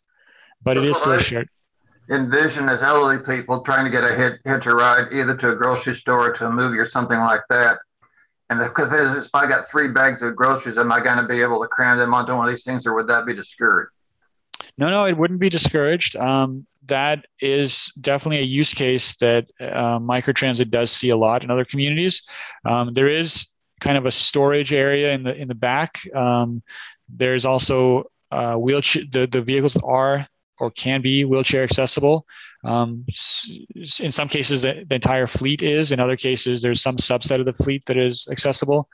But 0.61 0.77
it 0.77 0.85
is 0.85 0.97
still 0.97 1.17
shared. 1.17 1.49
Envision 2.09 2.67
as 2.67 2.83
elderly 2.83 3.17
people 3.17 3.61
trying 3.61 3.85
to 3.85 3.91
get 3.91 4.03
a 4.03 4.13
hit, 4.13 4.39
hitch 4.43 4.65
a 4.65 4.75
ride 4.75 5.13
either 5.13 5.35
to 5.37 5.51
a 5.51 5.55
grocery 5.55 5.93
store 5.93 6.29
or 6.29 6.33
to 6.33 6.47
a 6.47 6.51
movie 6.51 6.77
or 6.77 6.85
something 6.85 7.19
like 7.19 7.41
that. 7.49 7.79
And 8.49 8.59
because 8.59 8.91
if 9.25 9.33
I 9.33 9.47
got 9.47 9.69
three 9.71 9.87
bags 9.87 10.21
of 10.21 10.35
groceries, 10.35 10.77
am 10.77 10.91
I 10.91 10.99
going 10.99 11.17
to 11.17 11.23
be 11.23 11.41
able 11.41 11.61
to 11.61 11.67
cram 11.67 11.97
them 11.97 12.13
onto 12.13 12.35
one 12.35 12.47
of 12.47 12.51
these 12.51 12.63
things, 12.63 12.85
or 12.85 12.93
would 12.93 13.07
that 13.07 13.25
be 13.25 13.33
discouraged? 13.33 13.92
No, 14.77 14.89
no, 14.89 15.05
it 15.05 15.17
wouldn't 15.17 15.39
be 15.39 15.49
discouraged. 15.49 16.15
Um, 16.15 16.65
that 16.85 17.25
is 17.39 17.91
definitely 18.01 18.39
a 18.39 18.43
use 18.43 18.73
case 18.73 19.15
that 19.17 19.49
uh, 19.59 19.99
microtransit 19.99 20.69
does 20.69 20.91
see 20.91 21.09
a 21.09 21.17
lot 21.17 21.43
in 21.43 21.51
other 21.51 21.65
communities. 21.65 22.23
Um, 22.65 22.93
there 22.93 23.07
is 23.07 23.47
kind 23.79 23.97
of 23.97 24.05
a 24.05 24.11
storage 24.11 24.73
area 24.73 25.13
in 25.13 25.23
the 25.23 25.35
in 25.35 25.47
the 25.47 25.55
back. 25.55 25.99
Um, 26.15 26.61
there's 27.09 27.45
also 27.45 28.05
uh, 28.31 28.55
wheelchair. 28.55 29.03
The, 29.09 29.27
the 29.27 29.41
vehicles 29.41 29.77
are 29.77 30.27
or 30.59 30.71
can 30.71 31.01
be 31.01 31.25
wheelchair 31.25 31.63
accessible. 31.63 32.25
Um, 32.63 33.05
in 33.99 34.11
some 34.11 34.29
cases, 34.29 34.61
the, 34.61 34.85
the, 34.87 34.95
entire 34.95 35.27
fleet 35.27 35.61
is. 35.61 35.91
In 35.91 35.99
other 35.99 36.15
cases, 36.15 36.61
there's 36.61 36.81
some 36.81 36.97
subset 36.97 37.39
of 37.39 37.45
the 37.45 37.63
fleet 37.63 37.83
that 37.85 37.97
is 37.97 38.27
accessible. 38.31 38.87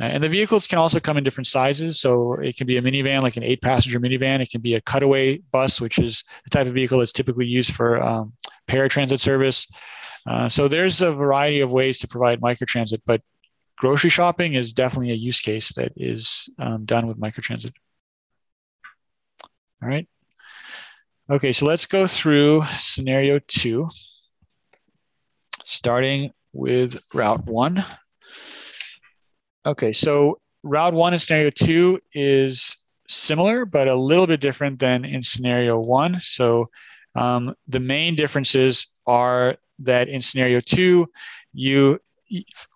Uh, 0.00 0.04
and 0.04 0.24
the 0.24 0.28
vehicles 0.28 0.66
can 0.66 0.78
also 0.78 0.98
come 0.98 1.18
in 1.18 1.24
different 1.24 1.46
sizes. 1.46 2.00
So 2.00 2.34
it 2.34 2.56
can 2.56 2.66
be 2.66 2.78
a 2.78 2.82
minivan, 2.82 3.20
like 3.20 3.36
an 3.36 3.42
eight 3.44 3.60
passenger 3.60 4.00
minivan. 4.00 4.40
It 4.40 4.50
can 4.50 4.62
be 4.62 4.74
a 4.74 4.80
cutaway 4.80 5.38
bus, 5.52 5.80
which 5.80 5.98
is 5.98 6.24
the 6.44 6.50
type 6.50 6.66
of 6.66 6.74
vehicle 6.74 6.98
that's 6.98 7.12
typically 7.12 7.46
used 7.46 7.74
for 7.74 8.02
um, 8.02 8.32
paratransit 8.66 9.20
service. 9.20 9.66
Uh, 10.28 10.48
so 10.48 10.68
there's 10.68 11.02
a 11.02 11.12
variety 11.12 11.60
of 11.60 11.72
ways 11.72 11.98
to 11.98 12.08
provide 12.08 12.40
microtransit, 12.40 13.00
but 13.06 13.20
grocery 13.76 14.10
shopping 14.10 14.54
is 14.54 14.72
definitely 14.72 15.10
a 15.10 15.14
use 15.14 15.40
case 15.40 15.72
that 15.74 15.92
is 15.96 16.48
um, 16.58 16.84
done 16.84 17.06
with 17.06 17.18
microtransit. 17.18 17.72
All 19.82 19.88
right. 19.88 20.06
Okay, 21.30 21.52
so 21.52 21.64
let's 21.64 21.86
go 21.86 22.06
through 22.06 22.64
scenario 22.76 23.38
two, 23.46 23.88
starting 25.64 26.32
with 26.52 27.02
route 27.14 27.46
one. 27.46 27.84
Okay, 29.66 29.92
so 29.92 30.38
route 30.62 30.94
one 30.94 31.12
in 31.12 31.18
scenario 31.18 31.50
two 31.50 32.00
is 32.14 32.76
similar, 33.08 33.64
but 33.64 33.88
a 33.88 33.94
little 33.94 34.26
bit 34.26 34.40
different 34.40 34.78
than 34.78 35.04
in 35.04 35.22
scenario 35.22 35.78
one. 35.78 36.20
So 36.20 36.70
um, 37.14 37.54
the 37.68 37.80
main 37.80 38.14
differences 38.14 38.86
are 39.06 39.56
that 39.80 40.08
in 40.08 40.20
scenario 40.20 40.60
two, 40.60 41.08
you 41.52 42.00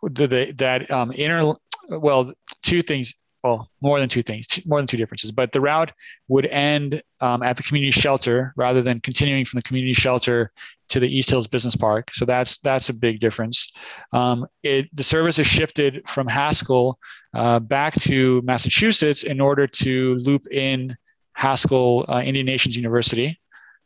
the, 0.02 0.27
the 0.27 0.52
that 0.59 0.90
um, 0.90 1.12
inner 1.15 1.55
well 1.89 2.32
two 2.62 2.82
things 2.82 3.15
well, 3.44 3.69
more 3.82 4.01
than 4.01 4.09
two 4.09 4.23
things, 4.23 4.59
more 4.65 4.81
than 4.81 4.86
two 4.86 4.97
differences. 4.97 5.31
But 5.31 5.52
the 5.52 5.61
route 5.61 5.93
would 6.28 6.47
end 6.47 7.02
um, 7.20 7.43
at 7.43 7.59
the 7.59 7.62
community 7.62 7.90
shelter 7.90 8.55
rather 8.56 8.81
than 8.81 9.01
continuing 9.01 9.44
from 9.44 9.59
the 9.59 9.62
community 9.62 9.93
shelter 9.93 10.51
to 10.95 11.01
the 11.01 11.09
East 11.09 11.31
Hills 11.31 11.47
Business 11.47 11.77
Park. 11.77 12.11
So 12.12 12.25
that's 12.25 12.59
that's 12.59 12.89
a 12.89 12.95
big 12.95 13.21
difference. 13.21 13.73
Um, 14.12 14.47
it, 14.62 14.89
the 14.95 15.03
service 15.03 15.39
is 15.39 15.47
shifted 15.47 16.03
from 16.09 16.27
Haskell 16.27 16.99
uh, 17.35 17.61
back 17.61 17.95
to 18.03 18.41
Massachusetts 18.43 19.23
in 19.23 19.41
order 19.41 19.66
to 19.66 20.15
loop 20.16 20.47
in 20.51 20.97
Haskell 21.35 22.07
uh, 22.09 22.23
Indian 22.23 22.47
Nations 22.47 22.77
University. 22.77 23.39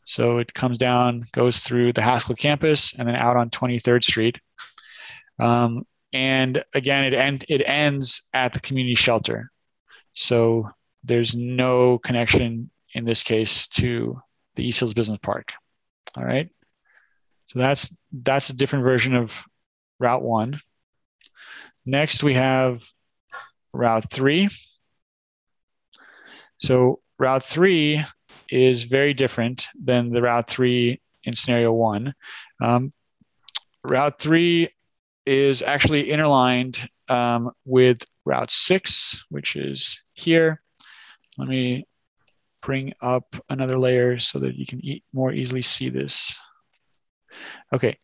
So 0.05 0.39
it 0.39 0.55
comes 0.55 0.79
down, 0.79 1.27
goes 1.33 1.59
through 1.59 1.93
the 1.93 2.03
Haskell 2.03 2.37
campus, 2.37 2.95
and 2.99 3.07
then 3.07 3.17
out 3.17 3.37
on 3.37 3.51
23rd 3.51 4.05
Street. 4.05 4.41
Um, 5.39 5.85
and 6.13 6.65
again 6.75 7.05
it 7.05 7.15
end 7.15 7.45
it 7.49 7.63
ends 7.67 8.29
at 8.33 8.53
the 8.53 8.61
community 8.61 8.95
shelter 8.95 9.51
so 10.15 10.69
there's 11.05 11.35
no 11.35 11.99
connection 11.99 12.71
in 12.95 13.05
this 13.05 13.23
case 13.23 13.67
to 13.67 14.19
the 14.55 14.67
east 14.67 14.81
hills 14.81 14.95
business 14.95 15.19
park 15.23 15.53
all 16.17 16.25
right 16.25 16.49
so 17.49 17.59
that's 17.59 17.95
that's 18.23 18.51
a 18.51 18.57
different 18.57 18.85
version 18.85 19.15
of 19.15 19.45
route 19.99 20.23
one 20.23 20.61
next 21.85 22.23
we 22.23 22.35
have 22.35 22.83
Route 23.73 24.11
3. 24.11 24.49
So 26.59 27.01
Route 27.19 27.45
3 27.45 28.05
is 28.51 28.85
very 28.85 29.15
different 29.15 29.67
than 29.83 30.11
the 30.11 30.23
Route 30.23 30.49
3 30.49 31.01
in 31.25 31.33
scenario 31.35 31.73
1. 31.73 32.15
Um, 32.63 32.93
route 33.85 34.19
3 34.19 34.69
is 35.27 35.63
actually 35.63 36.11
interlined 36.11 36.89
um, 37.09 37.51
with 37.65 38.05
Route 38.25 38.51
6, 38.51 39.25
which 39.29 39.57
is 39.57 40.03
here. 40.13 40.63
Let 41.37 41.49
me 41.49 41.87
bring 42.61 42.93
up 43.01 43.37
another 43.49 43.79
layer 43.79 44.19
so 44.19 44.41
that 44.41 44.57
you 44.57 44.67
can 44.67 44.85
e 44.85 45.03
more 45.13 45.33
easily 45.33 45.63
see 45.63 45.89
this. 45.89 46.37
Okay, 47.73 47.99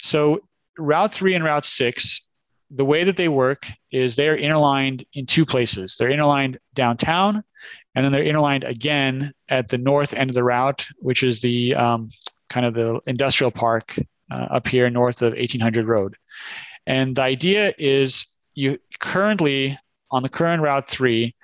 so 0.00 0.40
Route 0.78 1.12
3 1.12 1.34
and 1.34 1.44
Route 1.44 1.64
6, 1.64 2.26
the 2.70 2.84
way 2.84 3.04
that 3.04 3.16
they 3.16 3.28
work 3.28 3.66
is 3.92 4.16
they 4.16 4.28
are 4.28 4.36
interlined 4.36 5.04
in 5.14 5.26
two 5.26 5.46
places. 5.46 5.96
They're 5.96 6.10
interlined 6.10 6.58
downtown, 6.74 7.42
and 7.94 8.04
then 8.04 8.12
they're 8.12 8.24
interlined 8.24 8.64
again 8.64 9.32
at 9.48 9.68
the 9.68 9.78
north 9.78 10.12
end 10.12 10.30
of 10.30 10.34
the 10.34 10.44
route, 10.44 10.86
which 10.98 11.22
is 11.22 11.40
the 11.40 11.74
um, 11.74 12.10
kind 12.48 12.66
of 12.66 12.74
the 12.74 13.00
industrial 13.06 13.50
park 13.50 13.96
uh, 14.30 14.46
up 14.50 14.66
here 14.66 14.90
north 14.90 15.22
of 15.22 15.32
1800 15.32 15.86
Road. 15.86 16.16
And 16.86 17.16
the 17.16 17.22
idea 17.22 17.72
is 17.78 18.26
you 18.54 18.78
currently 19.00 19.78
on 20.10 20.22
the 20.22 20.28
current 20.28 20.62
Route 20.62 20.88
3, 20.88 21.34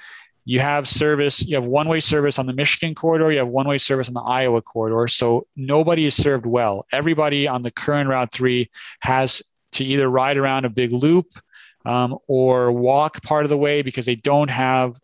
you 0.44 0.60
have 0.60 0.89
service, 0.89 1.47
you 1.47 1.55
have 1.55 1.64
one 1.64 1.89
way 1.89 2.01
service 2.01 2.39
on 2.39 2.47
the 2.47 2.52
Michigan 2.52 2.94
corridor, 2.94 3.31
you 3.31 3.39
have 3.39 3.48
one 3.48 3.69
way 3.69 3.78
service 3.78 4.09
on 4.09 4.14
the 4.14 4.20
Iowa 4.20 4.60
corridor. 4.60 5.06
So 5.06 5.47
nobody 5.56 6.05
is 6.06 6.16
served 6.16 6.47
well. 6.47 6.86
Everybody 6.93 7.47
on 7.47 7.62
the 7.62 7.70
current 7.70 8.09
Route 8.09 8.32
3 8.32 8.69
has 9.01 9.43
to 9.73 9.85
either 9.85 10.09
ride 10.09 10.36
around 10.36 10.64
a 10.64 10.70
big 10.70 10.93
loop 10.93 11.27
um, 11.85 12.19
or 12.27 12.73
walk 12.73 13.23
part 13.23 13.44
of 13.44 13.51
the 13.51 13.56
way 13.56 13.82
because 13.82 14.06
they 14.06 14.16
don't 14.16 14.51
have 14.51 14.98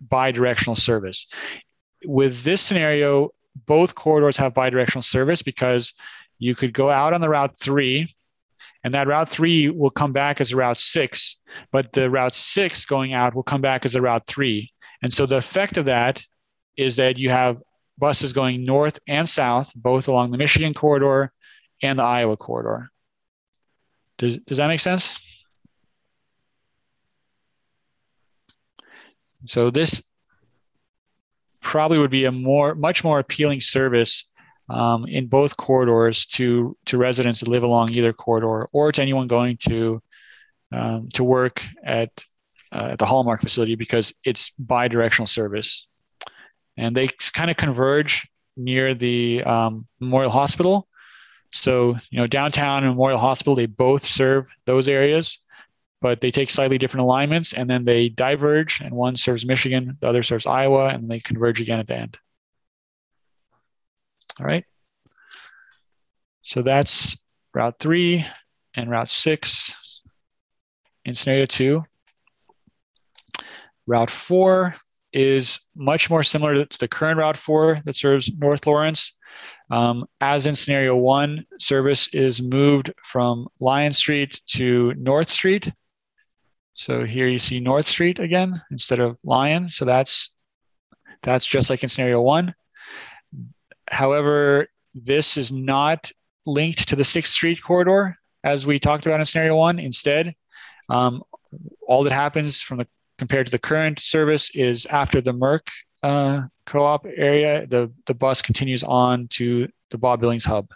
bi-directional 0.00 0.76
service. 0.76 1.26
With 2.04 2.42
this 2.42 2.60
scenario, 2.60 3.30
both 3.66 3.94
corridors 3.94 4.36
have 4.36 4.54
bi-directional 4.54 5.02
service 5.02 5.42
because 5.42 5.94
you 6.38 6.54
could 6.54 6.72
go 6.72 6.90
out 6.90 7.14
on 7.14 7.20
the 7.20 7.28
Route 7.28 7.56
3 7.58 8.12
and 8.84 8.94
that 8.94 9.06
Route 9.06 9.28
3 9.28 9.70
will 9.70 9.90
come 9.90 10.12
back 10.12 10.40
as 10.40 10.52
a 10.52 10.56
Route 10.56 10.78
6, 10.78 11.40
but 11.70 11.92
the 11.92 12.10
Route 12.10 12.34
6 12.34 12.84
going 12.86 13.12
out 13.12 13.34
will 13.34 13.42
come 13.42 13.60
back 13.60 13.84
as 13.84 13.94
a 13.94 14.02
Route 14.02 14.26
3. 14.26 14.72
And 15.02 15.12
so 15.12 15.26
the 15.26 15.36
effect 15.36 15.78
of 15.78 15.86
that 15.86 16.24
is 16.76 16.96
that 16.96 17.18
you 17.18 17.30
have 17.30 17.60
buses 17.98 18.32
going 18.32 18.64
north 18.64 18.98
and 19.06 19.28
south, 19.28 19.72
both 19.74 20.08
along 20.08 20.30
the 20.30 20.38
Michigan 20.38 20.74
corridor 20.74 21.32
and 21.82 21.98
the 21.98 22.04
Iowa 22.04 22.36
corridor. 22.36 22.90
Does, 24.18 24.38
does 24.38 24.58
that 24.58 24.68
make 24.68 24.80
sense? 24.80 25.18
So 29.46 29.70
this 29.70 30.02
probably 31.60 31.98
would 31.98 32.10
be 32.10 32.24
a 32.26 32.32
more, 32.32 32.74
much 32.74 33.02
more 33.02 33.18
appealing 33.18 33.60
service 33.60 34.32
um, 34.68 35.06
in 35.06 35.26
both 35.26 35.56
corridors 35.56 36.26
to 36.26 36.76
to 36.86 36.96
residents 36.96 37.40
that 37.40 37.48
live 37.48 37.62
along 37.62 37.92
either 37.92 38.12
corridor 38.12 38.66
or 38.72 38.92
to 38.92 39.02
anyone 39.02 39.26
going 39.26 39.56
to 39.68 40.02
um, 40.72 41.08
to 41.14 41.24
work 41.24 41.62
at 41.84 42.10
uh, 42.72 42.88
at 42.92 42.98
the 42.98 43.06
Hallmark 43.06 43.40
facility 43.40 43.74
because 43.74 44.12
it's 44.24 44.50
bi-directional 44.58 45.26
service, 45.26 45.86
and 46.76 46.96
they 46.96 47.08
kind 47.32 47.50
of 47.50 47.56
converge 47.56 48.28
near 48.56 48.94
the 48.94 49.42
um, 49.44 49.84
Memorial 50.00 50.30
Hospital. 50.30 50.88
So 51.52 51.96
you 52.10 52.18
know 52.18 52.26
downtown 52.26 52.84
and 52.84 52.92
Memorial 52.92 53.18
Hospital 53.18 53.54
they 53.54 53.66
both 53.66 54.04
serve 54.04 54.48
those 54.64 54.88
areas, 54.88 55.38
but 56.00 56.20
they 56.20 56.30
take 56.30 56.50
slightly 56.50 56.78
different 56.78 57.04
alignments, 57.04 57.52
and 57.52 57.68
then 57.68 57.84
they 57.84 58.08
diverge, 58.08 58.80
and 58.80 58.94
one 58.94 59.16
serves 59.16 59.44
Michigan, 59.44 59.96
the 60.00 60.08
other 60.08 60.22
serves 60.22 60.46
Iowa, 60.46 60.88
and 60.88 61.10
they 61.10 61.20
converge 61.20 61.60
again 61.60 61.78
at 61.78 61.86
the 61.86 61.96
end. 61.96 62.18
All 64.40 64.46
right. 64.46 64.64
So 66.42 66.62
that's 66.62 67.22
route 67.54 67.78
three 67.78 68.26
and 68.74 68.90
route 68.90 69.08
six 69.08 70.02
in 71.04 71.14
scenario 71.14 71.46
two. 71.46 71.84
Route 73.86 74.10
four 74.10 74.76
is 75.12 75.60
much 75.76 76.08
more 76.08 76.22
similar 76.22 76.64
to 76.64 76.78
the 76.78 76.88
current 76.88 77.18
Route 77.18 77.36
4 77.36 77.82
that 77.84 77.96
serves 77.96 78.32
North 78.38 78.66
Lawrence. 78.66 79.18
Um, 79.70 80.06
as 80.20 80.46
in 80.46 80.54
scenario 80.54 80.96
one, 80.96 81.46
service 81.58 82.12
is 82.14 82.42
moved 82.42 82.92
from 83.04 83.48
Lyon 83.60 83.92
Street 83.92 84.40
to 84.48 84.94
North 84.94 85.28
Street. 85.28 85.70
So 86.74 87.04
here 87.04 87.26
you 87.26 87.38
see 87.38 87.60
North 87.60 87.86
Street 87.86 88.18
again 88.18 88.60
instead 88.70 88.98
of 88.98 89.18
Lion. 89.24 89.68
So 89.68 89.84
that's 89.84 90.34
that's 91.22 91.44
just 91.44 91.70
like 91.70 91.82
in 91.82 91.88
scenario 91.88 92.20
one. 92.20 92.54
However, 93.90 94.68
this 94.94 95.36
is 95.36 95.52
not 95.52 96.10
linked 96.46 96.88
to 96.88 96.96
the 96.96 97.02
6th 97.02 97.26
Street 97.26 97.62
corridor 97.62 98.16
as 98.44 98.66
we 98.66 98.78
talked 98.78 99.06
about 99.06 99.20
in 99.20 99.26
scenario 99.26 99.56
one. 99.56 99.78
Instead, 99.78 100.34
um, 100.88 101.22
all 101.86 102.02
that 102.04 102.12
happens 102.12 102.60
from 102.60 102.78
the 102.78 102.86
compared 103.22 103.46
to 103.46 103.52
the 103.52 103.58
current 103.70 104.00
service 104.00 104.50
is 104.52 104.84
after 104.86 105.20
the 105.20 105.32
Merc 105.32 105.68
uh, 106.02 106.42
co-op 106.66 107.06
area, 107.06 107.64
the, 107.68 107.88
the 108.06 108.14
bus 108.14 108.42
continues 108.42 108.82
on 108.82 109.28
to 109.28 109.68
the 109.90 109.96
Bob 109.96 110.20
Billings 110.20 110.44
hub. 110.44 110.68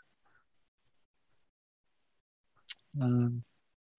Um, 3.02 3.42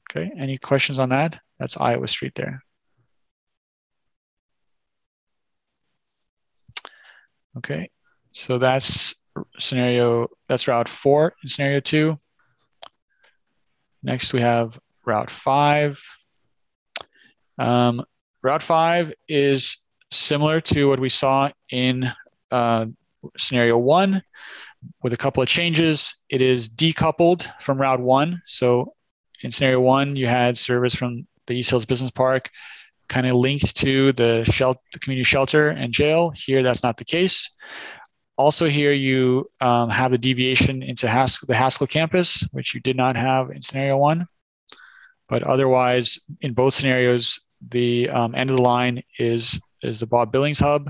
okay, 0.09 0.31
any 0.39 0.57
questions 0.57 0.97
on 0.97 1.09
that? 1.09 1.37
That's 1.59 1.75
Iowa 1.75 2.07
Street 2.07 2.35
there. 2.35 2.63
Okay, 7.57 7.89
so 8.31 8.57
that's 8.59 9.13
scenario, 9.59 10.29
that's 10.47 10.69
route 10.69 10.87
four 10.87 11.33
in 11.43 11.49
scenario 11.49 11.81
two. 11.81 12.17
Next 14.01 14.31
we 14.31 14.39
have 14.39 14.79
route 15.05 15.29
five. 15.29 16.01
Um, 17.59 18.05
route 18.41 18.63
five 18.63 19.13
is 19.27 19.77
similar 20.11 20.61
to 20.61 20.85
what 20.89 20.99
we 20.99 21.09
saw 21.09 21.49
in 21.71 22.09
uh, 22.51 22.85
scenario 23.37 23.77
one 23.77 24.21
with 25.03 25.13
a 25.13 25.17
couple 25.17 25.43
of 25.43 25.49
changes. 25.49 26.15
It 26.29 26.41
is 26.41 26.69
decoupled 26.69 27.49
from 27.61 27.79
route 27.79 27.99
one. 27.99 28.41
So 28.45 28.93
in 29.41 29.51
scenario 29.51 29.79
one, 29.79 30.15
you 30.15 30.27
had 30.27 30.57
service 30.57 30.95
from 30.95 31.27
the 31.47 31.55
East 31.55 31.69
Hills 31.69 31.85
Business 31.85 32.11
Park 32.11 32.49
kind 33.09 33.25
of 33.25 33.35
linked 33.35 33.75
to 33.77 34.11
the, 34.13 34.43
shelter, 34.45 34.81
the 34.93 34.99
community 34.99 35.23
shelter 35.23 35.69
and 35.69 35.93
jail. 35.93 36.31
Here, 36.35 36.61
that's 36.61 36.83
not 36.83 36.97
the 36.97 37.05
case. 37.05 37.55
Also 38.37 38.67
here 38.67 38.91
you 38.91 39.49
um, 39.61 39.89
have 39.89 40.11
the 40.11 40.17
deviation 40.17 40.83
into 40.83 41.07
the 41.07 41.55
Haskell 41.55 41.87
campus, 41.87 42.47
which 42.51 42.75
you 42.75 42.81
did 42.81 42.95
not 42.95 43.15
have 43.15 43.49
in 43.49 43.61
scenario 43.61 43.97
one. 43.97 44.27
But 45.27 45.43
otherwise, 45.43 46.19
in 46.41 46.53
both 46.53 46.73
scenarios, 46.73 47.39
the 47.69 48.09
um, 48.09 48.35
end 48.35 48.49
of 48.49 48.55
the 48.55 48.61
line 48.61 49.03
is, 49.19 49.59
is 49.81 49.99
the 49.99 50.05
Bob 50.05 50.31
Billings 50.31 50.59
Hub 50.59 50.89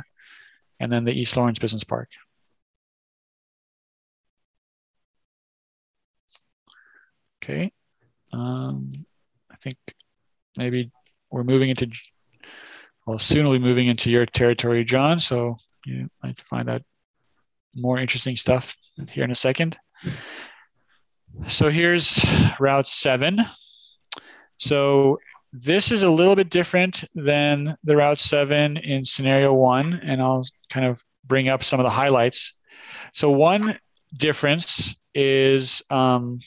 and 0.80 0.91
then 0.91 1.03
the 1.03 1.14
East 1.14 1.35
Lawrence 1.38 1.60
Business 1.60 1.84
Park. 1.84 2.10
Okay. 7.44 7.72
Um, 8.34 8.94
I 9.52 9.56
think 9.56 9.77
maybe 10.57 10.91
we're 11.31 11.44
moving 11.44 11.69
into, 11.69 11.88
well, 13.06 13.19
soon 13.19 13.44
we'll 13.48 13.57
be 13.57 13.64
moving 13.64 13.88
into 13.88 14.11
your 14.11 14.26
territory, 14.26 14.84
John. 14.84 15.19
So 15.19 15.57
you 15.85 16.10
might 16.22 16.39
find 16.39 16.68
that 16.68 16.84
more 17.73 17.99
interesting 17.99 18.35
stuff 18.35 18.76
here 19.10 19.23
in 19.23 19.31
a 19.31 19.35
second. 19.35 19.77
So 21.48 21.69
here's 21.69 22.23
Route 22.60 22.88
7. 22.88 23.39
So 24.57 25.19
this 25.64 25.92
is 25.92 26.04
a 26.04 26.10
little 26.10 26.36
bit 26.36 26.50
different 26.50 27.04
than 27.16 27.76
the 27.84 27.96
Route 27.96 28.20
7 28.20 28.78
in 28.78 29.04
scenario 29.04 29.54
one, 29.54 30.00
and 30.04 30.22
I'll 30.22 30.44
kind 30.70 30.86
of 30.86 31.02
bring 31.26 31.50
up 31.50 31.64
some 31.64 31.80
of 31.80 31.84
the 31.84 31.90
highlights. 31.90 32.60
So 33.14 33.32
one 33.32 33.80
difference 34.14 34.96
is 35.16 35.82
um, 35.90 36.40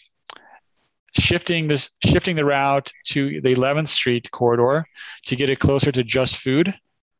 shifting 1.19 1.67
this 1.67 1.91
shifting 2.05 2.37
the 2.37 2.45
route 2.45 2.93
to 3.07 3.41
the 3.41 3.55
11th 3.55 3.89
Street 3.89 4.31
corridor 4.31 4.87
to 5.27 5.37
get 5.37 5.51
it 5.51 5.59
closer 5.59 5.91
to 5.91 6.05
Just 6.05 6.37
Food, 6.37 6.73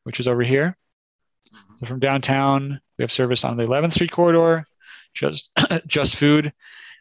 which 0.05 0.21
is 0.21 0.29
over 0.29 0.43
here. 0.43 0.77
So 1.79 1.87
from 1.87 1.99
downtown, 1.99 2.81
we 2.99 3.03
have 3.03 3.11
service 3.11 3.45
on 3.45 3.57
the 3.57 3.65
11th 3.65 3.93
Street 3.93 4.13
corridor, 4.13 4.65
just 5.13 5.51
just 5.87 6.17
food, 6.17 6.53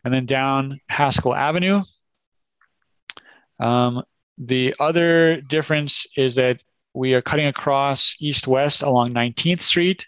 and 0.03 0.11
then 0.14 0.26
down 0.26 0.80
Haskell 0.90 1.36
Avenue. 1.36 1.84
Um, 3.60 4.03
the 4.40 4.74
other 4.80 5.41
difference 5.41 6.07
is 6.18 6.36
that 6.36 6.64
we 6.94 7.14
are 7.14 7.22
cutting 7.22 7.48
across 7.48 8.16
east-west 8.20 8.82
along 8.82 9.14
19th 9.14 9.61
Street, 9.61 10.07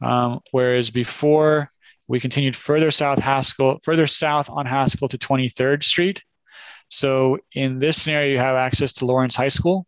um, 0.00 0.40
whereas 0.52 0.90
before 0.90 1.70
we 2.08 2.20
continued 2.20 2.54
further 2.56 2.90
south 2.90 3.18
Haskell, 3.18 3.80
further 3.82 4.06
south 4.06 4.48
on 4.48 4.66
Haskell 4.66 5.08
to 5.08 5.18
23rd 5.18 5.82
Street. 5.82 6.22
So 6.88 7.38
in 7.52 7.80
this 7.80 8.00
scenario, 8.00 8.32
you 8.32 8.38
have 8.38 8.56
access 8.56 8.92
to 8.94 9.06
Lawrence 9.06 9.34
High 9.34 9.48
School. 9.48 9.86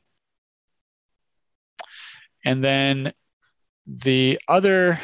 and 2.45 2.63
then 2.63 3.13
the 3.87 4.39
other 4.49 5.01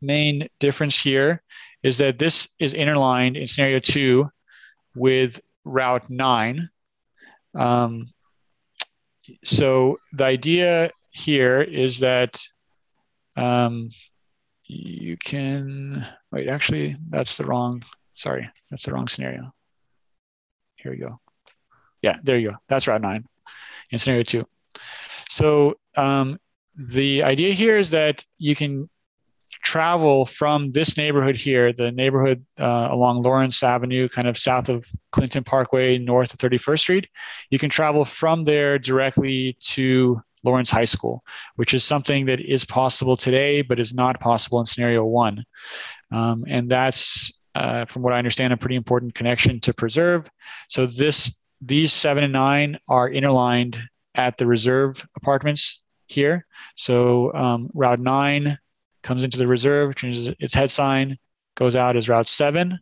main 0.00 0.48
difference 0.60 0.98
here 0.98 1.42
is 1.82 1.98
that 1.98 2.18
this 2.18 2.48
is 2.58 2.74
interlined 2.74 3.36
in 3.36 3.46
scenario 3.46 3.78
two 3.78 4.28
with 4.94 5.40
Route 5.64 6.08
9. 6.10 6.68
Um, 7.54 8.10
so 9.44 9.98
the 10.12 10.24
idea 10.24 10.90
here 11.10 11.60
is 11.60 12.00
that 12.00 12.40
um, 13.36 13.90
you 14.64 15.16
can, 15.16 16.06
wait, 16.30 16.48
actually, 16.48 16.96
that's 17.08 17.36
the 17.36 17.46
wrong, 17.46 17.82
sorry, 18.14 18.48
that's 18.70 18.84
the 18.84 18.92
wrong 18.92 19.08
scenario. 19.08 19.52
Here 20.76 20.92
we 20.92 20.98
go. 20.98 21.20
Yeah, 22.02 22.18
there 22.22 22.38
you 22.38 22.50
go. 22.50 22.56
That's 22.68 22.86
Route 22.86 23.02
9 23.02 23.24
in 23.90 23.98
scenario 23.98 24.22
two. 24.22 24.46
So 25.28 25.78
um, 25.96 26.38
the 26.76 27.24
idea 27.24 27.52
here 27.52 27.76
is 27.76 27.90
that 27.90 28.24
you 28.38 28.54
can 28.54 28.88
travel 29.68 30.24
from 30.24 30.72
this 30.72 30.96
neighborhood 30.96 31.36
here, 31.36 31.74
the 31.74 31.92
neighborhood 31.92 32.42
uh, 32.58 32.88
along 32.90 33.20
Lawrence 33.20 33.62
Avenue, 33.62 34.08
kind 34.08 34.26
of 34.26 34.38
south 34.38 34.70
of 34.70 34.86
Clinton 35.12 35.44
Parkway, 35.44 35.98
north 35.98 36.32
of 36.32 36.38
31st 36.38 36.78
Street, 36.78 37.08
you 37.50 37.58
can 37.58 37.68
travel 37.68 38.06
from 38.06 38.44
there 38.44 38.78
directly 38.78 39.58
to 39.60 40.22
Lawrence 40.42 40.70
High 40.70 40.86
School, 40.86 41.22
which 41.56 41.74
is 41.74 41.84
something 41.84 42.24
that 42.24 42.40
is 42.40 42.64
possible 42.64 43.14
today, 43.14 43.60
but 43.60 43.78
is 43.78 43.92
not 43.92 44.18
possible 44.20 44.58
in 44.58 44.64
scenario 44.64 45.04
one. 45.04 45.44
Um, 46.10 46.46
and 46.48 46.70
that's, 46.70 47.30
uh, 47.54 47.84
from 47.84 48.00
what 48.00 48.14
I 48.14 48.18
understand, 48.18 48.54
a 48.54 48.56
pretty 48.56 48.76
important 48.76 49.14
connection 49.14 49.60
to 49.60 49.74
preserve. 49.74 50.30
So 50.68 50.86
this, 50.86 51.36
these 51.60 51.92
seven 51.92 52.24
and 52.24 52.32
nine 52.32 52.78
are 52.88 53.10
interlined 53.10 53.78
at 54.14 54.38
the 54.38 54.46
reserve 54.46 55.06
apartments 55.14 55.84
here. 56.06 56.46
So 56.74 57.34
um, 57.34 57.68
Route 57.74 57.98
9 57.98 58.56
comes 59.08 59.24
into 59.24 59.38
the 59.38 59.46
reserve, 59.46 59.94
changes 59.96 60.28
its 60.38 60.52
head 60.52 60.70
sign, 60.70 61.16
goes 61.56 61.74
out 61.74 61.96
as 61.96 62.10
Route 62.10 62.28
7. 62.28 62.78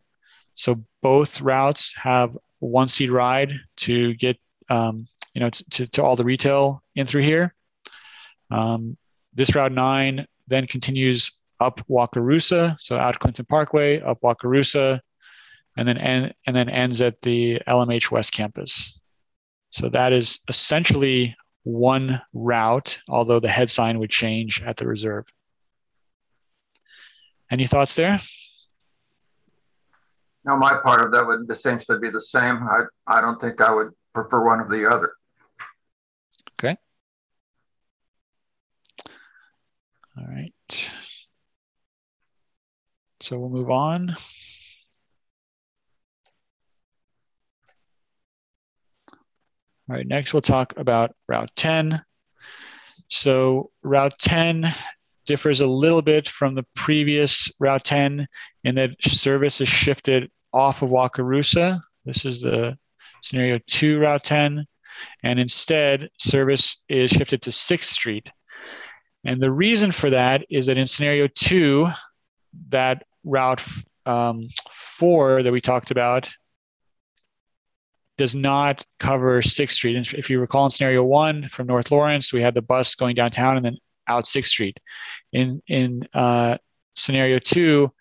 So 0.57 0.85
both 1.01 1.41
routes 1.41 1.95
have 1.95 2.37
one 2.59 2.89
seat 2.89 3.11
ride 3.11 3.53
to 3.77 4.13
get 4.15 4.37
um, 4.69 5.07
you 5.35 5.41
know 5.41 5.51
to, 5.51 5.87
to 5.87 6.03
all 6.03 6.17
the 6.17 6.25
retail 6.25 6.83
in 6.97 7.07
through 7.07 7.23
here. 7.23 7.55
Um, 8.51 8.97
this 9.35 9.55
Route 9.55 9.71
9 9.71 10.27
then 10.49 10.67
continues 10.67 11.31
up 11.61 11.81
Wakarusa, 11.89 12.77
so 12.81 12.97
out 12.97 13.21
Clinton 13.21 13.47
Parkway, 13.47 14.01
up 14.01 14.21
Wakarusa, 14.23 14.99
and 15.77 15.87
then 15.87 15.97
end, 15.97 16.35
and 16.45 16.57
then 16.57 16.69
ends 16.69 17.01
at 17.03 17.21
the 17.23 17.61
LMH 17.69 18.11
West 18.11 18.33
Campus. 18.33 18.99
So 19.71 19.89
that 19.91 20.13
is 20.13 20.41
essentially 20.49 21.37
one 21.63 22.21
route, 22.33 23.01
although 23.09 23.39
the 23.39 23.49
head 23.49 23.71
sign 23.71 24.01
would 24.01 24.11
change 24.11 24.61
at 24.63 24.77
the 24.77 24.89
reserve. 24.89 25.27
Any 27.51 27.67
thoughts 27.67 27.95
there? 27.95 28.21
No, 30.45 30.57
my 30.57 30.79
part 30.79 31.05
of 31.05 31.13
that 31.13 31.27
would 31.27 31.51
essentially 31.51 31.99
be 31.99 32.11
the 32.11 32.21
same. 32.21 32.57
I, 32.69 32.85
I 33.07 33.21
don't 33.21 33.41
think 33.41 33.61
I 33.61 33.73
would 33.73 33.91
prefer 34.15 34.45
one 34.45 34.61
or 34.61 34.69
the 34.69 34.89
other. 34.89 35.13
Okay. 36.53 36.77
All 40.17 40.27
right. 40.27 40.53
So 43.21 43.39
we'll 43.39 43.51
move 43.51 43.71
on. 43.71 44.17
All 49.89 49.95
right, 49.95 50.07
next 50.07 50.35
we'll 50.35 50.43
talk 50.43 50.75
about 50.77 51.15
Route 51.29 51.51
10. 51.55 52.03
So 53.09 53.71
Route 53.83 54.19
10 54.19 54.73
differs 55.27 55.61
a 55.61 55.67
little 55.67 56.03
bit 56.03 56.29
from 56.29 56.55
the 56.55 56.65
previous 56.75 57.51
Route 57.59 57.85
10 57.85 58.27
in 58.65 58.75
that 58.77 58.91
service 59.03 59.61
is 59.61 59.69
shifted 59.69 60.31
off 60.53 60.83
of 60.83 60.91
Wakarusa. 60.91 61.81
This 62.05 62.25
is 62.25 62.41
the 62.41 62.79
scenario 63.23 63.59
two 63.67 63.99
Route 63.99 64.25
10. 64.25 64.67
And 65.23 65.39
instead, 65.39 66.09
service 66.19 66.83
is 66.89 67.11
shifted 67.11 67.43
to 67.43 67.51
6th 67.51 67.85
Street. 67.85 68.33
And 69.25 69.41
the 69.43 69.51
reason 69.51 69.93
for 69.93 70.11
that 70.11 70.47
is 70.49 70.67
that 70.67 70.79
in 70.79 70.87
scenario 70.87 71.27
two, 71.27 71.89
that 72.69 73.05
Route 73.25 73.63
um, 74.07 74.49
4 74.71 75.43
that 75.43 75.53
we 75.53 75.61
talked 75.61 75.91
about 75.91 76.33
does 78.17 78.35
not 78.35 78.85
cover 78.99 79.43
Sixth 79.43 79.77
Street. 79.77 79.97
And 79.97 80.07
if 80.15 80.31
you 80.31 80.41
recall 80.41 80.65
in 80.65 80.71
scenario 80.71 81.03
one 81.03 81.49
from 81.49 81.67
North 81.67 81.91
Lawrence, 81.91 82.33
we 82.33 82.41
had 82.41 82.55
the 82.55 82.63
bus 82.63 82.95
going 82.95 83.15
downtown 83.15 83.57
and 83.57 83.65
then 83.65 83.77
out 84.09 84.27
Sixth 84.27 84.51
Street. 84.51 84.79
In 85.33 85.63
in 85.69 86.09
uh, 86.15 86.59
scenario 86.95 87.39
two, 87.39 87.93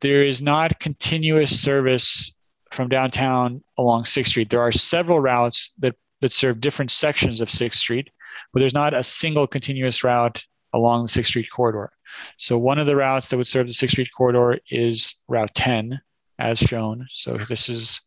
there 0.00 0.24
is 0.24 0.40
not 0.40 0.80
continuous 0.80 1.60
service 1.60 2.36
from 2.70 2.88
downtown 2.88 3.62
along 3.78 4.04
Sixth 4.04 4.30
Street. 4.30 4.50
There 4.50 4.60
are 4.60 4.72
several 4.72 5.20
routes 5.20 5.70
that 5.78 5.96
that 6.20 6.32
serve 6.32 6.60
different 6.60 6.90
sections 6.90 7.40
of 7.40 7.50
Sixth 7.50 7.80
Street, 7.80 8.10
but 8.52 8.60
there's 8.60 8.74
not 8.74 8.94
a 8.94 9.02
single 9.02 9.46
continuous 9.46 10.04
route 10.04 10.44
along 10.72 11.02
the 11.02 11.08
Sixth 11.08 11.30
Street 11.30 11.48
corridor. 11.50 11.90
So 12.36 12.58
one 12.58 12.78
of 12.78 12.86
the 12.86 12.96
routes 12.96 13.28
that 13.28 13.36
would 13.36 13.46
serve 13.46 13.66
the 13.66 13.72
Sixth 13.72 13.94
Street 13.94 14.10
corridor 14.16 14.58
is 14.70 15.16
Route 15.28 15.54
10, 15.54 16.00
as 16.38 16.58
shown. 16.58 17.06
So 17.10 17.36
this 17.48 17.68
is 17.68 18.00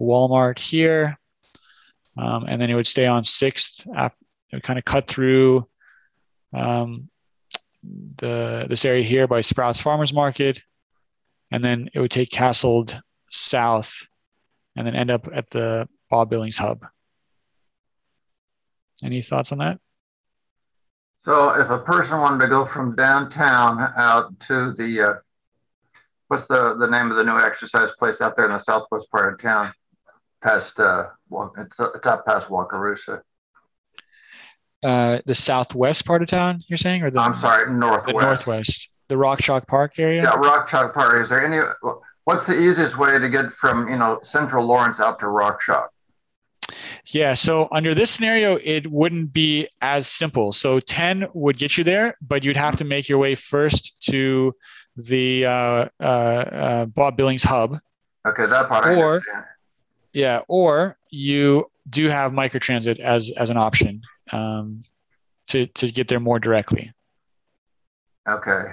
Walmart 0.00 0.58
here. 0.58 1.18
Um, 2.16 2.44
and 2.48 2.60
then 2.60 2.70
it 2.70 2.74
would 2.74 2.86
stay 2.86 3.06
on 3.06 3.22
6th. 3.22 3.86
After, 3.96 4.24
it 4.52 4.56
would 4.56 4.62
kind 4.62 4.78
of 4.78 4.84
cut 4.84 5.08
through 5.08 5.66
um, 6.54 7.10
the 8.16 8.66
this 8.68 8.84
area 8.84 9.04
here 9.04 9.26
by 9.26 9.40
Sprouts 9.40 9.80
Farmers 9.80 10.12
Market. 10.12 10.62
And 11.50 11.62
then 11.62 11.90
it 11.92 12.00
would 12.00 12.10
take 12.10 12.30
Kasold 12.30 13.00
south 13.30 14.06
and 14.76 14.86
then 14.86 14.96
end 14.96 15.10
up 15.10 15.28
at 15.32 15.50
the 15.50 15.88
Bob 16.10 16.30
Billings 16.30 16.56
hub. 16.56 16.84
Any 19.02 19.22
thoughts 19.22 19.52
on 19.52 19.58
that? 19.58 19.78
So 21.22 21.50
if 21.50 21.70
a 21.70 21.78
person 21.78 22.20
wanted 22.20 22.40
to 22.40 22.48
go 22.48 22.64
from 22.64 22.94
downtown 22.96 23.92
out 23.96 24.38
to 24.40 24.72
the 24.72 25.00
uh, 25.00 25.14
what's 26.28 26.46
the 26.46 26.76
the 26.76 26.86
name 26.86 27.10
of 27.10 27.16
the 27.16 27.24
new 27.24 27.38
exercise 27.38 27.92
place 27.92 28.20
out 28.20 28.36
there 28.36 28.44
in 28.44 28.50
the 28.52 28.58
southwest 28.58 29.10
part 29.10 29.32
of 29.32 29.40
town? 29.40 29.72
Past 30.42 30.78
uh, 30.78 31.06
well, 31.28 31.52
it's, 31.56 31.78
it's 31.80 32.06
up 32.06 32.26
past 32.26 32.48
Wakarusa. 32.48 33.22
Uh, 34.84 35.20
the 35.24 35.34
southwest 35.34 36.04
part 36.04 36.20
of 36.20 36.28
town, 36.28 36.62
you're 36.68 36.76
saying, 36.76 37.02
or 37.02 37.10
the? 37.10 37.18
I'm 37.18 37.34
sorry, 37.34 37.72
northwest. 37.72 38.06
The 38.06 38.12
northwest, 38.12 38.88
the 39.08 39.16
Rock 39.16 39.40
Chalk 39.40 39.66
Park 39.66 39.98
area. 39.98 40.22
Yeah, 40.22 40.34
Rock 40.34 40.68
Chalk 40.68 40.92
Park. 40.92 41.20
Is 41.22 41.30
there 41.30 41.44
any? 41.44 41.60
What's 42.24 42.46
the 42.46 42.58
easiest 42.58 42.98
way 42.98 43.18
to 43.18 43.28
get 43.30 43.50
from 43.50 43.88
you 43.88 43.96
know 43.96 44.18
Central 44.22 44.66
Lawrence 44.66 45.00
out 45.00 45.18
to 45.20 45.28
Rock 45.28 45.60
Chalk? 45.60 45.90
Yeah, 47.06 47.34
so 47.34 47.68
under 47.70 47.94
this 47.94 48.10
scenario, 48.10 48.58
it 48.62 48.90
wouldn't 48.90 49.32
be 49.32 49.68
as 49.80 50.06
simple. 50.06 50.52
So 50.52 50.80
10 50.80 51.26
would 51.34 51.58
get 51.58 51.76
you 51.76 51.84
there, 51.84 52.16
but 52.22 52.42
you'd 52.42 52.56
have 52.56 52.76
to 52.76 52.84
make 52.84 53.08
your 53.08 53.18
way 53.18 53.34
first 53.34 54.00
to 54.10 54.54
the 54.96 55.44
uh, 55.44 55.88
uh, 56.00 56.02
uh, 56.02 56.84
Bob 56.86 57.16
Billings 57.16 57.42
hub. 57.42 57.78
Okay, 58.26 58.46
that 58.46 58.68
part. 58.68 58.86
Or, 58.96 59.22
yeah, 60.12 60.40
or 60.48 60.96
you 61.10 61.70
do 61.88 62.08
have 62.08 62.32
microtransit 62.32 62.98
as 63.00 63.30
as 63.36 63.50
an 63.50 63.56
option 63.56 64.02
um, 64.32 64.84
to 65.48 65.66
to 65.66 65.90
get 65.90 66.08
there 66.08 66.20
more 66.20 66.38
directly. 66.38 66.92
Okay, 68.28 68.64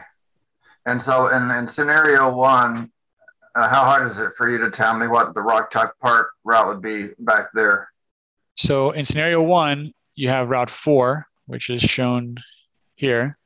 and 0.86 1.02
so 1.02 1.28
in 1.28 1.52
in 1.52 1.68
scenario 1.68 2.34
one, 2.34 2.92
uh, 3.56 3.68
how 3.68 3.84
hard 3.84 4.10
is 4.10 4.18
it 4.18 4.32
for 4.38 4.50
you 4.50 4.58
to 4.60 4.72
tell 4.72 4.98
me 4.98 5.08
what 5.08 5.34
the 5.34 5.42
Rock 5.42 5.72
Chalk 5.72 6.00
Park 6.00 6.30
route 6.44 6.68
would 6.68 6.82
be 6.82 7.10
back 7.20 7.50
there? 7.54 7.90
So 8.56 8.92
in 8.92 9.06
scenario 9.06 9.42
one, 9.42 9.94
you 10.16 10.30
have 10.30 10.50
Route 10.50 10.70
Four, 10.70 11.28
which 11.48 11.70
is 11.70 11.82
shown 11.82 12.38
here, 12.96 13.38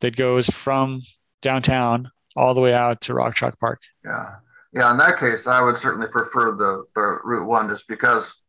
that 0.00 0.16
goes 0.16 0.48
from 0.48 1.00
downtown 1.40 2.10
all 2.36 2.54
the 2.54 2.60
way 2.60 2.74
out 2.74 3.00
to 3.02 3.14
Rock 3.14 3.34
Chalk 3.34 3.58
Park. 3.58 3.80
Yeah. 4.04 4.36
Yeah, 4.74 4.90
in 4.90 4.96
that 4.98 5.18
case, 5.18 5.46
I 5.46 5.60
would 5.60 5.76
certainly 5.76 6.06
prefer 6.06 6.52
the, 6.52 6.84
the 6.94 7.18
Route 7.24 7.46
1 7.46 7.68
just 7.68 7.86
because 7.88 8.41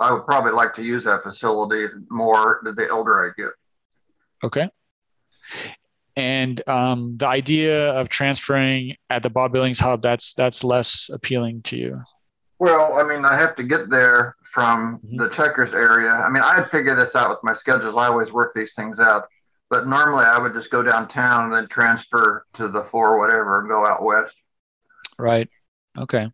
I 0.00 0.12
would 0.12 0.24
probably 0.24 0.52
like 0.52 0.74
to 0.74 0.82
use 0.82 1.04
that 1.04 1.22
facility 1.22 1.86
more 2.10 2.60
the 2.62 2.88
older 2.88 3.26
I 3.26 3.40
get. 3.40 3.50
Okay. 4.44 4.68
And 6.16 6.68
um, 6.68 7.16
the 7.16 7.26
idea 7.26 7.92
of 7.92 8.08
transferring 8.08 8.96
at 9.10 9.22
the 9.22 9.30
Bob 9.30 9.52
Billings 9.52 9.78
hub, 9.78 10.02
that's 10.02 10.34
that's 10.34 10.64
less 10.64 11.10
appealing 11.12 11.62
to 11.62 11.76
you. 11.76 12.02
Well, 12.58 12.98
I 12.98 13.04
mean, 13.04 13.24
I 13.24 13.36
have 13.36 13.54
to 13.56 13.62
get 13.62 13.88
there 13.88 14.34
from 14.44 14.98
mm-hmm. 14.98 15.16
the 15.16 15.28
checkers 15.28 15.72
area. 15.72 16.10
I 16.10 16.28
mean, 16.28 16.42
I 16.42 16.64
figure 16.64 16.96
this 16.96 17.14
out 17.14 17.30
with 17.30 17.38
my 17.44 17.52
schedules. 17.52 17.94
I 17.96 18.06
always 18.06 18.32
work 18.32 18.52
these 18.52 18.74
things 18.74 18.98
out. 18.98 19.26
But 19.70 19.86
normally 19.86 20.24
I 20.24 20.38
would 20.38 20.54
just 20.54 20.70
go 20.70 20.82
downtown 20.82 21.44
and 21.44 21.52
then 21.52 21.68
transfer 21.68 22.46
to 22.54 22.68
the 22.68 22.84
four 22.84 23.18
whatever 23.18 23.60
and 23.60 23.68
go 23.68 23.86
out 23.86 24.02
west. 24.02 24.34
Right. 25.18 25.48
Okay. 25.96 26.30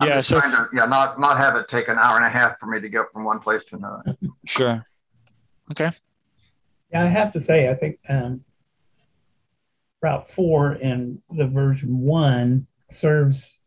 I'm 0.00 0.08
yeah. 0.08 0.20
So 0.20 0.40
to, 0.40 0.68
yeah, 0.72 0.86
not 0.86 1.20
not 1.20 1.36
have 1.36 1.56
it 1.56 1.68
take 1.68 1.88
an 1.88 1.98
hour 1.98 2.16
and 2.16 2.24
a 2.24 2.30
half 2.30 2.58
for 2.58 2.66
me 2.66 2.80
to 2.80 2.88
get 2.88 3.12
from 3.12 3.24
one 3.24 3.38
place 3.38 3.64
to 3.64 3.76
another. 3.76 4.16
Sure. 4.46 4.86
Okay. 5.70 5.90
Yeah, 6.92 7.04
I 7.04 7.06
have 7.06 7.30
to 7.32 7.40
say, 7.40 7.68
I 7.68 7.74
think 7.74 7.98
um, 8.08 8.44
Route 10.02 10.28
4 10.28 10.74
in 10.74 11.22
the 11.30 11.46
version 11.46 12.00
1 12.00 12.66
serves 12.90 13.60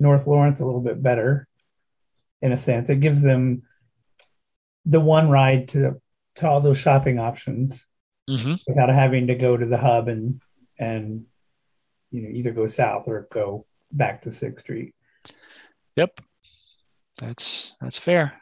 North 0.00 0.26
Lawrence 0.26 0.60
a 0.60 0.64
little 0.64 0.80
bit 0.80 1.02
better 1.02 1.46
in 2.40 2.52
a 2.52 2.56
sense. 2.56 2.88
It 2.88 3.00
gives 3.00 3.20
them 3.20 3.62
the 4.86 5.00
one 5.00 5.28
ride 5.28 5.68
to, 5.68 6.00
to 6.36 6.48
all 6.48 6.60
those 6.60 6.78
shopping 6.78 7.18
options 7.18 7.86
hmm 8.28 8.54
without 8.68 8.88
having 8.88 9.26
to 9.26 9.34
go 9.34 9.56
to 9.56 9.66
the 9.66 9.76
hub 9.76 10.06
and 10.06 10.40
and 10.78 11.26
you 12.12 12.22
know 12.22 12.28
either 12.28 12.52
go 12.52 12.68
south 12.68 13.08
or 13.08 13.26
go 13.32 13.66
back 13.90 14.22
to 14.22 14.32
Sixth 14.32 14.64
Street. 14.64 14.94
Yep. 15.96 16.20
That's 17.20 17.76
that's 17.80 17.98
fair. 17.98 18.34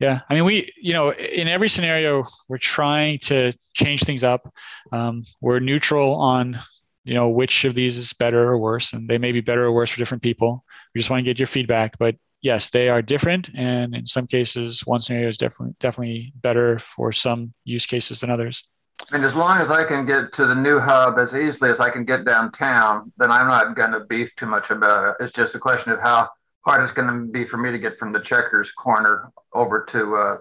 Yeah, 0.00 0.20
I 0.28 0.34
mean, 0.34 0.44
we, 0.44 0.72
you 0.76 0.92
know, 0.92 1.12
in 1.12 1.46
every 1.46 1.68
scenario, 1.68 2.24
we're 2.48 2.58
trying 2.58 3.18
to 3.20 3.52
change 3.74 4.02
things 4.02 4.24
up. 4.24 4.52
Um, 4.90 5.24
we're 5.40 5.60
neutral 5.60 6.16
on, 6.16 6.58
you 7.04 7.14
know, 7.14 7.28
which 7.28 7.64
of 7.64 7.74
these 7.74 7.96
is 7.96 8.12
better 8.12 8.42
or 8.50 8.58
worse, 8.58 8.92
and 8.92 9.08
they 9.08 9.18
may 9.18 9.30
be 9.30 9.40
better 9.40 9.64
or 9.64 9.72
worse 9.72 9.90
for 9.90 9.98
different 9.98 10.22
people. 10.22 10.64
We 10.94 10.98
just 10.98 11.10
want 11.10 11.20
to 11.20 11.24
get 11.24 11.38
your 11.38 11.46
feedback, 11.46 11.96
but 11.98 12.16
yes, 12.42 12.70
they 12.70 12.88
are 12.88 13.02
different, 13.02 13.50
and 13.54 13.94
in 13.94 14.04
some 14.04 14.26
cases, 14.26 14.80
one 14.84 15.00
scenario 15.00 15.28
is 15.28 15.38
definitely 15.38 15.76
definitely 15.78 16.32
better 16.42 16.78
for 16.80 17.12
some 17.12 17.54
use 17.64 17.86
cases 17.86 18.20
than 18.20 18.30
others. 18.30 18.64
And 19.12 19.24
as 19.24 19.34
long 19.34 19.58
as 19.58 19.70
I 19.70 19.84
can 19.84 20.06
get 20.06 20.32
to 20.34 20.46
the 20.46 20.54
new 20.54 20.78
hub 20.78 21.18
as 21.18 21.34
easily 21.34 21.70
as 21.70 21.80
I 21.80 21.90
can 21.90 22.04
get 22.04 22.24
downtown, 22.24 23.12
then 23.18 23.30
I'm 23.30 23.48
not 23.48 23.76
going 23.76 23.92
to 23.92 24.00
beef 24.00 24.34
too 24.36 24.46
much 24.46 24.70
about 24.70 25.08
it. 25.08 25.24
It's 25.24 25.32
just 25.32 25.54
a 25.54 25.58
question 25.58 25.92
of 25.92 26.00
how 26.00 26.28
hard 26.62 26.82
it's 26.82 26.92
going 26.92 27.08
to 27.08 27.30
be 27.30 27.44
for 27.44 27.58
me 27.58 27.70
to 27.70 27.78
get 27.78 27.98
from 27.98 28.10
the 28.10 28.20
checkers 28.20 28.72
corner 28.72 29.30
over 29.52 29.84
to, 29.90 30.16
uh, 30.16 30.36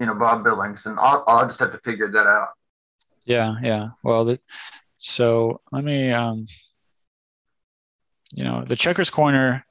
you 0.00 0.06
know, 0.06 0.14
Bob 0.14 0.44
Billings. 0.44 0.86
And 0.86 0.98
I'll, 0.98 1.24
I'll 1.26 1.46
just 1.46 1.60
have 1.60 1.72
to 1.72 1.78
figure 1.78 2.10
that 2.10 2.26
out. 2.26 2.48
Yeah, 3.26 3.56
yeah. 3.62 3.88
Well, 4.02 4.24
the, 4.24 4.40
so 4.96 5.60
let 5.72 5.84
me, 5.84 6.10
um, 6.10 6.46
you 8.34 8.44
know, 8.44 8.64
the 8.66 8.76
checkers 8.76 9.10
corner 9.10 9.64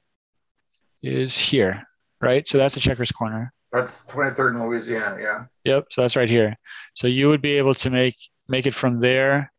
is 1.02 1.36
here, 1.36 1.82
right? 2.20 2.46
So 2.46 2.58
that's 2.58 2.74
the 2.74 2.80
checkers 2.80 3.10
corner. 3.10 3.52
That's 3.72 4.04
23rd 4.08 4.54
in 4.54 4.62
Louisiana. 4.62 5.16
Yeah. 5.20 5.44
Yep. 5.64 5.86
So 5.90 6.00
that's 6.00 6.16
right 6.16 6.30
here. 6.30 6.56
So 6.94 7.06
you 7.06 7.28
would 7.28 7.42
be 7.42 7.58
able 7.58 7.74
to 7.74 7.90
make 7.90 8.16
make 8.48 8.66
it 8.66 8.74
from 8.74 9.00
there 9.00 9.52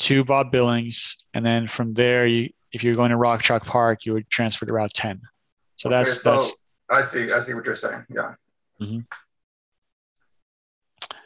to 0.00 0.24
Bob 0.24 0.50
Billings, 0.50 1.16
and 1.34 1.44
then 1.44 1.66
from 1.66 1.94
there, 1.94 2.26
you 2.26 2.50
if 2.72 2.82
you're 2.82 2.94
going 2.96 3.10
to 3.10 3.16
Rock 3.16 3.42
Chalk 3.42 3.64
Park, 3.64 4.04
you 4.04 4.14
would 4.14 4.28
transfer 4.28 4.66
to 4.66 4.72
Route 4.72 4.92
10. 4.92 5.20
So 5.76 5.88
Okay, 5.88 5.96
that's 5.98 6.22
so 6.22 6.30
that's 6.32 6.64
I 6.90 7.02
see. 7.02 7.32
I 7.32 7.38
see 7.40 7.54
what 7.54 7.64
you're 7.66 7.76
saying. 7.76 8.04
Yeah. 8.10 8.34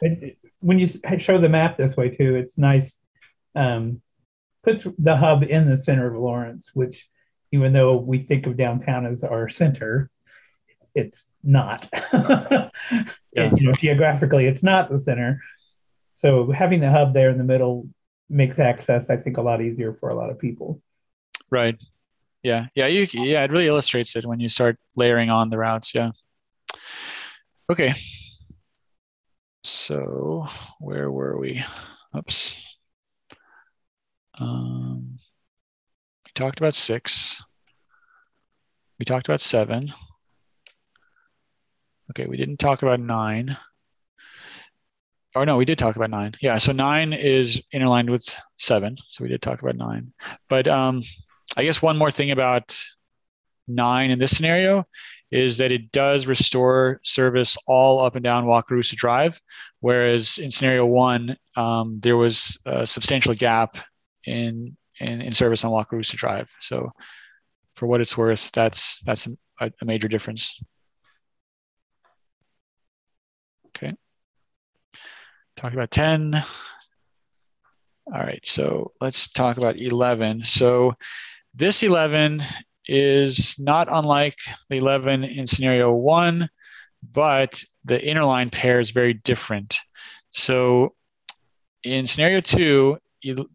It- 0.01 0.37
when 0.61 0.77
you 0.77 0.87
show 1.17 1.37
the 1.39 1.47
map 1.49 1.77
this 1.77 1.95
way 1.95 2.09
too, 2.09 2.35
it's 2.35 2.57
nice. 2.57 2.99
Um, 3.55 4.01
puts 4.61 4.85
the 4.97 5.15
hub 5.15 5.41
in 5.43 5.69
the 5.69 5.77
center 5.77 6.13
of 6.13 6.21
Lawrence, 6.21 6.71
which 6.73 7.09
even 7.51 7.71
though 7.73 7.97
we 7.97 8.19
think 8.19 8.45
of 8.45 8.57
downtown 8.57 9.05
as 9.05 9.23
our 9.23 9.47
center, 9.47 10.09
it's, 10.67 10.87
it's 10.93 11.29
not. 11.43 11.89
Yeah. 13.31 13.51
You 13.55 13.67
know, 13.67 13.73
geographically, 13.73 14.47
it's 14.47 14.63
not 14.63 14.89
the 14.89 14.97
center. 14.97 15.39
So 16.19 16.51
having 16.51 16.81
the 16.81 16.91
hub 16.91 17.13
there 17.13 17.29
in 17.29 17.37
the 17.37 17.45
middle 17.45 17.87
makes 18.29 18.59
access, 18.59 19.09
I 19.09 19.15
think, 19.15 19.37
a 19.37 19.41
lot 19.41 19.61
easier 19.61 19.93
for 19.93 20.09
a 20.09 20.15
lot 20.15 20.29
of 20.29 20.37
people. 20.37 20.81
right. 21.49 21.81
Yeah, 22.43 22.67
yeah, 22.75 22.87
you 22.87 23.07
yeah, 23.13 23.43
it 23.45 23.51
really 23.51 23.67
illustrates 23.67 24.17
it 24.17 24.25
when 24.25 24.41
you 24.41 24.49
start 24.49 24.77
layering 24.97 25.29
on 25.29 25.49
the 25.49 25.57
routes. 25.57 25.95
Yeah. 25.95 26.11
Okay. 27.71 27.93
So 29.63 30.45
where 30.79 31.09
were 31.09 31.37
we? 31.39 31.63
Oops. 32.17 32.77
Um, 34.39 35.19
we 36.25 36.31
talked 36.33 36.59
about 36.59 36.75
six. 36.75 37.41
We 38.99 39.05
talked 39.05 39.29
about 39.29 39.39
seven. 39.39 39.93
Okay, 42.11 42.25
we 42.25 42.35
didn't 42.35 42.57
talk 42.57 42.83
about 42.83 42.99
nine. 42.99 43.55
Or 45.35 45.45
no, 45.45 45.57
we 45.57 45.65
did 45.65 45.77
talk 45.77 45.95
about 45.95 46.09
nine. 46.09 46.33
Yeah, 46.41 46.57
so 46.57 46.71
nine 46.71 47.13
is 47.13 47.61
interlined 47.71 48.09
with 48.09 48.25
seven. 48.57 48.97
So 49.09 49.23
we 49.23 49.29
did 49.29 49.41
talk 49.41 49.61
about 49.61 49.75
nine. 49.75 50.11
But 50.47 50.67
um, 50.67 51.03
I 51.55 51.63
guess 51.63 51.81
one 51.81 51.97
more 51.97 52.11
thing 52.11 52.31
about 52.31 52.75
nine 53.67 54.09
in 54.09 54.17
this 54.17 54.35
scenario 54.35 54.85
is 55.31 55.57
that 55.57 55.71
it 55.71 55.91
does 55.91 56.25
restore 56.25 56.99
service 57.03 57.55
all 57.67 58.03
up 58.03 58.15
and 58.15 58.23
down 58.23 58.45
Wakarusa 58.45 58.95
Drive, 58.95 59.39
whereas 59.79 60.39
in 60.39 60.49
scenario 60.49 60.85
one, 60.85 61.37
um, 61.55 61.99
there 61.99 62.17
was 62.17 62.59
a 62.65 62.85
substantial 62.85 63.35
gap 63.35 63.77
in, 64.25 64.75
in 64.99 65.21
in 65.21 65.31
service 65.31 65.63
on 65.63 65.71
Wakarusa 65.71 66.15
Drive. 66.15 66.51
So, 66.61 66.91
for 67.75 67.85
what 67.85 68.01
it's 68.01 68.17
worth, 68.17 68.51
that's 68.51 68.99
that's 69.01 69.27
a, 69.59 69.71
a 69.81 69.85
major 69.85 70.07
difference. 70.07 70.59
Okay. 73.67 73.93
Talk 75.59 75.73
about 75.73 75.91
10. 75.91 76.41
All 78.13 78.21
right, 78.21 78.39
so 78.45 78.93
let's 79.01 79.27
talk 79.27 79.57
about 79.57 79.77
11. 79.77 80.43
So 80.43 80.93
this 81.53 81.83
11 81.83 82.41
is 82.87 83.59
not 83.59 83.89
unlike 83.91 84.37
the 84.69 84.77
11 84.77 85.25
in 85.25 85.45
scenario 85.45 85.91
one, 85.91 86.49
but 87.11 87.61
the 87.83 87.99
interline 87.99 88.49
pair 88.49 88.79
is 88.79 88.91
very 88.91 89.13
different. 89.13 89.77
So 90.29 90.95
in 91.83 92.07
scenario 92.07 92.39
two, 92.39 92.97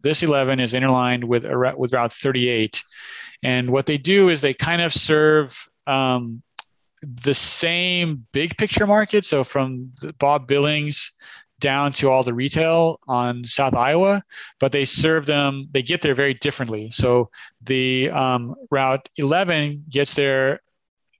this 0.03 0.21
11 0.21 0.59
is 0.59 0.75
interlined 0.75 1.23
with, 1.23 1.43
with 1.75 1.91
Route 1.91 2.13
38. 2.13 2.83
And 3.41 3.71
what 3.71 3.87
they 3.87 3.97
do 3.97 4.29
is 4.29 4.41
they 4.41 4.53
kind 4.53 4.83
of 4.83 4.93
serve 4.93 5.67
um, 5.87 6.43
the 7.01 7.33
same 7.33 8.27
big 8.31 8.55
picture 8.57 8.85
market. 8.85 9.25
So 9.25 9.43
from 9.43 9.91
Bob 10.19 10.45
Billings 10.45 11.11
down 11.59 11.91
to 11.93 12.09
all 12.09 12.23
the 12.23 12.33
retail 12.33 12.99
on 13.07 13.45
South 13.45 13.73
Iowa, 13.73 14.21
but 14.59 14.71
they 14.71 14.85
serve 14.85 15.25
them, 15.25 15.67
they 15.71 15.81
get 15.81 16.01
there 16.01 16.15
very 16.15 16.33
differently. 16.33 16.89
So 16.91 17.29
the 17.61 18.09
um, 18.11 18.55
Route 18.71 19.07
11 19.17 19.85
gets 19.89 20.13
there 20.13 20.59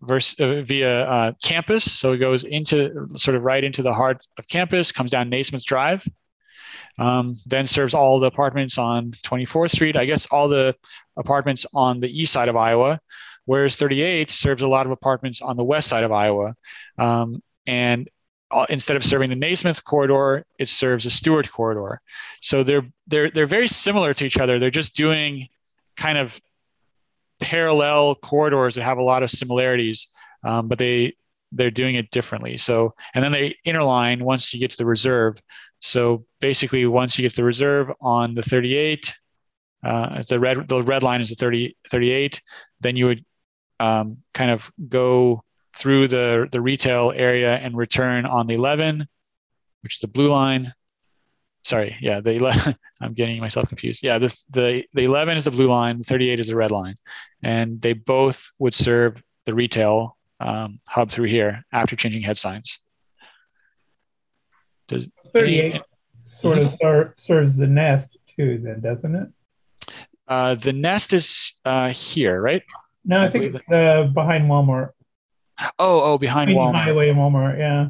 uh, 0.09 0.61
via 0.61 1.05
uh, 1.07 1.31
campus. 1.43 1.99
So 1.99 2.13
it 2.13 2.17
goes 2.17 2.43
into 2.43 3.07
sort 3.15 3.35
of 3.35 3.43
right 3.43 3.63
into 3.63 3.81
the 3.81 3.93
heart 3.93 4.25
of 4.37 4.47
campus, 4.47 4.91
comes 4.91 5.11
down 5.11 5.29
Naismith 5.29 5.65
Drive, 5.65 6.05
um, 6.99 7.37
then 7.45 7.65
serves 7.65 7.93
all 7.93 8.19
the 8.19 8.27
apartments 8.27 8.77
on 8.77 9.11
24th 9.11 9.71
Street, 9.71 9.97
I 9.97 10.05
guess 10.05 10.25
all 10.27 10.47
the 10.47 10.75
apartments 11.17 11.65
on 11.73 11.99
the 11.99 12.09
east 12.09 12.33
side 12.33 12.49
of 12.49 12.55
Iowa, 12.55 12.99
whereas 13.45 13.77
38 13.77 14.31
serves 14.31 14.61
a 14.61 14.67
lot 14.67 14.85
of 14.85 14.91
apartments 14.91 15.41
on 15.41 15.57
the 15.57 15.63
west 15.63 15.87
side 15.87 16.03
of 16.03 16.11
Iowa. 16.11 16.55
Um, 16.97 17.41
and 17.65 18.09
instead 18.69 18.95
of 18.95 19.03
serving 19.03 19.29
the 19.29 19.35
Naismith 19.35 19.83
corridor, 19.83 20.45
it 20.59 20.67
serves 20.67 21.03
the 21.03 21.09
Stewart 21.09 21.51
corridor. 21.51 22.01
So 22.41 22.63
they're 22.63 22.87
they're 23.07 23.29
they're 23.31 23.47
very 23.47 23.67
similar 23.67 24.13
to 24.13 24.25
each 24.25 24.37
other. 24.37 24.59
They're 24.59 24.69
just 24.69 24.95
doing 24.95 25.49
kind 25.97 26.17
of 26.17 26.39
parallel 27.39 28.15
corridors 28.15 28.75
that 28.75 28.83
have 28.83 28.97
a 28.97 29.03
lot 29.03 29.23
of 29.23 29.29
similarities, 29.29 30.07
um, 30.43 30.67
but 30.67 30.77
they 30.77 31.15
they're 31.51 31.71
doing 31.71 31.95
it 31.95 32.11
differently. 32.11 32.57
So 32.57 32.93
and 33.13 33.23
then 33.23 33.31
they 33.31 33.55
interline 33.65 34.21
once 34.21 34.53
you 34.53 34.59
get 34.59 34.71
to 34.71 34.77
the 34.77 34.85
reserve. 34.85 35.37
So 35.81 36.25
basically, 36.39 36.85
once 36.85 37.17
you 37.17 37.23
get 37.23 37.31
to 37.31 37.37
the 37.37 37.43
reserve 37.43 37.91
on 38.01 38.35
the 38.35 38.41
38, 38.41 39.13
uh, 39.83 40.23
the 40.27 40.39
red 40.39 40.67
the 40.67 40.81
red 40.81 41.03
line 41.03 41.21
is 41.21 41.29
the 41.29 41.35
30 41.35 41.75
38. 41.89 42.41
Then 42.81 42.95
you 42.95 43.05
would 43.07 43.25
um, 43.79 44.17
kind 44.33 44.51
of 44.51 44.71
go 44.87 45.43
through 45.75 46.07
the 46.07 46.47
the 46.51 46.61
retail 46.61 47.11
area 47.15 47.55
and 47.57 47.75
return 47.75 48.25
on 48.25 48.47
the 48.47 48.53
11, 48.53 49.07
which 49.81 49.95
is 49.95 49.99
the 49.99 50.07
blue 50.07 50.29
line. 50.29 50.73
Sorry, 51.63 51.97
yeah, 51.99 52.19
the 52.19 52.33
11, 52.33 52.75
I'm 53.01 53.13
getting 53.13 53.39
myself 53.39 53.67
confused. 53.67 54.03
Yeah, 54.03 54.19
the, 54.19 54.35
the 54.51 54.85
the 54.93 55.03
11 55.03 55.37
is 55.37 55.45
the 55.45 55.51
blue 55.51 55.67
line, 55.67 55.97
the 55.97 56.03
38 56.03 56.39
is 56.39 56.47
the 56.47 56.55
red 56.55 56.71
line, 56.71 56.97
and 57.43 57.81
they 57.81 57.93
both 57.93 58.51
would 58.59 58.73
serve 58.73 59.21
the 59.45 59.53
retail 59.53 60.17
um, 60.39 60.79
hub 60.87 61.09
through 61.09 61.29
here 61.29 61.63
after 61.71 61.95
changing 61.95 62.21
head 62.21 62.37
signs. 62.37 62.79
Does 64.87 65.09
38 65.33 65.81
sort 66.21 66.59
of 66.59 66.73
ser- 66.75 67.13
serves 67.17 67.57
the 67.57 67.67
nest 67.67 68.17
too, 68.37 68.59
then, 68.63 68.81
doesn't 68.81 69.15
it? 69.15 69.29
uh, 70.27 70.55
the 70.55 70.73
nest 70.73 71.13
is 71.13 71.53
uh, 71.65 71.89
here, 71.89 72.41
right? 72.41 72.63
No, 73.03 73.19
I, 73.19 73.25
I 73.25 73.29
think 73.29 73.43
it's 73.45 73.55
uh, 73.71 74.09
behind 74.13 74.45
Walmart. 74.49 74.91
Oh, 75.79 76.01
oh, 76.01 76.17
behind 76.17 76.47
Between 76.47 76.73
Walmart. 76.73 76.83
Highway 76.83 77.09
and 77.09 77.17
Walmart, 77.17 77.57
yeah. 77.57 77.87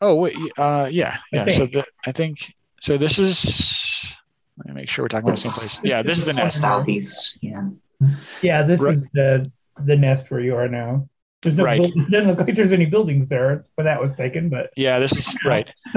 Oh 0.00 0.16
wait, 0.16 0.36
uh, 0.58 0.88
yeah, 0.90 1.16
I 1.32 1.36
yeah. 1.36 1.44
So 1.46 1.58
think. 1.66 1.72
the, 1.72 1.84
I 2.06 2.12
think 2.12 2.54
so. 2.82 2.96
This 2.98 3.18
is. 3.18 4.14
Let 4.58 4.68
me 4.68 4.74
make 4.80 4.90
sure 4.90 5.04
we're 5.04 5.08
talking 5.08 5.26
about 5.28 5.36
the 5.36 5.42
same 5.42 5.52
place. 5.52 5.80
Yeah, 5.82 6.02
this 6.02 6.18
is 6.18 6.26
the 6.26 6.32
nest. 6.34 6.60
Southeast. 6.60 7.38
Yeah. 7.40 7.68
Yeah, 8.42 8.62
this 8.62 8.80
Right. 8.80 8.92
is 8.94 9.06
the 9.14 9.50
the 9.84 9.96
nest 9.96 10.30
where 10.30 10.40
you 10.40 10.54
are 10.54 10.68
now. 10.68 11.08
There's 11.42 11.56
no 11.56 11.64
Right. 11.64 11.80
building, 11.82 12.06
doesn't 12.10 12.28
look 12.28 12.46
like 12.46 12.54
there's 12.56 12.72
any 12.72 12.86
buildings 12.86 13.28
there 13.28 13.64
where 13.74 13.84
that 13.84 14.00
was 14.00 14.16
taken, 14.16 14.48
but 14.48 14.70
Yeah, 14.76 14.98
this 14.98 15.12
is 15.16 15.34
right. 15.44 15.70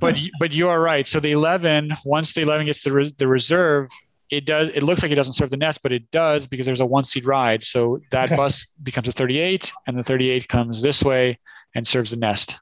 but 0.00 0.18
but 0.38 0.52
you 0.52 0.68
are 0.68 0.80
right. 0.80 1.06
So 1.06 1.18
the 1.20 1.30
11, 1.32 1.92
once 2.04 2.34
the 2.34 2.42
11 2.42 2.66
gets 2.66 2.82
the 2.84 2.92
re- 2.92 3.14
the 3.18 3.26
reserve, 3.28 3.88
it 4.32 4.46
does. 4.46 4.68
It 4.70 4.82
looks 4.82 5.02
like 5.02 5.12
it 5.12 5.16
doesn't 5.16 5.34
serve 5.34 5.50
the 5.50 5.56
nest, 5.58 5.80
but 5.82 5.92
it 5.92 6.10
does 6.10 6.46
because 6.46 6.64
there's 6.66 6.80
a 6.80 6.86
one 6.86 7.04
seat 7.04 7.24
ride. 7.26 7.62
So 7.62 8.00
that 8.10 8.26
Okay. 8.26 8.36
bus 8.36 8.66
becomes 8.82 9.06
a 9.08 9.12
38, 9.12 9.72
and 9.86 9.96
the 9.98 10.02
38 10.02 10.48
comes 10.48 10.80
this 10.82 11.02
way 11.04 11.38
and 11.74 11.86
serves 11.86 12.10
the 12.10 12.16
nest 12.16 12.58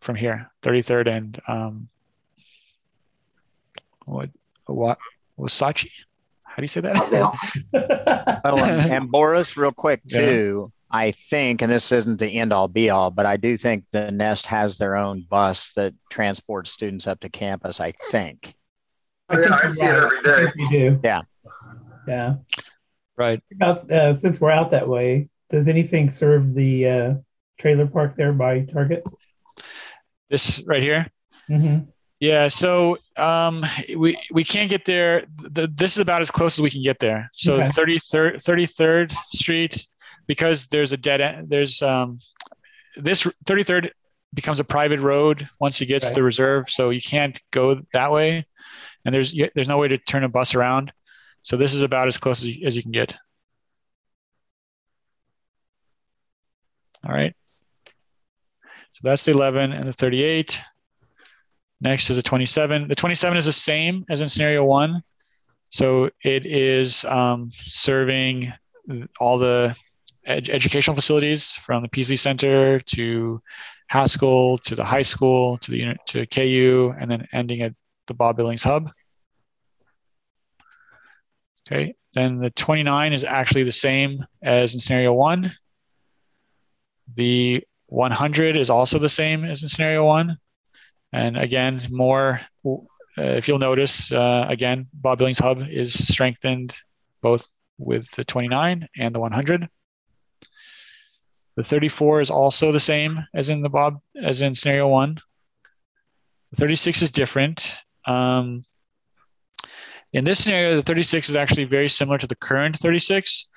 from 0.00 0.16
here, 0.16 0.50
33rd 0.62 1.08
and 1.08 1.40
um, 1.48 1.88
what 4.06 4.30
what 4.66 4.98
Wasachi? 5.38 5.90
How 6.44 6.56
do 6.56 6.62
you 6.62 6.68
say 6.68 6.80
that? 6.80 6.96
Oh, 8.44 8.62
and, 8.64 8.92
and 8.92 9.10
Boris, 9.10 9.56
real 9.56 9.70
quick 9.72 10.00
Yeah. 10.06 10.18
too. 10.18 10.72
I 10.90 11.12
think, 11.12 11.62
and 11.62 11.70
this 11.72 11.90
isn't 11.92 12.18
the 12.18 12.28
end 12.28 12.52
all 12.52 12.68
be 12.68 12.90
all, 12.90 13.10
but 13.10 13.24
I 13.24 13.36
do 13.36 13.56
think 13.56 13.84
the 13.92 14.10
Nest 14.10 14.46
has 14.46 14.76
their 14.76 14.96
own 14.96 15.22
bus 15.30 15.70
that 15.76 15.94
transports 16.10 16.70
students 16.72 17.06
up 17.06 17.20
to 17.20 17.28
campus. 17.30 17.80
I 17.80 17.92
think. 18.10 18.54
I 19.32 19.38
Yeah, 19.38 19.42
think 19.42 19.52
I 19.64 19.68
see 19.70 19.84
it 19.84 19.92
right. 19.92 20.26
every 20.26 20.46
I 20.48 20.52
you 20.56 20.70
do. 20.70 21.00
Yeah. 21.04 21.22
Yeah. 22.06 22.34
right. 23.16 23.40
About 23.54 23.90
uh, 23.90 24.14
since 24.14 24.40
we're 24.40 24.50
out 24.50 24.70
that 24.72 24.88
way, 24.88 25.28
does 25.50 25.68
anything 25.68 26.10
serve 26.10 26.54
the 26.54 26.88
uh, 26.88 27.14
trailer 27.58 27.86
park 27.86 28.16
there 28.16 28.32
by 28.32 28.60
Target? 28.60 29.04
This 30.30 30.62
right 30.66 30.82
here. 30.82 31.06
Mm-hmm. 31.50 31.84
Yeah, 32.20 32.46
so 32.48 32.98
um, 33.16 33.64
we 33.96 34.16
we 34.32 34.44
can't 34.44 34.70
get 34.70 34.84
there. 34.84 35.24
The, 35.38 35.66
this 35.74 35.92
is 35.92 35.98
about 35.98 36.22
as 36.22 36.30
close 36.30 36.56
as 36.58 36.62
we 36.62 36.70
can 36.70 36.82
get 36.82 36.98
there. 37.00 37.28
So 37.32 37.54
Okay. 37.54 37.66
33rd 37.68 38.36
33rd 38.36 39.12
Street, 39.28 39.86
because 40.28 40.66
there's 40.68 40.92
a 40.92 40.96
dead 40.96 41.20
end. 41.20 41.50
There's 41.50 41.82
um, 41.82 42.18
this 42.96 43.24
33rd 43.44 43.90
becomes 44.34 44.60
a 44.60 44.64
private 44.64 45.00
road 45.00 45.48
once 45.60 45.80
you 45.80 45.86
get 45.86 46.00
to 46.02 46.06
Right. 46.08 46.14
the 46.14 46.22
reserve, 46.22 46.70
so 46.70 46.90
you 46.90 47.02
can't 47.02 47.40
go 47.50 47.82
that 47.92 48.12
way, 48.12 48.46
and 49.04 49.14
there's 49.14 49.34
there's 49.54 49.68
no 49.68 49.78
way 49.78 49.88
to 49.88 49.98
turn 49.98 50.24
a 50.24 50.28
bus 50.28 50.54
around. 50.54 50.92
So 51.42 51.56
this 51.56 51.74
is 51.74 51.82
about 51.82 52.08
as 52.08 52.18
close 52.18 52.42
as 52.42 52.56
you, 52.56 52.66
as 52.66 52.76
you 52.76 52.82
can 52.82 52.92
get. 52.92 53.16
All 57.04 57.12
right. 57.12 57.34
So 57.84 59.00
that's 59.02 59.24
the 59.24 59.32
11 59.32 59.72
and 59.72 59.84
the 59.84 59.92
38. 59.92 60.60
Next 61.80 62.10
is 62.10 62.16
the 62.16 62.22
27. 62.22 62.86
The 62.86 62.94
27 62.94 63.36
is 63.36 63.46
the 63.46 63.52
same 63.52 64.04
as 64.08 64.20
in 64.20 64.28
scenario 64.28 64.64
one. 64.64 65.02
So 65.70 66.10
it 66.22 66.46
is 66.46 67.04
um, 67.06 67.50
serving 67.64 68.52
all 69.18 69.38
the 69.38 69.74
ed- 70.24 70.50
educational 70.50 70.94
facilities 70.94 71.52
from 71.52 71.82
the 71.82 71.88
Peaslee 71.88 72.16
Center 72.16 72.78
to 72.78 73.42
Haskell 73.88 74.58
to 74.58 74.76
the 74.76 74.84
high 74.84 75.02
school 75.02 75.58
to 75.58 75.70
the 75.70 75.96
to 76.06 76.26
KU 76.26 76.94
and 76.98 77.10
then 77.10 77.26
ending 77.32 77.62
at 77.62 77.74
the 78.12 78.16
Bob 78.16 78.36
Billings 78.36 78.62
Hub. 78.62 78.90
Okay, 81.66 81.94
then 82.14 82.38
the 82.38 82.50
29 82.50 83.12
is 83.14 83.24
actually 83.24 83.62
the 83.62 83.72
same 83.72 84.24
as 84.42 84.74
in 84.74 84.80
scenario 84.80 85.14
one. 85.14 85.52
The 87.14 87.64
100 87.86 88.56
is 88.56 88.68
also 88.68 88.98
the 88.98 89.08
same 89.08 89.44
as 89.44 89.62
in 89.62 89.68
scenario 89.68 90.04
one. 90.04 90.36
And 91.12 91.38
again, 91.38 91.80
more, 91.90 92.40
uh, 92.66 92.82
if 93.16 93.48
you'll 93.48 93.58
notice, 93.58 94.12
uh, 94.12 94.46
again, 94.48 94.88
Bob 94.92 95.18
Billings 95.18 95.38
Hub 95.38 95.62
is 95.70 95.94
strengthened 95.94 96.74
both 97.22 97.48
with 97.78 98.10
the 98.12 98.24
29 98.24 98.88
and 98.98 99.14
the 99.14 99.20
100. 99.20 99.68
The 101.56 101.64
34 101.64 102.20
is 102.20 102.30
also 102.30 102.72
the 102.72 102.80
same 102.80 103.24
as 103.34 103.48
in 103.48 103.62
the 103.62 103.68
Bob, 103.68 104.00
as 104.22 104.42
in 104.42 104.54
scenario 104.54 104.88
one. 104.88 105.18
The 106.50 106.56
36 106.56 107.00
is 107.00 107.10
different. 107.10 107.74
Um, 108.06 108.64
in 110.12 110.24
this 110.24 110.44
scenario, 110.44 110.76
the 110.76 110.82
36 110.82 111.30
is 111.30 111.36
actually 111.36 111.64
very 111.64 111.88
similar 111.88 112.18
to 112.18 112.26
the 112.26 112.36
current 112.36 112.78
36. 112.78 113.48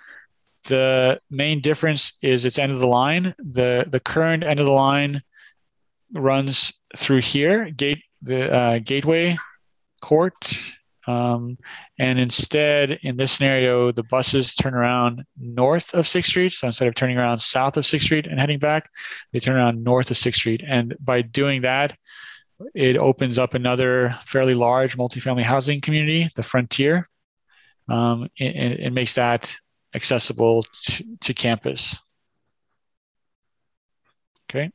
The 0.68 1.20
main 1.30 1.62
difference 1.62 2.14
is 2.22 2.46
its 2.46 2.58
end 2.58 2.72
of 2.72 2.80
the 2.80 2.88
line. 2.88 3.36
The 3.38 3.86
the 3.88 4.00
current 4.00 4.44
end 4.44 4.60
of 4.60 4.66
the 4.66 4.72
line 4.72 5.22
runs 6.14 6.82
through 6.98 7.22
here, 7.22 7.70
gate 7.70 8.02
the 8.22 8.52
uh, 8.52 8.80
gateway 8.80 9.38
court, 10.02 10.34
um, 11.08 11.58
and 12.00 12.20
instead 12.20 13.00
in 13.04 13.18
this 13.18 13.32
scenario, 13.32 13.92
the 13.92 14.04
buses 14.04 14.56
turn 14.56 14.74
around 14.74 15.24
north 15.38 15.94
of 15.94 16.08
Sixth 16.08 16.30
Street. 16.30 16.54
So 16.54 16.68
instead 16.68 16.88
of 16.88 16.96
turning 16.96 17.18
around 17.18 17.38
south 17.38 17.78
of 17.78 17.86
Sixth 17.86 18.06
Street 18.06 18.26
and 18.26 18.40
heading 18.40 18.60
back, 18.60 18.90
they 19.32 19.40
turn 19.40 19.56
around 19.56 19.84
north 19.84 20.10
of 20.10 20.18
Sixth 20.18 20.40
Street. 20.40 20.64
And 20.68 20.96
by 21.00 21.22
doing 21.22 21.62
that, 21.62 21.96
it 22.74 22.98
opens 22.98 23.38
up 23.38 23.54
another 23.54 24.18
fairly 24.26 24.54
large 24.54 24.98
multifamily 24.98 25.44
housing 25.44 25.82
community, 25.82 26.30
the 26.36 26.44
Frontier. 26.44 27.10
Um, 27.88 28.30
and, 28.40 28.74
it 28.74 28.94
makes 28.94 29.16
that 29.16 29.56
accessible 29.94 30.64
to, 30.64 31.04
to 31.22 31.34
campus. 31.34 31.98
Okay. 34.50 34.72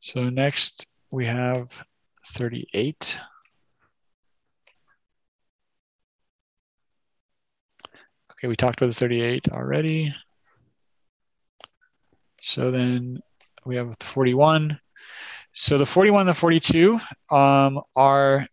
So 0.00 0.28
next 0.28 0.86
we 1.10 1.26
have 1.26 1.82
38. 2.26 3.16
Okay, 8.32 8.46
we 8.46 8.54
talked 8.54 8.80
about 8.80 8.88
the 8.88 8.94
38 8.94 9.48
already. 9.50 10.14
So 12.40 12.70
then 12.70 13.20
we 13.64 13.76
have 13.76 13.96
41. 14.00 14.78
So 15.60 15.76
the 15.76 15.84
41 15.84 16.20
and 16.20 16.28
the 16.28 16.34
42 16.34 17.00
um, 17.30 17.80
are 17.96 18.46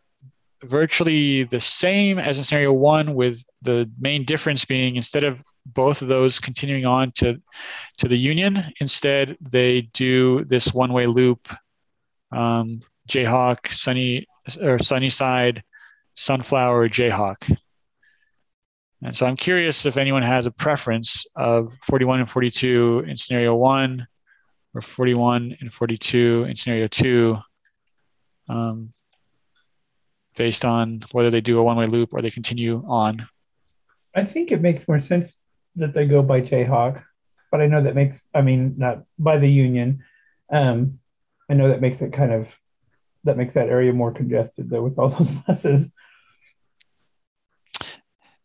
virtually 0.63 1.43
the 1.43 1.59
same 1.59 2.17
as 2.17 2.39
in 2.39 2.43
scenario 2.43 2.73
one, 2.73 3.13
with 3.13 3.43
the 3.61 3.87
main 3.99 4.25
difference 4.25 4.65
being 4.65 4.95
instead 4.95 5.23
of 5.23 5.43
both 5.67 6.01
of 6.01 6.07
those 6.07 6.39
continuing 6.39 6.87
on 6.87 7.11
to 7.17 7.39
to 7.99 8.07
the 8.07 8.17
union, 8.17 8.73
instead 8.79 9.37
they 9.39 9.81
do 9.93 10.45
this 10.45 10.73
one-way 10.73 11.05
loop, 11.05 11.47
um, 12.31 12.81
Jayhawk, 13.07 13.71
Sunny 13.71 14.25
or 14.59 14.79
Sunnyside, 14.79 15.63
Sunflower, 16.15 16.89
Jayhawk. 16.89 17.55
And 19.03 19.15
so 19.15 19.27
I'm 19.27 19.37
curious 19.37 19.85
if 19.85 19.97
anyone 19.97 20.23
has 20.23 20.47
a 20.47 20.51
preference 20.51 21.27
of 21.35 21.71
41 21.83 22.21
and 22.21 22.29
42 22.29 23.05
in 23.07 23.15
scenario 23.15 23.53
one, 23.53 24.07
or 24.75 24.81
41 24.81 25.57
and 25.59 25.73
42 25.73 26.45
in 26.49 26.55
scenario 26.55 26.87
two. 26.87 27.37
Um, 28.47 28.93
based 30.35 30.65
on 30.65 31.01
whether 31.11 31.31
they 31.31 31.41
do 31.41 31.59
a 31.59 31.63
one 31.63 31.77
way 31.77 31.85
loop 31.85 32.13
or 32.13 32.21
they 32.21 32.29
continue 32.29 32.83
on. 32.87 33.27
I 34.13 34.23
think 34.23 34.51
it 34.51 34.61
makes 34.61 34.87
more 34.87 34.99
sense 34.99 35.39
that 35.75 35.93
they 35.93 36.05
go 36.05 36.21
by 36.21 36.41
Jayhawk, 36.41 37.03
but 37.51 37.61
I 37.61 37.67
know 37.67 37.83
that 37.83 37.95
makes, 37.95 38.27
I 38.33 38.41
mean, 38.41 38.75
not 38.77 39.03
by 39.17 39.37
the 39.37 39.49
union. 39.49 40.03
Um, 40.49 40.99
I 41.49 41.53
know 41.53 41.69
that 41.69 41.81
makes 41.81 42.01
it 42.01 42.13
kind 42.13 42.33
of, 42.33 42.57
that 43.23 43.37
makes 43.37 43.53
that 43.55 43.69
area 43.69 43.91
more 43.91 44.11
congested 44.11 44.69
though 44.69 44.83
with 44.83 44.99
all 44.99 45.09
those 45.09 45.31
buses. 45.31 45.89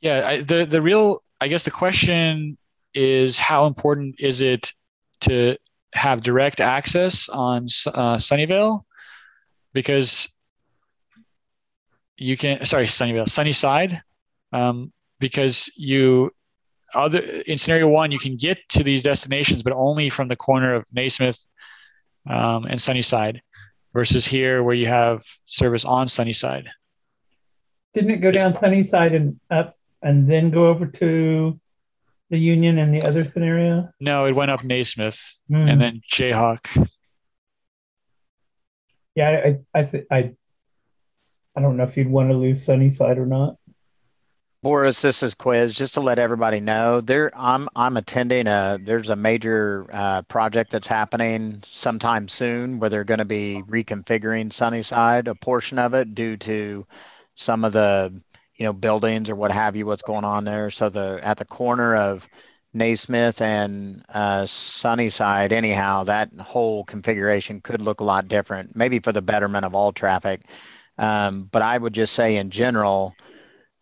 Yeah, 0.01 0.25
I, 0.27 0.41
the 0.41 0.65
the 0.65 0.81
real, 0.81 1.23
I 1.43 1.49
guess, 1.49 1.65
the 1.65 1.71
question 1.71 2.57
is 2.95 3.39
how 3.39 3.67
important 3.67 4.17
is 4.19 4.41
it 4.41 4.73
to 5.23 5.59
have 5.95 6.23
direct 6.23 6.61
access 6.61 7.29
on 7.29 7.65
uh, 7.65 8.17
Sunnyvale, 8.17 8.85
because 9.73 10.29
you 12.17 12.37
can, 12.37 12.65
sorry, 12.65 12.87
Sunnyvale, 12.87 13.29
Sunnyside, 13.29 14.03
um, 14.53 14.93
because 15.19 15.71
you 15.77 16.33
other 16.95 17.21
in 17.21 17.57
scenario 17.57 17.87
one 17.87 18.11
you 18.11 18.19
can 18.19 18.37
get 18.37 18.59
to 18.69 18.83
these 18.83 19.03
destinations, 19.03 19.63
but 19.63 19.73
only 19.73 20.11
from 20.11 20.29
the 20.29 20.37
corner 20.37 20.75
of 20.75 20.85
Naismith 20.93 21.45
um, 22.29 22.65
and 22.65 22.81
Sunnyside, 22.81 23.43
versus 23.93 24.27
here 24.27 24.63
where 24.63 24.75
you 24.75 24.87
have 24.87 25.25
service 25.47 25.85
on 25.85 26.07
Sunnyside. 26.07 26.69
Didn't 27.95 28.11
it 28.11 28.17
go 28.19 28.31
down 28.31 28.55
Sunnyside 28.55 29.15
and 29.15 29.41
up 29.51 29.77
and 30.03 30.29
then 30.31 30.51
go 30.51 30.69
over 30.69 30.87
to 30.87 31.59
the 32.31 32.39
Union 32.39 32.79
and 32.79 32.95
the 32.95 33.07
other 33.07 33.29
scenario? 33.29 33.89
No, 34.01 34.25
it 34.27 34.35
went 34.35 34.51
up 34.51 34.65
Naismith 34.65 35.21
Hmm. 35.49 35.69
and 35.69 35.81
then 35.81 36.01
Jayhawk. 36.11 36.89
Yeah, 39.17 39.57
I, 39.75 39.79
I, 39.79 39.83
th- 39.83 40.07
I, 40.11 40.33
I 41.57 41.61
don't 41.61 41.77
know 41.77 41.83
if 41.85 41.97
you'd 41.97 42.09
want 42.09 42.31
to 42.31 42.37
lose 42.37 42.65
Sunnyside 42.65 43.19
or 43.19 43.27
not. 43.27 43.57
Boris, 44.63 45.01
this 45.01 45.23
is 45.23 45.35
Quiz. 45.35 45.75
Just 45.75 45.95
to 45.95 46.01
let 46.01 46.19
everybody 46.19 46.61
know, 46.61 47.01
there 47.01 47.31
I'm 47.35 47.67
I'm 47.75 47.97
attending 47.97 48.47
a 48.47 48.79
there's 48.81 49.09
a 49.09 49.17
major 49.17 49.87
uh, 49.91 50.21
project 50.23 50.71
that's 50.71 50.87
happening 50.87 51.63
sometime 51.67 52.29
soon 52.29 52.79
where 52.79 52.91
they're 52.91 53.03
going 53.05 53.19
to 53.21 53.25
be 53.25 53.63
reconfiguring 53.67 54.53
Sunnyside, 54.53 55.29
a 55.29 55.35
portion 55.35 55.79
of 55.79 55.95
it 55.95 56.15
due 56.15 56.37
to 56.37 56.87
some 57.37 57.65
of 57.65 57.73
the 57.73 58.13
you 58.61 58.67
know 58.67 58.75
buildings 58.75 59.31
or 59.31 59.35
what 59.35 59.51
have 59.51 59.75
you, 59.75 59.87
what's 59.87 60.03
going 60.03 60.25
on 60.25 60.45
there. 60.45 60.71
So 60.71 60.91
the 60.91 61.19
at 61.23 61.39
the 61.39 61.47
corner 61.47 61.97
of 61.97 62.29
Naismith 62.75 63.41
and 63.41 64.05
uh, 64.11 64.45
Sunnyside, 64.45 65.53
anyhow, 65.53 66.05
that 66.05 66.33
whole 66.39 66.85
configuration 66.85 67.63
could 67.63 67.81
look 67.81 68.01
a 68.01 68.05
lot 68.05 68.29
different, 68.29 68.77
maybe 68.77 69.01
for 69.01 69.13
the 69.13 69.23
betterment 69.23 69.65
of 69.65 69.75
all 69.75 69.93
traffic. 69.93 70.43
Um, 70.99 71.45
but 71.51 71.63
I 71.63 71.79
would 71.79 71.95
just 71.95 72.13
say, 72.13 72.37
in 72.37 72.51
general, 72.51 73.17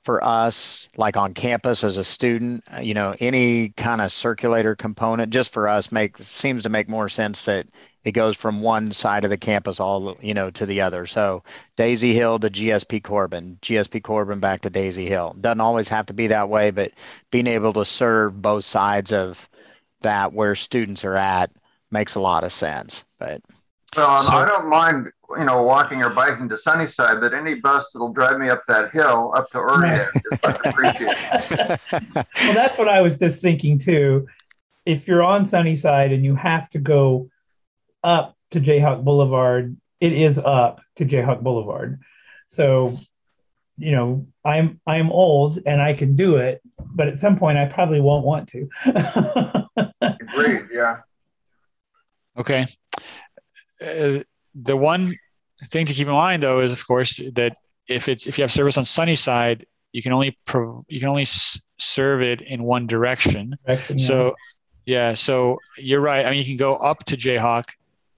for 0.05 0.25
us, 0.25 0.89
like 0.97 1.17
on 1.17 1.35
campus 1.35 1.83
as 1.83 1.97
a 1.97 2.05
student, 2.05 2.63
you 2.81 2.95
know, 2.95 3.17
any 3.19 3.71
kind 3.71 4.01
of 4.01 4.13
circulator 4.13 4.77
component, 4.77 5.33
just 5.33 5.53
for 5.53 5.69
us, 5.69 5.91
makes 5.91 6.27
seems 6.29 6.63
to 6.63 6.69
make 6.69 6.89
more 6.89 7.09
sense 7.09 7.43
that 7.43 7.67
it 8.05 8.12
goes 8.12 8.37
from 8.37 8.62
one 8.62 8.91
side 8.91 9.25
of 9.25 9.31
the 9.31 9.37
campus 9.37 9.81
all 9.81 10.16
you 10.20 10.35
know 10.35 10.51
to 10.51 10.66
the 10.66 10.81
other. 10.81 11.07
So 11.07 11.43
Daisy 11.77 12.15
Hill 12.15 12.39
to 12.39 12.51
GSP 12.51 13.03
Corbin, 13.03 13.59
GSP 13.62 14.03
Corbin 14.03 14.39
back 14.39 14.62
to 14.62 14.70
Daisy 14.70 15.07
Hill. 15.07 15.37
Doesn't 15.41 15.61
always 15.61 15.89
have 15.89 16.07
to 16.07 16.15
be 16.15 16.27
that 16.29 16.49
way, 16.49 16.70
but 16.70 16.93
being 17.31 17.47
able 17.47 17.73
to 17.75 17.85
serve 17.85 18.41
both 18.41 18.65
sides 18.65 19.12
of 19.12 19.49
that 20.01 20.33
where 20.33 20.55
students 20.55 21.05
are 21.05 21.16
at 21.16 21.51
makes 21.91 22.15
a 22.15 22.20
lot 22.20 22.45
of 22.45 22.53
sense. 22.53 23.05
But 23.19 23.43
well, 23.97 24.19
so, 24.19 24.35
I 24.35 24.45
don't 24.45 24.69
mind 24.69 25.11
you 25.37 25.45
know, 25.45 25.62
walking 25.62 26.03
or 26.03 26.11
biking 26.11 26.49
to 26.49 26.57
Sunnyside, 26.57 27.20
but 27.20 27.35
any 27.35 27.57
bus 27.57 27.91
that'll 27.93 28.12
drive 28.12 28.39
me 28.39 28.49
up 28.49 28.62
that 28.66 28.91
hill 28.93 29.33
up 29.37 29.51
to 29.51 29.59
Oregon 29.59 29.93
is 29.93 30.39
appreciated. 30.43 31.16
well, 31.93 32.55
that's 32.55 32.79
what 32.79 32.89
I 32.89 33.03
was 33.03 33.19
just 33.19 33.43
thinking 33.43 33.79
too. 33.79 34.27
If 34.87 35.07
you're 35.07 35.23
on 35.23 35.45
Sunnyside 35.45 36.12
and 36.12 36.25
you 36.25 36.35
have 36.35 36.70
to 36.70 36.79
go 36.79 37.29
up 38.03 38.37
to 38.51 38.61
Jayhawk 38.61 39.05
Boulevard, 39.05 39.77
it 40.01 40.12
is 40.12 40.39
up 40.39 40.81
to 40.97 41.05
Jayhawk 41.05 41.43
Boulevard. 41.43 42.01
So, 42.47 42.99
you 43.77 43.93
know, 43.93 44.27
I'm 44.45 44.81
I'm 44.87 45.11
old 45.11 45.59
and 45.66 45.81
I 45.83 45.93
can 45.93 46.16
do 46.16 46.37
it, 46.37 46.61
but 46.79 47.09
at 47.09 47.19
some 47.19 47.37
point 47.39 47.59
I 47.59 47.66
probably 47.66 48.01
won't 48.01 48.25
want 48.25 48.49
to. 48.49 48.69
Agreed. 50.01 50.66
Yeah. 50.73 51.01
Okay. 52.39 52.66
Uh, 53.81 54.20
the 54.55 54.77
one 54.77 55.16
thing 55.66 55.87
to 55.87 55.95
keep 55.95 56.07
in 56.07 56.12
mind 56.12 56.43
though 56.43 56.61
is 56.61 56.73
of 56.73 56.87
course 56.87 57.20
that 57.35 57.57
if 57.89 58.09
it's 58.09 58.27
if 58.27 58.39
you 58.39 58.43
have 58.43 58.53
service 58.53 58.77
on 58.79 58.85
Sunnyside, 58.85 59.66
you 59.93 60.03
can 60.03 60.12
only 60.12 60.39
prov- 60.47 60.85
you 60.89 61.01
can 61.01 61.09
only 61.09 61.23
s- 61.23 61.61
serve 61.79 62.23
it 62.23 62.41
in 62.43 62.62
one 62.62 62.87
direction. 62.87 63.57
direction 63.66 63.99
so 63.99 64.35
yeah. 64.87 65.09
yeah, 65.09 65.15
so 65.15 65.59
you're 65.77 66.01
right. 66.01 66.25
I 66.27 66.31
mean, 66.31 66.39
you 66.39 66.45
can 66.45 66.57
go 66.57 66.77
up 66.77 67.05
to 67.07 67.16
Jayhawk. 67.16 67.65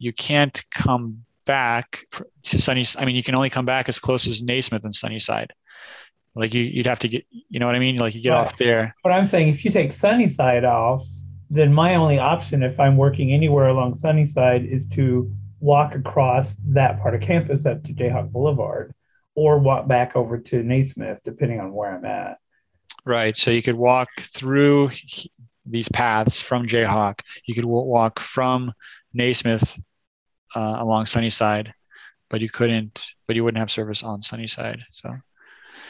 You 0.01 0.13
can't 0.13 0.65
come 0.71 1.25
back 1.45 2.05
to 2.45 2.61
Sunny. 2.61 2.85
I 2.99 3.05
mean, 3.05 3.15
you 3.15 3.23
can 3.23 3.35
only 3.37 3.51
come 3.51 3.67
back 3.67 3.89
as 3.89 3.99
close 3.99 4.27
as 4.27 4.43
Naismith 4.43 4.85
and 4.85 4.95
Sunnyside. 4.95 5.53
Like 6.35 6.55
you, 6.55 6.63
you'd 6.63 6.87
have 6.87 7.01
to 7.01 7.09
get, 7.09 7.27
you 7.31 7.61
know 7.61 7.67
what 7.67 7.75
I 7.75 7.81
mean? 7.81 7.97
Like 7.97 8.15
you 8.15 8.23
get 8.23 8.31
right. 8.31 8.41
off 8.41 8.57
there. 8.57 8.97
But 9.05 9.13
I'm 9.13 9.27
saying 9.27 9.49
if 9.49 9.65
you 9.65 9.71
take 9.71 9.93
Sunnyside 9.93 10.65
off, 10.65 11.07
then 11.51 11.73
my 11.73 11.97
only 11.97 12.19
option 12.19 12.63
if 12.63 12.81
I'm 12.81 12.97
working 12.97 13.33
anywhere 13.33 13.69
along 13.69 13.97
Sunnyside 13.97 14.65
is 14.65 14.89
to 14.91 15.31
walk 15.59 15.95
across 15.95 16.55
that 16.69 17.01
part 17.03 17.15
of 17.15 17.21
campus 17.21 17.67
up 17.67 17.85
to 17.85 17.93
Jayhawk 17.93 18.31
Boulevard 18.31 18.95
or 19.35 19.59
walk 19.59 19.87
back 19.87 20.17
over 20.17 20.39
to 20.39 20.63
Naismith, 20.63 21.23
depending 21.25 21.61
on 21.61 21.73
where 21.73 21.95
I'm 21.95 22.05
at. 22.05 22.39
Right. 23.05 23.37
So 23.37 23.51
you 23.51 23.63
could 23.63 23.75
walk 23.75 24.09
through 24.19 24.91
these 25.67 25.89
paths 25.89 26.41
from 26.41 26.67
Jayhawk. 26.67 27.21
You 27.45 27.55
could 27.55 27.65
walk 27.65 28.21
from 28.21 28.73
Naismith 29.13 29.79
uh, 30.55 30.77
along 30.79 31.07
Sunnyside, 31.07 31.73
but 32.29 32.41
you 32.41 32.49
couldn't, 32.49 33.07
but 33.27 33.37
you 33.37 33.45
wouldn't 33.45 33.61
have 33.61 33.71
service 33.71 34.03
on 34.03 34.23
Sunnyside. 34.23 34.85
So, 34.91 35.15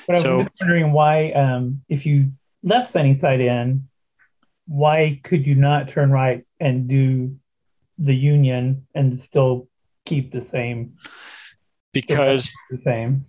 but 0.06 0.16
I'm 0.16 0.22
so, 0.22 0.38
just 0.42 0.50
wondering 0.60 0.92
why, 0.92 1.30
um, 1.32 1.82
if 1.88 2.06
you 2.06 2.32
left 2.62 2.88
Sunnyside 2.88 3.40
in, 3.40 3.88
why 4.66 5.20
could 5.24 5.46
you 5.46 5.56
not 5.56 5.88
turn 5.88 6.10
right 6.10 6.44
and 6.60 6.86
do 6.86 7.34
the 7.98 8.14
union 8.14 8.86
and 8.94 9.18
still 9.18 9.68
keep 10.06 10.30
the 10.30 10.40
same 10.40 10.94
because 11.92 12.52
the 12.70 12.80
same 12.84 13.26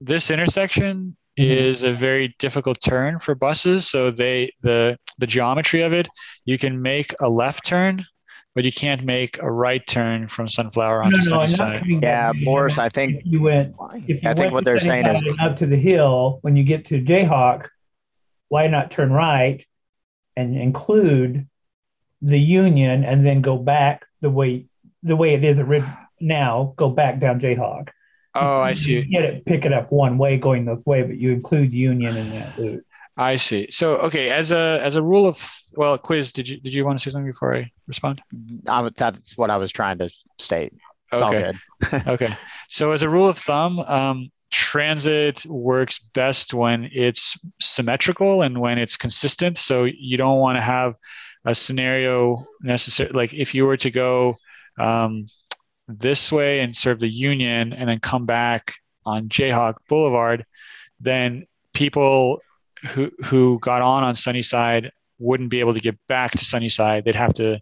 this 0.00 0.30
intersection 0.30 1.16
mm-hmm. 1.38 1.50
is 1.50 1.82
a 1.82 1.92
very 1.92 2.34
difficult 2.38 2.78
turn 2.80 3.18
for 3.18 3.34
buses 3.34 3.86
so 3.86 4.10
they 4.10 4.50
the 4.62 4.96
the 5.18 5.26
geometry 5.26 5.82
of 5.82 5.92
it 5.92 6.08
you 6.44 6.58
can 6.58 6.80
make 6.80 7.12
a 7.20 7.28
left 7.28 7.66
turn 7.66 8.04
but 8.54 8.64
you 8.64 8.72
can't 8.72 9.04
make 9.04 9.38
a 9.42 9.50
right 9.50 9.84
turn 9.86 10.28
from 10.28 10.48
sunflower 10.48 11.02
onto 11.02 11.18
no, 11.28 11.40
no, 11.40 11.46
Sunnyside. 11.46 11.84
Yeah, 11.86 12.32
Boris, 12.44 12.78
I 12.78 12.88
think 12.88 13.20
if 13.20 13.26
you 13.26 13.42
went. 13.42 13.76
If 14.06 14.22
you 14.22 14.28
I 14.28 14.34
think 14.34 14.52
what 14.52 14.64
they're 14.64 14.78
saying 14.78 15.06
is 15.06 15.22
up 15.40 15.58
to 15.58 15.66
the 15.66 15.76
hill 15.76 16.38
when 16.42 16.56
you 16.56 16.62
get 16.62 16.86
to 16.86 17.02
Jayhawk, 17.02 17.68
why 18.48 18.68
not 18.68 18.90
turn 18.90 19.12
right 19.12 19.64
and 20.36 20.56
include 20.56 21.48
the 22.22 22.38
Union 22.38 23.04
and 23.04 23.26
then 23.26 23.40
go 23.40 23.58
back 23.58 24.06
the 24.20 24.30
way 24.30 24.66
the 25.02 25.16
way 25.16 25.34
it 25.34 25.44
is 25.44 25.60
now, 26.20 26.74
go 26.76 26.88
back 26.88 27.18
down 27.18 27.40
Jayhawk. 27.40 27.90
Oh, 28.36 28.60
I 28.60 28.72
see. 28.72 28.94
You 28.94 29.04
get 29.04 29.24
it, 29.24 29.44
pick 29.44 29.64
it 29.64 29.72
up 29.72 29.92
one 29.92 30.18
way 30.18 30.38
going 30.38 30.64
this 30.64 30.84
way, 30.86 31.02
but 31.02 31.16
you 31.16 31.30
include 31.32 31.72
Union 31.72 32.16
in 32.16 32.30
that 32.30 32.58
route. 32.58 32.84
I 33.16 33.36
see. 33.36 33.68
So, 33.70 33.96
okay, 33.98 34.30
as 34.30 34.50
a 34.50 34.80
as 34.82 34.96
a 34.96 35.02
rule 35.02 35.26
of 35.26 35.38
well, 35.76 35.96
quiz. 35.96 36.32
Did 36.32 36.48
you 36.48 36.60
did 36.60 36.74
you 36.74 36.84
want 36.84 36.98
to 36.98 37.02
say 37.02 37.12
something 37.12 37.30
before 37.30 37.56
I 37.56 37.70
respond? 37.86 38.22
I, 38.68 38.88
that's 38.94 39.38
what 39.38 39.50
I 39.50 39.56
was 39.56 39.70
trying 39.70 39.98
to 39.98 40.10
state. 40.38 40.72
It's 41.12 41.22
okay. 41.22 41.52
okay. 42.08 42.34
So, 42.68 42.90
as 42.90 43.02
a 43.02 43.08
rule 43.08 43.28
of 43.28 43.38
thumb, 43.38 43.78
um, 43.80 44.30
transit 44.50 45.46
works 45.46 45.98
best 45.98 46.54
when 46.54 46.90
it's 46.92 47.38
symmetrical 47.60 48.42
and 48.42 48.60
when 48.60 48.78
it's 48.78 48.96
consistent. 48.96 49.58
So, 49.58 49.84
you 49.84 50.16
don't 50.16 50.40
want 50.40 50.56
to 50.56 50.62
have 50.62 50.94
a 51.44 51.54
scenario 51.54 52.46
necessary 52.62 53.10
like 53.12 53.34
if 53.34 53.54
you 53.54 53.66
were 53.66 53.76
to 53.76 53.90
go 53.90 54.36
um, 54.78 55.28
this 55.88 56.32
way 56.32 56.60
and 56.60 56.74
serve 56.74 56.98
the 56.98 57.08
union 57.08 57.72
and 57.72 57.88
then 57.88 58.00
come 58.00 58.26
back 58.26 58.74
on 59.04 59.28
jayhawk 59.28 59.74
boulevard 59.88 60.46
then 61.00 61.44
people 61.74 62.40
who 62.86 63.10
who 63.24 63.58
got 63.60 63.82
on 63.82 64.04
on 64.04 64.14
sunnyside 64.14 64.90
wouldn't 65.18 65.50
be 65.50 65.60
able 65.60 65.74
to 65.74 65.80
get 65.80 65.96
back 66.08 66.32
to 66.32 66.44
sunnyside 66.44 67.04
they'd 67.04 67.14
have 67.14 67.34
to 67.34 67.58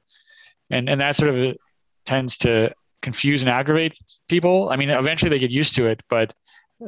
and 0.70 0.88
and 0.88 1.00
that 1.00 1.16
sort 1.16 1.34
of 1.34 1.56
tends 2.04 2.36
to 2.36 2.70
confuse 3.02 3.42
and 3.42 3.50
aggravate 3.50 3.96
people 4.28 4.68
i 4.70 4.76
mean 4.76 4.90
eventually 4.90 5.28
they 5.28 5.38
get 5.38 5.50
used 5.50 5.74
to 5.74 5.86
it 5.86 6.00
but 6.08 6.34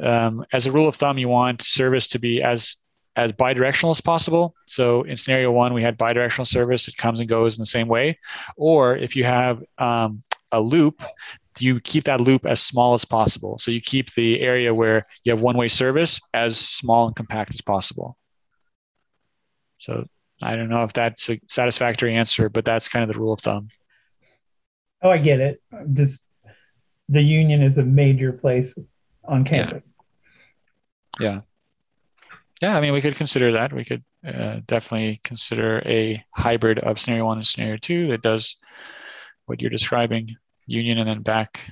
um, 0.01 0.43
as 0.51 0.65
a 0.65 0.71
rule 0.71 0.87
of 0.87 0.95
thumb 0.95 1.17
you 1.17 1.29
want 1.29 1.61
service 1.61 2.07
to 2.07 2.19
be 2.19 2.41
as 2.41 2.75
as 3.15 3.31
bidirectional 3.31 3.91
as 3.91 4.01
possible. 4.01 4.55
So 4.67 5.03
in 5.03 5.15
scenario 5.15 5.51
one, 5.51 5.73
we 5.73 5.81
had 5.81 5.97
bidirectional 5.97 6.47
service. 6.47 6.87
It 6.87 6.97
comes 6.97 7.19
and 7.19 7.29
goes 7.29 7.57
in 7.57 7.61
the 7.61 7.65
same 7.65 7.87
way. 7.87 8.19
Or 8.57 8.97
if 8.97 9.15
you 9.15 9.23
have 9.23 9.63
um, 9.77 10.23
a 10.51 10.59
loop, 10.59 11.03
you 11.59 11.79
keep 11.79 12.03
that 12.05 12.19
loop 12.19 12.45
as 12.45 12.61
small 12.61 12.93
as 12.93 13.05
possible. 13.05 13.57
So 13.59 13.71
you 13.71 13.81
keep 13.81 14.13
the 14.13 14.41
area 14.41 14.73
where 14.73 15.07
you 15.23 15.31
have 15.31 15.41
one-way 15.41 15.69
service 15.69 16.19
as 16.33 16.57
small 16.57 17.07
and 17.07 17.15
compact 17.15 17.53
as 17.53 17.61
possible. 17.61 18.17
So 19.77 20.05
I 20.41 20.55
don't 20.55 20.69
know 20.69 20.83
if 20.83 20.93
that's 20.93 21.29
a 21.29 21.39
satisfactory 21.47 22.15
answer, 22.15 22.49
but 22.49 22.65
that's 22.65 22.87
kind 22.87 23.03
of 23.03 23.13
the 23.13 23.19
rule 23.19 23.33
of 23.33 23.39
thumb. 23.39 23.69
Oh, 25.01 25.09
I 25.09 25.17
get 25.17 25.39
it. 25.39 25.61
Just 25.93 26.21
the 27.09 27.21
union 27.21 27.61
is 27.61 27.77
a 27.77 27.83
major 27.83 28.31
place 28.33 28.77
on 29.23 29.43
campus. 29.43 29.83
yeah. 31.19 31.33
yeah 31.33 31.41
yeah, 32.61 32.77
I 32.77 32.81
mean, 32.81 32.93
we 32.93 33.01
could 33.01 33.15
consider 33.15 33.51
that. 33.53 33.73
We 33.73 33.83
could 33.83 34.03
uh, 34.25 34.61
definitely 34.65 35.19
consider 35.23 35.81
a 35.85 36.23
hybrid 36.35 36.79
of 36.79 36.99
scenario 36.99 37.25
one 37.25 37.37
and 37.37 37.45
scenario 37.45 37.77
two 37.77 38.07
that 38.07 38.21
does 38.21 38.55
what 39.45 39.61
you're 39.61 39.69
describing, 39.69 40.35
Union 40.65 40.97
and 40.97 41.07
then 41.07 41.21
back, 41.21 41.69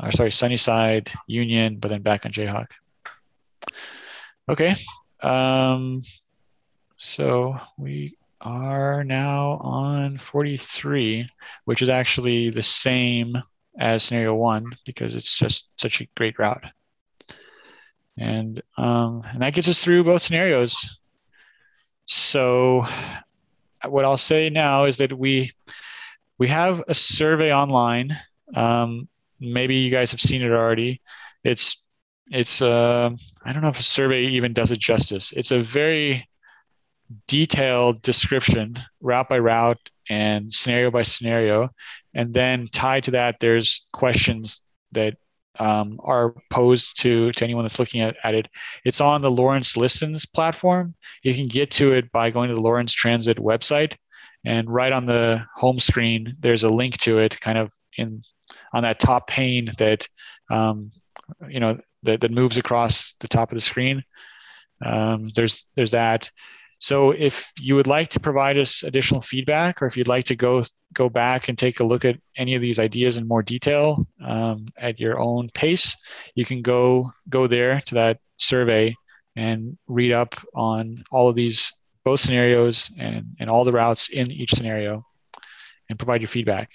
or 0.00 0.12
sorry, 0.12 0.30
Sunnyside, 0.30 1.10
Union, 1.26 1.78
but 1.78 1.88
then 1.88 2.02
back 2.02 2.24
on 2.24 2.32
Jayhawk. 2.32 2.68
Okay. 4.48 4.76
Um, 5.22 6.02
so 7.00 7.56
we 7.78 8.16
are 8.40 9.04
now 9.04 9.52
on 9.62 10.18
43, 10.18 11.28
which 11.64 11.82
is 11.82 11.88
actually 11.88 12.50
the 12.50 12.62
same 12.62 13.36
as 13.78 14.02
scenario 14.04 14.34
one 14.34 14.66
because 14.84 15.14
it's 15.14 15.38
just 15.38 15.68
such 15.76 16.00
a 16.00 16.08
great 16.16 16.38
route 16.38 16.64
and 18.20 18.62
um, 18.76 19.22
and 19.32 19.42
that 19.42 19.54
gets 19.54 19.66
us 19.66 19.82
through 19.82 20.04
both 20.04 20.22
scenarios. 20.22 20.98
So, 22.06 22.84
what 23.84 24.04
I'll 24.04 24.16
say 24.16 24.50
now 24.50 24.84
is 24.84 24.98
that 24.98 25.12
we 25.12 25.50
we 26.38 26.48
have 26.48 26.84
a 26.86 26.94
survey 26.94 27.52
online. 27.52 28.16
Um, 28.54 29.08
maybe 29.40 29.76
you 29.76 29.90
guys 29.90 30.10
have 30.10 30.20
seen 30.20 30.42
it 30.42 30.52
already. 30.52 31.00
It's 31.44 31.84
it's 32.30 32.60
uh, 32.60 33.10
I 33.44 33.52
don't 33.52 33.62
know 33.62 33.68
if 33.68 33.80
a 33.80 33.82
survey 33.82 34.26
even 34.26 34.52
does 34.52 34.70
it 34.70 34.78
justice. 34.78 35.32
It's 35.32 35.50
a 35.50 35.62
very 35.62 36.28
detailed 37.26 38.02
description, 38.02 38.76
route 39.00 39.28
by 39.28 39.38
route 39.38 39.90
and 40.08 40.52
scenario 40.52 40.90
by 40.90 41.02
scenario, 41.02 41.70
and 42.14 42.32
then 42.34 42.68
tied 42.72 43.04
to 43.04 43.12
that, 43.12 43.36
there's 43.40 43.88
questions 43.92 44.64
that 44.92 45.14
um, 45.58 46.00
are 46.02 46.34
posed 46.50 47.00
to, 47.02 47.32
to 47.32 47.44
anyone 47.44 47.64
that's 47.64 47.78
looking 47.78 48.00
at, 48.00 48.16
at 48.24 48.34
it. 48.34 48.48
It's 48.84 49.00
on 49.00 49.20
the 49.20 49.30
Lawrence 49.30 49.76
Listens 49.76 50.24
platform. 50.24 50.94
You 51.22 51.34
can 51.34 51.48
get 51.48 51.70
to 51.72 51.92
it 51.92 52.10
by 52.12 52.30
going 52.30 52.48
to 52.48 52.54
the 52.54 52.60
Lawrence 52.60 52.92
Transit 52.92 53.36
website. 53.36 53.94
And 54.44 54.70
right 54.70 54.92
on 54.92 55.04
the 55.04 55.44
home 55.54 55.78
screen, 55.78 56.34
there's 56.40 56.64
a 56.64 56.70
link 56.70 56.96
to 56.98 57.18
it 57.18 57.38
kind 57.40 57.58
of 57.58 57.72
in 57.98 58.22
on 58.72 58.82
that 58.84 58.98
top 58.98 59.26
pane 59.26 59.70
that, 59.78 60.08
um, 60.50 60.90
you 61.48 61.60
know, 61.60 61.78
that, 62.04 62.22
that 62.22 62.30
moves 62.30 62.56
across 62.56 63.14
the 63.20 63.28
top 63.28 63.52
of 63.52 63.56
the 63.56 63.60
screen. 63.60 64.02
Um, 64.84 65.28
there's, 65.34 65.66
there's 65.76 65.90
that. 65.90 66.30
So 66.80 67.10
if 67.10 67.52
you 67.60 67.74
would 67.76 67.86
like 67.86 68.08
to 68.10 68.20
provide 68.20 68.58
us 68.58 68.82
additional 68.82 69.20
feedback, 69.20 69.82
or 69.82 69.86
if 69.86 69.98
you'd 69.98 70.08
like 70.08 70.24
to 70.26 70.36
go 70.36 70.62
go 70.94 71.10
back 71.10 71.48
and 71.48 71.56
take 71.56 71.78
a 71.78 71.84
look 71.84 72.06
at 72.06 72.16
any 72.36 72.54
of 72.54 72.62
these 72.62 72.78
ideas 72.78 73.18
in 73.18 73.28
more 73.28 73.42
detail 73.42 74.06
um, 74.24 74.66
at 74.78 74.98
your 74.98 75.20
own 75.20 75.50
pace, 75.50 75.94
you 76.34 76.46
can 76.46 76.62
go 76.62 77.12
go 77.28 77.46
there 77.46 77.82
to 77.82 77.94
that 77.96 78.18
survey 78.38 78.94
and 79.36 79.76
read 79.88 80.12
up 80.12 80.34
on 80.54 81.04
all 81.10 81.28
of 81.28 81.34
these 81.34 81.70
both 82.02 82.20
scenarios 82.20 82.90
and, 82.98 83.26
and 83.38 83.50
all 83.50 83.62
the 83.62 83.72
routes 83.72 84.08
in 84.08 84.30
each 84.30 84.52
scenario 84.54 85.04
and 85.90 85.98
provide 85.98 86.22
your 86.22 86.28
feedback. 86.28 86.70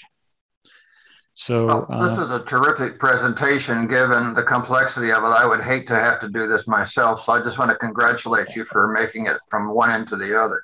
So 1.38 1.68
well, 1.68 1.82
this 2.02 2.18
uh, 2.18 2.22
was 2.22 2.32
a 2.32 2.40
terrific 2.46 2.98
presentation 2.98 3.90
given 3.90 4.34
the 4.34 4.42
complexity 4.42 5.12
of 5.12 5.18
it. 5.18 5.28
I 5.28 5.46
would 5.46 5.62
hate 5.62 5.86
to 5.88 5.96
have 5.96 6.18
to 6.22 6.30
do 6.30 6.48
this 6.48 6.66
myself. 6.66 7.26
So 7.26 7.34
I 7.34 7.44
just 7.44 7.60
want 7.60 7.72
to 7.72 7.76
congratulate 7.76 8.56
you 8.56 8.64
for 8.64 8.88
making 8.88 9.28
it 9.28 9.36
from 9.50 9.74
one 9.74 9.92
end 9.92 10.08
to 10.08 10.16
the 10.16 10.40
other. 10.40 10.64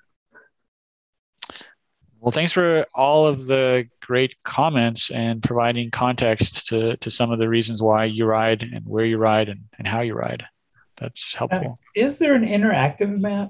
Well, 2.21 2.31
thanks 2.31 2.53
for 2.53 2.85
all 2.95 3.27
of 3.27 3.47
the 3.47 3.89
great 3.99 4.41
comments 4.43 5.11
and 5.11 5.43
providing 5.43 5.91
context 5.91 6.67
to, 6.67 6.95
to 6.97 7.11
some 7.11 7.31
of 7.31 7.39
the 7.39 7.49
reasons 7.49 7.83
why 7.83 8.05
you 8.05 8.25
ride 8.25 8.63
and 8.63 8.85
where 8.85 9.03
you 9.03 9.17
ride 9.17 9.49
and, 9.49 9.65
and 9.77 9.85
how 9.85 9.99
you 9.99 10.13
ride. 10.13 10.45
That's 10.95 11.33
helpful. 11.33 11.79
Uh, 11.81 11.99
is 11.99 12.17
there 12.17 12.33
an 12.33 12.45
interactive 12.45 13.19
map? 13.19 13.49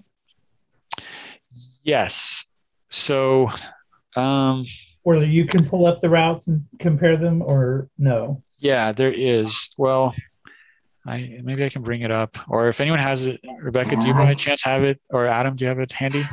Yes. 1.83 2.45
So, 2.89 3.51
um, 4.15 4.65
or 5.03 5.17
you 5.17 5.45
can 5.45 5.67
pull 5.67 5.85
up 5.85 6.01
the 6.01 6.09
routes 6.09 6.47
and 6.47 6.61
compare 6.79 7.17
them, 7.17 7.41
or 7.41 7.89
no? 7.97 8.43
Yeah, 8.59 8.91
there 8.91 9.11
is. 9.11 9.69
Well, 9.77 10.13
I 11.05 11.39
maybe 11.43 11.65
I 11.65 11.69
can 11.69 11.81
bring 11.81 12.01
it 12.01 12.11
up, 12.11 12.37
or 12.47 12.67
if 12.67 12.79
anyone 12.79 12.99
has 12.99 13.25
it, 13.25 13.39
Rebecca, 13.59 13.95
do 13.95 14.07
you 14.07 14.13
by 14.13 14.33
chance 14.35 14.63
have 14.63 14.83
it, 14.83 15.01
or 15.09 15.25
Adam, 15.25 15.55
do 15.55 15.65
you 15.65 15.69
have 15.69 15.79
it 15.79 15.91
handy? 15.91 16.27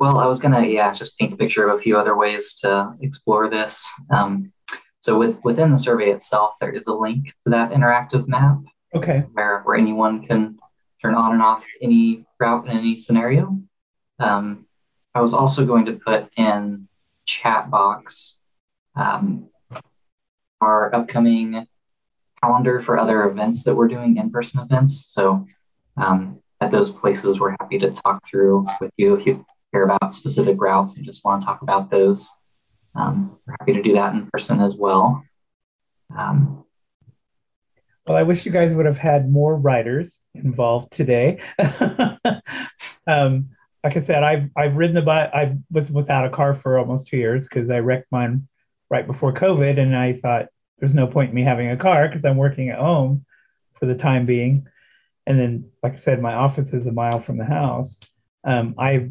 Well, 0.00 0.18
I 0.18 0.26
was 0.26 0.40
gonna, 0.40 0.64
yeah, 0.66 0.92
just 0.92 1.18
paint 1.18 1.32
a 1.32 1.36
picture 1.36 1.68
of 1.68 1.78
a 1.78 1.82
few 1.82 1.98
other 1.98 2.16
ways 2.16 2.54
to 2.56 2.94
explore 3.00 3.48
this. 3.48 3.88
Um, 4.10 4.52
so 5.00 5.18
with, 5.18 5.36
within 5.44 5.70
the 5.70 5.78
survey 5.78 6.10
itself, 6.10 6.54
there 6.60 6.72
is 6.72 6.86
a 6.86 6.92
link 6.92 7.32
to 7.44 7.50
that 7.50 7.70
interactive 7.70 8.26
map. 8.26 8.58
Okay. 8.94 9.24
Where 9.32 9.60
where 9.60 9.76
anyone 9.76 10.26
can 10.26 10.58
turn 11.00 11.14
on 11.14 11.32
and 11.32 11.42
off 11.42 11.64
any 11.80 12.24
route 12.40 12.66
in 12.66 12.76
any 12.76 12.98
scenario. 12.98 13.60
Um, 14.18 14.66
I 15.14 15.20
was 15.20 15.34
also 15.34 15.64
going 15.64 15.86
to 15.86 15.92
put 15.92 16.28
in 16.36 16.87
chat 17.28 17.70
box 17.70 18.40
um, 18.96 19.48
our 20.60 20.92
upcoming 20.94 21.66
calendar 22.42 22.80
for 22.80 22.98
other 22.98 23.24
events 23.24 23.64
that 23.64 23.74
we're 23.74 23.86
doing 23.86 24.16
in-person 24.16 24.60
events. 24.60 25.06
So 25.06 25.46
um, 25.96 26.40
at 26.60 26.70
those 26.70 26.90
places, 26.90 27.38
we're 27.38 27.56
happy 27.60 27.78
to 27.78 27.90
talk 27.90 28.26
through 28.26 28.66
with 28.80 28.90
you 28.96 29.14
if 29.14 29.26
you 29.26 29.44
care 29.72 29.84
about 29.84 30.14
specific 30.14 30.60
routes 30.60 30.96
and 30.96 31.04
just 31.04 31.24
want 31.24 31.42
to 31.42 31.46
talk 31.46 31.62
about 31.62 31.90
those. 31.90 32.30
Um, 32.94 33.38
we're 33.46 33.54
happy 33.60 33.74
to 33.74 33.82
do 33.82 33.92
that 33.94 34.14
in 34.14 34.26
person 34.32 34.60
as 34.60 34.74
well. 34.74 35.22
Um, 36.16 36.64
well, 38.06 38.16
I 38.16 38.22
wish 38.22 38.46
you 38.46 38.52
guys 38.52 38.74
would 38.74 38.86
have 38.86 38.98
had 38.98 39.30
more 39.30 39.54
writers 39.54 40.22
involved 40.34 40.92
today. 40.92 41.40
um, 43.06 43.50
like 43.84 43.96
I 43.96 44.00
said, 44.00 44.22
I've 44.22 44.50
I've 44.56 44.76
ridden 44.76 44.94
the 44.94 45.02
bike. 45.02 45.30
I 45.32 45.56
was 45.70 45.90
without 45.90 46.26
a 46.26 46.30
car 46.30 46.54
for 46.54 46.78
almost 46.78 47.08
two 47.08 47.16
years 47.16 47.46
because 47.46 47.70
I 47.70 47.78
wrecked 47.78 48.10
mine 48.10 48.42
right 48.90 49.06
before 49.06 49.32
COVID, 49.32 49.78
and 49.78 49.96
I 49.96 50.14
thought 50.14 50.46
there's 50.78 50.94
no 50.94 51.06
point 51.06 51.30
in 51.30 51.34
me 51.34 51.42
having 51.42 51.70
a 51.70 51.76
car 51.76 52.08
because 52.08 52.24
I'm 52.24 52.36
working 52.36 52.70
at 52.70 52.78
home 52.78 53.24
for 53.74 53.86
the 53.86 53.94
time 53.94 54.26
being. 54.26 54.66
And 55.26 55.38
then, 55.38 55.70
like 55.82 55.94
I 55.94 55.96
said, 55.96 56.22
my 56.22 56.34
office 56.34 56.72
is 56.72 56.86
a 56.86 56.92
mile 56.92 57.20
from 57.20 57.38
the 57.38 57.44
house. 57.44 57.98
Um, 58.44 58.74
I 58.78 59.10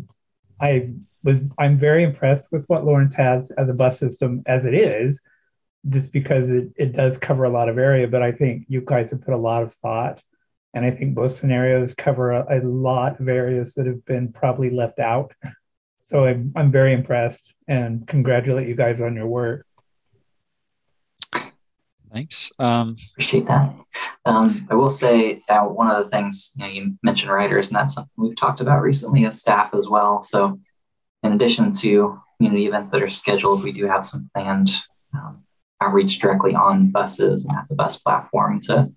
I 0.59 0.91
was 1.23 1.39
I'm 1.57 1.77
very 1.77 2.03
impressed 2.03 2.51
with 2.51 2.65
what 2.67 2.85
Lawrence 2.85 3.15
has 3.15 3.51
as 3.51 3.69
a 3.69 3.73
bus 3.73 3.99
system 3.99 4.43
as 4.45 4.65
it 4.65 4.73
is, 4.73 5.21
just 5.87 6.11
because 6.11 6.51
it, 6.51 6.73
it 6.75 6.91
does 6.91 7.17
cover 7.17 7.45
a 7.45 7.49
lot 7.49 7.69
of 7.69 7.77
area. 7.77 8.07
But 8.07 8.21
I 8.21 8.31
think 8.31 8.65
you 8.67 8.81
guys 8.81 9.11
have 9.11 9.21
put 9.21 9.33
a 9.33 9.37
lot 9.37 9.63
of 9.63 9.71
thought 9.73 10.21
and 10.77 10.85
I 10.85 10.91
think 10.91 11.15
both 11.15 11.31
scenarios 11.31 11.95
cover 11.95 12.31
a, 12.31 12.59
a, 12.59 12.61
lot 12.61 13.19
of 13.19 13.27
areas 13.27 13.73
that 13.73 13.87
have 13.87 14.05
been 14.05 14.31
probably 14.31 14.69
left 14.69 14.99
out. 14.99 15.33
So 16.03 16.25
I'm, 16.25 16.53
I'm 16.55 16.71
very 16.71 16.93
impressed 16.93 17.55
and 17.67 18.07
congratulate 18.07 18.67
you 18.67 18.75
guys 18.75 19.01
on 19.01 19.15
your 19.15 19.25
work. 19.25 19.65
Thanks. 22.13 22.51
Um, 22.59 22.95
Appreciate 23.13 23.47
that. 23.47 23.73
Um, 24.25 24.67
I 24.69 24.75
will 24.75 24.91
say 24.91 25.41
uh, 25.49 25.63
one 25.63 25.89
of 25.89 26.03
the 26.03 26.11
things 26.11 26.53
you, 26.55 26.63
know, 26.63 26.71
you 26.71 26.97
mentioned 27.01 27.31
writers, 27.31 27.69
and 27.69 27.75
that's 27.75 27.95
something 27.95 28.11
we've 28.15 28.37
talked 28.37 28.61
about 28.61 28.83
recently 28.83 29.25
as 29.25 29.39
staff 29.39 29.73
as 29.73 29.87
well. 29.87 30.21
So, 30.21 30.59
in 31.23 31.33
addition 31.33 31.71
to 31.73 32.21
community 32.37 32.67
events 32.67 32.91
that 32.91 33.01
are 33.01 33.09
scheduled, 33.09 33.63
we 33.63 33.71
do 33.71 33.87
have 33.87 34.05
some 34.05 34.29
planned 34.33 34.69
um, 35.13 35.43
outreach 35.81 36.19
directly 36.19 36.53
on 36.55 36.91
buses 36.91 37.45
and 37.45 37.57
at 37.57 37.67
the 37.67 37.75
bus 37.75 37.97
platform 37.97 38.61
to 38.61 38.91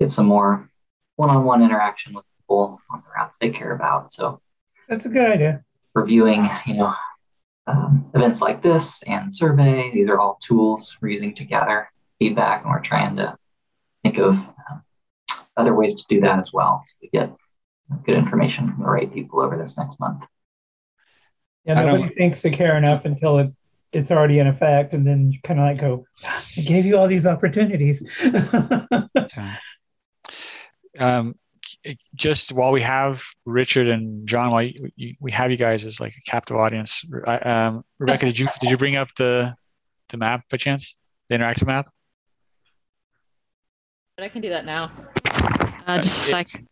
get 0.00 0.10
some 0.10 0.26
more 0.26 0.68
one-on-one 1.16 1.62
interaction 1.62 2.14
with 2.14 2.24
people 2.38 2.80
on 2.90 3.02
the 3.04 3.10
routes 3.16 3.38
they 3.38 3.50
care 3.50 3.72
about. 3.72 4.12
So 4.12 4.40
that's 4.88 5.06
a 5.06 5.08
good 5.08 5.30
idea. 5.30 5.64
Reviewing, 5.94 6.48
you 6.66 6.74
know, 6.74 6.94
um, 7.66 8.10
events 8.14 8.40
like 8.40 8.62
this 8.62 9.02
and 9.04 9.34
survey. 9.34 9.90
These 9.92 10.08
are 10.08 10.18
all 10.18 10.38
tools 10.42 10.96
we're 11.00 11.08
using 11.08 11.34
to 11.34 11.44
gather 11.44 11.88
feedback, 12.18 12.62
and 12.62 12.70
we're 12.70 12.80
trying 12.80 13.16
to 13.16 13.36
think 14.02 14.18
of 14.18 14.36
um, 14.36 14.82
other 15.56 15.74
ways 15.74 16.02
to 16.02 16.14
do 16.14 16.20
that 16.20 16.38
as 16.38 16.52
well, 16.52 16.82
so 16.84 16.94
we 17.00 17.08
get 17.08 17.32
good 18.04 18.16
information 18.16 18.70
from 18.70 18.82
the 18.82 18.90
right 18.90 19.12
people 19.12 19.40
over 19.40 19.56
this 19.56 19.78
next 19.78 19.98
month. 19.98 20.24
Yeah, 21.64 21.82
nobody 21.82 22.14
thinks 22.14 22.42
they 22.42 22.50
care 22.50 22.76
enough 22.76 23.06
until 23.06 23.38
it, 23.38 23.50
it's 23.92 24.10
already 24.10 24.40
in 24.40 24.46
effect, 24.46 24.92
and 24.92 25.06
then 25.06 25.32
kind 25.42 25.58
of 25.58 25.64
like 25.64 25.78
go, 25.78 26.04
"I 26.24 26.60
gave 26.60 26.84
you 26.84 26.98
all 26.98 27.08
these 27.08 27.26
opportunities." 27.26 28.02
yeah 28.24 29.56
um, 30.98 31.34
just 32.14 32.52
while 32.52 32.72
we 32.72 32.82
have 32.82 33.24
Richard 33.44 33.88
and 33.88 34.26
John, 34.26 34.50
while 34.50 34.62
you, 34.62 35.14
we 35.20 35.30
have 35.32 35.50
you 35.50 35.56
guys 35.56 35.84
as 35.84 36.00
like 36.00 36.14
a 36.16 36.30
captive 36.30 36.56
audience, 36.56 37.04
um, 37.42 37.84
Rebecca, 37.98 38.26
did 38.26 38.38
you 38.38 38.48
did 38.60 38.70
you 38.70 38.76
bring 38.76 38.96
up 38.96 39.08
the 39.16 39.54
the 40.10 40.16
map 40.16 40.44
by 40.50 40.56
chance, 40.56 40.94
the 41.28 41.36
interactive 41.36 41.66
map? 41.66 41.90
But 44.16 44.24
I 44.24 44.28
can 44.28 44.42
do 44.42 44.50
that 44.50 44.64
now. 44.64 44.92
Uh, 45.86 45.96
just 46.00 46.28
a 46.28 46.30
second. 46.30 46.68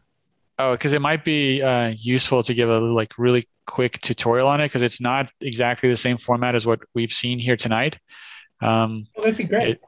Oh, 0.59 0.73
because 0.73 0.93
it 0.93 1.01
might 1.01 1.25
be 1.25 1.63
uh, 1.63 1.93
useful 1.97 2.43
to 2.43 2.55
give 2.55 2.69
a 2.69 2.79
like 2.79 3.19
really 3.19 3.49
quick 3.67 4.01
tutorial 4.01 4.49
on 4.49 4.61
it 4.61 4.67
because 4.67 4.83
it's 4.83 5.01
not 5.01 5.31
exactly 5.41 5.89
the 5.89 5.97
same 5.97 6.19
format 6.19 6.55
as 6.55 6.67
what 6.67 6.81
we've 6.95 7.13
seen 7.13 7.39
here 7.39 7.57
tonight. 7.57 7.99
Um, 8.61 9.07
well, 9.17 9.25
that'd 9.25 9.39
be 9.39 9.45
great. 9.45 9.71
It, 9.71 9.81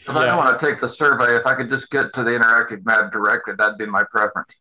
because 0.00 0.16
yeah. 0.16 0.22
I 0.22 0.26
don't 0.26 0.36
want 0.36 0.58
to 0.58 0.66
take 0.66 0.80
the 0.80 0.88
survey. 0.88 1.36
If 1.36 1.46
I 1.46 1.54
could 1.54 1.68
just 1.68 1.90
get 1.90 2.12
to 2.14 2.22
the 2.22 2.30
interactive 2.30 2.84
map 2.84 3.12
directly, 3.12 3.54
that'd 3.56 3.78
be 3.78 3.86
my 3.86 4.02
preference. 4.10 4.52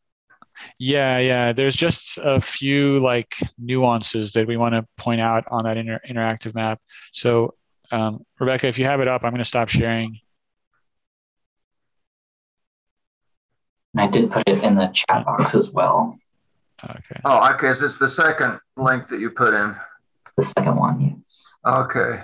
Yeah, 0.79 1.19
yeah. 1.19 1.53
There's 1.53 1.75
just 1.75 2.17
a 2.17 2.39
few 2.41 2.99
like 2.99 3.35
nuances 3.57 4.31
that 4.33 4.47
we 4.47 4.57
want 4.57 4.73
to 4.73 4.85
point 4.97 5.21
out 5.21 5.43
on 5.49 5.65
that 5.65 5.77
inter- 5.77 5.99
interactive 6.07 6.55
map. 6.55 6.79
So, 7.11 7.55
um, 7.91 8.25
Rebecca, 8.39 8.67
if 8.67 8.79
you 8.79 8.85
have 8.85 9.01
it 9.01 9.07
up, 9.07 9.23
I'm 9.23 9.31
going 9.31 9.39
to 9.39 9.45
stop 9.45 9.69
sharing. 9.69 10.19
I 13.97 14.07
did 14.07 14.31
put 14.31 14.43
it 14.47 14.61
in 14.63 14.75
the 14.75 14.87
chat 14.87 15.25
box 15.25 15.55
as 15.55 15.71
well. 15.71 16.17
Okay. 16.83 17.19
Oh, 17.23 17.53
okay. 17.53 17.73
So 17.73 17.85
it's 17.85 17.97
the 17.97 18.07
second 18.07 18.59
link 18.75 19.07
that 19.07 19.19
you 19.19 19.29
put 19.29 19.53
in. 19.53 19.75
The 20.37 20.43
second 20.43 20.75
one, 20.75 20.99
yes. 20.99 21.53
Okay. 21.65 22.21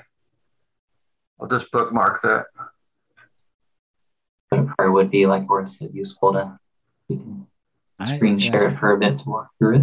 I'll 1.40 1.48
just 1.48 1.72
bookmark 1.72 2.22
that 2.22 2.46
but 4.78 4.86
it 4.86 4.90
would 4.90 5.12
be 5.12 5.26
like 5.26 5.50
where 5.50 5.62
it's 5.62 5.80
useful 5.82 6.34
to 6.34 6.60
you 7.08 7.18
can 7.18 7.48
screen 8.18 8.36
I, 8.36 8.40
share 8.40 8.64
yeah. 8.64 8.72
it 8.72 8.80
for 8.80 8.92
a 8.92 8.98
bit 8.98 9.18
to 9.20 9.30
walk 9.30 9.50
through 9.60 9.76
it. 9.76 9.82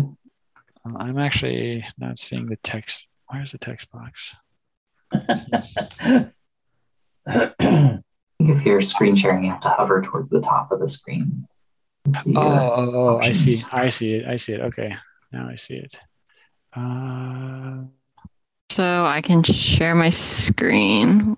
Um, 0.85 0.97
I'm 0.97 1.19
actually 1.19 1.85
not 1.99 2.19
seeing 2.19 2.47
the 2.47 2.57
text. 2.57 3.07
Where's 3.29 3.53
the 3.53 3.59
text 3.59 3.91
box? 3.91 4.35
if 8.41 8.65
you're 8.65 8.83
screen 8.83 9.17
sharing, 9.17 9.45
you 9.45 9.51
have 9.51 9.61
to 9.63 9.69
hover 9.69 10.03
towards 10.03 10.31
the 10.31 10.41
top 10.41 10.73
of 10.73 10.81
the 10.81 10.89
screen. 10.89 11.47
oh, 12.07 12.33
oh, 12.37 12.91
oh 12.95 13.19
I 13.19 13.33
see. 13.33 13.63
I 13.71 13.89
see 13.89 14.15
it. 14.15 14.27
I 14.27 14.37
see 14.37 14.53
it. 14.53 14.61
Okay. 14.61 14.95
Now 15.33 15.49
I 15.49 15.55
see 15.57 15.75
it. 15.75 16.01
Uh... 16.73 17.83
So 18.71 19.05
I 19.05 19.23
can 19.23 19.43
share 19.43 19.95
my 19.95 20.11
screen. 20.11 21.37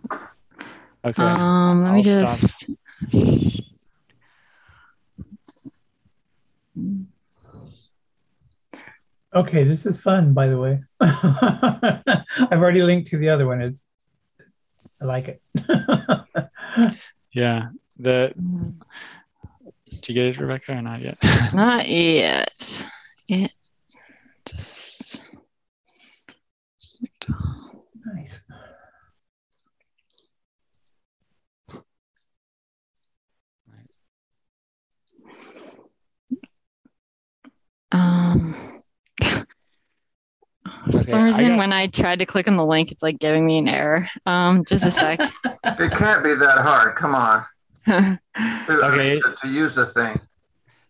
Okay. 1.04 1.22
Um, 1.22 1.78
let 1.78 1.88
I'll 1.88 1.94
me 1.94 2.02
just. 2.02 2.18
Stop. 2.18 2.40
Okay, 9.32 9.62
this 9.62 9.86
is 9.86 10.00
fun, 10.00 10.34
by 10.34 10.48
the 10.48 10.58
way. 10.58 10.82
I've 11.00 12.60
already 12.60 12.82
linked 12.82 13.10
to 13.10 13.18
the 13.18 13.28
other 13.28 13.46
one. 13.46 13.62
It's 13.62 13.84
I 15.00 15.04
like 15.04 15.28
it. 15.28 15.42
yeah. 17.32 17.68
The 17.96 18.34
did 19.86 20.08
you 20.08 20.14
get 20.14 20.26
it, 20.26 20.38
Rebecca, 20.38 20.72
or 20.72 20.82
not 20.82 21.00
yet? 21.00 21.18
not 21.54 21.88
yet. 21.88 22.86
It 23.28 23.52
just 24.46 25.20
nice. 28.06 28.40
Um. 37.92 38.54
For 40.90 40.98
Okay, 41.00 41.10
some 41.10 41.22
I 41.22 41.26
reason, 41.38 41.48
got- 41.48 41.58
when 41.58 41.72
I 41.72 41.86
tried 41.88 42.18
to 42.20 42.26
click 42.26 42.48
on 42.48 42.56
the 42.56 42.64
link, 42.64 42.90
it's 42.92 43.02
like 43.02 43.18
giving 43.18 43.44
me 43.44 43.58
an 43.58 43.68
error. 43.68 44.06
Um, 44.26 44.64
just 44.64 44.84
a 44.86 44.90
sec. 44.90 45.20
It 45.64 45.92
can't 45.92 46.22
be 46.24 46.34
that 46.34 46.58
hard. 46.58 46.96
Come 46.96 47.14
on. 47.14 47.46
To, 48.66 48.86
Okay. 48.86 49.18
to, 49.20 49.34
to 49.42 49.48
use 49.48 49.74
the 49.74 49.86
thing. 49.86 50.18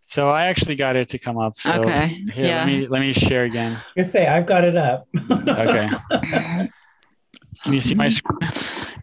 So 0.06 0.28
I 0.30 0.46
actually 0.46 0.74
got 0.76 0.96
it 0.96 1.08
to 1.10 1.18
come 1.18 1.38
up. 1.38 1.56
So 1.56 1.76
Okay, 1.76 2.22
Here, 2.32 2.44
yeah. 2.46 2.64
let 2.64 2.66
me 2.66 2.86
let 2.86 3.00
me 3.00 3.12
share 3.12 3.44
again. 3.44 3.80
I 3.96 4.02
say 4.02 4.26
I've 4.26 4.46
got 4.46 4.64
it 4.64 4.76
up. 4.76 5.06
Okay. 5.30 5.88
Can 7.62 7.72
you 7.72 7.80
see 7.80 7.94
my 7.94 8.08
screen? 8.08 8.38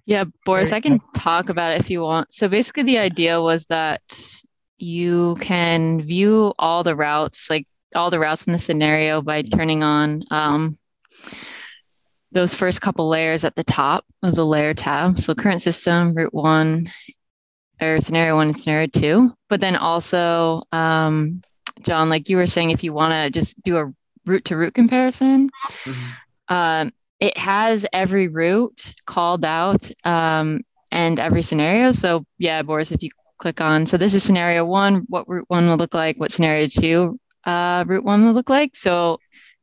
Yeah, 0.06 0.26
Boris, 0.45 0.72
I 0.72 0.80
can 0.80 0.99
talk 1.15 1.49
about 1.49 1.74
it 1.74 1.80
if 1.82 1.90
you 1.90 2.02
want. 2.02 2.34
So 2.34 2.48
basically, 2.48 2.84
the 2.84 2.98
idea 2.98 3.41
was 3.41 3.65
that 3.68 4.02
you 4.78 5.36
can 5.41 6.02
view 6.02 6.53
all 6.60 6.84
the 6.84 6.95
routes, 6.95 7.49
like 7.49 7.68
all 7.98 8.10
the 8.10 8.19
routes 8.19 8.45
in 8.48 8.53
the 8.53 8.60
scenario, 8.60 9.22
by 9.22 9.41
turning 9.41 9.84
on 9.84 10.24
um, 10.32 10.78
those 12.32 12.53
first 12.53 12.82
couple 12.82 13.10
layers 13.10 13.44
at 13.44 13.56
the 13.56 13.64
top 13.64 14.06
of 14.24 14.36
the 14.36 14.45
layer 14.45 14.74
tab. 14.74 15.18
So 15.19 15.34
current 15.34 15.61
system, 15.61 16.14
route 16.14 16.34
one, 16.34 16.91
or 17.82 17.99
scenario 17.99 18.36
one 18.36 18.49
and 18.49 18.60
scenario 18.60 18.88
two. 18.88 19.34
But 19.49 19.61
then 19.61 19.76
also, 19.76 20.64
um, 20.72 21.41
John, 21.82 22.10
like 22.10 22.30
you 22.30 22.38
were 22.38 22.48
saying, 22.48 22.72
if 22.72 22.84
you 22.84 22.94
want 22.94 23.14
to 23.14 23.30
just 23.30 23.61
do 23.64 23.78
a 23.78 23.94
route 24.26 24.45
to 24.45 24.57
route 24.57 24.74
comparison, 24.74 25.49
um, 26.49 26.91
it 27.19 27.38
has 27.38 27.86
every 27.94 28.28
route 28.28 28.94
called 29.06 29.45
out 29.45 29.90
um, 30.06 30.61
and 30.91 31.19
every 31.19 31.41
scenario. 31.41 31.91
So 31.91 32.26
yeah, 32.38 32.61
Boris, 32.61 32.91
if 32.91 33.03
you 33.03 33.10
click 33.38 33.61
on, 33.61 33.86
so 33.86 33.98
this 33.98 34.14
is 34.14 34.24
scenario 34.24 34.65
one, 34.65 35.06
what 35.07 35.28
route 35.30 35.45
one 35.48 35.68
will 35.68 35.78
look 35.78 35.94
like, 35.94 36.19
what 36.19 36.32
scenario 36.32 36.68
two 36.68 37.19
uh, 37.48 37.86
route 37.88 38.03
one 38.03 38.26
will 38.26 38.34
look 38.34 38.49
like. 38.49 38.76
So, 38.76 39.19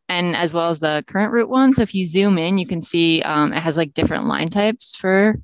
and 0.08 0.34
as 0.34 0.52
well 0.52 0.70
as 0.70 0.80
the 0.80 1.04
current 1.06 1.32
route 1.32 1.48
one. 1.48 1.74
So 1.74 1.82
if 1.82 1.94
you 1.94 2.06
zoom 2.06 2.38
in, 2.38 2.58
you 2.58 2.66
can 2.66 2.82
see 2.82 3.22
um, 3.22 3.52
it 3.52 3.62
has 3.62 3.76
like 3.76 3.94
different 3.94 4.26
line 4.26 4.48
types 4.48 4.96
for 4.96 5.36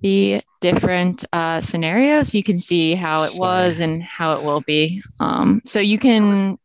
the 0.00 0.42
different 0.60 1.24
uh, 1.32 1.60
scenarios. 1.60 2.34
You 2.34 2.42
can 2.42 2.58
see 2.58 2.94
how 2.94 3.24
it 3.24 3.32
was 3.36 3.76
and 3.78 4.02
how 4.02 4.34
it 4.34 4.42
will 4.42 4.60
be. 4.62 5.02
Um, 5.20 5.60
so 5.64 5.80
you 5.80 5.98
can 5.98 6.58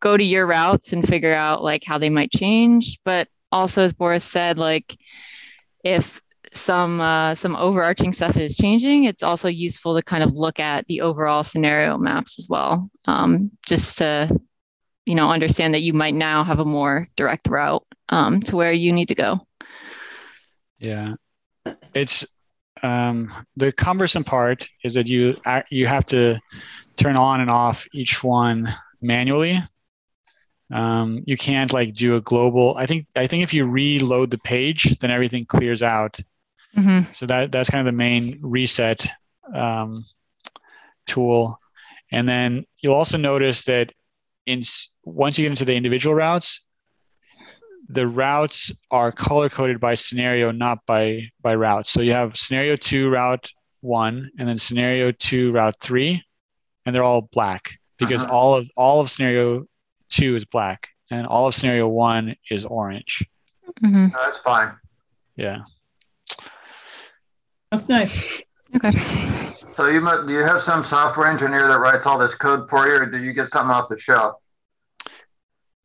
go 0.00 0.16
to 0.16 0.24
your 0.24 0.46
routes 0.46 0.92
and 0.92 1.06
figure 1.06 1.34
out 1.34 1.62
like 1.62 1.84
how 1.84 1.98
they 1.98 2.10
might 2.10 2.30
change. 2.30 2.98
But 3.04 3.28
also, 3.52 3.82
as 3.82 3.92
Boris 3.92 4.24
said, 4.24 4.58
like 4.58 4.96
if 5.84 6.20
some 6.52 7.00
uh, 7.00 7.34
some 7.34 7.56
overarching 7.56 8.12
stuff 8.12 8.36
is 8.36 8.56
changing, 8.56 9.04
it's 9.04 9.22
also 9.22 9.48
useful 9.48 9.96
to 9.96 10.02
kind 10.02 10.22
of 10.22 10.34
look 10.34 10.58
at 10.58 10.86
the 10.86 11.00
overall 11.00 11.42
scenario 11.44 11.96
maps 11.96 12.38
as 12.38 12.48
well, 12.48 12.90
um, 13.06 13.50
just 13.66 13.98
to 13.98 14.28
you 15.06 15.14
know 15.14 15.30
understand 15.30 15.74
that 15.74 15.82
you 15.82 15.92
might 15.92 16.14
now 16.14 16.42
have 16.42 16.58
a 16.58 16.64
more 16.64 17.06
direct 17.16 17.48
route 17.48 17.84
um, 18.08 18.40
to 18.40 18.56
where 18.56 18.72
you 18.72 18.92
need 18.92 19.08
to 19.08 19.14
go. 19.14 19.40
Yeah, 20.78 21.14
it's 21.94 22.26
um, 22.82 23.32
the 23.56 23.72
cumbersome 23.72 24.24
part 24.24 24.68
is 24.82 24.94
that 24.94 25.06
you 25.06 25.36
you 25.70 25.86
have 25.86 26.04
to 26.06 26.38
turn 26.96 27.16
on 27.16 27.40
and 27.40 27.50
off 27.50 27.86
each 27.92 28.24
one 28.24 28.74
manually. 29.00 29.62
Um, 30.72 31.24
you 31.26 31.36
can't 31.36 31.72
like 31.72 31.94
do 31.94 32.16
a 32.16 32.20
global. 32.20 32.76
I 32.76 32.86
think 32.86 33.06
I 33.16 33.26
think 33.26 33.42
if 33.42 33.52
you 33.52 33.66
reload 33.66 34.30
the 34.30 34.38
page, 34.38 34.98
then 35.00 35.10
everything 35.10 35.44
clears 35.44 35.82
out. 35.82 36.20
Mhm. 36.76 37.14
So 37.14 37.26
that 37.26 37.50
that's 37.52 37.70
kind 37.70 37.80
of 37.80 37.92
the 37.92 37.96
main 37.96 38.38
reset 38.42 39.06
um, 39.54 40.04
tool. 41.06 41.58
And 42.12 42.28
then 42.28 42.64
you'll 42.82 42.94
also 42.94 43.18
notice 43.18 43.64
that 43.64 43.92
in 44.46 44.62
once 45.04 45.38
you 45.38 45.44
get 45.44 45.50
into 45.50 45.64
the 45.64 45.74
individual 45.74 46.14
routes, 46.14 46.66
the 47.88 48.06
routes 48.06 48.72
are 48.90 49.10
color 49.10 49.48
coded 49.48 49.80
by 49.80 49.94
scenario, 49.94 50.52
not 50.52 50.78
by 50.86 51.22
by 51.42 51.54
routes. 51.54 51.90
So 51.90 52.00
you 52.00 52.12
have 52.12 52.36
scenario 52.36 52.76
two, 52.76 53.10
route 53.10 53.50
one, 53.80 54.30
and 54.38 54.48
then 54.48 54.56
scenario 54.58 55.10
two, 55.10 55.50
route 55.50 55.74
three, 55.80 56.22
and 56.86 56.94
they're 56.94 57.02
all 57.04 57.22
black 57.32 57.78
because 57.98 58.22
Uh-huh. 58.22 58.32
all 58.32 58.54
of 58.54 58.70
all 58.76 59.00
of 59.00 59.10
scenario 59.10 59.64
two 60.08 60.36
is 60.36 60.44
black, 60.44 60.88
and 61.10 61.26
all 61.26 61.46
of 61.48 61.54
scenario 61.54 61.88
one 61.88 62.36
is 62.50 62.64
orange. 62.64 63.24
Mhm. 63.82 64.12
No, 64.12 64.18
that's 64.24 64.38
fine. 64.40 64.76
Yeah. 65.36 65.64
That's 67.70 67.88
nice. 67.88 68.32
Okay. 68.76 68.90
So 68.90 69.86
you 69.86 70.00
must, 70.00 70.26
do 70.26 70.32
you 70.32 70.40
have 70.44 70.60
some 70.60 70.82
software 70.84 71.28
engineer 71.28 71.68
that 71.68 71.78
writes 71.80 72.04
all 72.06 72.18
this 72.18 72.34
code 72.34 72.68
for 72.68 72.86
you, 72.86 72.94
or 73.02 73.06
do 73.06 73.18
you 73.18 73.32
get 73.32 73.48
something 73.48 73.70
off 73.70 73.88
the 73.88 73.98
shelf? 73.98 74.36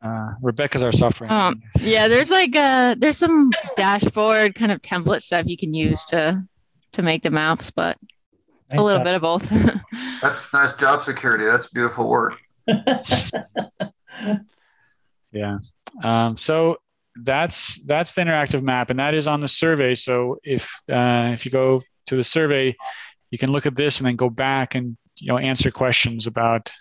Uh, 0.03 0.31
Rebecca's 0.41 0.83
our 0.83 0.91
software. 0.91 1.31
Um, 1.31 1.61
yeah, 1.79 2.07
there's 2.07 2.29
like 2.29 2.55
uh 2.55 2.95
there's 2.99 3.17
some 3.17 3.49
dashboard 3.75 4.53
kind 4.53 4.71
of 4.71 4.79
template 4.81 5.23
stuff 5.23 5.47
you 5.47 5.57
can 5.57 5.73
use 5.73 6.03
to 6.05 6.43
to 6.91 7.01
make 7.01 7.23
the 7.23 7.31
maps, 7.31 7.71
but 7.71 7.97
Nice 8.69 8.79
a 8.79 8.83
little 8.83 8.99
job. 8.99 9.05
bit 9.05 9.13
of 9.15 9.21
both. 9.21 9.49
That's 10.21 10.53
nice 10.53 10.73
job 10.73 11.03
security. 11.03 11.45
That's 11.45 11.67
beautiful 11.67 12.09
work. 12.09 12.33
Yeah. 15.31 15.57
Um, 16.03 16.37
so 16.37 16.77
that's 17.23 17.79
that's 17.85 18.13
the 18.13 18.21
interactive 18.21 18.61
map, 18.61 18.89
and 18.89 18.99
that 18.99 19.13
is 19.13 19.27
on 19.27 19.39
the 19.41 19.47
survey. 19.47 19.95
So 19.95 20.37
if 20.43 20.69
uh, 20.91 21.31
if 21.33 21.45
you 21.45 21.51
go 21.51 21.81
to 22.07 22.15
the 22.15 22.23
survey, 22.23 22.75
you 23.31 23.37
can 23.37 23.51
look 23.51 23.65
at 23.65 23.75
this 23.75 23.99
and 23.99 24.07
then 24.07 24.15
go 24.15 24.29
back 24.29 24.75
and 24.75 24.97
you 25.17 25.27
know 25.29 25.37
answer 25.37 25.71
questions 25.71 26.27
about 26.27 26.71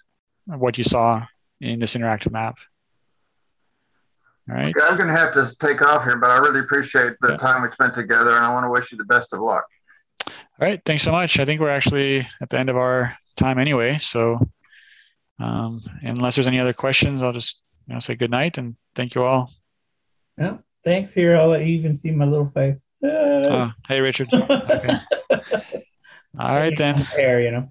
what 0.46 0.76
you 0.76 0.84
saw 0.84 1.24
in 1.60 1.78
this 1.78 1.94
interactive 1.96 2.32
map. 2.32 2.58
All 4.50 4.56
right. 4.56 4.74
Okay, 4.76 4.86
I'm 4.86 4.96
going 4.96 5.08
to 5.08 5.16
have 5.16 5.32
to 5.32 5.56
take 5.58 5.80
off 5.80 6.04
here, 6.04 6.16
but 6.18 6.30
I 6.30 6.36
really 6.38 6.60
appreciate 6.60 7.14
the 7.20 7.30
Yeah. 7.30 7.36
time 7.36 7.62
we 7.62 7.70
spent 7.70 7.94
together, 7.94 8.30
and 8.36 8.44
I 8.44 8.52
want 8.52 8.64
to 8.64 8.70
wish 8.70 8.92
you 8.92 8.98
the 8.98 9.04
best 9.04 9.32
of 9.32 9.40
luck. 9.40 9.64
All 10.26 10.34
right. 10.68 10.80
Thanks 10.84 11.02
so 11.02 11.12
much. 11.12 11.38
I 11.38 11.44
think 11.44 11.60
we're 11.60 11.70
actually 11.70 12.26
at 12.42 12.48
the 12.50 12.58
end 12.58 12.68
of 12.68 12.76
our 12.76 13.16
time 13.36 13.58
anyway. 13.58 13.98
So 13.98 14.38
um, 15.38 15.80
unless 16.02 16.34
there's 16.36 16.46
any 16.46 16.60
other 16.60 16.72
questions, 16.74 17.22
I'll 17.22 17.32
just 17.32 17.62
you 17.86 17.94
know 17.94 18.00
say 18.00 18.14
good 18.16 18.30
night 18.30 18.58
and 18.58 18.76
thank 18.94 19.14
you 19.14 19.22
all. 19.24 19.50
Yeah. 20.38 20.58
Thanks. 20.82 21.12
Here, 21.14 21.36
I'll 21.36 21.48
let 21.48 21.60
you 21.62 21.68
even 21.78 21.96
see 21.96 22.10
my 22.10 22.24
little 22.24 22.48
face. 22.50 22.84
Oh, 23.02 23.72
hey 23.88 24.00
Richard. 24.00 24.30
Okay. 24.32 24.98
All 26.38 26.54
right 26.56 26.76
then. 26.76 26.96
Hair, 27.16 27.42
you 27.42 27.50
know. 27.52 27.66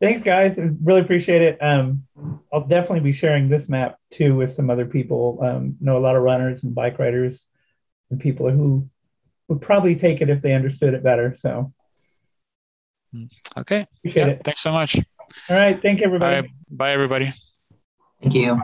Thanks, 0.00 0.22
guys. 0.22 0.60
Really 0.82 1.00
appreciate 1.00 1.40
it. 1.42 1.62
Um, 1.62 2.04
I'll 2.52 2.66
definitely 2.66 3.00
be 3.00 3.12
sharing 3.12 3.48
this 3.48 3.68
map 3.68 3.96
too 4.10 4.34
with 4.36 4.50
some 4.50 4.68
other 4.68 4.84
people. 4.84 5.38
Um, 5.42 5.76
know 5.80 5.96
a 5.96 6.00
lot 6.00 6.14
of 6.16 6.22
runners 6.22 6.62
and 6.64 6.74
bike 6.74 6.98
riders 6.98 7.46
and 8.10 8.20
people 8.20 8.50
who 8.50 8.88
would 9.48 9.62
probably 9.62 9.96
take 9.96 10.20
it 10.20 10.28
if 10.28 10.42
they 10.42 10.52
understood 10.52 10.92
it 10.94 11.02
better. 11.02 11.34
So 11.34 11.72
Okay. 13.56 13.86
appreciate 13.98 14.26
Yeah, 14.26 14.32
it. 14.32 14.42
thanks 14.44 14.60
so 14.60 14.72
much. 14.72 14.96
All 15.48 15.56
right. 15.56 15.80
Thank 15.80 16.00
you, 16.00 16.06
everybody. 16.06 16.40
right. 16.42 16.50
Bye 16.70 16.92
everybody. 16.92 17.32
Thank 18.20 18.34
you. 18.34 18.60